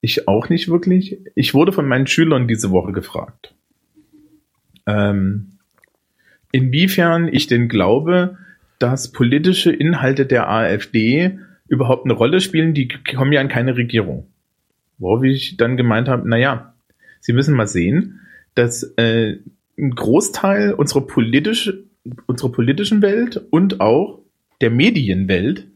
Ich 0.00 0.28
auch 0.28 0.48
nicht 0.48 0.68
wirklich. 0.68 1.18
Ich 1.34 1.54
wurde 1.54 1.72
von 1.72 1.88
meinen 1.88 2.06
Schülern 2.06 2.46
diese 2.46 2.70
Woche 2.70 2.92
gefragt. 2.92 3.54
Ähm, 4.86 5.58
inwiefern 6.52 7.28
ich 7.32 7.46
denn 7.46 7.68
glaube, 7.68 8.38
dass 8.78 9.10
politische 9.10 9.72
Inhalte 9.72 10.26
der 10.26 10.48
AfD 10.48 11.38
überhaupt 11.68 12.04
eine 12.04 12.14
Rolle 12.14 12.40
spielen, 12.40 12.74
die 12.74 12.88
kommen 12.88 13.32
ja 13.32 13.40
in 13.40 13.48
keine 13.48 13.76
Regierung. 13.76 14.28
Worauf 14.98 15.24
ich 15.24 15.56
dann 15.56 15.76
gemeint 15.76 16.08
habe, 16.08 16.28
naja, 16.28 16.74
Sie 17.20 17.32
müssen 17.32 17.56
mal 17.56 17.66
sehen, 17.66 18.20
dass 18.54 18.82
äh, 18.96 19.38
ein 19.78 19.90
Großteil 19.90 20.72
unserer, 20.74 21.06
politisch, 21.06 21.72
unserer 22.26 22.52
politischen 22.52 23.02
Welt 23.02 23.40
und 23.50 23.80
auch 23.80 24.20
der 24.60 24.70
Medienwelt 24.70 25.66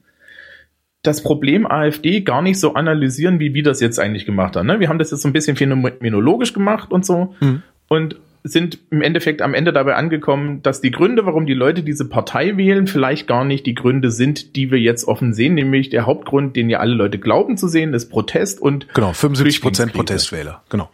das 1.03 1.23
Problem 1.23 1.67
AfD 1.67 2.21
gar 2.23 2.43
nicht 2.43 2.59
so 2.59 2.75
analysieren, 2.75 3.41
wie 3.41 3.55
wir 3.55 3.63
das 3.63 3.81
jetzt 3.81 3.99
eigentlich 3.99 4.27
gemacht 4.27 4.57
haben. 4.57 4.67
Ne? 4.67 4.81
Wir 4.81 4.89
haben 4.89 4.99
das 4.99 5.11
jetzt 5.11 5.23
so 5.23 5.29
ein 5.29 5.33
bisschen 5.33 5.57
phänomenologisch 5.57 6.53
gemacht 6.53 6.91
und 6.91 7.07
so 7.07 7.35
mhm. 7.41 7.63
und 7.89 8.17
sind 8.45 8.79
im 8.91 9.03
Endeffekt 9.03 9.43
am 9.43 9.55
Ende 9.55 9.73
dabei 9.73 9.95
angekommen, 9.95 10.63
dass 10.63 10.81
die 10.81 10.91
Gründe, 10.91 11.27
warum 11.27 11.47
die 11.47 11.55
Leute 11.55 11.83
diese 11.83 12.09
Partei 12.09 12.57
wählen, 12.57 12.87
vielleicht 12.87 13.27
gar 13.27 13.45
nicht 13.45 13.67
die 13.67 13.75
Gründe 13.75 14.11
sind, 14.11 14.57
die 14.57 14.71
wir 14.71 14.79
jetzt 14.79 15.07
offen 15.07 15.35
sehen, 15.35 15.55
nämlich 15.55 15.91
der 15.91 16.07
Hauptgrund, 16.07 16.57
den 16.57 16.71
ja 16.71 16.79
alle 16.79 16.95
Leute 16.95 17.19
glauben 17.19 17.57
zu 17.57 17.69
sehen, 17.69 17.95
ist 17.95 18.09
Protest 18.09 18.61
und 18.61 18.93
genau 18.95 19.13
75 19.13 19.61
Prozent 19.61 19.93
Protestwähler, 19.93 20.63
genau. 20.69 20.89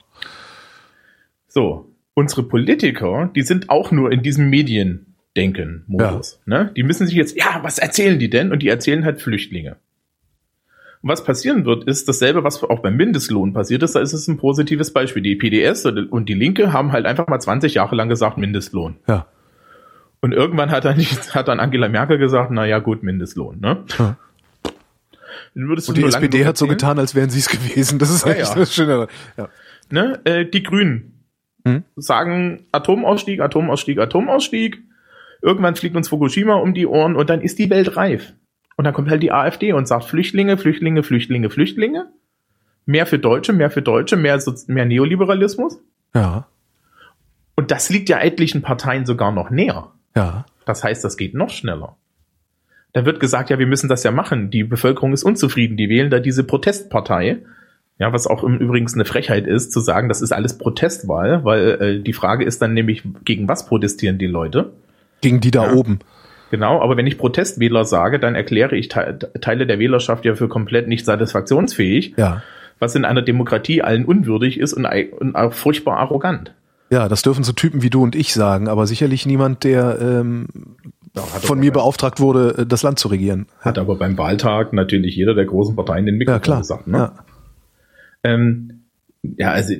So, 1.54 1.94
unsere 2.14 2.42
Politiker, 2.42 3.30
die 3.32 3.42
sind 3.42 3.70
auch 3.70 3.92
nur 3.92 4.10
in 4.10 4.24
diesem 4.24 4.50
Mediendenken-Modus. 4.50 6.40
Ja. 6.46 6.58
Ne? 6.58 6.72
Die 6.74 6.82
müssen 6.82 7.06
sich 7.06 7.14
jetzt, 7.14 7.36
ja, 7.36 7.60
was 7.62 7.78
erzählen 7.78 8.18
die 8.18 8.28
denn? 8.28 8.50
Und 8.50 8.60
die 8.60 8.66
erzählen 8.66 9.04
halt 9.04 9.22
Flüchtlinge. 9.22 9.76
Und 11.00 11.10
was 11.10 11.22
passieren 11.22 11.64
wird, 11.64 11.84
ist 11.84 12.08
dasselbe, 12.08 12.42
was 12.42 12.60
auch 12.64 12.80
beim 12.80 12.96
Mindestlohn 12.96 13.52
passiert 13.52 13.84
ist. 13.84 13.94
Da 13.94 14.00
ist 14.00 14.12
es 14.12 14.26
ein 14.26 14.36
positives 14.36 14.92
Beispiel. 14.92 15.22
Die 15.22 15.36
PDS 15.36 15.86
und 15.86 16.28
die 16.28 16.34
Linke 16.34 16.72
haben 16.72 16.90
halt 16.90 17.06
einfach 17.06 17.28
mal 17.28 17.38
20 17.38 17.74
Jahre 17.74 17.94
lang 17.94 18.08
gesagt 18.08 18.36
Mindestlohn. 18.36 18.96
Ja. 19.06 19.28
Und 20.20 20.32
irgendwann 20.32 20.72
hat 20.72 20.84
dann, 20.84 20.98
hat 21.30 21.46
dann 21.46 21.60
Angela 21.60 21.88
Merkel 21.88 22.18
gesagt, 22.18 22.50
na 22.50 22.66
ja, 22.66 22.80
gut, 22.80 23.04
Mindestlohn, 23.04 23.60
ne? 23.60 23.84
Ja. 23.96 24.16
und 25.54 25.96
die 25.96 26.02
SPD 26.02 26.46
hat 26.46 26.56
so 26.56 26.66
getan, 26.66 26.98
als 26.98 27.14
wären 27.14 27.30
sie 27.30 27.38
es 27.38 27.48
gewesen. 27.48 28.00
Das 28.00 28.10
ist 28.10 28.26
ja, 28.26 28.32
eigentlich 28.32 28.48
ja. 28.48 28.54
das 28.56 28.74
Schöne. 28.74 29.06
Ja. 29.36 29.48
Ne? 29.90 30.20
Äh, 30.24 30.46
die 30.46 30.64
Grünen 30.64 31.13
hm? 31.66 31.84
sagen 31.96 32.66
Atomausstieg, 32.72 33.40
Atomausstieg, 33.40 33.98
Atomausstieg. 33.98 34.82
Irgendwann 35.42 35.76
fliegt 35.76 35.96
uns 35.96 36.08
Fukushima 36.08 36.54
um 36.54 36.74
die 36.74 36.86
Ohren 36.86 37.16
und 37.16 37.28
dann 37.30 37.40
ist 37.40 37.58
die 37.58 37.70
Welt 37.70 37.96
reif. 37.96 38.32
Und 38.76 38.84
dann 38.84 38.94
kommt 38.94 39.10
halt 39.10 39.22
die 39.22 39.32
AfD 39.32 39.72
und 39.72 39.86
sagt 39.86 40.04
Flüchtlinge, 40.04 40.56
Flüchtlinge, 40.56 41.02
Flüchtlinge, 41.02 41.50
Flüchtlinge. 41.50 42.06
Mehr 42.86 43.06
für 43.06 43.18
Deutsche, 43.18 43.52
mehr 43.52 43.70
für 43.70 43.82
Deutsche, 43.82 44.16
mehr, 44.16 44.40
mehr 44.66 44.84
Neoliberalismus. 44.84 45.78
Ja. 46.14 46.46
Und 47.56 47.70
das 47.70 47.88
liegt 47.88 48.08
ja 48.08 48.18
etlichen 48.18 48.62
Parteien 48.62 49.06
sogar 49.06 49.32
noch 49.32 49.50
näher. 49.50 49.92
Ja. 50.16 50.44
Das 50.66 50.82
heißt, 50.82 51.04
das 51.04 51.16
geht 51.16 51.34
noch 51.34 51.50
schneller. 51.50 51.96
Da 52.92 53.04
wird 53.04 53.20
gesagt, 53.20 53.50
ja, 53.50 53.58
wir 53.58 53.66
müssen 53.66 53.88
das 53.88 54.04
ja 54.04 54.10
machen. 54.10 54.50
Die 54.50 54.64
Bevölkerung 54.64 55.12
ist 55.12 55.24
unzufrieden. 55.24 55.76
Die 55.76 55.88
wählen 55.88 56.10
da 56.10 56.20
diese 56.20 56.44
Protestpartei. 56.44 57.40
Ja, 57.98 58.12
was 58.12 58.26
auch 58.26 58.42
im 58.42 58.58
Übrigen 58.58 58.88
eine 58.92 59.04
Frechheit 59.04 59.46
ist, 59.46 59.72
zu 59.72 59.80
sagen, 59.80 60.08
das 60.08 60.20
ist 60.20 60.32
alles 60.32 60.58
Protestwahl, 60.58 61.44
weil 61.44 61.68
äh, 61.80 62.00
die 62.00 62.12
Frage 62.12 62.44
ist 62.44 62.60
dann 62.60 62.74
nämlich, 62.74 63.02
gegen 63.24 63.48
was 63.48 63.66
protestieren 63.66 64.18
die 64.18 64.26
Leute? 64.26 64.72
Gegen 65.20 65.40
die 65.40 65.52
da 65.52 65.66
ja. 65.66 65.72
oben. 65.74 66.00
Genau, 66.50 66.80
aber 66.82 66.96
wenn 66.96 67.06
ich 67.06 67.18
Protestwähler 67.18 67.84
sage, 67.84 68.18
dann 68.18 68.34
erkläre 68.34 68.76
ich 68.76 68.88
Te 68.88 69.18
Teile 69.40 69.66
der 69.66 69.78
Wählerschaft 69.78 70.24
ja 70.24 70.34
für 70.34 70.48
komplett 70.48 70.88
nicht 70.88 71.04
satisfaktionsfähig, 71.04 72.14
ja. 72.16 72.42
was 72.78 72.94
in 72.94 73.04
einer 73.04 73.22
Demokratie 73.22 73.82
allen 73.82 74.04
unwürdig 74.04 74.58
ist 74.58 74.72
und, 74.72 74.86
und 74.86 75.36
auch 75.36 75.52
furchtbar 75.52 75.96
arrogant. 75.98 76.52
Ja, 76.90 77.08
das 77.08 77.22
dürfen 77.22 77.44
so 77.44 77.52
Typen 77.52 77.82
wie 77.82 77.90
du 77.90 78.02
und 78.02 78.14
ich 78.14 78.34
sagen, 78.34 78.68
aber 78.68 78.86
sicherlich 78.86 79.24
niemand, 79.24 79.64
der 79.64 79.98
ähm, 80.00 80.46
ja, 81.16 81.22
von 81.22 81.58
mir 81.58 81.72
beauftracht 81.72 82.20
wurde, 82.20 82.58
äh, 82.58 82.66
das 82.66 82.82
Land 82.82 82.98
zu 82.98 83.08
regieren. 83.08 83.46
Hat 83.60 83.78
aber 83.78 83.96
beim 83.96 84.18
Wahltag 84.18 84.72
natürlich 84.72 85.16
jeder 85.16 85.34
der 85.34 85.46
großen 85.46 85.74
Parteien 85.74 86.06
den 86.06 86.18
Mikrofon 86.18 86.36
ja, 86.36 86.40
klar. 86.40 86.58
gesagt. 86.58 86.86
Ne? 86.86 86.98
Ja. 86.98 87.12
Ähm, 88.24 88.86
ja, 89.22 89.52
also 89.52 89.74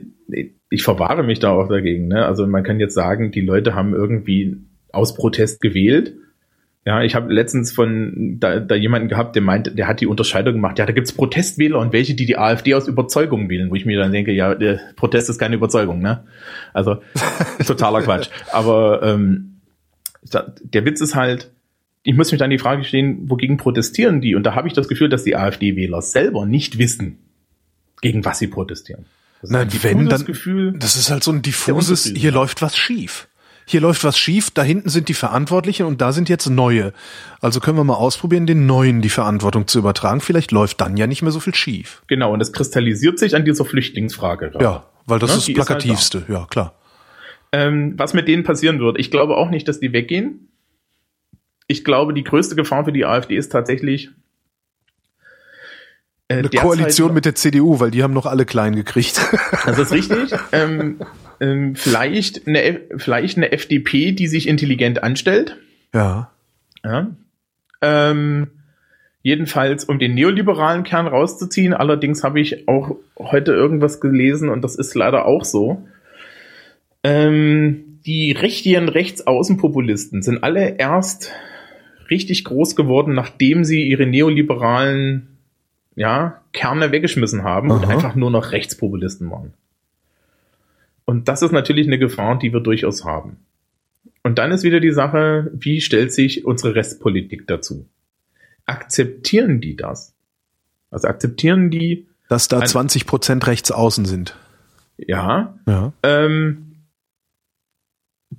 ich 0.71 0.83
verwahre 0.83 1.23
mich 1.23 1.41
da 1.41 1.51
auch 1.51 1.69
dagegen. 1.69 2.09
Ne? 2.09 2.25
Also 2.25 2.47
man 2.47 2.63
kann 2.63 2.81
jetzt 2.81 2.95
sagen, 2.95 3.33
die 3.33 3.41
Leute 3.41 3.75
haben 3.75 3.95
irgendwie 3.95 4.59
aus 4.93 5.15
Protest 5.15 5.61
gewählt 5.61 6.15
ja, 6.87 7.03
ich 7.03 7.15
habe 7.15 7.33
letztens 7.33 7.73
von 7.73 8.37
da, 8.39 8.61
da 8.61 8.75
jemanden 8.75 9.09
gehabt, 9.09 9.35
der 9.37 9.43
meint, 9.43 9.79
der 9.79 9.89
hat 9.89 10.03
die 10.03 10.07
Unterscheidung 10.07 10.55
gemacht. 10.55 10.79
Ja, 10.79 10.85
da 10.85 10.93
gibt's 10.93 11.13
Protestwähler 11.13 11.79
und 11.79 11.95
welche, 11.95 12.15
die 12.15 12.27
die 12.27 12.37
AfD 12.37 12.75
aus 12.75 12.89
Überzeugung 12.89 13.49
wählen, 13.49 13.71
wo 13.71 13.75
ich 13.75 13.87
mir 13.87 13.99
dann 13.99 14.13
denke, 14.13 14.33
ja, 14.33 14.55
der 14.55 14.81
Protest 14.95 15.31
ist 15.31 15.39
keine 15.39 15.57
Überzeugung, 15.57 16.01
ne? 16.01 16.25
Also 16.75 16.97
totaler 17.67 18.03
Quatsch. 18.03 18.29
Aber 18.53 19.03
ähm, 19.03 19.61
der 20.31 20.85
Witz 20.85 21.01
ist 21.01 21.15
halt, 21.15 21.53
ich 22.03 22.15
muss 22.15 22.31
mich 22.31 22.39
dann 22.39 22.51
die 22.51 22.59
Frage 22.59 22.85
stellen, 22.85 23.31
wogegen 23.31 23.57
protestieren 23.57 24.21
die? 24.21 24.35
Und 24.35 24.45
da 24.45 24.55
habe 24.55 24.69
ich 24.69 24.75
das 24.75 24.89
Gefühl, 24.89 25.09
dass 25.09 25.25
die 25.25 25.37
AfD-Wähler 25.37 26.03
selber 26.03 26.45
nicht 26.45 26.79
wissen, 26.79 27.19
gegen 28.01 28.25
was 28.25 28.39
sie 28.39 28.49
protestieren. 28.49 29.07
Das 29.41 29.51
Nein, 29.51 29.69
wenn 29.83 30.09
dann, 30.09 30.25
Gefühl, 30.25 30.73
das 30.79 30.97
ist 30.97 31.11
halt 31.11 31.23
so 31.23 31.31
ein 31.31 31.43
diffuses, 31.43 32.05
hier 32.05 32.33
läuft 32.33 32.63
was 32.63 32.77
schief 32.77 33.29
hier 33.67 33.81
läuft 33.81 34.05
was 34.05 34.19
schief, 34.19 34.51
da 34.51 34.63
hinten 34.63 34.89
sind 34.89 35.09
die 35.09 35.15
Verantwortlichen 35.15 35.87
und 35.87 36.01
da 36.01 36.13
sind 36.13 36.29
jetzt 36.29 36.49
neue. 36.49 36.93
Also 37.41 37.61
können 37.61 37.79
wir 37.79 37.85
mal 37.85 37.95
ausprobieren, 37.95 38.47
den 38.47 38.67
Neuen 38.67 39.01
die 39.01 39.09
Verantwortung 39.09 39.67
zu 39.67 39.79
übertragen. 39.79 40.21
Vielleicht 40.21 40.53
läuft 40.53 40.81
dann 40.81 40.97
ja 40.97 41.07
nicht 41.07 41.23
mehr 41.23 41.33
so 41.33 41.41
viel 41.41 41.55
schief. 41.55 42.03
Genau, 42.07 42.33
und 42.33 42.41
das 42.41 42.53
kristallisiert 42.53 43.19
sich 43.19 43.35
an 43.35 43.45
dieser 43.45 43.65
Flüchtlingsfrage. 43.65 44.51
Gerade. 44.51 44.65
Ja, 44.65 44.85
weil 45.07 45.19
das 45.19 45.31
ja, 45.31 45.37
ist 45.37 45.49
das 45.49 45.55
plakativste, 45.55 46.19
ist 46.19 46.29
halt 46.29 46.39
ja 46.39 46.47
klar. 46.47 46.75
Ähm, 47.53 47.95
was 47.97 48.13
mit 48.15 48.29
denen 48.29 48.43
passieren 48.43 48.81
wird, 48.81 48.99
ich 48.99 49.11
glaube 49.11 49.37
auch 49.37 49.49
nicht, 49.49 49.67
dass 49.67 49.81
die 49.81 49.93
weggehen. 49.93 50.49
Ich 51.67 51.85
glaube, 51.85 52.13
die 52.13 52.25
größte 52.25 52.57
Gefahr 52.57 52.85
für 52.85 52.93
die 52.93 53.07
AfD 53.07 53.37
ist 53.37 53.51
tatsächlich, 53.51 54.11
äh, 56.29 56.39
eine 56.39 56.49
Koalition 56.49 57.12
mit 57.12 57.25
der 57.25 57.35
CDU, 57.35 57.81
weil 57.81 57.91
die 57.91 58.03
haben 58.03 58.14
noch 58.14 58.27
alle 58.27 58.45
klein 58.45 58.75
gekriegt. 58.75 59.20
Das 59.66 59.79
ist 59.79 59.93
richtig. 59.93 60.39
ähm, 60.53 61.01
ähm, 61.41 61.75
vielleicht, 61.75 62.47
eine, 62.47 62.81
vielleicht 62.97 63.37
eine 63.37 63.53
FDP, 63.53 64.12
die 64.12 64.27
sich 64.27 64.47
intelligent 64.47 65.03
anstellt. 65.03 65.57
Ja. 65.93 66.31
ja. 66.85 67.09
Ähm, 67.81 68.49
jedenfalls, 69.22 69.85
um 69.85 69.99
den 69.99 70.14
neoliberalen 70.14 70.85
Kern 70.85 71.07
rauszuziehen. 71.07 71.72
Allerdings 71.72 72.22
habe 72.22 72.41
ich 72.41 72.68
auch 72.68 72.97
heute 73.18 73.53
irgendwas 73.53 74.01
gelesen 74.01 74.49
und 74.51 74.62
das 74.62 74.77
ist 74.77 74.95
leider 74.95 75.27
auch 75.27 75.45
so. 75.45 75.83
Ähm, 77.03 78.01
die 78.07 78.33
richtigen 78.33 78.89
Rechtsaußenpopulisten 78.89 80.22
sind 80.22 80.45
alle 80.45 80.77
erst 80.77 81.33
richtig 82.11 82.45
groß 82.45 82.77
geworden, 82.77 83.14
nachdem 83.14 83.64
sie 83.64 83.89
ihre 83.89 84.07
neoliberalen 84.07 85.34
ja, 85.97 86.41
Kerne 86.53 86.93
weggeschmissen 86.93 87.45
haben 87.45 87.71
Aha. 87.71 87.79
und 87.79 87.87
einfach 87.87 88.15
nur 88.15 88.31
noch 88.31 88.53
Rechtspopulisten 88.53 89.31
waren. 89.31 89.55
Und 91.05 91.29
das 91.29 91.43
ist 91.43 91.53
natürlich 91.53 91.87
eine 91.87 91.99
Gefahr, 91.99 92.39
die 92.39 92.53
wir 92.53 92.61
durchaus 92.61 93.05
haben. 93.05 93.39
Und 94.23 94.39
dann 94.39 94.53
ist 94.53 94.63
wieder 94.63 94.81
die 94.81 94.93
Sache, 94.93 95.51
wie 95.53 95.81
stellt 95.81 96.13
sich 96.13 96.47
unsere 96.47 96.75
Restpolitik 96.75 97.47
dazu? 97.47 97.87
Akzeptieren 98.65 99.61
die 99.61 99.77
das? 99.77 100.15
Also 100.91 101.09
akzeptieren 101.09 101.71
die, 101.71 102.07
dass 102.29 102.49
da 102.49 102.65
20 102.65 103.07
Prozent 103.07 103.47
rechts 103.47 103.71
außen 103.71 104.07
sind? 104.07 104.37
Ja. 104.97 105.55
ja. 105.67 105.93
Ähm, 106.03 106.64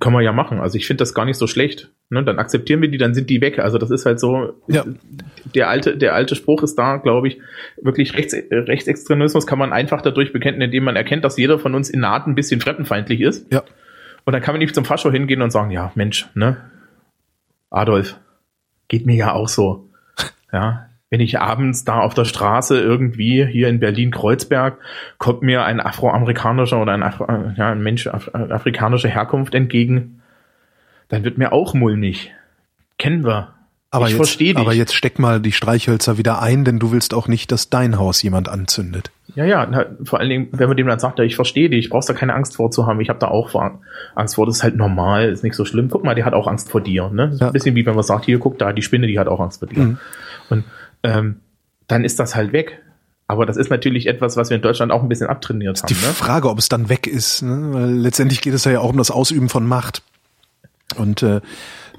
kann 0.00 0.12
man 0.12 0.24
ja 0.24 0.32
machen. 0.32 0.60
Also 0.60 0.76
ich 0.76 0.86
finde 0.86 1.02
das 1.02 1.14
gar 1.14 1.24
nicht 1.24 1.36
so 1.36 1.46
schlecht. 1.46 1.90
Ne? 2.10 2.24
Dann 2.24 2.38
akzeptieren 2.38 2.80
wir 2.80 2.88
die, 2.88 2.98
dann 2.98 3.14
sind 3.14 3.30
die 3.30 3.40
weg. 3.40 3.58
Also 3.58 3.78
das 3.78 3.90
ist 3.90 4.06
halt 4.06 4.20
so. 4.20 4.54
Ja. 4.68 4.84
Der 5.54 5.68
alte, 5.68 5.96
der 5.96 6.14
alte 6.14 6.34
Spruch 6.34 6.62
ist 6.62 6.76
da, 6.76 6.96
glaube 6.96 7.28
ich, 7.28 7.38
wirklich 7.80 8.14
Rechts, 8.14 8.34
Rechtsextremismus 8.50 9.46
kann 9.46 9.58
man 9.58 9.72
einfach 9.72 10.02
dadurch 10.02 10.32
bekämpfen, 10.32 10.62
indem 10.62 10.84
man 10.84 10.96
erkennt, 10.96 11.24
dass 11.24 11.36
jeder 11.36 11.58
von 11.58 11.74
uns 11.74 11.90
in 11.90 12.00
Naht 12.00 12.26
ein 12.26 12.34
bisschen 12.34 12.60
fremdenfeindlich 12.60 13.20
ist. 13.20 13.52
Ja. 13.52 13.62
Und 14.24 14.32
dann 14.32 14.42
kann 14.42 14.54
man 14.54 14.60
nicht 14.60 14.74
zum 14.74 14.84
Fascho 14.84 15.10
hingehen 15.10 15.40
und 15.40 15.50
sagen, 15.50 15.70
ja, 15.70 15.92
Mensch, 15.94 16.26
ne, 16.34 16.56
Adolf, 17.70 18.16
geht 18.88 19.06
mir 19.06 19.16
ja 19.16 19.32
auch 19.32 19.48
so. 19.48 19.88
Ja, 20.52 20.88
wenn 21.16 21.24
ich 21.24 21.40
abends 21.40 21.82
da 21.82 22.00
auf 22.00 22.12
der 22.12 22.26
Straße 22.26 22.78
irgendwie 22.78 23.46
hier 23.46 23.68
in 23.70 23.80
Berlin-Kreuzberg 23.80 24.76
kommt 25.16 25.40
mir 25.40 25.64
ein 25.64 25.80
afroamerikanischer 25.80 26.78
oder 26.78 26.92
ein, 26.92 27.02
Afro, 27.02 27.26
ja, 27.56 27.70
ein 27.70 27.82
Mensch 27.82 28.06
af 28.06 28.34
afrikanischer 28.34 29.08
Herkunft 29.08 29.54
entgegen, 29.54 30.20
dann 31.08 31.24
wird 31.24 31.38
mir 31.38 31.52
auch 31.52 31.72
mulmig. 31.72 32.32
Kennen 32.98 33.24
wir. 33.24 33.54
Aber 33.90 34.08
ich 34.08 34.14
verstehe 34.14 34.52
dich. 34.52 34.60
Aber 34.60 34.74
jetzt 34.74 34.94
steck 34.94 35.18
mal 35.18 35.40
die 35.40 35.52
Streichhölzer 35.52 36.18
wieder 36.18 36.42
ein, 36.42 36.66
denn 36.66 36.78
du 36.78 36.92
willst 36.92 37.14
auch 37.14 37.28
nicht, 37.28 37.50
dass 37.50 37.70
dein 37.70 37.98
Haus 37.98 38.20
jemand 38.20 38.50
anzündet. 38.50 39.10
Ja, 39.34 39.46
ja, 39.46 39.66
na, 39.66 39.86
vor 40.04 40.20
allen 40.20 40.28
Dingen, 40.28 40.48
wenn 40.52 40.68
man 40.68 40.76
dem 40.76 40.86
dann 40.86 40.98
sagt, 40.98 41.18
ja, 41.18 41.24
ich 41.24 41.36
verstehe 41.36 41.70
dich, 41.70 41.88
brauchst 41.88 42.10
da 42.10 42.12
keine 42.12 42.34
Angst 42.34 42.56
vor 42.56 42.70
zu 42.70 42.86
haben. 42.86 43.00
Ich 43.00 43.08
habe 43.08 43.20
da 43.20 43.28
auch 43.28 43.54
Angst 44.14 44.34
vor, 44.34 44.44
das 44.44 44.56
ist 44.56 44.62
halt 44.62 44.76
normal, 44.76 45.30
ist 45.30 45.44
nicht 45.44 45.56
so 45.56 45.64
schlimm. 45.64 45.88
Guck 45.88 46.04
mal, 46.04 46.14
der 46.14 46.26
hat 46.26 46.34
auch 46.34 46.46
Angst 46.46 46.70
vor 46.70 46.82
dir. 46.82 47.08
Ne? 47.08 47.28
Das 47.28 47.34
ist 47.36 47.40
ja. 47.40 47.46
ein 47.46 47.52
bisschen 47.54 47.74
wie 47.74 47.86
wenn 47.86 47.94
man 47.94 48.04
sagt, 48.04 48.26
hier, 48.26 48.38
guck 48.38 48.58
da, 48.58 48.74
die 48.74 48.82
Spinne, 48.82 49.06
die 49.06 49.18
hat 49.18 49.28
auch 49.28 49.40
Angst 49.40 49.60
vor 49.60 49.68
dir. 49.68 49.80
Mhm. 49.80 49.98
Und 50.50 50.64
ähm, 51.06 51.40
dann 51.86 52.04
ist 52.04 52.18
das 52.18 52.34
halt 52.34 52.52
weg. 52.52 52.82
Aber 53.28 53.44
das 53.44 53.56
ist 53.56 53.70
natürlich 53.70 54.06
etwas, 54.06 54.36
was 54.36 54.50
wir 54.50 54.56
in 54.56 54.62
Deutschland 54.62 54.92
auch 54.92 55.02
ein 55.02 55.08
bisschen 55.08 55.28
abtrainiert 55.28 55.82
haben. 55.82 55.88
Die 55.88 55.94
ne? 55.94 56.12
Frage, 56.12 56.48
ob 56.48 56.58
es 56.58 56.68
dann 56.68 56.88
weg 56.88 57.06
ist, 57.06 57.42
ne? 57.42 57.72
weil 57.72 57.90
letztendlich 57.90 58.40
geht 58.40 58.54
es 58.54 58.64
ja 58.64 58.78
auch 58.78 58.90
um 58.90 58.98
das 58.98 59.10
Ausüben 59.10 59.48
von 59.48 59.66
Macht. 59.66 60.02
Und 60.96 61.22
äh, 61.22 61.40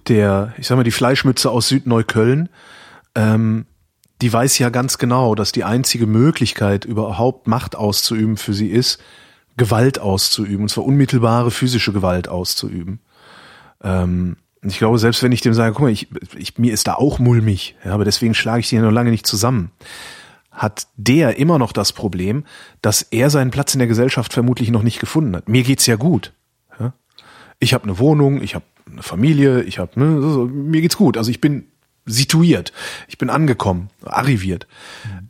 der, 0.07 0.53
ich 0.57 0.67
sag 0.67 0.77
mal, 0.77 0.83
die 0.83 0.91
Fleischmütze 0.91 1.51
aus 1.51 1.67
Südneukölln, 1.67 2.47
ähm, 3.15 3.65
die 4.21 4.31
weiß 4.31 4.57
ja 4.59 4.69
ganz 4.69 4.97
genau, 4.97 5.35
dass 5.35 5.51
die 5.51 5.65
einzige 5.65 6.07
Möglichkeit, 6.07 6.85
überhaupt 6.85 7.47
Macht 7.47 7.75
auszuüben 7.75 8.37
für 8.37 8.53
sie 8.53 8.69
ist, 8.69 9.01
Gewalt 9.57 9.99
auszuüben, 9.99 10.61
und 10.61 10.69
zwar 10.69 10.85
unmittelbare 10.85 11.51
physische 11.51 11.91
Gewalt 11.91 12.29
auszuüben. 12.29 12.99
Ähm, 13.83 14.37
ich 14.61 14.77
glaube, 14.77 14.97
selbst 14.97 15.23
wenn 15.23 15.31
ich 15.31 15.41
dem 15.41 15.53
sage, 15.53 15.73
guck 15.73 15.83
mal, 15.83 15.91
ich, 15.91 16.07
ich, 16.35 16.57
mir 16.57 16.73
ist 16.73 16.87
da 16.87 16.95
auch 16.95 17.19
mulmig, 17.19 17.75
ja, 17.83 17.93
aber 17.93 18.05
deswegen 18.05 18.33
schlage 18.33 18.61
ich 18.61 18.69
die 18.69 18.75
ja 18.75 18.81
noch 18.81 18.91
lange 18.91 19.11
nicht 19.11 19.27
zusammen, 19.27 19.71
hat 20.51 20.87
der 20.95 21.37
immer 21.37 21.59
noch 21.59 21.71
das 21.71 21.93
Problem, 21.93 22.45
dass 22.81 23.01
er 23.03 23.29
seinen 23.29 23.51
Platz 23.51 23.75
in 23.75 23.79
der 23.79 23.87
Gesellschaft 23.87 24.33
vermutlich 24.33 24.71
noch 24.71 24.83
nicht 24.83 24.99
gefunden 24.99 25.35
hat. 25.35 25.47
Mir 25.47 25.63
geht's 25.63 25.85
ja 25.85 25.95
gut. 25.95 26.33
Ja? 26.79 26.93
Ich 27.59 27.73
habe 27.73 27.83
eine 27.83 27.99
Wohnung, 27.99 28.41
ich 28.41 28.55
habe 28.55 28.65
eine 28.91 29.03
Familie, 29.03 29.61
ich 29.63 29.77
habe, 29.77 29.99
ne, 29.99 30.21
so, 30.21 30.45
mir 30.45 30.81
geht's 30.81 30.97
gut. 30.97 31.17
Also 31.17 31.29
ich 31.29 31.41
bin 31.41 31.67
situiert, 32.05 32.73
ich 33.07 33.17
bin 33.17 33.29
angekommen, 33.29 33.89
arriviert. 34.03 34.67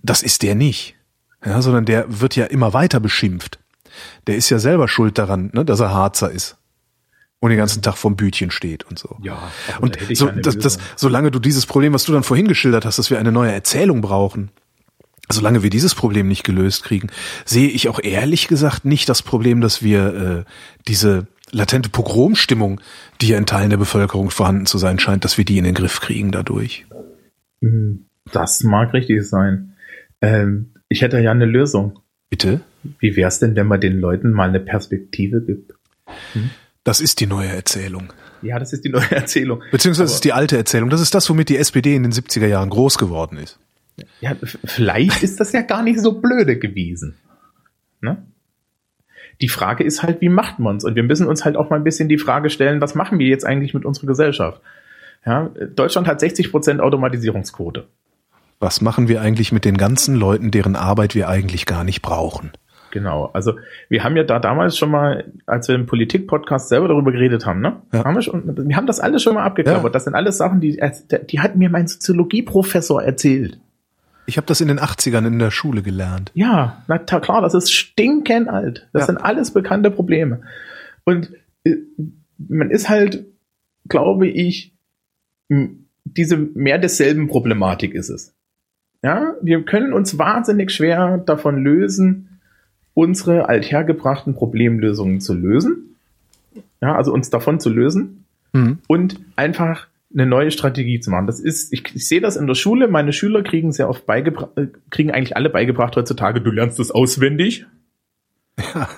Das 0.02 0.22
ist 0.22 0.44
der 0.44 0.56
nicht, 0.56 0.96
ja, 1.44 1.62
sondern 1.62 1.86
der 1.86 2.22
wird 2.22 2.36
ja 2.36 2.46
immer 2.46 2.74
weiter 2.74 3.00
beschimpft. 3.00 3.60
Der 4.28 4.36
ist 4.36 4.50
ja 4.50 4.60
selber 4.60 4.88
schuld 4.88 5.18
daran, 5.18 5.50
ne, 5.54 5.66
dass 5.66 5.80
er 5.80 5.94
Harzer 5.94 6.32
ist 6.32 6.58
und 7.40 7.50
den 7.50 7.58
ganzen 7.58 7.82
Tag 7.82 7.98
vorm 7.98 8.16
Bütchen 8.16 8.52
steht 8.52 8.86
und 8.86 8.98
so. 8.98 9.16
Ja, 9.22 9.52
und 9.80 9.98
so, 10.14 10.28
das, 10.28 10.58
das, 10.58 10.80
solange 10.96 11.32
du 11.32 11.40
dieses 11.40 11.66
Problem, 11.66 11.94
was 11.94 12.04
du 12.04 12.12
dann 12.12 12.24
vorhin 12.24 12.48
geschildert 12.48 12.86
hast, 12.86 12.98
dass 12.98 13.10
wir 13.10 13.20
eine 13.20 13.32
neue 13.32 13.52
Erzählung 13.52 14.02
brauchen, 14.02 14.50
solange 15.30 15.62
wir 15.62 15.70
dieses 15.70 15.94
Problem 15.94 16.28
nicht 16.28 16.44
gelöst 16.44 16.84
kriegen, 16.84 17.10
sehe 17.46 17.70
ich 17.70 17.90
auch 17.90 18.00
ehrlich 18.02 18.48
gesagt 18.48 18.86
nicht 18.86 19.08
das 19.10 19.22
Problem, 19.22 19.62
dass 19.62 19.84
wir 19.84 20.46
äh, 20.46 20.52
diese 20.88 21.28
latente 21.52 21.90
Pogromstimmung, 21.90 22.82
die 23.22 23.30
ja 23.30 23.38
in 23.38 23.46
Teilen 23.46 23.70
der 23.70 23.78
Bevölkerung 23.78 24.32
vorhanden 24.32 24.66
zu 24.66 24.78
sein 24.78 25.00
scheint, 25.00 25.24
dass 25.24 25.38
wir 25.38 25.46
die 25.46 25.58
in 25.58 25.64
den 25.64 25.76
Griff 25.76 26.02
kriegen 26.02 26.32
dadurch. 26.32 26.86
Hm, 27.62 28.06
das 28.32 28.64
mag 28.64 28.94
richtig 28.94 29.24
sein. 29.28 29.74
Ähm, 30.22 30.74
ich 30.90 31.02
hätte 31.02 31.20
ja 31.20 31.32
eine 31.32 31.46
Lösung. 31.46 32.00
Bitte? 32.30 32.62
Wie 33.00 33.16
wär's 33.16 33.40
denn, 33.40 33.56
wenn 33.56 33.68
man 33.68 33.80
den 33.80 34.00
Leuten 34.00 34.32
mal 34.32 34.50
eine 34.50 34.60
Perspektive 34.60 35.42
gibt? 35.42 35.74
Hm? 36.34 36.50
Das 36.88 37.02
ist 37.02 37.20
die 37.20 37.28
neue 37.28 37.50
Erzählung. 37.50 38.14
Ja, 38.42 38.60
das 38.60 38.72
ist 38.72 38.86
die 38.86 38.90
neue 38.90 39.12
Erzählung. 39.12 39.62
Beziehungsweise 39.72 40.14
ist 40.14 40.24
die 40.24 40.32
alte 40.32 40.56
Erzählung. 40.56 40.90
Das 40.90 41.02
ist 41.02 41.14
das, 41.14 41.30
womit 41.30 41.50
die 41.50 41.58
SPD 41.58 41.94
in 41.94 42.04
den 42.04 42.14
70er 42.14 42.48
Jahren 42.48 42.70
groß 42.70 42.98
geworden 42.98 43.38
ist. 43.38 43.60
Ja, 44.22 44.38
vielleicht 44.64 45.22
ist 45.22 45.42
das 45.42 45.52
ja 45.52 45.64
gar 45.64 45.84
nicht 45.84 46.00
so 46.00 46.14
blöde 46.14 46.58
gewesen. 46.58 47.18
Ne? 48.00 48.26
Die 49.42 49.50
Frage 49.50 49.84
ist 49.84 50.02
halt, 50.02 50.22
wie 50.22 50.30
macht 50.30 50.60
man's? 50.60 50.86
Und 50.86 50.96
wir 50.96 51.04
müssen 51.04 51.28
uns 51.28 51.44
halt 51.44 51.58
auch 51.58 51.70
mal 51.70 51.76
ein 51.76 51.84
bisschen 51.84 52.08
die 52.08 52.18
Frage 52.18 52.50
stellen, 52.50 52.80
was 52.80 52.96
machen 52.96 53.20
wir 53.20 53.28
jetzt 53.28 53.46
eigentlich 53.46 53.74
mit 53.74 53.84
unserer 53.84 54.08
Gesellschaft? 54.08 54.62
Ja, 55.26 55.50
Deutschland 55.76 56.08
hat 56.08 56.22
60 56.22 56.52
Prozent 56.52 56.80
Automatisierungsquote. 56.80 57.86
Was 58.62 58.80
machen 58.80 59.10
wir 59.10 59.20
eigentlich 59.20 59.52
mit 59.52 59.66
den 59.66 59.76
ganzen 59.76 60.16
Leuten, 60.16 60.52
deren 60.52 60.78
Arbeit 60.78 61.16
wir 61.16 61.28
eigentlich 61.28 61.66
gar 61.66 61.84
nicht 61.84 62.02
brauchen? 62.02 62.54
Genau, 62.98 63.30
also 63.32 63.54
wir 63.89 64.04
haben 64.04 64.18
ja 64.18 64.24
da 64.24 64.39
damals 64.39 64.76
schon 64.76 64.89
mal, 64.89 65.32
als 65.45 65.68
wir 65.68 65.76
im 65.76 65.86
Politik-Podcast 65.86 66.68
selber 66.68 66.88
darüber 66.88 67.12
geredet 67.12 67.45
haben, 67.45 67.62
ne? 67.62 67.76
Ja. 67.93 68.04
Haben 68.04 68.16
wir, 68.16 68.24
schon, 68.24 68.68
wir 68.68 68.76
haben 68.76 68.88
das 68.88 69.00
alles 69.00 69.22
schon 69.22 69.36
mal 69.36 69.43
abgeklappert. 69.43 69.84
Ja. 69.84 69.89
Das 69.91 70.06
sind 70.06 70.16
alles 70.16 70.39
Sachen, 70.39 70.60
die, 70.62 70.82
die 71.30 71.39
hat 71.39 71.56
mir 71.56 71.70
mein 71.70 71.88
Soziologieprofessor 71.88 73.04
erzählt. 73.04 73.60
Ich 74.26 74.38
habe 74.38 74.48
das 74.48 74.62
in 74.62 74.68
den 74.68 74.80
80ern 74.80 75.28
in 75.28 75.38
der 75.38 75.52
Schule 75.52 75.84
gelernt. 75.84 76.32
Ja, 76.34 76.82
na 76.88 76.98
klar, 76.98 77.43
das 77.43 77.54
ist 77.54 77.72
stinkend 77.72 78.50
alt. 78.50 78.88
Das 78.93 79.04
ja. 79.04 79.06
sind 79.06 79.18
alles 79.20 79.52
bekannte 79.52 79.91
Probleme. 79.91 80.41
Und 81.06 81.32
äh, 81.66 81.76
man 82.39 82.72
ist 82.72 82.89
halt, 82.89 83.26
glaube 83.88 84.28
ich, 84.28 84.74
diese 86.04 86.36
mehr 86.36 86.80
desselben 86.80 87.28
Problematik 87.28 87.93
ist 87.93 88.10
es. 88.10 88.34
Ja, 89.04 89.36
wir 89.43 89.64
können 89.66 89.93
uns 89.93 90.18
wahnsinnig 90.18 90.72
schwer 90.72 91.20
davon 91.20 91.64
lösen, 91.64 92.37
unsere 92.98 93.48
althergebrachten 93.48 94.34
Problemlösungen 94.34 95.22
zu 95.22 95.36
lösen. 95.36 95.95
Ja, 96.82 96.95
also 96.95 97.14
uns 97.14 97.30
davon 97.30 97.60
zu 97.60 97.70
lösen 97.70 98.26
mhm. 98.54 98.80
und 98.88 99.20
einfach 99.36 99.86
eine 100.12 100.26
neue 100.26 100.50
Strategie 100.50 101.00
zu 101.00 101.12
machen. 101.12 101.28
Das 101.28 101.39
ist, 101.39 101.72
ich, 101.72 101.84
ich 101.93 102.08
sehe 102.08 102.22
das 102.22 102.38
in 102.38 102.48
der 102.48 102.56
Schule, 102.56 102.88
meine 102.88 103.14
Schüler 103.14 103.43
kriegen 103.43 103.72
sehr 103.72 103.88
oft 103.88 104.08
beigebracht, 104.08 104.50
äh, 104.58 104.68
kriegen 104.89 105.12
eigentlich 105.12 105.38
alle 105.38 105.52
beigebracht 105.52 105.95
heutzutage, 105.95 106.41
du 106.41 106.50
lernst 106.50 106.80
das 106.80 106.89
auswendig. 106.89 107.68
Ja. 108.74 108.89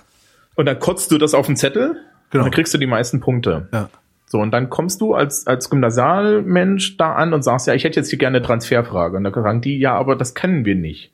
Und 0.55 0.65
dann 0.65 0.79
kotzt 0.79 1.11
du 1.11 1.17
das 1.17 1.33
auf 1.33 1.47
den 1.47 1.57
Zettel 1.57 1.97
genau. 2.29 2.45
und 2.45 2.47
dann 2.47 2.51
kriegst 2.51 2.73
du 2.73 2.77
die 2.77 2.85
meisten 2.85 3.19
Punkte. 3.19 3.67
Ja. 3.73 3.89
So, 4.27 4.39
und 4.39 4.51
dann 4.51 4.69
kommst 4.69 5.01
du 5.01 5.13
als, 5.13 5.45
als 5.45 5.69
Gymnasialmensch 5.69 6.95
da 6.95 7.15
an 7.15 7.33
und 7.33 7.43
sagst, 7.43 7.67
ja, 7.67 7.73
ich 7.73 7.83
hätte 7.83 7.99
jetzt 7.99 8.09
hier 8.09 8.19
gerne 8.19 8.37
eine 8.37 8.45
Transferfrage. 8.45 9.17
Und 9.17 9.25
dann 9.25 9.33
sagen 9.33 9.59
die, 9.59 9.77
ja, 9.77 9.95
aber 9.95 10.15
das 10.15 10.35
können 10.35 10.63
wir 10.63 10.75
nicht. 10.75 11.11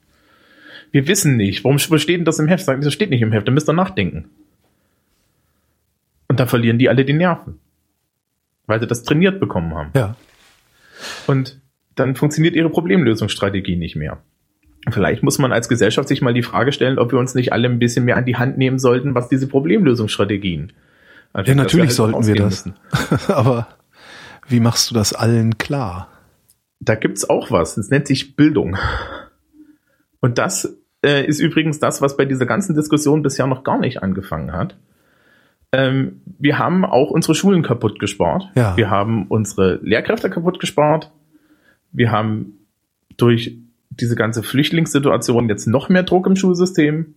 Wir 0.95 1.07
wissen 1.07 1.35
nicht. 1.35 1.63
Warum 1.63 1.77
steht 1.77 2.07
denn 2.07 2.25
das 2.25 2.39
im 2.39 2.47
Heft? 2.47 2.63
Sagen, 2.63 2.81
das 2.81 2.93
steht 2.93 3.09
nicht 3.09 3.21
im 3.21 3.31
Heft, 3.31 3.47
dann 3.47 3.53
müsst 3.53 3.69
ihr 3.69 3.73
nachdenken. 3.73 4.29
Und 6.27 6.39
da 6.39 6.45
verlieren 6.45 6.79
die 6.79 6.89
alle 6.89 7.05
die 7.05 7.13
Nerven 7.13 7.59
weil 8.67 8.79
sie 8.79 8.87
das 8.87 9.03
trainiert 9.03 9.39
bekommen 9.39 9.73
haben. 9.75 9.91
Ja. 9.95 10.15
Und 11.27 11.59
dann 11.95 12.15
funktioniert 12.15 12.55
ihre 12.55 12.69
Problemlösungsstrategie 12.69 13.75
nicht 13.75 13.95
mehr. 13.95 14.17
Vielleicht 14.89 15.23
muss 15.23 15.39
man 15.39 15.51
als 15.51 15.67
Gesellschaft 15.67 16.07
sich 16.07 16.21
mal 16.21 16.33
die 16.33 16.43
Frage 16.43 16.71
stellen, 16.71 16.99
ob 16.99 17.11
wir 17.11 17.19
uns 17.19 17.33
nicht 17.33 17.53
alle 17.53 17.67
ein 17.67 17.79
bisschen 17.79 18.05
mehr 18.05 18.17
an 18.17 18.25
die 18.25 18.35
Hand 18.35 18.57
nehmen 18.57 18.77
sollten, 18.77 19.15
was 19.15 19.29
diese 19.29 19.47
Problemlösungsstrategien. 19.47 20.73
Also, 21.33 21.51
ja, 21.51 21.55
natürlich 21.55 21.97
wir 21.97 22.05
halt 22.05 22.13
sollten 22.13 22.27
wir 22.27 22.35
das. 22.35 22.69
Aber 23.29 23.67
wie 24.47 24.59
machst 24.59 24.91
du 24.91 24.95
das 24.95 25.13
allen 25.13 25.57
klar? 25.57 26.09
Da 26.79 26.95
gibt's 26.95 27.27
auch 27.27 27.49
was. 27.49 27.75
Das 27.75 27.89
nennt 27.89 28.05
sich 28.05 28.35
Bildung. 28.35 28.77
Und 30.19 30.37
das 30.37 30.77
äh, 31.05 31.25
ist 31.25 31.39
übrigens 31.39 31.79
das, 31.79 32.01
was 32.01 32.17
bei 32.17 32.25
dieser 32.25 32.45
ganzen 32.45 32.75
Diskussion 32.75 33.21
bisher 33.21 33.47
noch 33.47 33.63
gar 33.63 33.79
nicht 33.79 34.03
angefangen 34.03 34.51
hat 34.51 34.75
ähm, 35.75 36.21
wir 36.39 36.57
haben 36.57 36.85
auch 36.85 37.11
unsere 37.11 37.35
Schulen 37.35 37.61
kaputt 37.61 37.99
gespart. 37.99 38.49
Ja. 38.55 38.77
Wir 38.77 38.89
haben 38.89 39.27
unsere 39.27 39.79
Lehrkräfte 39.83 40.29
kaputt 40.29 40.59
gespart. 40.59 41.11
Wir 41.91 42.11
haben 42.11 42.53
durch 43.17 43.57
diese 43.89 44.15
ganze 44.15 44.43
Flüchtlingssituation 44.43 45.49
jetzt 45.49 45.67
noch 45.67 45.89
mehr 45.89 46.03
Druck 46.03 46.27
im 46.27 46.35
Schulsystem. 46.35 47.15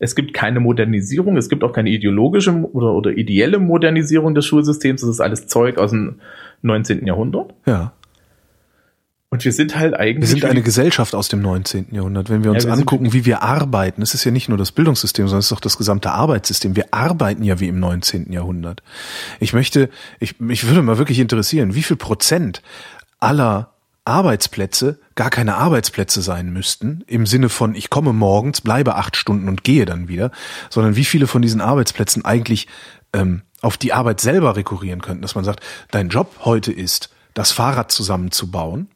Es 0.00 0.14
gibt 0.14 0.32
keine 0.32 0.60
Modernisierung, 0.60 1.36
es 1.36 1.48
gibt 1.48 1.64
auch 1.64 1.72
keine 1.72 1.90
ideologische 1.90 2.52
oder, 2.52 2.94
oder 2.94 3.16
ideelle 3.16 3.58
Modernisierung 3.58 4.34
des 4.34 4.46
Schulsystems. 4.46 5.00
Das 5.00 5.10
ist 5.10 5.20
alles 5.20 5.48
Zeug 5.48 5.78
aus 5.78 5.90
dem 5.90 6.20
19. 6.62 7.04
Jahrhundert. 7.06 7.54
Ja. 7.66 7.92
Und 9.30 9.44
wir 9.44 9.52
sind 9.52 9.76
halt 9.76 9.94
eigentlich. 9.94 10.20
Wir 10.20 10.40
sind 10.40 10.44
eine 10.46 10.62
Gesellschaft 10.62 11.14
aus 11.14 11.28
dem 11.28 11.42
19. 11.42 11.88
Jahrhundert. 11.90 12.30
Wenn 12.30 12.44
wir 12.44 12.50
uns 12.50 12.64
ja, 12.64 12.70
wir 12.70 12.74
angucken, 12.74 13.12
wie 13.12 13.26
wir 13.26 13.42
arbeiten, 13.42 14.00
es 14.00 14.14
ist 14.14 14.24
ja 14.24 14.30
nicht 14.30 14.48
nur 14.48 14.56
das 14.56 14.72
Bildungssystem, 14.72 15.26
sondern 15.26 15.40
es 15.40 15.46
ist 15.46 15.52
auch 15.52 15.60
das 15.60 15.76
gesamte 15.76 16.12
Arbeitssystem. 16.12 16.76
Wir 16.76 16.86
arbeiten 16.92 17.42
ja 17.42 17.60
wie 17.60 17.68
im 17.68 17.78
19. 17.78 18.32
Jahrhundert. 18.32 18.82
Ich 19.38 19.52
möchte, 19.52 19.90
ich, 20.18 20.40
mich 20.40 20.66
würde 20.66 20.80
mal 20.80 20.96
wirklich 20.96 21.18
interessieren, 21.18 21.74
wie 21.74 21.82
viel 21.82 21.96
Prozent 21.96 22.62
aller 23.20 23.74
Arbeitsplätze 24.06 24.98
gar 25.14 25.28
keine 25.28 25.56
Arbeitsplätze 25.56 26.22
sein 26.22 26.50
müssten, 26.50 27.04
im 27.06 27.26
Sinne 27.26 27.50
von, 27.50 27.74
ich 27.74 27.90
komme 27.90 28.14
morgens, 28.14 28.62
bleibe 28.62 28.94
acht 28.94 29.16
Stunden 29.16 29.48
und 29.48 29.62
gehe 29.62 29.84
dann 29.84 30.08
wieder, 30.08 30.30
sondern 30.70 30.96
wie 30.96 31.04
viele 31.04 31.26
von 31.26 31.42
diesen 31.42 31.60
Arbeitsplätzen 31.60 32.24
eigentlich 32.24 32.66
ähm, 33.12 33.42
auf 33.60 33.76
die 33.76 33.92
Arbeit 33.92 34.20
selber 34.20 34.56
rekurrieren 34.56 35.02
könnten, 35.02 35.20
dass 35.20 35.34
man 35.34 35.44
sagt, 35.44 35.62
dein 35.90 36.08
Job 36.08 36.36
heute 36.44 36.72
ist, 36.72 37.10
das 37.34 37.52
Fahrrad 37.52 37.92
zusammenzubauen, 37.92 38.88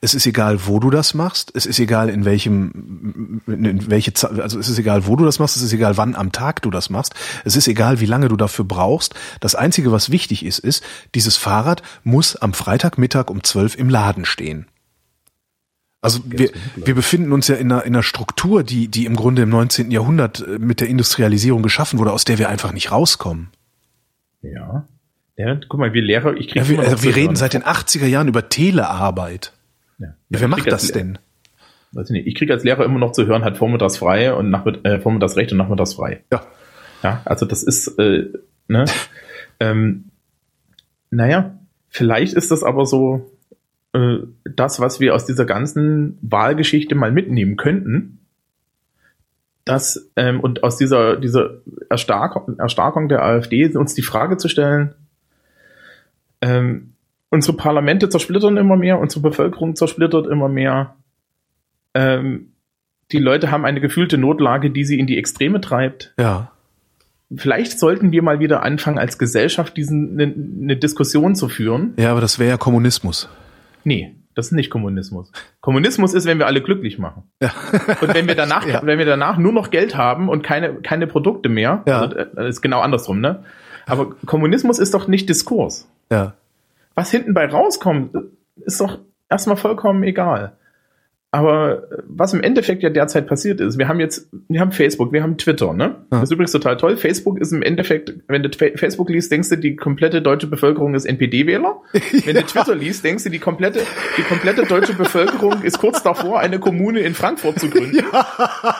es 0.00 0.14
ist 0.14 0.26
egal, 0.26 0.66
wo 0.66 0.78
du 0.78 0.90
das 0.90 1.14
machst. 1.14 1.50
Es 1.54 1.66
ist 1.66 1.78
egal, 1.78 2.08
in 2.08 2.24
welchem, 2.24 3.40
in 3.46 3.90
welche, 3.90 4.12
also 4.22 4.58
es 4.58 4.68
ist 4.68 4.78
egal, 4.78 5.06
wo 5.06 5.16
du 5.16 5.24
das 5.24 5.38
machst. 5.38 5.56
Es 5.56 5.62
ist 5.62 5.72
egal, 5.72 5.96
wann 5.96 6.14
am 6.14 6.32
Tag 6.32 6.62
du 6.62 6.70
das 6.70 6.90
machst. 6.90 7.14
Es 7.44 7.56
ist 7.56 7.68
egal, 7.68 8.00
wie 8.00 8.06
lange 8.06 8.28
du 8.28 8.36
dafür 8.36 8.64
brauchst. 8.64 9.14
Das 9.40 9.54
einzige, 9.54 9.92
was 9.92 10.10
wichtig 10.10 10.44
ist, 10.44 10.58
ist, 10.58 10.84
dieses 11.14 11.36
Fahrrad 11.36 11.82
muss 12.02 12.36
am 12.36 12.54
Freitagmittag 12.54 13.30
um 13.30 13.42
zwölf 13.42 13.76
im 13.76 13.88
Laden 13.88 14.24
stehen. 14.24 14.66
Also 16.04 16.20
wir, 16.26 16.50
wir 16.76 16.94
befinden 16.94 17.32
uns 17.32 17.48
ja 17.48 17.54
in 17.54 17.72
einer, 17.72 17.82
in 17.84 17.94
einer 17.94 18.02
Struktur, 18.02 18.62
die, 18.62 18.88
die 18.88 19.06
im 19.06 19.16
Grunde 19.16 19.40
im 19.40 19.48
19. 19.48 19.90
Jahrhundert 19.90 20.46
äh, 20.46 20.58
mit 20.58 20.80
der 20.80 20.88
Industrialisierung 20.88 21.62
geschaffen 21.62 21.98
wurde, 21.98 22.12
aus 22.12 22.26
der 22.26 22.36
wir 22.36 22.50
einfach 22.50 22.72
nicht 22.72 22.92
rauskommen. 22.92 23.48
Ja. 24.42 24.86
Ja, 25.36 25.58
guck 25.68 25.80
mal, 25.80 25.92
wir 25.92 26.02
Lehrer, 26.02 26.36
ich 26.36 26.48
kriege 26.48 26.60
ja, 26.60 26.68
wir, 26.68 26.78
also 26.80 27.02
wir 27.02 27.16
reden 27.16 27.34
seit 27.34 27.54
den 27.54 27.64
80er 27.64 28.06
Jahren 28.06 28.28
über 28.28 28.48
Telearbeit. 28.48 29.52
Ja, 29.98 30.14
ja 30.28 30.40
wer 30.40 30.48
macht 30.48 30.70
das 30.70 30.92
denn? 30.92 31.18
Weiß 31.92 32.10
ich 32.10 32.12
nicht. 32.12 32.26
Ich 32.26 32.34
kriege 32.34 32.52
als 32.52 32.64
Lehrer 32.64 32.84
immer 32.84 32.98
noch 32.98 33.12
zu 33.12 33.26
hören, 33.26 33.44
hat 33.44 33.56
vormittags 33.56 33.96
frei 33.96 34.32
und 34.32 34.50
nachmittags, 34.50 34.84
äh, 34.84 35.00
vormittags 35.00 35.36
recht 35.36 35.52
und 35.52 35.58
nachmittags 35.58 35.94
frei. 35.94 36.22
Ja. 36.32 36.42
Ja, 37.02 37.20
also 37.24 37.46
das 37.46 37.62
ist, 37.62 37.98
äh, 37.98 38.30
ne? 38.68 38.86
ähm, 39.60 40.06
naja, 41.10 41.58
vielleicht 41.88 42.34
ist 42.34 42.50
das 42.50 42.62
aber 42.62 42.86
so 42.86 43.30
äh, 43.92 44.18
das, 44.44 44.80
was 44.80 45.00
wir 45.00 45.14
aus 45.14 45.26
dieser 45.26 45.44
ganzen 45.44 46.18
Wahlgeschichte 46.22 46.94
mal 46.94 47.12
mitnehmen 47.12 47.56
könnten. 47.56 48.20
Das, 49.64 50.10
ähm, 50.16 50.40
und 50.40 50.62
aus 50.62 50.76
dieser, 50.76 51.16
dieser 51.16 51.58
Erstarkung, 51.88 52.58
Erstarkung 52.58 53.08
der 53.08 53.22
AfD 53.22 53.74
uns 53.76 53.94
die 53.94 54.02
Frage 54.02 54.36
zu 54.36 54.48
stellen, 54.48 54.94
Ähm, 56.40 56.94
unsere 57.30 57.56
Parlamente 57.56 58.08
zersplittern 58.08 58.56
immer 58.56 58.76
mehr, 58.76 58.98
unsere 58.98 59.20
Bevölkerung 59.22 59.76
zersplittert 59.76 60.26
immer 60.26 60.48
mehr. 60.48 60.94
Ähm, 61.94 62.52
die 63.12 63.18
Leute 63.18 63.50
haben 63.50 63.64
eine 63.64 63.80
gefühlte 63.80 64.18
Notlage, 64.18 64.70
die 64.70 64.84
sie 64.84 64.98
in 64.98 65.06
die 65.06 65.18
Extreme 65.18 65.60
treibt. 65.60 66.14
Ja. 66.18 66.50
Vielleicht 67.34 67.78
sollten 67.78 68.12
wir 68.12 68.22
mal 68.22 68.40
wieder 68.40 68.62
anfangen, 68.62 68.98
als 68.98 69.18
Gesellschaft 69.18 69.76
diesen 69.76 70.12
eine 70.20 70.32
ne 70.36 70.76
Diskussion 70.76 71.34
zu 71.34 71.48
führen. 71.48 71.94
Ja, 71.98 72.10
aber 72.12 72.20
das 72.20 72.38
wäre 72.38 72.50
ja 72.50 72.56
Kommunismus. 72.56 73.28
Nee, 73.82 74.14
das 74.34 74.46
ist 74.46 74.52
nicht 74.52 74.70
Kommunismus. 74.70 75.30
Kommunismus 75.60 76.14
ist, 76.14 76.26
wenn 76.26 76.38
wir 76.38 76.46
alle 76.46 76.60
glücklich 76.62 76.98
machen. 76.98 77.24
Ja. 77.40 77.52
Und 78.00 78.14
wenn 78.14 78.26
wir 78.28 78.34
danach, 78.34 78.66
Ja. 78.68 78.80
wenn 78.84 78.98
wir 78.98 79.06
danach 79.06 79.38
nur 79.38 79.52
noch 79.52 79.70
Geld 79.70 79.96
haben 79.96 80.28
und 80.28 80.42
keine, 80.42 80.74
keine 80.76 81.06
Produkte 81.06 81.48
mehr, 81.48 81.82
Ja. 81.86 82.00
also, 82.02 82.16
äh, 82.16 82.26
das 82.34 82.46
ist 82.56 82.60
genau 82.62 82.80
andersrum, 82.80 83.20
ne? 83.20 83.44
Aber 83.86 84.14
Kommunismus 84.26 84.78
ist 84.78 84.94
doch 84.94 85.08
nicht 85.08 85.28
Diskurs. 85.28 85.88
Ja. 86.10 86.34
Was 86.94 87.10
hinten 87.10 87.34
bei 87.34 87.46
rauskommt, 87.46 88.14
ist 88.64 88.80
doch 88.80 88.98
erstmal 89.28 89.56
vollkommen 89.56 90.02
egal. 90.04 90.52
Aber 91.32 91.90
äh, 91.90 91.96
was 92.06 92.32
im 92.32 92.42
Endeffekt 92.44 92.84
ja 92.84 92.90
derzeit 92.90 93.26
passiert 93.26 93.60
ist, 93.60 93.76
wir 93.76 93.88
haben 93.88 93.98
jetzt, 93.98 94.28
wir 94.48 94.60
haben 94.60 94.70
Facebook, 94.70 95.12
wir 95.12 95.24
haben 95.24 95.36
Twitter, 95.36 95.72
ne? 95.72 95.96
Ja. 96.12 96.20
Das 96.20 96.22
ist 96.24 96.30
übrigens 96.30 96.52
total 96.52 96.76
toll. 96.76 96.96
Facebook 96.96 97.40
ist 97.40 97.50
im 97.52 97.62
Endeffekt, 97.62 98.14
wenn 98.28 98.44
du 98.44 98.50
Fa- 98.56 98.76
Facebook 98.76 99.10
liest, 99.10 99.32
denkst 99.32 99.48
du, 99.48 99.56
die 99.56 99.74
komplette 99.74 100.22
deutsche 100.22 100.46
Bevölkerung 100.46 100.94
ist 100.94 101.06
NPD-Wähler. 101.06 101.80
Wenn 102.24 102.36
du 102.36 102.42
Twitter 102.44 102.76
liest, 102.76 103.02
denkst 103.02 103.24
du, 103.24 103.30
die 103.30 103.40
komplette, 103.40 103.80
die 104.16 104.22
komplette 104.22 104.62
deutsche 104.62 104.92
Bevölkerung 104.94 105.60
ist 105.64 105.78
kurz 105.80 106.04
davor, 106.04 106.38
eine 106.38 106.60
Kommune 106.60 107.00
in 107.00 107.14
Frankfurt 107.14 107.58
zu 107.58 107.68
gründen. 107.68 107.98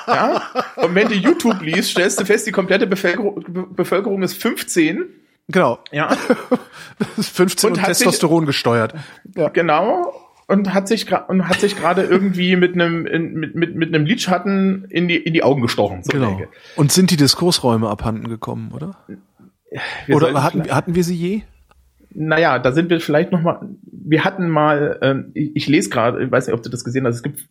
Ja. 0.06 0.40
Und 0.76 0.94
wenn 0.94 1.08
du 1.08 1.14
YouTube 1.14 1.60
liest, 1.60 1.90
stellst 1.90 2.20
du 2.20 2.24
fest, 2.24 2.46
die 2.46 2.52
komplette 2.52 2.86
Bevölkerung, 2.86 3.42
Be- 3.48 3.66
Bevölkerung 3.68 4.22
ist 4.22 4.40
15. 4.40 5.06
Genau. 5.48 5.78
Ja. 5.92 6.16
Das 6.98 7.18
ist 7.18 7.36
15 7.36 7.70
und, 7.70 7.76
Und 7.76 7.82
hat 7.82 7.94
sich- 7.96 8.04
Testosteron 8.06 8.46
gesteuert. 8.46 8.94
Ja. 9.36 9.48
Genau. 9.48 10.12
Und 10.46 10.72
hat 10.74 10.86
sich 10.88 11.06
und 11.28 11.48
hat 11.48 11.58
sich 11.60 11.74
gerade 11.76 12.02
irgendwie 12.02 12.54
mit 12.56 12.74
einem 12.74 13.06
in, 13.06 13.32
mit, 13.34 13.54
mit, 13.54 13.74
mit 13.74 13.94
einem 13.94 14.04
Lidschatten 14.06 14.84
in 14.90 15.08
die 15.08 15.16
in 15.16 15.32
die 15.32 15.42
Augen 15.42 15.60
gestochen. 15.62 16.02
So 16.04 16.10
Genau. 16.12 16.28
denke. 16.36 16.48
Und 16.76 16.92
sind 16.92 17.10
die 17.10 17.16
Diskursräume 17.16 17.88
abhanden 17.88 18.28
gekommen, 18.28 18.70
oder? 18.72 18.96
Wir 20.06 20.16
oder 20.16 20.42
hatten, 20.42 20.70
hatten 20.70 20.94
wir 20.94 21.02
sie 21.02 21.16
je? 21.16 21.42
naja, 22.16 22.58
da 22.60 22.70
sind 22.72 22.90
wir 22.90 23.00
vielleicht 23.00 23.32
noch 23.32 23.42
mal. 23.42 23.68
Wir 23.90 24.24
hatten 24.24 24.48
mal. 24.48 24.98
Ähm, 25.02 25.30
ich, 25.34 25.56
ich 25.56 25.66
lese 25.66 25.90
gerade. 25.90 26.22
Ich 26.22 26.30
weiß 26.30 26.46
nicht, 26.46 26.54
ob 26.54 26.62
du 26.62 26.68
das 26.68 26.84
gesehen 26.84 27.06
hast. 27.06 27.16
Es 27.16 27.22
gibt 27.24 27.48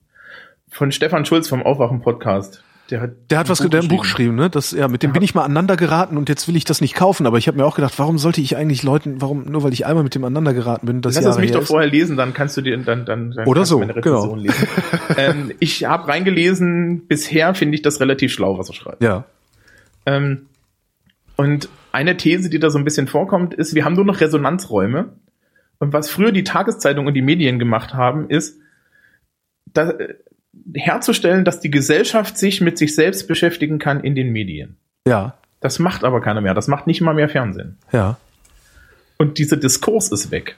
von 0.70 0.92
Stefan 0.94 1.26
Schulz 1.26 1.50
vom 1.50 1.64
Aufwachen 1.64 2.02
Podcast. 2.02 2.64
Der 2.90 3.00
hat 3.00 3.12
Der 3.32 3.40
hat 3.40 3.50
was, 3.50 3.60
der 3.60 3.68
hat 3.70 3.86
ein 3.86 3.88
Buch 3.88 4.02
geschrieben, 4.02 4.36
ne? 4.36 4.50
Das, 4.50 4.72
ja, 4.72 4.88
mit 4.88 5.04
dem 5.04 5.14
bin 5.14 5.22
ich 5.22 5.34
mal 5.34 5.44
aneinander 5.44 5.78
geraten 5.78 6.18
und 6.18 6.28
jetzt 6.28 6.48
will 6.48 6.56
ich 6.56 6.66
das 6.66 6.82
nicht 6.82 6.96
kaufen. 6.96 7.26
Aber 7.26 7.38
ich 7.38 7.48
habe 7.48 7.58
mir 7.58 7.66
auch 7.66 7.76
gedacht, 7.76 7.98
warum 7.98 8.18
sollte 8.18 8.42
ich 8.42 8.58
eigentlich 8.58 8.84
Leuten, 8.84 9.22
warum 9.22 9.44
nur 9.44 9.64
weil 9.64 9.72
ich 9.72 9.86
einmal 9.86 10.04
mit 10.04 10.16
dem 10.16 10.24
aneinander 10.26 10.54
geraten 10.54 10.86
bin, 10.86 11.02
das 11.02 11.16
Lass 11.16 11.24
Jahre 11.24 11.36
es 11.36 11.42
mich 11.42 11.52
doch 11.52 11.62
ist? 11.62 11.70
vorher 11.70 11.90
lesen, 11.90 12.18
dann 12.18 12.34
kannst 12.34 12.58
du 12.58 12.62
dir 12.62 12.78
dann 12.78 13.06
dann, 13.06 13.32
dann 13.32 13.48
Oder 13.48 13.66
so, 13.66 13.80
du 13.80 13.86
meine 13.88 13.96
Rezension 13.96 14.40
lesen. 14.40 14.68
ähm, 15.18 15.52
ich 15.60 15.86
habe 15.86 16.08
reingelesen. 16.10 17.08
Bisher 17.08 17.56
finde 17.56 17.76
ich 17.76 17.82
das 17.82 18.00
relativ 18.02 18.34
schlau, 18.34 18.58
was 18.58 18.70
er 18.70 18.76
schreibt. 18.76 19.02
Ja, 19.02 19.26
Ähm, 20.06 20.48
und 21.36 21.70
eine 21.92 22.18
These, 22.18 22.50
die 22.50 22.60
da 22.60 22.70
so 22.70 22.78
ein 22.78 22.84
bisschen 22.84 23.08
vorkommt, 23.08 23.54
ist, 23.54 23.76
wir 23.76 23.86
haben 23.86 23.94
nur 23.94 24.06
noch 24.06 24.20
Resonanzräume. 24.20 25.14
Und 25.80 25.94
was 25.94 26.10
früher 26.10 26.32
die 26.32 26.44
Tageszeitung 26.44 27.08
und 27.08 27.14
die 27.14 27.22
Medien 27.22 27.60
gemacht 27.60 27.94
haben, 27.94 28.30
ist, 28.30 28.60
da, 29.66 29.90
äh, 29.92 30.16
herzustellen, 30.76 31.46
dass 31.46 31.60
die 31.60 31.72
Gesellschaft 31.72 32.38
sich 32.38 32.62
mit 32.62 32.78
sich 32.78 32.96
selbst 32.96 33.28
beschäftigen 33.28 33.80
kann 33.80 34.02
in 34.02 34.16
den 34.16 34.32
Medien. 34.32 34.78
ja, 35.08 35.36
Das 35.60 35.80
macht 35.80 36.04
aber 36.04 36.22
keiner 36.22 36.42
mehr. 36.42 36.54
Das 36.54 36.68
macht 36.68 36.88
nicht 36.88 37.02
mal 37.02 37.14
mehr 37.14 37.30
Fernsehen. 37.30 37.78
ja, 37.92 38.18
Und 39.18 39.38
dieser 39.38 39.58
Diskurs 39.58 40.12
ist 40.12 40.32
weg. 40.32 40.58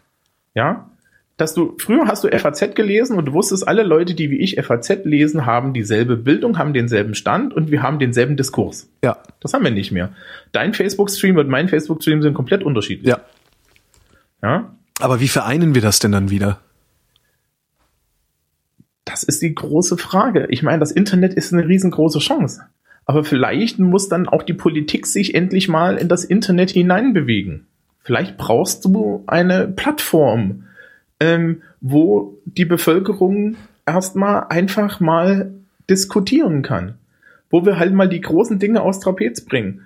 Ja? 0.53 0.89
Dass 1.38 1.53
du, 1.53 1.76
früher 1.80 2.07
hast 2.07 2.23
du 2.23 2.30
FAZ 2.30 2.76
gelesen 2.76 3.17
und 3.17 3.26
du 3.26 3.34
wusstest, 3.34 3.67
alle 3.67 3.84
Leute, 3.84 4.13
die 4.15 4.30
wie 4.31 4.38
ich 4.39 4.55
FAZ 4.61 5.03
lesen, 5.03 5.45
haben 5.45 5.73
dieselbe 5.73 6.15
Bildung, 6.15 6.57
haben 6.57 6.73
denselben 6.73 7.13
Stand 7.13 7.53
und 7.53 7.72
wir 7.72 7.81
haben 7.84 7.99
denselben 7.99 8.38
Diskurs. 8.38 8.88
ja, 9.03 9.17
Das 9.41 9.53
haben 9.53 9.63
wir 9.65 9.72
nicht 9.72 9.91
mehr. 9.91 10.13
Dein 10.53 10.73
Facebook-Stream 10.73 11.35
und 11.38 11.49
mein 11.49 11.67
Facebook-Stream 11.67 12.22
sind 12.22 12.34
komplett 12.35 12.63
unterschiedlich. 12.63 13.07
ja. 13.09 13.19
ja. 14.41 14.72
Aber 15.01 15.19
wie 15.19 15.27
vereinen 15.27 15.76
wir 15.76 15.81
das 15.81 15.99
denn 15.99 16.13
dann 16.13 16.30
wieder? 16.30 16.61
Das 19.06 19.23
ist 19.23 19.41
die 19.41 19.53
große 19.53 19.98
Frage. 19.98 20.48
Ich 20.49 20.64
meine, 20.64 20.80
das 20.80 20.91
Internet 20.91 21.36
ist 21.36 21.53
eine 21.53 21.68
riesengroße 21.68 22.19
Chance. 22.19 22.64
Aber 23.06 23.23
vielleicht 23.23 23.77
muss 23.77 24.10
dann 24.10 24.27
auch 24.27 24.41
die 24.44 24.53
Politik 24.53 25.06
sich 25.06 25.36
endlich 25.36 25.69
mal 25.69 25.98
in 25.98 26.10
das 26.10 26.26
Internet 26.26 26.72
hineinbewegen. 26.72 27.68
Vielleicht 28.03 28.38
brauchst 28.38 28.84
du 28.86 29.23
eine 29.27 29.68
Plattform, 29.68 30.64
ähm, 31.19 31.61
wo 31.82 32.38
die 32.45 32.65
Bevölkerung 32.65 33.57
erstmal 33.86 34.48
einfach 34.49 34.99
mal 34.99 35.52
diskutieren 35.90 36.64
kann. 36.64 36.95
Wo 37.52 37.65
wir 37.65 37.77
halt 37.77 37.94
mal 37.94 38.10
die 38.10 38.22
großen 38.22 38.57
Dinge 38.57 38.82
aus 38.82 38.99
Trapez 38.99 39.41
bringen. 39.41 39.85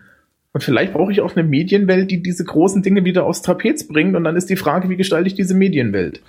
Und 0.52 0.64
vielleicht 0.64 0.94
brauche 0.94 1.12
ich 1.12 1.22
auch 1.22 1.36
eine 1.36 1.48
Medienwelt, 1.48 2.10
die 2.10 2.24
diese 2.24 2.44
großen 2.44 2.82
Dinge 2.82 3.06
wieder 3.06 3.24
aufs 3.24 3.44
Trapez 3.44 3.88
bringt. 3.88 4.16
Und 4.16 4.24
dann 4.24 4.36
ist 4.36 4.50
die 4.50 4.56
Frage, 4.56 4.90
wie 4.90 4.96
gestalte 4.96 5.28
ich 5.28 5.36
diese 5.36 5.54
Medienwelt? 5.54 6.22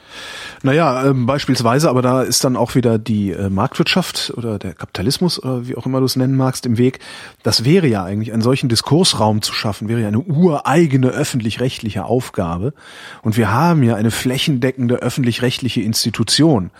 Naja, 0.62 1.06
ähm, 1.06 1.24
beispielsweise, 1.24 1.88
aber 1.88 2.02
da 2.02 2.20
ist 2.20 2.44
dann 2.44 2.54
auch 2.54 2.74
wieder 2.74 2.98
die 2.98 3.30
äh, 3.30 3.48
Marktwirtschaft 3.48 4.34
oder 4.36 4.58
der 4.58 4.74
Kapitalismus 4.74 5.42
oder 5.42 5.66
wie 5.66 5.74
auch 5.74 5.86
immer 5.86 6.00
du 6.00 6.04
es 6.04 6.16
nennen 6.16 6.36
magst 6.36 6.66
im 6.66 6.76
Weg. 6.76 6.98
Das 7.42 7.64
wäre 7.64 7.86
ja 7.86 8.04
eigentlich, 8.04 8.30
einen 8.30 8.42
solchen 8.42 8.68
Diskursraum 8.68 9.40
zu 9.40 9.54
schaffen, 9.54 9.88
wäre 9.88 10.02
ja 10.02 10.08
eine 10.08 10.20
ureigene 10.20 11.08
öffentlich-rechtliche 11.08 12.04
Aufgabe. 12.04 12.74
Und 13.22 13.38
wir 13.38 13.50
haben 13.50 13.82
ja 13.82 13.94
eine 13.94 14.10
flächendeckende 14.10 14.96
öffentlich-rechtliche 14.96 15.80
Institution, 15.80 16.72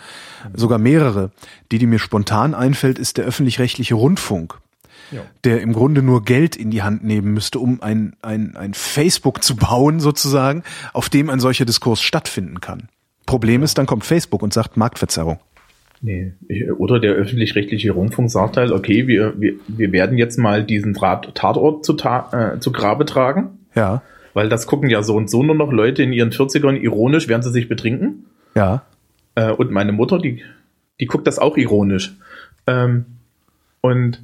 sogar 0.53 0.77
mehrere. 0.77 1.31
Die, 1.71 1.79
die 1.79 1.87
mir 1.87 1.97
spontan 1.97 2.53
einfällt, 2.53 2.99
ist 2.99 3.17
der 3.17 3.25
öffentlich-rechtliche 3.25 3.95
Rundfunk 3.95 4.59
Ja. 5.11 5.21
der 5.43 5.61
im 5.61 5.73
Grunde 5.73 6.01
nur 6.01 6.23
Geld 6.23 6.55
in 6.55 6.71
die 6.71 6.81
Hand 6.83 7.03
nehmen 7.03 7.33
müsste, 7.33 7.59
um 7.59 7.81
ein, 7.81 8.15
ein, 8.21 8.55
ein 8.55 8.73
Facebook 8.73 9.43
zu 9.43 9.55
bauen, 9.55 9.99
sozusagen, 9.99 10.63
auf 10.93 11.09
dem 11.09 11.29
ein 11.29 11.39
solcher 11.39 11.65
Diskurs 11.65 12.01
stattfinden 12.01 12.61
kann. 12.61 12.87
Problem 13.25 13.61
ist, 13.63 13.77
dann 13.77 13.85
kommt 13.85 14.05
Facebook 14.05 14.41
und 14.41 14.53
sagt 14.53 14.77
Marktverzerrung. 14.77 15.39
Nee. 16.01 16.33
Oder 16.77 16.99
der 16.99 17.13
öffentlich-rechtliche 17.13 17.91
Rundfunk 17.91 18.31
sagt 18.31 18.57
halt, 18.57 18.71
okay, 18.71 19.05
wir, 19.07 19.39
wir, 19.39 19.53
wir 19.67 19.91
werden 19.91 20.17
jetzt 20.17 20.37
mal 20.39 20.63
diesen 20.63 20.93
Tat- 20.95 21.35
Tatort 21.35 21.85
zu, 21.85 21.93
ta 21.93 22.53
äh, 22.55 22.59
zu 22.59 22.71
Grabe 22.71 23.05
tragen, 23.05 23.59
Ja, 23.75 24.01
weil 24.33 24.49
das 24.49 24.65
gucken 24.65 24.89
ja 24.89 25.03
so 25.03 25.15
und 25.15 25.29
so 25.29 25.43
nur 25.43 25.55
noch 25.55 25.71
Leute 25.71 26.01
in 26.03 26.11
ihren 26.13 26.31
40ern 26.31 26.75
ironisch, 26.79 27.27
während 27.27 27.43
sie 27.43 27.51
sich 27.51 27.69
betrinken. 27.69 28.25
ja, 28.55 28.83
Äh, 29.35 29.51
und 29.51 29.71
meine 29.71 29.91
Mutter, 29.91 30.17
die, 30.19 30.41
die 30.99 31.05
guckt 31.05 31.27
das 31.27 31.37
auch 31.37 31.55
ironisch. 31.55 32.15
Ähm, 32.65 33.05
und 33.81 34.21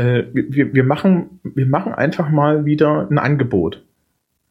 äh, 0.00 0.24
wir, 0.32 0.72
wir, 0.72 0.84
machen, 0.84 1.40
wir 1.42 1.66
machen 1.66 1.92
einfach 1.92 2.30
mal 2.30 2.64
wieder 2.64 3.06
ein 3.10 3.18
Angebot. 3.18 3.84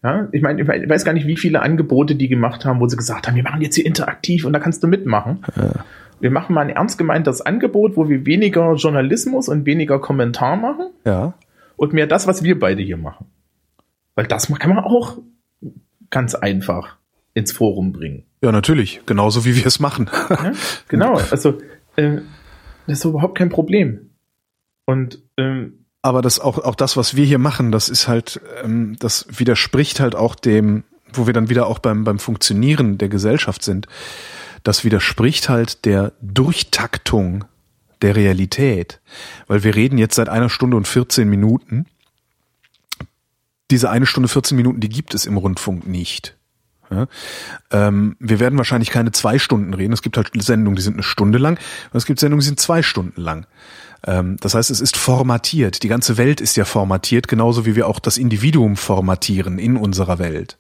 Ja, 0.04 0.30
ich 0.32 0.42
meine, 0.42 0.62
ich 0.62 0.68
weiß 0.68 1.04
gar 1.04 1.14
nicht, 1.14 1.28
wie 1.28 1.36
viele 1.36 1.62
Angebote 1.62 2.16
die 2.16 2.30
gemacht 2.30 2.66
haben, 2.66 2.80
wo 2.80 2.88
sie 2.88 2.96
gesagt 2.96 3.28
haben, 3.28 3.36
wir 3.36 3.44
machen 3.44 3.62
jetzt 3.62 3.76
hier 3.76 3.86
interaktiv 3.86 4.46
und 4.46 4.54
da 4.54 4.60
kannst 4.60 4.82
du 4.84 4.88
mitmachen. 4.88 5.44
Wir 6.22 6.32
machen 6.32 6.54
mal 6.54 6.62
ein 6.62 6.70
ernst 6.70 6.98
gemeintes 6.98 7.42
Angebot, 7.42 7.98
wo 7.98 8.08
wir 8.08 8.26
weniger 8.26 8.76
Journalismus 8.76 9.50
und 9.50 9.66
weniger 9.66 10.00
Kommentar 10.00 10.56
machen 10.56 10.92
ja. 11.04 11.34
und 11.76 11.92
mehr 11.94 12.08
das, 12.08 12.28
was 12.28 12.44
wir 12.44 12.60
beide 12.60 12.82
hier 12.82 12.98
machen. 12.98 13.26
Weil 14.16 14.26
das 14.26 14.48
kann 14.58 14.70
man 14.74 14.84
auch 14.84 15.18
ganz 16.10 16.36
einfach 16.36 16.98
ins 17.34 17.52
Forum 17.52 17.92
bringen. 17.92 18.24
Ja, 18.42 18.52
natürlich. 18.52 19.02
Genauso 19.06 19.44
wie 19.44 19.56
wir 19.56 19.66
es 19.66 19.80
machen. 19.80 20.10
Ja, 20.30 20.54
genau, 20.88 21.14
also 21.32 21.58
äh, 21.98 22.20
das 22.88 23.00
ist 23.00 23.06
überhaupt 23.06 23.38
kein 23.38 23.50
Problem. 23.50 24.10
Und 24.86 25.22
ähm, 25.40 25.86
Aber 26.02 26.22
das 26.22 26.40
auch, 26.40 26.57
auch 26.60 26.76
das, 26.76 26.98
was 26.98 27.16
wir 27.16 27.26
hier 27.26 27.40
machen, 27.40 27.72
das 27.72 27.90
ist 27.90 28.07
halt, 28.07 28.41
ähm, 28.64 28.95
das 28.99 29.28
widerspricht 29.30 29.99
halt 29.99 30.16
auch 30.16 30.36
dem, 30.36 30.84
wo 31.14 31.26
wir 31.26 31.34
dann 31.34 31.49
wieder 31.49 31.68
auch 31.68 31.80
beim, 31.80 32.03
beim 32.03 32.20
Funktionieren 32.20 32.98
der 32.98 33.10
Gesellschaft 33.10 33.64
sind. 33.64 33.88
Das 34.64 34.84
widerspricht 34.84 35.49
halt 35.49 35.86
der 35.86 36.14
Durchtaktung 36.22 37.45
der 38.02 38.16
Realität. 38.16 39.02
Weil 39.48 39.64
wir 39.64 39.76
reden 39.76 39.98
jetzt 39.98 40.16
seit 40.16 40.30
einer 40.30 40.49
Stunde 40.49 40.78
und 40.78 40.88
14 40.88 41.30
Minuten. 41.30 41.86
Diese 43.72 43.90
eine 43.90 44.06
Stunde 44.06 44.30
14 44.30 44.56
Minuten, 44.56 44.80
die 44.80 44.90
gibt 44.90 45.14
es 45.14 45.26
im 45.26 45.38
Rundfunk 45.38 45.88
nicht. 45.88 46.38
Ja? 46.90 47.07
Ähm, 47.72 48.16
wir 48.20 48.40
werden 48.40 48.57
wahrscheinlich 48.57 48.90
keine 48.90 49.11
zwei 49.11 49.38
Stunden 49.38 49.74
reden. 49.74 49.94
Es 49.94 50.02
gibt 50.02 50.18
halt 50.18 50.32
Sendungen, 50.41 50.76
die 50.76 50.82
sind 50.82 50.94
eine 50.94 51.03
Stunde 51.03 51.38
lang. 51.38 51.57
Und 51.91 51.98
es 51.98 52.06
gibt 52.06 52.20
Sendungen, 52.20 52.41
die 52.41 52.48
sind 52.48 52.60
zwei 52.60 52.82
Stunden 52.82 53.22
lang. 53.22 53.45
Ähm, 54.06 54.38
das 54.40 54.56
heißt, 54.56 54.72
es 54.72 54.82
ist 54.82 54.98
formatiert. 54.98 55.84
Die 55.84 55.88
ganze 55.88 56.18
Welt 56.18 56.42
ist 56.42 56.58
ja 56.58 56.66
formatiert, 56.66 57.28
genauso 57.28 57.66
wie 57.66 57.76
wir 57.76 57.88
auch 57.88 58.00
das 58.00 58.18
Individuum 58.18 58.76
formatieren 58.76 59.60
in 59.60 59.78
unserer 59.78 60.20
Welt. 60.20 60.58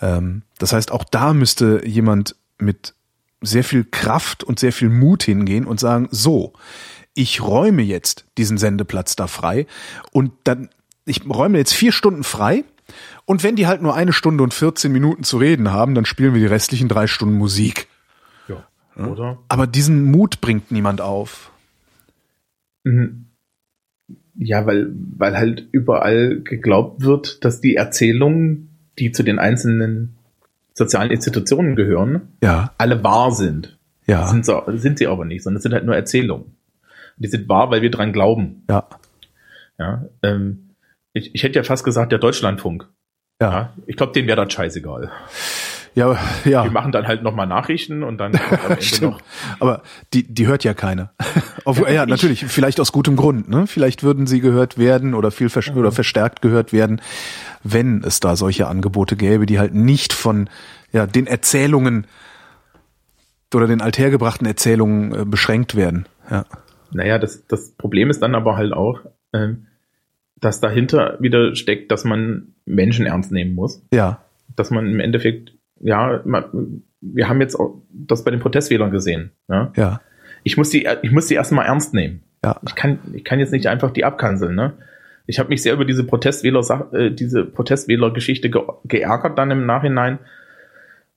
Ähm, 0.00 0.42
das 0.58 0.72
heißt, 0.72 0.92
auch 0.92 1.04
da 1.04 1.32
müsste 1.32 1.82
jemand 1.86 2.36
mit 2.58 2.94
sehr 3.42 3.64
viel 3.64 3.84
Kraft 3.84 4.44
und 4.44 4.58
sehr 4.58 4.72
viel 4.72 4.88
Mut 4.88 5.22
hingehen 5.22 5.66
und 5.66 5.78
sagen, 5.78 6.08
so, 6.10 6.52
ich 7.14 7.42
räume 7.42 7.82
jetzt 7.82 8.26
diesen 8.38 8.58
Sendeplatz 8.58 9.16
da 9.16 9.26
frei 9.26 9.66
und 10.12 10.32
dann, 10.44 10.68
ich 11.04 11.26
räume 11.28 11.58
jetzt 11.58 11.72
vier 11.72 11.92
Stunden 11.92 12.24
frei 12.24 12.64
Und 13.24 13.42
wenn 13.42 13.56
die 13.56 13.66
halt 13.66 13.82
nur 13.82 13.94
eine 13.94 14.12
Stunde 14.12 14.44
und 14.44 14.54
14 14.54 14.92
Minuten 14.92 15.24
zu 15.24 15.38
reden 15.38 15.72
haben, 15.72 15.94
dann 15.94 16.04
spielen 16.04 16.34
wir 16.34 16.40
die 16.40 16.46
restlichen 16.46 16.88
drei 16.88 17.06
Stunden 17.06 17.36
Musik. 17.36 17.88
Ja. 18.48 19.04
Oder? 19.04 19.38
Aber 19.48 19.66
diesen 19.66 20.10
Mut 20.10 20.40
bringt 20.40 20.70
niemand 20.70 21.00
auf. 21.00 21.50
Mhm. 22.86 23.26
Ja, 24.38 24.66
weil, 24.66 24.92
weil 25.16 25.36
halt 25.36 25.66
überall 25.72 26.40
geglaubt 26.40 27.02
wird, 27.02 27.44
dass 27.44 27.60
die 27.60 27.74
Erzählungen, 27.76 28.68
die 28.98 29.10
zu 29.10 29.22
den 29.22 29.38
einzelnen 29.38 30.14
sozialen 30.74 31.10
Institutionen 31.10 31.74
gehören, 31.74 32.28
Ja, 32.42 32.74
alle 32.78 33.02
wahr 33.02 33.32
sind. 33.32 33.78
ja, 34.06 34.28
Sind, 34.28 34.44
so, 34.44 34.62
sind 34.74 34.98
sie 34.98 35.06
aber 35.06 35.24
nicht, 35.24 35.42
sondern 35.42 35.56
es 35.56 35.62
sind 35.62 35.72
halt 35.72 35.84
nur 35.86 35.96
Erzählungen. 35.96 36.54
Die 37.16 37.28
sind 37.28 37.48
wahr, 37.48 37.70
weil 37.70 37.80
wir 37.82 37.90
dran 37.90 38.12
glauben. 38.12 38.62
ja, 38.68 38.86
Ja, 39.78 40.04
ähm, 40.22 40.70
ich, 41.14 41.34
ich 41.34 41.42
hätte 41.42 41.58
ja 41.58 41.62
fast 41.64 41.82
gesagt, 41.84 42.12
der 42.12 42.18
Deutschlandfunk. 42.18 42.88
ja, 43.40 43.50
Ja, 43.50 43.72
ich 43.86 43.96
glaube, 43.96 44.12
denen 44.12 44.28
wäre 44.28 44.44
das 44.44 44.52
scheißegal. 44.52 45.10
Ja, 45.96 46.16
ja. 46.44 46.62
Die 46.62 46.70
machen 46.70 46.92
dann 46.92 47.08
halt 47.08 47.22
nochmal 47.24 47.46
Nachrichten 47.48 48.04
und 48.04 48.18
dann 48.18 48.30
kommt 48.32 48.64
am 48.64 48.70
Ende 48.70 48.82
Stimmt. 48.82 49.12
noch. 49.12 49.20
Aber 49.58 49.82
die, 50.14 50.22
die 50.32 50.46
hört 50.46 50.62
ja 50.62 50.72
keiner. 50.74 51.12
Obwohl, 51.64 51.90
ja, 51.90 52.04
ich- 52.04 52.08
natürlich, 52.08 52.44
vielleicht 52.46 52.78
aus 52.78 52.92
gutem 52.92 53.16
Grund. 53.16 53.48
Ne? 53.48 53.66
Vielleicht 53.66 54.04
würden 54.04 54.26
sie 54.28 54.40
gehört 54.40 54.78
werden 54.78 55.14
oder 55.14 55.30
viel 55.32 55.48
vers 55.48 55.68
oder 55.74 55.90
verstärkt 55.90 56.40
gehört 56.42 56.72
werden, 56.72 57.00
wenn 57.64 58.04
es 58.04 58.20
da 58.20 58.36
solche 58.36 58.68
Angebote 58.68 59.16
gäbe, 59.16 59.46
die 59.46 59.58
halt 59.58 59.74
nicht 59.74 60.12
von 60.12 60.48
ja, 60.92 61.06
den 61.06 61.26
Erzählungen 61.26 62.06
oder 63.54 63.66
den 63.66 63.80
althergebrachten 63.80 64.46
Erzählungen 64.46 65.14
äh, 65.14 65.24
beschränkt 65.24 65.74
werden. 65.76 66.06
Ja. 66.30 66.44
Naja, 66.92 67.18
das, 67.18 67.46
das 67.46 67.70
Problem 67.72 68.10
ist 68.10 68.20
dann 68.20 68.34
aber 68.34 68.56
halt 68.56 68.72
auch, 68.72 69.00
ähm, 69.32 69.66
dass 70.38 70.60
dahinter 70.60 71.16
wieder 71.20 71.54
steckt, 71.56 71.90
dass 71.90 72.04
man 72.04 72.54
Menschen 72.66 73.06
ernst 73.06 73.32
nehmen 73.32 73.54
muss. 73.54 73.82
ja, 73.92 74.20
Dass 74.54 74.70
man 74.70 74.86
im 74.86 75.00
Endeffekt, 75.00 75.54
ja, 75.80 76.20
man, 76.24 76.82
wir 77.00 77.28
haben 77.28 77.40
jetzt 77.40 77.56
auch 77.56 77.82
das 77.90 78.24
bei 78.24 78.30
den 78.30 78.40
Protestwählern 78.40 78.90
gesehen. 78.90 79.32
Ja? 79.48 79.72
ja, 79.76 80.00
Ich 80.42 80.56
muss 80.56 80.70
die, 80.70 80.88
ich 81.02 81.12
muss 81.12 81.26
die 81.26 81.34
erstmal 81.34 81.66
ernst 81.66 81.94
nehmen. 81.94 82.22
ja, 82.44 82.60
Ich 82.66 82.74
kann, 82.74 82.98
ich 83.12 83.24
kann 83.24 83.38
jetzt 83.38 83.52
nicht 83.52 83.66
einfach 83.66 83.90
die 83.90 84.04
abkanzeln. 84.04 84.54
Ne? 84.54 84.74
Ich 85.26 85.38
habe 85.38 85.48
mich 85.48 85.62
sehr 85.62 85.74
über 85.74 85.84
diese 85.84 86.04
Protestwähler, 86.04 86.92
äh, 86.92 87.10
diese 87.10 87.44
Protestwähler-Geschichte 87.44 88.50
ge 88.50 88.62
geärgert 88.84 89.38
dann 89.38 89.50
im 89.50 89.66
Nachhinein, 89.66 90.18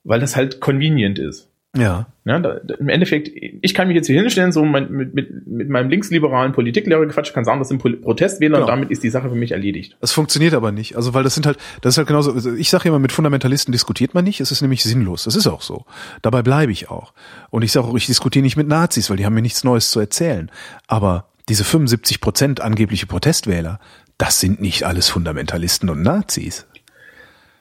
weil 0.04 0.20
das 0.20 0.36
halt 0.36 0.60
convenient 0.60 1.20
ist. 1.20 1.49
Ja, 1.78 2.08
Ja, 2.26 2.40
da, 2.40 2.56
da, 2.64 2.76
Im 2.76 2.90
Endeffekt, 2.90 3.30
ich 3.34 3.74
kann 3.76 3.88
mich 3.88 3.96
jetzt 3.96 4.08
hier 4.08 4.20
hinstellen, 4.20 4.52
so 4.52 4.66
mein, 4.66 4.92
mit, 4.92 5.14
mit, 5.14 5.48
mit 5.48 5.70
meinem 5.70 5.90
linksliberalen 5.90 6.52
Politiklehrer 6.52 7.06
Quatsch, 7.08 7.32
kann 7.34 7.46
sagen, 7.46 7.60
das 7.60 7.68
sind 7.68 7.80
Protestwähler 7.80 8.58
Genau. 8.58 8.66
und 8.66 8.70
damit 8.72 8.90
ist 8.92 9.04
die 9.04 9.10
Sache 9.12 9.30
für 9.30 9.36
mich 9.36 9.52
erledigt. 9.52 9.96
Das 10.02 10.12
funktioniert 10.12 10.54
aber 10.56 10.72
nicht. 10.72 10.96
Also 10.96 11.14
weil 11.14 11.24
das 11.24 11.36
sind 11.36 11.46
halt, 11.46 11.58
das 11.82 11.94
ist 11.94 11.98
halt 12.00 12.08
genauso. 12.08 12.34
also 12.34 12.54
Ich 12.56 12.70
sage 12.72 12.90
immer, 12.90 12.98
mit 13.00 13.12
Fundamentalisten 13.12 13.72
diskutiert 13.72 14.14
man 14.16 14.24
nicht. 14.24 14.42
Es 14.42 14.52
ist 14.52 14.62
nämlich 14.62 14.82
sinnlos. 14.84 15.26
Das 15.26 15.36
ist 15.36 15.46
auch 15.48 15.62
so. 15.62 15.86
Dabei 16.24 16.42
bleibe 16.42 16.72
ich 16.72 16.90
auch. 16.90 17.14
Und 17.52 17.64
ich 17.64 17.72
sage 17.72 17.88
auch, 17.88 17.96
ich 17.96 18.08
diskutiere 18.08 18.42
nicht 18.44 18.58
mit 18.58 18.68
Nazis, 18.68 19.10
weil 19.12 19.18
die 19.18 19.26
haben 19.26 19.36
mir 19.36 19.42
nichts 19.44 19.64
Neues 19.64 19.92
zu 19.92 20.00
erzählen. 20.00 20.50
Aber 20.88 21.26
diese 21.50 21.64
75 21.64 22.20
Prozent 22.20 22.62
angebliche 22.62 23.06
Protestwähler, 23.06 23.80
das 24.18 24.40
sind 24.40 24.60
nicht 24.60 24.84
alles 24.84 25.08
Fundamentalisten 25.10 25.90
und 25.90 26.02
Nazis. 26.02 26.66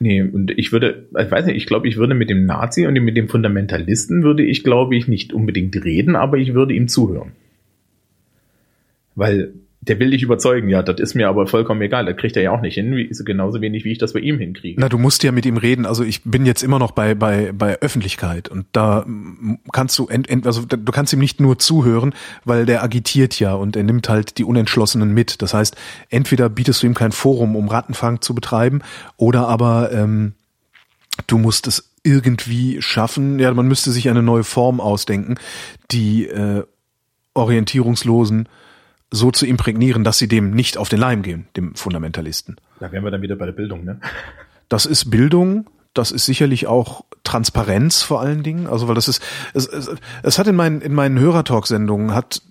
Nee, 0.01 0.21
und 0.21 0.51
ich 0.57 0.71
würde, 0.71 1.07
ich 1.19 1.29
weiß 1.29 1.45
nicht, 1.45 1.57
ich 1.57 1.65
glaube, 1.65 1.87
ich 1.89 1.97
würde 1.97 2.13
mit 2.13 2.29
dem 2.29 2.45
Nazi 2.45 2.87
und 2.87 2.93
mit 2.93 3.17
dem 3.17 3.27
Fundamentalisten 3.27 4.23
würde 4.23 4.43
ich, 4.43 4.63
glaube 4.63 4.95
ich, 4.95 5.09
nicht 5.09 5.33
unbedingt 5.33 5.75
reden, 5.83 6.15
aber 6.15 6.37
ich 6.37 6.53
würde 6.53 6.73
ihm 6.73 6.87
zuhören. 6.87 7.33
Weil 9.15 9.53
der 9.81 9.99
will 9.99 10.11
dich 10.11 10.23
überzeugen, 10.23 10.67
ja, 10.67 10.83
das 10.83 10.99
ist 10.99 11.15
mir 11.15 11.29
aber 11.29 11.47
vollkommen 11.47 11.81
egal, 11.81 12.05
das 12.05 12.17
kriegt 12.17 12.35
er 12.35 12.43
ja 12.43 12.51
auch 12.51 12.61
nicht 12.61 12.73
hin, 12.73 12.95
wie, 12.95 13.13
so 13.13 13.23
genauso 13.23 13.61
wenig, 13.61 13.85
wie 13.85 13.93
ich 13.93 13.97
das 13.97 14.11
bei 14.13 14.19
ihm 14.19 14.37
hinkriege. 14.37 14.79
Na, 14.79 14.89
du 14.89 14.97
musst 14.97 15.23
ja 15.23 15.31
mit 15.31 15.45
ihm 15.45 15.55
reden. 15.55 15.85
Also 15.85 16.03
ich 16.03 16.23
bin 16.23 16.45
jetzt 16.45 16.63
immer 16.63 16.79
noch 16.79 16.91
bei 16.91 17.15
bei 17.15 17.53
bei 17.53 17.79
Öffentlichkeit 17.79 18.49
und 18.49 18.65
da 18.73 19.05
kannst 19.71 19.97
du 19.97 20.07
ent, 20.07 20.29
ent, 20.29 20.45
also 20.45 20.65
du 20.65 20.91
kannst 20.91 21.13
ihm 21.13 21.19
nicht 21.19 21.39
nur 21.39 21.59
zuhören, 21.59 22.13
weil 22.43 22.65
der 22.65 22.83
agitiert 22.83 23.39
ja 23.39 23.53
und 23.53 23.75
er 23.75 23.83
nimmt 23.83 24.09
halt 24.09 24.37
die 24.37 24.43
Unentschlossenen 24.43 25.13
mit. 25.13 25.41
Das 25.41 25.53
heißt, 25.53 25.77
entweder 26.09 26.49
bietest 26.49 26.83
du 26.83 26.87
ihm 26.87 26.93
kein 26.93 27.13
Forum, 27.13 27.55
um 27.55 27.69
Rattenfang 27.69 28.21
zu 28.21 28.35
betreiben, 28.35 28.81
oder 29.15 29.47
aber 29.47 29.91
ähm, 29.93 30.33
du 31.27 31.37
musst 31.37 31.67
es 31.67 31.93
irgendwie 32.03 32.81
schaffen. 32.81 33.39
Ja, 33.39 33.53
man 33.53 33.67
müsste 33.67 33.91
sich 33.91 34.09
eine 34.09 34.23
neue 34.23 34.43
Form 34.43 34.81
ausdenken, 34.81 35.35
die 35.91 36.27
äh, 36.27 36.63
Orientierungslosen 37.33 38.49
so 39.11 39.31
zu 39.31 39.45
imprägnieren, 39.45 40.03
dass 40.03 40.17
sie 40.17 40.27
dem 40.27 40.51
nicht 40.51 40.77
auf 40.77 40.89
den 40.89 40.99
Leim 40.99 41.21
gehen, 41.21 41.47
dem 41.57 41.75
Fundamentalisten. 41.75 42.57
Da 42.79 42.91
wären 42.91 43.03
wir 43.03 43.11
dann 43.11 43.21
wieder 43.21 43.35
bei 43.35 43.45
der 43.45 43.53
Bildung, 43.53 43.83
ne? 43.83 43.99
Das 44.69 44.85
ist 44.85 45.09
Bildung, 45.09 45.67
das 45.93 46.11
ist 46.11 46.25
sicherlich 46.25 46.67
auch 46.67 47.05
Transparenz 47.23 48.03
vor 48.03 48.21
allen 48.21 48.43
Dingen. 48.43 48.67
Also 48.67 48.87
weil 48.87 48.95
das 48.95 49.07
ist, 49.07 49.21
es, 49.53 49.67
es, 49.67 49.89
es 50.21 50.37
hat 50.37 50.47
in 50.47 50.55
meinen 50.55 50.81
in 50.81 50.93
meinen 50.93 51.19
Hörertalk-Sendungen 51.19 52.13
hat 52.13 52.43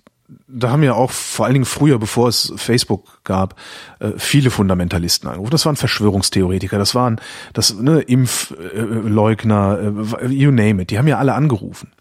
da 0.47 0.69
haben 0.69 0.83
ja 0.83 0.93
auch 0.93 1.11
vor 1.11 1.45
allen 1.45 1.53
Dingen 1.53 1.65
früher, 1.65 1.97
bevor 1.97 2.27
es 2.27 2.53
Facebook 2.55 3.23
gab, 3.23 3.55
äh, 3.99 4.11
viele 4.17 4.51
Fundamentalisten 4.51 5.27
angerufen. 5.27 5.51
Das 5.51 5.65
waren 5.65 5.75
Verschwörungstheoretiker, 5.75 6.77
das 6.77 6.93
waren 6.93 7.19
das 7.53 7.73
ne, 7.75 8.01
Impfleugner, 8.01 9.79
äh, 10.21 10.27
you 10.27 10.51
name 10.51 10.83
it. 10.83 10.91
Die 10.91 10.99
haben 10.99 11.07
ja 11.07 11.17
alle 11.17 11.33
angerufen. 11.33 11.91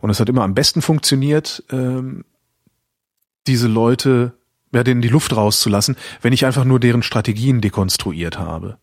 Und 0.00 0.10
es 0.10 0.18
hat 0.18 0.28
immer 0.28 0.42
am 0.42 0.54
besten 0.54 0.82
funktioniert, 0.82 1.62
ähm, 1.70 2.24
diese 3.46 3.68
Leute, 3.68 4.34
ja, 4.72 4.84
denen 4.84 5.02
die 5.02 5.08
Luft 5.08 5.36
rauszulassen, 5.36 5.96
wenn 6.20 6.32
ich 6.32 6.46
einfach 6.46 6.64
nur 6.64 6.80
deren 6.80 7.02
Strategien 7.02 7.60
dekonstruiert 7.60 8.38
habe. 8.38 8.78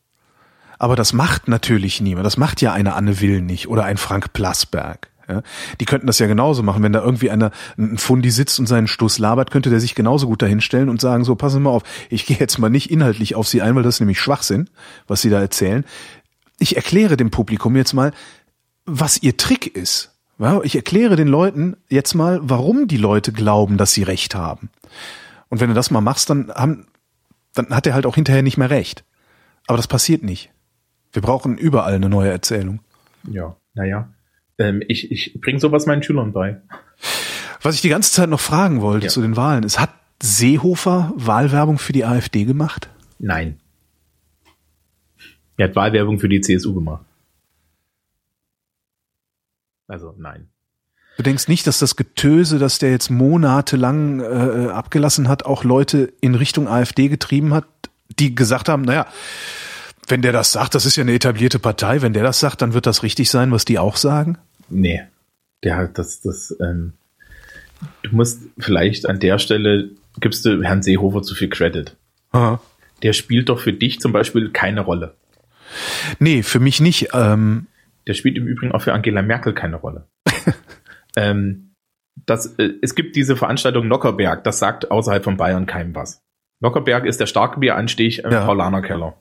Aber 0.77 0.95
das 0.95 1.11
macht 1.11 1.47
natürlich 1.47 1.99
niemand. 1.99 2.25
Das 2.25 2.37
macht 2.37 2.61
ja 2.61 2.71
eine 2.71 2.93
Anne 2.93 3.19
Will 3.19 3.41
nicht 3.41 3.67
oder 3.67 3.83
ein 3.83 3.97
Frank 3.97 4.31
Plasberg. 4.33 5.09
Ja, 5.27 5.43
die 5.79 5.85
könnten 5.85 6.07
das 6.07 6.17
ja 6.17 6.25
genauso 6.25 6.63
machen. 6.63 6.81
Wenn 6.81 6.93
da 6.93 7.03
irgendwie 7.03 7.29
einer, 7.29 7.51
ein 7.77 7.99
Fundi 7.99 8.31
sitzt 8.31 8.59
und 8.59 8.65
seinen 8.65 8.87
Stuss 8.87 9.19
labert, 9.19 9.51
könnte 9.51 9.69
der 9.69 9.79
sich 9.79 9.93
genauso 9.93 10.25
gut 10.25 10.41
dahinstellen 10.41 10.89
und 10.89 10.99
sagen, 10.99 11.23
so, 11.23 11.35
passen 11.35 11.61
mal 11.61 11.69
auf, 11.69 11.83
ich 12.09 12.25
gehe 12.25 12.37
jetzt 12.37 12.57
mal 12.57 12.69
nicht 12.69 12.89
inhaltlich 12.89 13.35
auf 13.35 13.47
Sie 13.47 13.61
ein, 13.61 13.75
weil 13.75 13.83
das 13.83 13.95
ist 13.95 13.99
nämlich 13.99 14.19
Schwachsinn, 14.19 14.71
was 15.07 15.21
Sie 15.21 15.29
da 15.29 15.39
erzählen. 15.39 15.85
Ich 16.57 16.77
erkläre 16.77 17.15
dem 17.15 17.29
Publikum 17.29 17.75
jetzt 17.75 17.93
mal, 17.93 18.11
was 18.85 19.21
Ihr 19.21 19.37
Trick 19.37 19.75
ist. 19.75 20.18
Ja, 20.39 20.61
ich 20.63 20.75
erkläre 20.75 21.15
den 21.15 21.27
Leuten 21.27 21.75
jetzt 21.89 22.13
mal, 22.13 22.39
warum 22.41 22.87
die 22.87 22.97
Leute 22.97 23.31
glauben, 23.33 23.77
dass 23.77 23.93
sie 23.93 24.03
Recht 24.03 24.35
haben. 24.35 24.69
Und 25.49 25.59
wenn 25.59 25.67
du 25.69 25.75
das 25.75 25.91
mal 25.91 26.01
machst, 26.01 26.29
dann 26.29 26.49
haben, 26.53 26.87
dann 27.53 27.69
hat 27.71 27.85
er 27.87 27.93
halt 27.93 28.05
auch 28.05 28.15
hinterher 28.15 28.41
nicht 28.41 28.57
mehr 28.57 28.69
recht. 28.69 29.03
Aber 29.67 29.77
das 29.77 29.87
passiert 29.87 30.23
nicht. 30.23 30.49
Wir 31.11 31.21
brauchen 31.21 31.57
überall 31.57 31.93
eine 31.93 32.09
neue 32.09 32.29
Erzählung. 32.31 32.79
Ja, 33.29 33.55
naja. 33.73 34.09
Ähm, 34.57 34.81
ich 34.87 35.11
ich 35.11 35.39
bringe 35.41 35.59
sowas 35.59 35.85
meinen 35.85 36.03
Schülern 36.03 36.31
bei. 36.31 36.61
Was 37.61 37.75
ich 37.75 37.81
die 37.81 37.89
ganze 37.89 38.11
Zeit 38.13 38.29
noch 38.29 38.39
fragen 38.39 38.81
wollte 38.81 39.07
Ja. 39.07 39.11
zu 39.11 39.21
den 39.21 39.35
Wahlen 39.35 39.63
ist, 39.63 39.79
hat 39.79 39.89
Seehofer 40.21 41.11
Wahlwerbung 41.15 41.77
für 41.79 41.93
die 41.93 42.05
AfD 42.05 42.45
gemacht? 42.45 42.89
Nein. 43.19 43.59
Er 45.57 45.67
hat 45.67 45.75
Wahlwerbung 45.75 46.19
für 46.19 46.29
die 46.29 46.39
CSU 46.41 46.73
gemacht. 46.73 47.03
Also 49.89 50.15
nein. 50.17 50.47
Du 51.17 51.23
denkst 51.23 51.49
nicht, 51.49 51.67
dass 51.67 51.79
das 51.79 51.97
Getöse, 51.97 52.59
das 52.59 52.79
der 52.79 52.91
jetzt 52.91 53.09
monatelang 53.09 54.21
äh, 54.21 54.69
abgelassen 54.69 55.27
hat, 55.27 55.43
auch 55.43 55.65
Leute 55.65 56.13
in 56.21 56.35
Richtung 56.35 56.69
AfD 56.69 57.09
getrieben 57.09 57.53
hat, 57.53 57.65
die 58.19 58.33
gesagt 58.33 58.69
haben, 58.69 58.83
naja, 58.83 59.05
wenn 60.07 60.21
der 60.21 60.31
das 60.31 60.53
sagt, 60.53 60.75
das 60.75 60.85
ist 60.85 60.95
ja 60.95 61.03
eine 61.03 61.13
etablierte 61.13 61.59
Partei, 61.59 62.01
wenn 62.01 62.13
der 62.13 62.23
das 62.23 62.39
sagt, 62.39 62.61
dann 62.61 62.73
wird 62.73 62.85
das 62.85 63.03
richtig 63.03 63.29
sein, 63.29 63.51
was 63.51 63.65
die 63.65 63.79
auch 63.79 63.97
sagen? 63.97 64.37
Nee. 64.69 65.01
Der 65.63 65.75
hat 65.75 65.97
das, 65.97 66.21
das, 66.21 66.55
ähm, 66.61 66.93
du 68.03 68.15
musst 68.15 68.43
vielleicht 68.57 69.05
an 69.05 69.19
der 69.19 69.39
Stelle, 69.39 69.89
gibst 70.21 70.45
du 70.45 70.63
Herrn 70.63 70.83
Seehofer 70.83 71.21
zu 71.21 71.35
viel 71.35 71.49
Credit. 71.49 71.97
Aha. 72.31 72.61
Der 73.03 73.11
spielt 73.11 73.49
doch 73.49 73.59
für 73.59 73.73
dich 73.73 73.99
zum 73.99 74.13
Beispiel 74.13 74.51
keine 74.51 74.81
Rolle. 74.81 75.15
Nee, 76.19 76.43
für 76.43 76.59
mich 76.61 76.79
nicht. 76.79 77.09
Ähm, 77.13 77.67
Der 78.09 78.15
spielt 78.15 78.37
im 78.37 78.47
Übrigen 78.47 78.71
auch 78.71 78.81
für 78.81 78.91
Angela 78.91 79.21
Merkel 79.21 79.53
keine 79.53 79.75
Rolle. 79.75 80.07
ähm, 81.15 81.75
das, 82.25 82.55
äh, 82.57 82.71
es 82.81 82.95
gibt 82.95 83.15
diese 83.15 83.35
Veranstaltung 83.35 83.87
Nockerberg, 83.87 84.43
das 84.43 84.57
sagt 84.57 84.89
außerhalb 84.89 85.23
von 85.23 85.37
Bayern 85.37 85.67
keinem 85.67 85.93
was. 85.93 86.25
Nockerberg 86.59 87.05
ist 87.05 87.19
der 87.19 87.27
Starkbieranstich 87.27 88.23
im 88.23 88.31
Ja. 88.31 88.45
Paulanerkeller. 88.45 89.15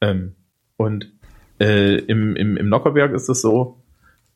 Ähm, 0.00 0.34
und 0.78 1.12
äh, 1.60 1.96
im, 1.98 2.34
im, 2.36 2.56
im 2.56 2.68
Nockerberg 2.70 3.12
ist 3.12 3.28
es 3.28 3.42
so, 3.42 3.84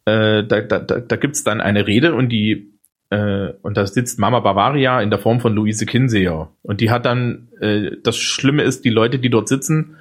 äh, 0.05 0.45
da, 0.45 0.61
da, 0.61 0.79
da, 0.79 1.01
da 1.01 1.17
gibt 1.17 1.37
es 1.37 1.45
dann 1.45 1.63
eine 1.63 1.87
Rede 1.87 2.15
und 2.15 2.29
die 2.29 2.79
äh, 3.09 3.55
und 3.63 3.79
da 3.79 3.87
sitzt 3.87 4.19
Mama 4.19 4.41
Bavaria 4.41 5.01
in 5.01 5.09
der 5.09 5.19
Form 5.19 5.41
von 5.41 5.55
Luise 5.55 5.87
Kinseher. 5.87 6.51
Und 6.61 6.83
die 6.83 6.91
hat 6.91 7.07
dann, 7.07 7.49
äh, 7.61 7.93
das 8.03 8.19
Schlimme 8.19 8.63
ist, 8.63 8.85
die 8.85 8.91
Leute, 8.91 9.19
die 9.19 9.31
dort 9.31 9.49
sitzen, 9.49 9.97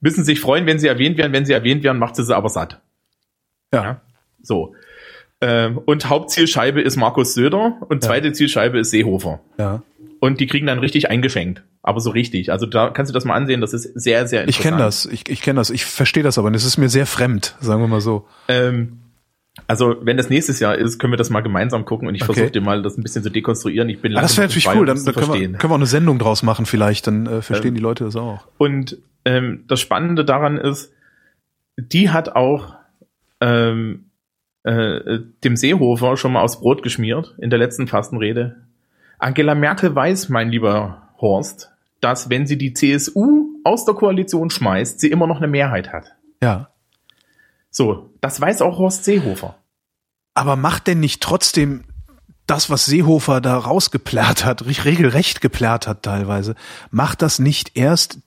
müssen 0.00 0.24
sich 0.24 0.40
freuen, 0.40 0.66
wenn 0.66 0.78
sie 0.78 0.86
erwähnt 0.88 1.18
werden. 1.18 1.32
Wenn 1.32 1.44
sie 1.46 1.52
erwähnt 1.52 1.82
werden, 1.82 1.98
macht 1.98 2.16
sie 2.16 2.24
sie 2.24 2.36
aber 2.36 2.48
satt. 2.48 2.80
ja. 3.72 3.82
Ja. 3.84 4.00
So. 4.42 4.74
Ähm, 5.40 5.78
und 5.78 6.08
Hauptzielscheibe 6.08 6.80
ist 6.80 6.96
Markus 6.96 7.34
Söder 7.34 7.76
und 7.88 8.02
Ja. 8.02 8.08
zweite 8.08 8.32
Zielscheibe 8.32 8.78
ist 8.78 8.90
Seehofer. 8.90 9.40
ja. 9.58 9.82
Und 10.20 10.40
die 10.40 10.48
kriegen 10.48 10.66
dann 10.66 10.80
richtig 10.80 11.10
eingeschenkt. 11.10 11.62
aber 11.80 12.00
so 12.00 12.10
richtig. 12.10 12.50
Also 12.50 12.66
da 12.66 12.90
kannst 12.90 13.08
du 13.10 13.14
das 13.14 13.24
mal 13.24 13.34
ansehen, 13.34 13.60
das 13.60 13.72
ist 13.72 13.84
sehr, 13.94 14.26
sehr 14.26 14.46
Ich 14.48 14.58
kenne 14.58 14.76
das, 14.78 15.06
ich, 15.06 15.28
ich 15.28 15.40
kenne 15.42 15.58
das, 15.60 15.70
ich 15.70 15.84
verstehe 15.86 16.22
das 16.24 16.36
aber, 16.38 16.48
und 16.48 16.54
es 16.54 16.64
ist 16.64 16.76
mir 16.76 16.88
sehr 16.88 17.06
fremd, 17.06 17.54
sagen 17.60 17.80
wir 17.80 17.86
mal 17.88 18.00
so. 18.00 18.26
Ähm, 18.48 18.98
also 19.66 19.96
wenn 20.02 20.16
das 20.16 20.30
nächstes 20.30 20.60
Jahr 20.60 20.76
ist, 20.76 20.98
können 20.98 21.12
wir 21.12 21.16
das 21.18 21.30
mal 21.30 21.40
gemeinsam 21.40 21.84
gucken 21.84 22.08
und 22.08 22.14
ich 22.14 22.22
Okay. 22.22 22.34
versuche 22.34 22.52
dir 22.52 22.60
mal 22.60 22.82
das 22.82 22.96
ein 22.96 23.02
bisschen 23.02 23.22
zu 23.22 23.30
dekonstruieren. 23.30 23.88
Ich 23.88 24.00
bin 24.00 24.16
Ah, 24.16 24.20
das 24.22 24.36
wäre 24.36 24.46
natürlich 24.46 24.68
cool, 24.68 24.86
dann, 24.86 25.02
dann 25.04 25.14
können, 25.14 25.32
wir, 25.32 25.40
können 25.58 25.62
wir 25.62 25.70
auch 25.70 25.74
eine 25.74 25.86
Sendung 25.86 26.18
draus 26.18 26.42
machen 26.42 26.66
vielleicht, 26.66 27.06
dann 27.06 27.26
äh, 27.26 27.42
verstehen 27.42 27.68
Ähm, 27.70 27.74
die 27.74 27.80
Leute 27.80 28.04
das 28.04 28.16
auch. 28.16 28.46
Und 28.58 28.98
ähm, 29.24 29.64
das 29.68 29.80
Spannende 29.80 30.24
daran 30.24 30.56
ist, 30.56 30.92
die 31.76 32.10
hat 32.10 32.30
auch 32.34 32.74
ähm, 33.40 34.06
äh, 34.64 35.20
dem 35.44 35.56
Seehofer 35.56 36.16
schon 36.16 36.32
mal 36.32 36.42
aufs 36.42 36.60
Brot 36.60 36.82
geschmiert 36.82 37.34
in 37.40 37.50
der 37.50 37.58
letzten 37.58 37.86
Fastenrede. 37.86 38.56
Angela 39.18 39.54
Merkel 39.54 39.94
weiß, 39.94 40.28
mein 40.28 40.50
lieber 40.50 41.08
Horst, 41.20 41.70
dass 42.00 42.30
wenn 42.30 42.46
sie 42.46 42.58
die 42.58 42.72
CSU 42.72 43.46
aus 43.64 43.84
der 43.84 43.94
Koalition 43.94 44.50
schmeißt, 44.50 45.00
sie 45.00 45.08
immer 45.10 45.26
noch 45.26 45.38
eine 45.38 45.48
Mehrheit 45.48 45.92
hat. 45.92 46.14
Ja. 46.42 46.70
So, 47.78 48.12
das 48.20 48.40
weiß 48.40 48.60
auch 48.62 48.76
Horst 48.78 49.04
Seehofer. 49.04 49.56
Aber 50.34 50.56
macht 50.56 50.88
denn 50.88 50.98
nicht 50.98 51.22
trotzdem 51.22 51.84
das, 52.44 52.70
was 52.70 52.86
Seehofer 52.86 53.40
da 53.40 53.56
rausgeplärrt 53.56 54.44
hat, 54.44 54.66
reg- 54.66 54.84
regelrecht 54.84 55.40
geplärrt 55.40 55.86
hat 55.86 56.02
teilweise, 56.02 56.56
macht 56.90 57.22
das 57.22 57.38
nicht 57.38 57.76
erst 57.76 58.18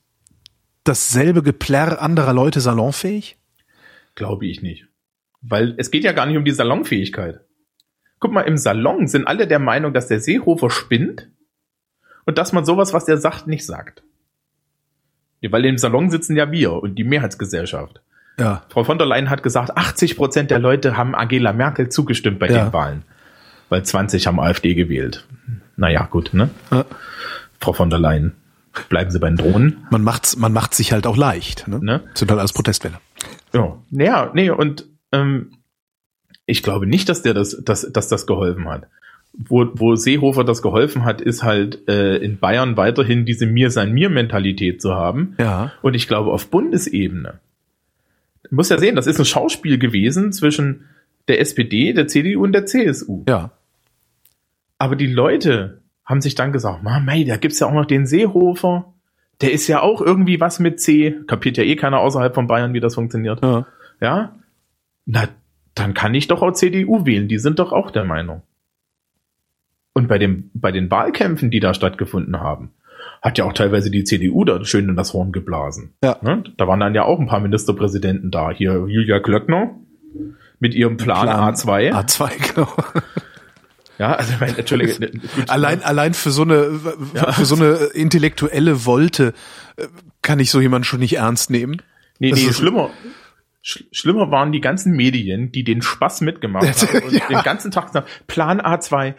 dasselbe 0.86 1.44
Geplärr 1.44 2.02
anderer 2.02 2.32
Leute 2.32 2.61
salonfähig? 2.61 3.36
Glaube 4.15 4.45
ich 4.48 4.61
nicht. 4.61 4.88
Weil 5.41 5.76
es 5.78 5.91
geht 5.91 6.06
ja 6.06 6.14
gar 6.14 6.28
nicht 6.28 6.38
um 6.38 6.45
die 6.45 6.52
Salonfähigkeit. 6.52 7.41
Guck 8.19 8.32
mal, 8.32 8.44
im 8.44 8.56
Salon 8.56 9.10
sind 9.10 9.28
alle 9.28 9.48
der 9.48 9.60
Meinung, 9.60 9.94
dass 9.94 10.07
der 10.07 10.22
Seehofer 10.22 10.69
spinnt 10.69 11.28
und 12.26 12.38
dass 12.38 12.53
man 12.53 12.64
sowas, 12.64 12.94
was 12.94 13.03
der 13.03 13.18
sagt, 13.18 13.48
nicht 13.48 13.65
sagt. 13.65 14.02
Ja, 15.41 15.52
weil 15.52 15.65
im 15.65 15.78
Salon 15.78 16.10
sitzen 16.10 16.38
ja 16.38 16.53
wir 16.53 16.72
und 16.72 16.95
die 16.95 17.03
Mehrheitsgesellschaft. 17.03 18.02
Ja. 18.39 18.63
Frau 18.69 18.83
von 18.83 18.97
der 18.97 19.07
Leyen 19.07 19.29
hat 19.29 19.43
gesagt, 19.43 19.77
80 19.77 20.15
Prozent 20.17 20.51
der 20.51 20.59
Leute 20.59 20.97
haben 20.97 21.13
Angela 21.15 21.53
Merkel 21.53 21.89
zugestimmt 21.89 22.39
bei 22.39 22.47
Ja. 22.49 22.65
den 22.65 22.73
Wahlen. 22.73 23.03
Weil 23.69 23.83
20 23.83 24.27
haben 24.27 24.39
AfD 24.39 24.73
gewählt. 24.73 25.25
Naja, 25.77 26.05
gut, 26.09 26.33
ne? 26.33 26.49
Ja. 26.71 26.85
Frau 27.59 27.73
von 27.73 27.89
der 27.89 27.99
Leyen, 27.99 28.33
bleiben 28.89 29.11
Sie 29.11 29.19
bei 29.19 29.27
den 29.29 29.37
Drohnen. 29.37 29.85
Man 29.91 30.03
macht's, 30.03 30.35
man 30.37 30.51
macht 30.53 30.73
sich 30.73 30.91
halt 30.91 31.07
auch 31.07 31.17
leicht, 31.17 31.67
ne? 31.67 31.79
Ne? 31.81 32.01
Sind 32.13 32.29
halt 32.31 32.39
alles 32.39 32.53
Protestwähler. 32.53 32.99
Ja, 33.53 33.77
naja, 33.89 34.31
nee, 34.33 34.49
und 34.49 34.87
ähm, 35.11 35.51
ich 36.45 36.63
glaube 36.63 36.87
nicht, 36.87 37.07
dass 37.09 37.21
der 37.21 37.33
das, 37.33 37.61
dass, 37.63 37.89
dass 37.91 38.07
das 38.07 38.25
geholfen 38.27 38.67
hat. 38.67 38.87
Wo, 39.33 39.65
wo 39.75 39.95
Seehofer 39.95 40.43
das 40.43 40.61
geholfen 40.61 41.05
hat, 41.05 41.21
ist 41.21 41.43
halt 41.43 41.87
äh, 41.87 42.17
in 42.17 42.39
Bayern 42.39 42.75
weiterhin 42.75 43.25
diese 43.25 43.45
Mir 43.45 43.71
sein 43.71 43.93
mir 43.93 44.09
Mentalität 44.09 44.81
zu 44.81 44.93
haben. 44.93 45.35
Ja. 45.37 45.71
Und 45.81 45.93
ich 45.93 46.07
glaube 46.09 46.31
auf 46.31 46.47
Bundesebene. 46.49 47.39
Du 48.52 48.57
musst 48.57 48.69
ja 48.69 48.78
sehen, 48.78 48.98
das 48.98 49.07
ist 49.07 49.18
ein 49.18 49.26
Schauspiel 49.26 49.80
gewesen 49.80 50.34
zwischen 50.34 50.86
der 51.30 51.40
SPD, 51.40 51.94
der 51.94 52.07
CDU 52.07 52.44
und 52.44 52.52
der 52.52 52.65
CSU. 52.65 53.23
Ja. 53.28 53.52
Aber 54.78 54.98
die 54.98 55.07
Leute 55.07 55.82
haben 56.03 56.19
sich 56.22 56.36
dann 56.36 56.52
gesagt, 56.52 56.84
"Ma, 56.84 56.99
mei, 56.99 57.23
da 57.23 57.38
gibt's 57.38 57.60
ja 57.61 57.68
auch 57.68 57.73
noch 57.73 57.86
den 57.86 58.06
Seehofer. 58.06 58.94
Der 59.40 59.53
ist 59.53 59.68
ja 59.68 59.82
auch 59.82 60.02
irgendwie 60.02 60.41
was 60.41 60.60
mit 60.60 60.82
C. 60.82 61.15
Kapiert 61.28 61.57
ja 61.57 61.64
eh 61.64 61.78
keiner 61.78 61.99
außerhalb 61.99 62.36
von 62.36 62.48
Bayern, 62.48 62.73
wie 62.73 62.82
das 62.82 62.95
funktioniert. 62.95 63.41
Ja. 63.41 63.68
Ja? 64.02 64.36
Na, 65.06 65.30
dann 65.73 65.94
kann 65.94 66.14
ich 66.14 66.28
doch 66.28 66.41
auch 66.41 66.52
CDU 66.52 67.06
wählen. 67.06 67.30
Die 67.30 67.40
sind 67.40 67.57
doch 67.60 67.72
auch 67.72 67.90
der 67.90 68.03
Meinung. 68.03 68.41
Und 69.94 70.10
bei 70.10 70.18
dem, 70.18 70.52
bei 70.53 70.73
den 70.73 70.91
Wahlkämpfen, 70.91 71.52
die 71.52 71.61
da 71.61 71.73
stattgefunden 71.73 72.40
haben, 72.41 72.72
hat 73.22 73.38
ja 73.38 73.45
auch 73.45 73.53
teilweise 73.53 73.91
die 73.91 74.03
CDU 74.03 74.43
da 74.45 74.64
schön 74.65 74.89
in 74.89 74.95
das 74.95 75.14
Horn 75.14 75.31
geblasen. 75.31 75.93
Ja. 76.03 76.18
Ne? 76.22 76.43
Da 76.57 76.68
waren 76.68 76.80
dann 76.80 76.95
ja 76.95 77.03
auch 77.03 77.19
ein 77.19 77.27
paar 77.27 77.39
Ministerpräsidenten 77.39 78.31
da. 78.31 78.49
Hier 78.52 78.85
Julia 78.88 79.19
Klöckner 79.19 79.76
mit 80.60 80.73
ihrem 80.73 80.98
Plan, 80.98 81.27
A2. 81.30 81.91
A2, 81.93 82.53
genau. 82.53 82.68
Ja, 83.99 84.14
also, 84.15 84.34
ich 84.34 84.39
meine, 84.39 84.57
Entschuldige. 84.57 84.93
ne, 84.99 85.11
gut, 85.11 85.49
Allein, 85.49 85.84
allein 85.84 86.14
für 86.15 86.31
so 86.31 86.41
eine, 86.41 86.72
für 87.34 87.45
so 87.45 87.56
eine 87.56 87.73
intellektuelle 87.93 88.85
Wolte 88.85 89.34
äh, 89.77 89.85
kann 90.23 90.39
ich 90.39 90.49
so 90.49 90.60
jemanden 90.60 90.85
schon 90.85 90.99
nicht 90.99 91.18
ernst 91.18 91.52
nehmen. 91.52 91.81
Nee, 92.18 92.31
Das 92.31 92.39
nee, 92.39 92.48
ist- 92.48 92.57
schlimmer. 92.57 92.89
Sch 93.64 93.84
schlimmer 93.91 94.31
waren 94.31 94.52
die 94.52 94.60
ganzen 94.61 94.93
Medien, 94.95 95.52
die 95.52 95.64
den 95.64 95.84
Spaß 95.84 96.22
mitgemacht 96.22 96.65
haben 96.65 97.03
und 97.06 97.14
Ja. 97.14 97.27
den 97.27 97.43
ganzen 97.43 97.69
Tag 97.69 97.88
gesagt, 97.88 98.10
Plan 98.26 98.60
A2. 98.60 99.14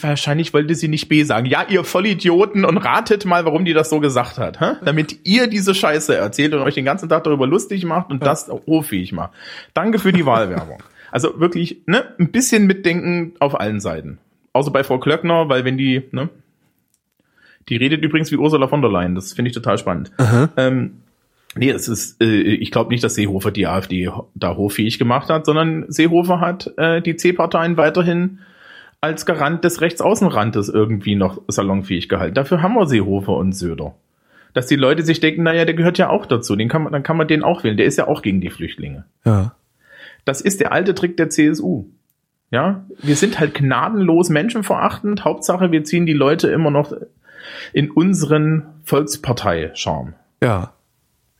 Wahrscheinlich 0.00 0.54
wollte 0.54 0.74
sie 0.74 0.88
nicht 0.88 1.08
B 1.08 1.22
sagen. 1.22 1.46
Ja, 1.46 1.64
ihr 1.68 1.84
Vollidioten 1.84 2.64
und 2.64 2.78
ratet 2.78 3.24
mal, 3.24 3.44
warum 3.44 3.64
die 3.64 3.72
das 3.72 3.90
so 3.90 4.00
gesagt 4.00 4.38
hat. 4.38 4.60
Hä? 4.60 4.76
Damit 4.84 5.20
ihr 5.24 5.46
diese 5.46 5.74
Scheiße 5.74 6.16
erzählt 6.16 6.54
und 6.54 6.60
euch 6.60 6.74
den 6.74 6.84
ganzen 6.84 7.08
Tag 7.08 7.24
darüber 7.24 7.46
lustig 7.46 7.84
macht 7.84 8.10
und 8.10 8.24
das 8.24 8.48
hoffähig 8.66 9.12
macht. 9.12 9.32
Danke 9.74 9.98
für 9.98 10.12
die 10.12 10.26
Wahlwerbung. 10.26 10.82
Also 11.12 11.40
wirklich, 11.40 11.78
ne, 11.86 12.04
ein 12.18 12.30
bisschen 12.30 12.66
mitdenken 12.66 13.34
auf 13.38 13.58
allen 13.58 13.80
Seiten. 13.80 14.18
Außer 14.52 14.70
bei 14.70 14.84
Frau 14.84 14.98
Klöckner, 14.98 15.48
weil 15.48 15.64
wenn 15.64 15.78
die, 15.78 16.02
ne, 16.10 16.28
die 17.68 17.76
redet 17.76 18.02
übrigens 18.02 18.30
wie 18.32 18.36
Ursula 18.36 18.66
von 18.66 18.82
der 18.82 18.90
Leyen. 18.90 19.14
Das 19.14 19.32
finde 19.32 19.48
ich 19.48 19.54
total 19.54 19.78
spannend. 19.78 20.10
Ähm, 20.56 20.98
Nee, 21.56 21.70
es 21.70 21.88
ist, 21.88 22.20
äh, 22.20 22.26
ich 22.26 22.70
glaube 22.70 22.90
nicht, 22.90 23.02
dass 23.02 23.14
Seehofer 23.14 23.50
die 23.50 23.66
AfD 23.66 24.10
da 24.34 24.56
hoffähig 24.56 24.98
gemacht 24.98 25.30
hat, 25.30 25.46
sondern 25.46 25.86
Seehofer 25.88 26.40
hat 26.40 26.70
äh, 26.76 27.00
die 27.00 27.16
C-Parteien 27.16 27.78
weiterhin 27.78 28.40
als 29.00 29.26
Garant 29.26 29.62
des 29.64 29.80
Rechtsaußenrandes 29.80 30.68
irgendwie 30.68 31.14
noch 31.16 31.42
salonfähig 31.48 32.08
gehalten. 32.08 32.34
Dafür 32.34 32.62
haben 32.62 32.74
wir 32.74 32.86
Seehofer 32.86 33.34
und 33.36 33.52
Söder. 33.52 33.94
Dass 34.54 34.66
die 34.66 34.76
Leute 34.76 35.02
sich 35.02 35.20
denken, 35.20 35.42
naja, 35.42 35.64
der 35.66 35.74
gehört 35.74 35.98
ja 35.98 36.08
auch 36.08 36.24
dazu, 36.26 36.56
den 36.56 36.68
kann 36.68 36.82
man, 36.82 36.92
dann 36.92 37.02
kann 37.02 37.16
man 37.18 37.28
den 37.28 37.42
auch 37.44 37.62
wählen. 37.62 37.76
Der 37.76 37.86
ist 37.86 37.98
ja 37.98 38.08
auch 38.08 38.22
gegen 38.22 38.40
die 38.40 38.50
Flüchtlinge. 38.50 39.04
Ja. 39.24 39.54
Das 40.24 40.40
ist 40.40 40.60
der 40.60 40.72
alte 40.72 40.94
Trick 40.94 41.16
der 41.18 41.28
CSU. 41.30 41.84
Ja, 42.50 42.84
wir 43.02 43.16
sind 43.16 43.38
halt 43.38 43.54
gnadenlos 43.54 44.28
menschenverachtend. 44.30 45.24
Hauptsache, 45.24 45.72
wir 45.72 45.84
ziehen 45.84 46.06
die 46.06 46.12
Leute 46.14 46.48
immer 46.48 46.70
noch 46.70 46.92
in 47.72 47.90
unseren 47.90 48.62
Volkspartei-Charme. 48.84 50.14
Ja. 50.42 50.72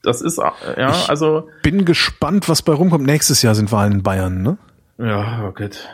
Das 0.02 0.20
ist, 0.20 0.38
äh, 0.38 0.42
ja, 0.80 0.90
Ich- 0.90 1.08
also, 1.08 1.48
Bin 1.62 1.84
gespannt, 1.84 2.48
was 2.48 2.62
bei 2.62 2.72
rumkommt. 2.72 3.06
Nächstes 3.06 3.42
Jahr 3.42 3.54
sind 3.54 3.72
Wahlen 3.72 3.92
in 3.92 4.02
Bayern, 4.02 4.42
ne? 4.42 4.58
Ja, 4.98 5.44
oh 5.48 5.52
Gott. 5.52 5.88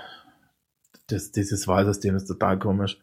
Das, 1.13 1.31
dieses 1.31 1.69
Wahlsystem 1.69 2.17
ist 2.17 2.27
total 2.27 2.59
komisch. 2.59 2.99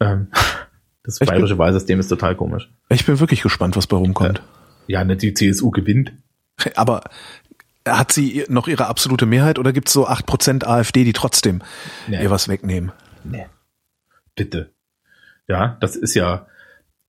Ähm, 0.00 0.28
das 1.02 1.20
Ich 1.20 1.28
bayerische 1.28 1.58
Wahlsystem 1.58 2.00
ist 2.00 2.08
total 2.08 2.34
komisch. 2.34 2.70
Ich 2.88 3.04
bin 3.04 3.20
wirklich 3.20 3.42
gespannt, 3.42 3.76
was 3.76 3.86
bei 3.86 3.96
rumkommt. 3.96 4.42
Ja, 4.86 5.04
ne, 5.04 5.16
die 5.16 5.34
CSU 5.34 5.70
gewinnt. 5.70 6.12
Aber 6.76 7.02
hat 7.86 8.12
sie 8.12 8.44
noch 8.48 8.68
ihre 8.68 8.86
absolute 8.86 9.26
Mehrheit 9.26 9.58
oder 9.58 9.72
gibt's 9.72 9.92
so 9.92 10.08
8% 10.08 10.64
AfD, 10.64 11.04
die 11.04 11.12
trotzdem 11.12 11.62
Nee. 12.08 12.22
ihr 12.22 12.30
was 12.30 12.48
wegnehmen? 12.48 12.92
Nee. 13.24 13.46
Bitte. 14.34 14.70
Ja, 15.46 15.76
das 15.80 15.94
ist 15.94 16.14
ja, 16.14 16.46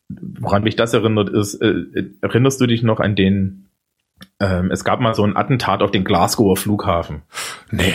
woran 0.10 0.64
mich 0.64 0.76
das 0.76 0.94
erinnert 0.94 1.30
ist, 1.30 1.56
äh, 1.56 2.10
erinnerst 2.22 2.60
du 2.60 2.68
dich 2.68 2.84
noch 2.84 3.00
an 3.00 3.16
den, 3.16 3.70
ähm, 4.42 4.70
es 4.72 4.84
gab 4.84 5.00
mal 5.00 5.16
so 5.16 5.24
ein 5.24 5.38
Attentat 5.38 5.82
auf 5.82 5.92
den 5.92 6.04
Glasgower 6.04 6.58
Flughafen. 6.58 7.22
Nee. 7.72 7.94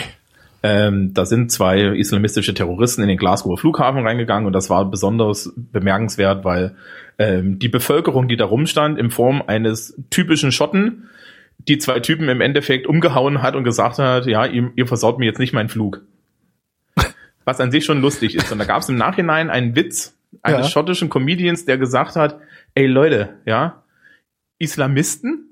Ähm, 0.63 1.13
da 1.13 1.25
sind 1.25 1.51
zwei 1.51 1.81
islamistische 1.81 2.53
Terroristen 2.53 3.01
in 3.01 3.07
den 3.07 3.17
Glasgower 3.17 3.57
Flughafen 3.57 4.05
reingegangen 4.05 4.45
und 4.45 4.53
das 4.53 4.69
war 4.69 4.85
besonders 4.89 5.51
bemerkenswert, 5.55 6.45
weil 6.45 6.75
ähm, 7.17 7.57
die 7.57 7.69
Bevölkerung, 7.69 8.27
die 8.27 8.37
da 8.37 8.45
rumstand, 8.45 8.99
in 8.99 9.09
Form 9.09 9.41
eines 9.45 9.99
typischen 10.11 10.51
Schotten, 10.51 11.09
die 11.67 11.77
zwei 11.77 11.99
Typen 11.99 12.29
im 12.29 12.41
Endeffekt 12.41 12.87
umgehauen 12.87 13.41
hat 13.41 13.55
und 13.55 13.63
gesagt 13.63 13.97
hat, 13.99 14.25
ja, 14.27 14.45
ihr, 14.45 14.71
ihr 14.75 14.87
versaut 14.87 15.17
mir 15.19 15.25
jetzt 15.25 15.39
nicht 15.39 15.53
meinen 15.53 15.69
Flug. 15.69 16.01
Was 17.45 17.59
an 17.59 17.71
sich 17.71 17.85
schon 17.85 18.01
lustig 18.01 18.35
ist. 18.35 18.51
Und 18.51 18.59
da 18.59 18.65
gab 18.65 18.81
es 18.81 18.89
im 18.89 18.95
Nachhinein 18.97 19.49
einen 19.49 19.75
Witz 19.75 20.15
eines 20.43 20.67
Ja. 20.67 20.71
schottischen 20.71 21.09
Comedians, 21.09 21.65
der 21.65 21.77
gesagt 21.77 22.15
hat, 22.15 22.39
ey 22.75 22.85
Leute, 22.87 23.37
ja, 23.45 23.83
Islamisten? 24.59 25.50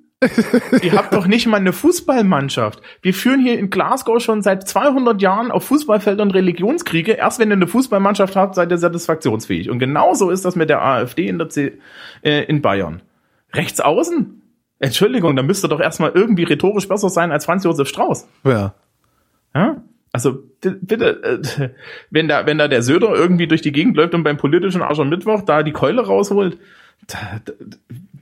Ihr 0.81 0.93
habt 0.93 1.13
doch 1.13 1.27
nicht 1.27 1.47
mal 1.47 1.57
eine 1.57 1.71
Fußballmannschaft. 1.71 2.81
Wir 3.01 3.13
führen 3.13 3.39
hier 3.39 3.57
in 3.57 3.69
Glasgow 3.69 4.21
schon 4.21 4.41
seit 4.41 4.67
200 4.67 5.21
Jahren 5.21 5.49
auf 5.49 5.65
Fußballfeldern 5.65 6.31
Religionskriege. 6.31 7.13
Erst 7.13 7.39
wenn 7.39 7.49
ihr 7.49 7.53
eine 7.53 7.67
Fußballmannschaft 7.67 8.35
habt, 8.35 8.55
seid 8.55 8.69
ihr 8.69 8.77
satisfaktionsfähig. 8.77 9.69
Und 9.69 9.79
genauso 9.79 10.29
ist 10.29 10.43
das 10.43 10.57
mit 10.57 10.69
der 10.69 10.83
AfD 10.83 11.27
in, 11.27 11.37
der 11.37 11.47
C 11.47 11.79
äh, 12.21 12.43
in 12.43 12.61
Bayern. 12.61 13.01
Rechts 13.53 13.79
außen? 13.79 14.41
Entschuldigung, 14.79 15.35
da 15.37 15.43
müsste 15.43 15.69
doch 15.69 15.79
erstmal 15.79 16.11
irgendwie 16.13 16.43
rhetorisch 16.43 16.87
besser 16.87 17.09
sein 17.09 17.31
als 17.31 17.45
Franz 17.45 17.63
Josef 17.63 17.87
Strauß. 17.87 18.27
Ja. 18.43 18.73
Ja? 19.55 19.81
Also 20.11 20.43
bitte, 20.61 21.23
äh, 21.23 21.69
wenn 22.09 22.27
da, 22.27 22.45
wenn 22.45 22.57
da 22.57 22.67
der 22.67 22.81
Söder 22.81 23.13
irgendwie 23.13 23.47
durch 23.47 23.61
die 23.61 23.71
Gegend 23.71 23.95
läuft 23.95 24.13
und 24.13 24.23
beim 24.23 24.37
politischen 24.37 24.81
Aschermittwoch 24.81 25.43
da 25.43 25.63
die 25.63 25.71
Keule 25.71 26.05
rausholt, 26.05 26.57
da, 27.07 27.39
da, 27.45 27.53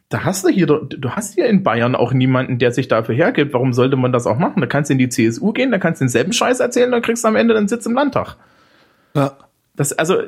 da 0.09 0.23
hast 0.23 0.45
du 0.45 0.49
hier, 0.49 0.67
du 0.67 1.09
hast 1.09 1.33
hier 1.35 1.47
in 1.47 1.63
Bayern 1.63 1.95
auch 1.95 2.13
niemanden, 2.13 2.59
der 2.59 2.71
sich 2.71 2.87
dafür 2.87 3.13
hergibt. 3.13 3.53
Warum 3.53 3.73
sollte 3.73 3.97
man 3.97 4.13
das 4.13 4.25
auch 4.25 4.37
machen? 4.37 4.61
Da 4.61 4.67
kannst 4.67 4.89
du 4.89 4.93
in 4.93 4.99
die 4.99 5.09
CSU 5.09 5.51
gehen, 5.51 5.71
da 5.71 5.79
kannst 5.79 5.99
du 5.99 6.05
denselben 6.05 6.31
Scheiß 6.31 6.61
erzählen, 6.61 6.91
dann 6.91 7.01
kriegst 7.01 7.23
du 7.23 7.27
am 7.27 7.35
Ende 7.35 7.53
den 7.53 7.67
Sitz 7.67 7.85
im 7.85 7.93
Landtag. 7.93 8.37
Ja. 9.13 9.37
Das, 9.75 9.91
also, 9.93 10.19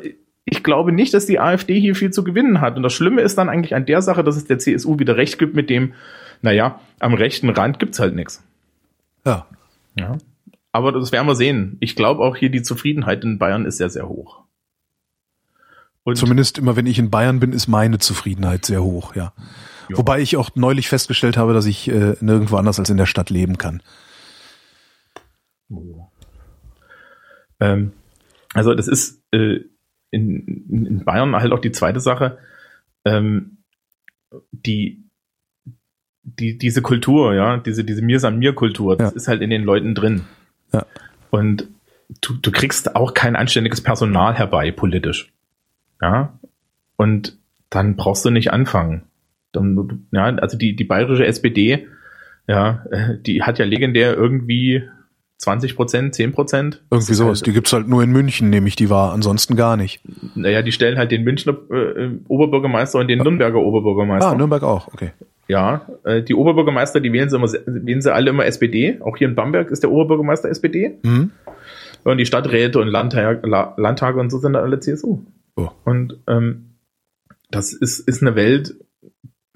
ich 0.44 0.64
glaube 0.64 0.92
nicht, 0.92 1.14
dass 1.14 1.28
die 1.28 1.40
AfD 1.40 1.80
hier 1.80 1.96
viel 1.96 2.12
zu 2.12 2.24
gewinnen 2.24 2.60
hat. 2.60 2.76
Und 2.76 2.84
das 2.84 2.94
Schlimme 2.94 3.22
ist 3.22 3.38
dann 3.38 3.50
eigentlich 3.50 3.74
an 3.74 3.86
der 3.86 4.02
Sache, 4.02 4.24
dass 4.24 4.36
es 4.36 4.46
der 4.46 4.60
CSU 4.60 5.00
wieder 5.00 5.16
recht 5.16 5.40
gibt 5.40 5.56
mit 5.56 5.70
dem, 5.70 5.94
naja, 6.42 6.82
am 7.00 7.14
rechten 7.14 7.50
Rand 7.50 7.80
gibt's 7.80 8.00
halt 8.00 8.16
nichts. 8.16 8.44
Ja. 9.26 9.46
Ja. 9.98 10.18
Aber 10.72 10.92
das 10.92 11.12
werden 11.12 11.28
wir 11.28 11.36
sehen. 11.36 11.78
Ich 11.80 11.96
glaube 11.96 12.22
auch 12.22 12.36
hier 12.36 12.50
die 12.50 12.64
Zufriedenheit 12.64 13.24
in 13.24 13.40
Bayern 13.40 13.66
ist 13.66 13.78
sehr, 13.78 13.90
sehr 13.90 14.10
hoch. 14.10 14.44
Und 16.04 16.16
Zumindest 16.16 16.58
immer, 16.58 16.76
wenn 16.76 16.86
ich 16.86 17.00
in 17.00 17.10
Bayern 17.10 17.40
bin, 17.40 17.54
ist 17.54 17.68
meine 17.68 18.00
Zufriedenheit 18.00 18.66
sehr 18.66 18.84
hoch, 18.84 19.16
ja. 19.16 19.34
Wobei 19.98 20.22
ich 20.22 20.38
auch 20.38 20.52
neulich 20.56 20.88
festgestellt 20.90 21.38
habe, 21.38 21.54
dass 21.54 21.66
ich 21.66 21.90
äh, 21.90 22.16
nirgendwo 22.22 22.58
anders 22.58 22.80
als 22.80 22.90
in 22.90 22.98
der 22.98 23.06
Stadt 23.06 23.30
leben 23.30 23.58
kann. 23.58 23.82
Oh. 25.70 26.08
Ähm, 27.60 27.94
also 28.54 28.74
das 28.74 28.88
ist 28.88 29.24
äh, 29.32 29.60
in, 30.12 30.86
in 30.86 31.06
Bayern 31.06 31.36
halt 31.36 31.52
auch 31.52 31.60
die 31.60 31.72
zweite 31.72 32.00
Sache, 32.00 32.38
ähm, 33.06 33.58
die, 34.52 35.04
die, 36.24 36.58
diese 36.58 36.82
Kultur, 36.82 37.34
ja, 37.34 37.58
diese, 37.58 37.84
diese 37.84 38.02
Mir 38.02 38.20
san 38.20 38.40
mir 38.40 38.54
Kultur, 38.54 38.96
das 38.98 39.12
ja. 39.12 39.16
ist 39.16 39.28
halt 39.28 39.42
in 39.42 39.50
den 39.50 39.64
Leuten 39.64 39.96
drin. 39.96 40.26
Ja. 40.72 40.86
Und 41.30 41.68
du, 42.22 42.34
du 42.34 42.52
kriegst 42.52 42.96
auch 42.96 43.14
kein 43.14 43.36
anständiges 43.36 43.82
Personal 43.82 44.36
herbei, 44.36 44.72
politisch. 44.72 45.32
Ja. 46.02 46.38
Und 46.96 47.38
dann 47.70 47.96
brauchst 47.96 48.26
du 48.26 48.30
nicht 48.30 48.52
anfangen. 48.52 49.04
Dann, 49.52 50.08
ja, 50.12 50.26
also 50.26 50.58
die, 50.58 50.76
die 50.76 50.84
bayerische 50.84 51.26
SPD, 51.26 51.88
ja, 52.48 52.84
äh, 52.92 53.18
die 53.20 53.44
hat 53.44 53.60
ja 53.60 53.66
legendär 53.66 54.16
irgendwie 54.16 54.84
20 55.38 55.76
Prozent, 55.76 56.16
10 56.16 56.32
Prozent. 56.34 56.84
Irgendwie 56.92 57.14
sowas. 57.14 57.40
Halt, 57.40 57.48
die 57.48 57.54
gibt's 57.54 57.72
halt 57.72 57.88
nur 57.88 58.04
in 58.04 58.12
München, 58.12 58.50
nehme 58.50 58.68
ich 58.68 58.76
die 58.76 58.90
wahr, 58.90 59.14
ansonsten 59.14 59.56
gar 59.56 59.78
nicht. 59.78 60.02
Naja, 60.36 60.62
die 60.62 60.72
stellen 60.72 60.98
halt 60.98 61.12
den 61.12 61.24
Münchner 61.24 61.58
äh, 61.72 62.10
Oberbürgermeister 62.28 63.00
und 63.00 63.08
den 63.08 63.20
Nürnberger 63.20 63.60
Oberbürgermeister. 63.60 64.32
Ah, 64.32 64.36
Nürnberg 64.36 64.64
auch, 64.64 64.88
okay. 64.90 65.12
Ja, 65.48 65.88
äh, 66.04 66.22
die 66.22 66.36
Oberbürgermeister, 66.36 67.00
die 67.00 67.12
wählen 67.12 67.30
sie 67.30 67.38
immer, 67.38 67.48
wählen 67.48 68.02
sie 68.02 68.14
alle 68.14 68.30
immer 68.30 68.46
SPD. 68.46 69.00
Auch 69.02 69.18
hier 69.18 69.30
in 69.30 69.36
Bamberg 69.36 69.72
ist 69.72 69.82
der 69.82 69.92
Oberbürgermeister 69.92 70.50
SPD. 70.50 71.00
Mhm. 71.04 71.32
Und 72.04 72.18
die 72.18 72.26
Stadträte 72.26 72.80
und 72.80 72.88
Landtag, 72.88 73.46
Landtage 73.46 74.20
und 74.20 74.30
so 74.30 74.38
sind 74.38 74.56
alle 74.56 74.80
CSU. 74.80 75.22
Oh. 75.56 75.70
Und 75.86 76.20
ähm, 76.28 76.76
das 77.50 77.74
ist, 77.74 78.00
ist 78.00 78.22
eine 78.22 78.36
Welt, 78.36 78.76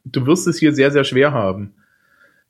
du 0.05 0.25
wirst 0.25 0.47
es 0.47 0.57
hier 0.57 0.73
sehr, 0.73 0.91
sehr 0.91 1.03
schwer 1.03 1.31
haben. 1.31 1.73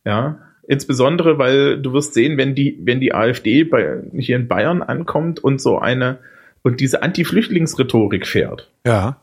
Ja, 0.06 0.40
Insbesondere, 0.66 1.38
weil 1.38 1.82
du 1.82 1.92
wirst 1.92 2.14
sehen, 2.14 2.38
wenn 2.38 2.56
die, 2.56 2.80
wenn 2.84 3.02
die 3.02 3.14
AfD 3.14 3.66
bei, 3.66 4.02
hier 4.18 4.38
in 4.38 4.48
Bayern 4.48 4.82
ankommt 4.82 5.44
und 5.44 5.60
so 5.62 5.78
eine, 5.78 6.20
und 6.62 6.80
diese 6.80 7.04
Anti-Flüchtlingsrhetorik 7.04 8.26
fährt. 8.26 8.72
Ja. 8.86 9.18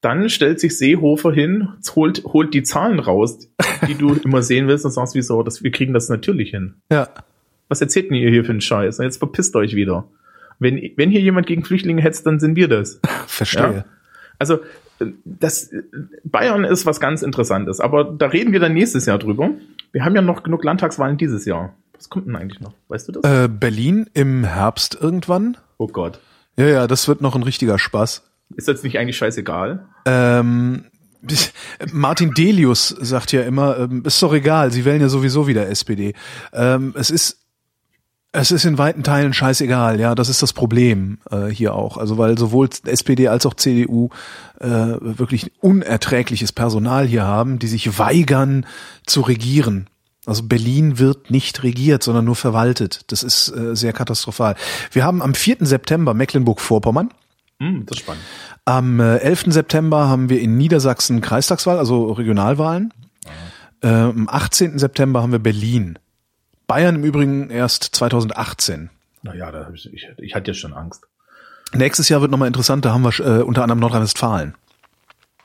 Dann 0.00 0.28
stellt 0.28 0.60
sich 0.60 0.78
Seehofer 0.78 1.32
hin, 1.32 1.70
holt, 1.96 2.22
holt 2.24 2.54
die 2.54 2.62
Zahlen 2.62 3.00
raus, 3.00 3.48
die 3.88 3.96
du 3.96 4.14
immer 4.24 4.42
sehen 4.42 4.68
willst 4.68 4.84
und 4.84 4.92
sagst, 4.92 5.16
wieso, 5.16 5.42
das, 5.42 5.64
wir 5.64 5.72
kriegen 5.72 5.94
das 5.94 6.08
natürlich 6.08 6.50
hin. 6.50 6.74
Ja. 6.92 7.08
Was 7.68 7.80
erzählt 7.80 8.10
denn 8.10 8.16
ihr 8.16 8.30
hier 8.30 8.44
für 8.44 8.52
einen 8.52 8.60
Scheiß? 8.60 8.98
Jetzt 8.98 9.16
verpisst 9.16 9.56
euch 9.56 9.74
wieder. 9.74 10.06
Wenn, 10.60 10.92
wenn 10.96 11.10
hier 11.10 11.20
jemand 11.20 11.48
gegen 11.48 11.64
Flüchtlinge 11.64 12.02
hetzt, 12.02 12.24
dann 12.26 12.38
sind 12.38 12.54
wir 12.54 12.68
das. 12.68 13.00
Verstehe. 13.26 13.62
Ja? 13.78 13.84
Also, 14.38 14.60
das 15.24 15.70
Bayern 16.24 16.64
ist 16.64 16.86
was 16.86 17.00
ganz 17.00 17.22
Interessantes, 17.22 17.80
aber 17.80 18.04
da 18.04 18.26
reden 18.26 18.52
wir 18.52 18.60
dann 18.60 18.74
nächstes 18.74 19.06
Jahr 19.06 19.18
drüber. 19.18 19.50
Wir 19.92 20.04
haben 20.04 20.14
ja 20.14 20.22
noch 20.22 20.42
genug 20.42 20.64
Landtagswahlen 20.64 21.16
dieses 21.16 21.44
Jahr. 21.44 21.74
Was 21.94 22.08
kommt 22.08 22.26
denn 22.26 22.36
eigentlich 22.36 22.60
noch? 22.60 22.74
Weißt 22.88 23.08
du 23.08 23.12
das? 23.12 23.24
Äh, 23.24 23.48
Berlin 23.48 24.08
im 24.14 24.44
Herbst 24.44 24.98
irgendwann. 25.00 25.56
Oh 25.78 25.86
Gott. 25.86 26.20
Ja, 26.56 26.66
ja, 26.66 26.86
das 26.86 27.08
wird 27.08 27.20
noch 27.20 27.34
ein 27.34 27.42
richtiger 27.42 27.78
Spaß. 27.78 28.22
Ist 28.56 28.68
das 28.68 28.82
nicht 28.82 28.98
eigentlich 28.98 29.16
scheißegal? 29.16 29.86
Ähm, 30.06 30.84
Martin 31.92 32.32
Delius 32.32 32.88
sagt 32.88 33.32
ja 33.32 33.42
immer, 33.42 33.78
ähm, 33.78 34.02
ist 34.04 34.22
doch 34.22 34.32
egal, 34.32 34.70
sie 34.70 34.84
wählen 34.84 35.00
ja 35.00 35.08
sowieso 35.08 35.46
wieder 35.46 35.68
SPD. 35.68 36.14
Ähm, 36.52 36.94
es 36.96 37.10
ist 37.10 37.43
es 38.34 38.50
ist 38.50 38.64
in 38.64 38.78
weiten 38.78 39.04
Teilen 39.04 39.32
scheißegal, 39.32 40.00
ja, 40.00 40.16
das 40.16 40.28
ist 40.28 40.42
das 40.42 40.52
Problem 40.52 41.18
äh, 41.30 41.46
hier 41.46 41.74
auch. 41.74 41.96
Also 41.96 42.18
weil 42.18 42.36
sowohl 42.36 42.68
SPD 42.84 43.28
als 43.28 43.46
auch 43.46 43.54
CDU 43.54 44.10
äh, 44.60 44.66
wirklich 44.68 45.52
unerträgliches 45.60 46.50
Personal 46.50 47.06
hier 47.06 47.24
haben, 47.24 47.60
die 47.60 47.68
sich 47.68 47.96
weigern 47.98 48.66
zu 49.06 49.20
regieren. 49.20 49.88
Also 50.26 50.42
Berlin 50.42 50.98
wird 50.98 51.30
nicht 51.30 51.62
regiert, 51.62 52.02
sondern 52.02 52.24
nur 52.24 52.34
verwaltet. 52.34 53.02
Das 53.08 53.22
ist 53.22 53.50
äh, 53.50 53.76
sehr 53.76 53.92
katastrophal. 53.92 54.56
Wir 54.90 55.04
haben 55.04 55.22
am 55.22 55.34
4. 55.34 55.58
September 55.60 56.12
Mecklenburg-Vorpommern. 56.12 57.10
Mm, 57.60 57.84
das 57.86 57.98
ist 57.98 58.02
spannend. 58.02 58.22
Am 58.64 58.98
äh, 58.98 59.18
11. 59.18 59.44
September 59.48 60.08
haben 60.08 60.28
wir 60.28 60.40
in 60.40 60.56
Niedersachsen 60.56 61.20
Kreistagswahl, 61.20 61.78
also 61.78 62.10
Regionalwahlen. 62.10 62.92
Äh, 63.80 63.88
am 63.88 64.28
18. 64.28 64.78
September 64.78 65.22
haben 65.22 65.30
wir 65.30 65.38
Berlin. 65.38 65.98
Bayern 66.66 66.96
im 66.96 67.04
Übrigen 67.04 67.50
erst 67.50 67.84
2018. 67.84 68.90
Naja, 69.22 69.50
da 69.50 69.70
ich, 69.72 69.92
ich, 69.92 70.08
ich 70.18 70.34
hatte 70.34 70.50
ja 70.50 70.54
schon 70.54 70.72
Angst. 70.72 71.06
Nächstes 71.72 72.08
Jahr 72.08 72.20
wird 72.20 72.30
nochmal 72.30 72.48
interessant, 72.48 72.84
da 72.84 72.92
haben 72.92 73.02
wir 73.02 73.20
äh, 73.20 73.42
unter 73.42 73.62
anderem 73.62 73.80
Nordrhein-Westfalen. 73.80 74.54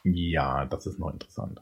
Ja, 0.03 0.65
das 0.65 0.85
ist 0.85 0.99
noch 0.99 1.11
interessant. 1.11 1.61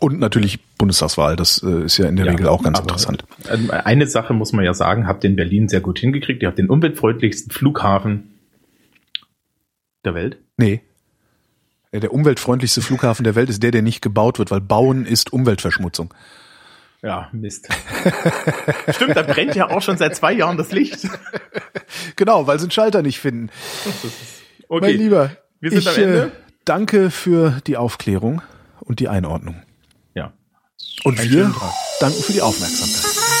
Und 0.00 0.18
natürlich 0.18 0.60
Bundestagswahl, 0.78 1.36
das 1.36 1.62
äh, 1.62 1.84
ist 1.84 1.98
ja 1.98 2.08
in 2.08 2.16
der 2.16 2.24
ja, 2.24 2.32
Regel 2.32 2.48
auch 2.48 2.62
ganz 2.62 2.78
interessant. 2.80 3.24
Ähm, 3.50 3.70
eine 3.70 4.06
Sache 4.06 4.32
muss 4.32 4.52
man 4.52 4.64
ja 4.64 4.72
sagen, 4.72 5.06
habt 5.06 5.24
ihr 5.24 5.30
in 5.30 5.36
Berlin 5.36 5.68
sehr 5.68 5.80
gut 5.80 5.98
hingekriegt. 5.98 6.42
Ihr 6.42 6.48
habt 6.48 6.58
den 6.58 6.70
umweltfreundlichsten 6.70 7.52
Flughafen 7.52 8.38
der 10.04 10.14
Welt. 10.14 10.38
Nee. 10.56 10.80
Der 11.92 12.14
umweltfreundlichste 12.14 12.80
Flughafen 12.80 13.24
der 13.24 13.34
Welt 13.34 13.50
ist 13.50 13.62
der, 13.62 13.72
der 13.72 13.82
nicht 13.82 14.00
gebaut 14.00 14.38
wird, 14.38 14.50
weil 14.50 14.60
Bauen 14.60 15.04
ist 15.04 15.32
Umweltverschmutzung. 15.32 16.14
Ja, 17.02 17.30
Mist. 17.32 17.68
Stimmt, 18.90 19.16
da 19.16 19.22
brennt 19.22 19.54
ja 19.54 19.70
auch 19.70 19.80
schon 19.80 19.96
seit 19.96 20.14
zwei 20.16 20.32
Jahren 20.32 20.56
das 20.58 20.70
Licht. 20.70 21.08
genau, 22.16 22.46
weil 22.46 22.58
sie 22.58 22.64
einen 22.64 22.70
Schalter 22.70 23.02
nicht 23.02 23.20
finden. 23.20 23.50
Okay. 24.68 24.86
Mein 24.86 24.96
Lieber, 24.96 25.30
wir 25.60 25.70
sind 25.70 25.80
ich, 25.80 25.88
am 25.88 25.94
Ende. 25.94 26.22
Äh, 26.24 26.30
danke 26.64 27.10
für 27.10 27.60
die 27.66 27.76
Aufklärung 27.76 28.42
und 28.80 29.00
die 29.00 29.08
Einordnung. 29.08 29.62
Ja. 30.14 30.32
Und 31.04 31.18
Ein 31.20 31.30
wir 31.30 31.54
danken 32.00 32.22
für 32.22 32.32
die 32.32 32.42
Aufmerksamkeit. 32.42 33.39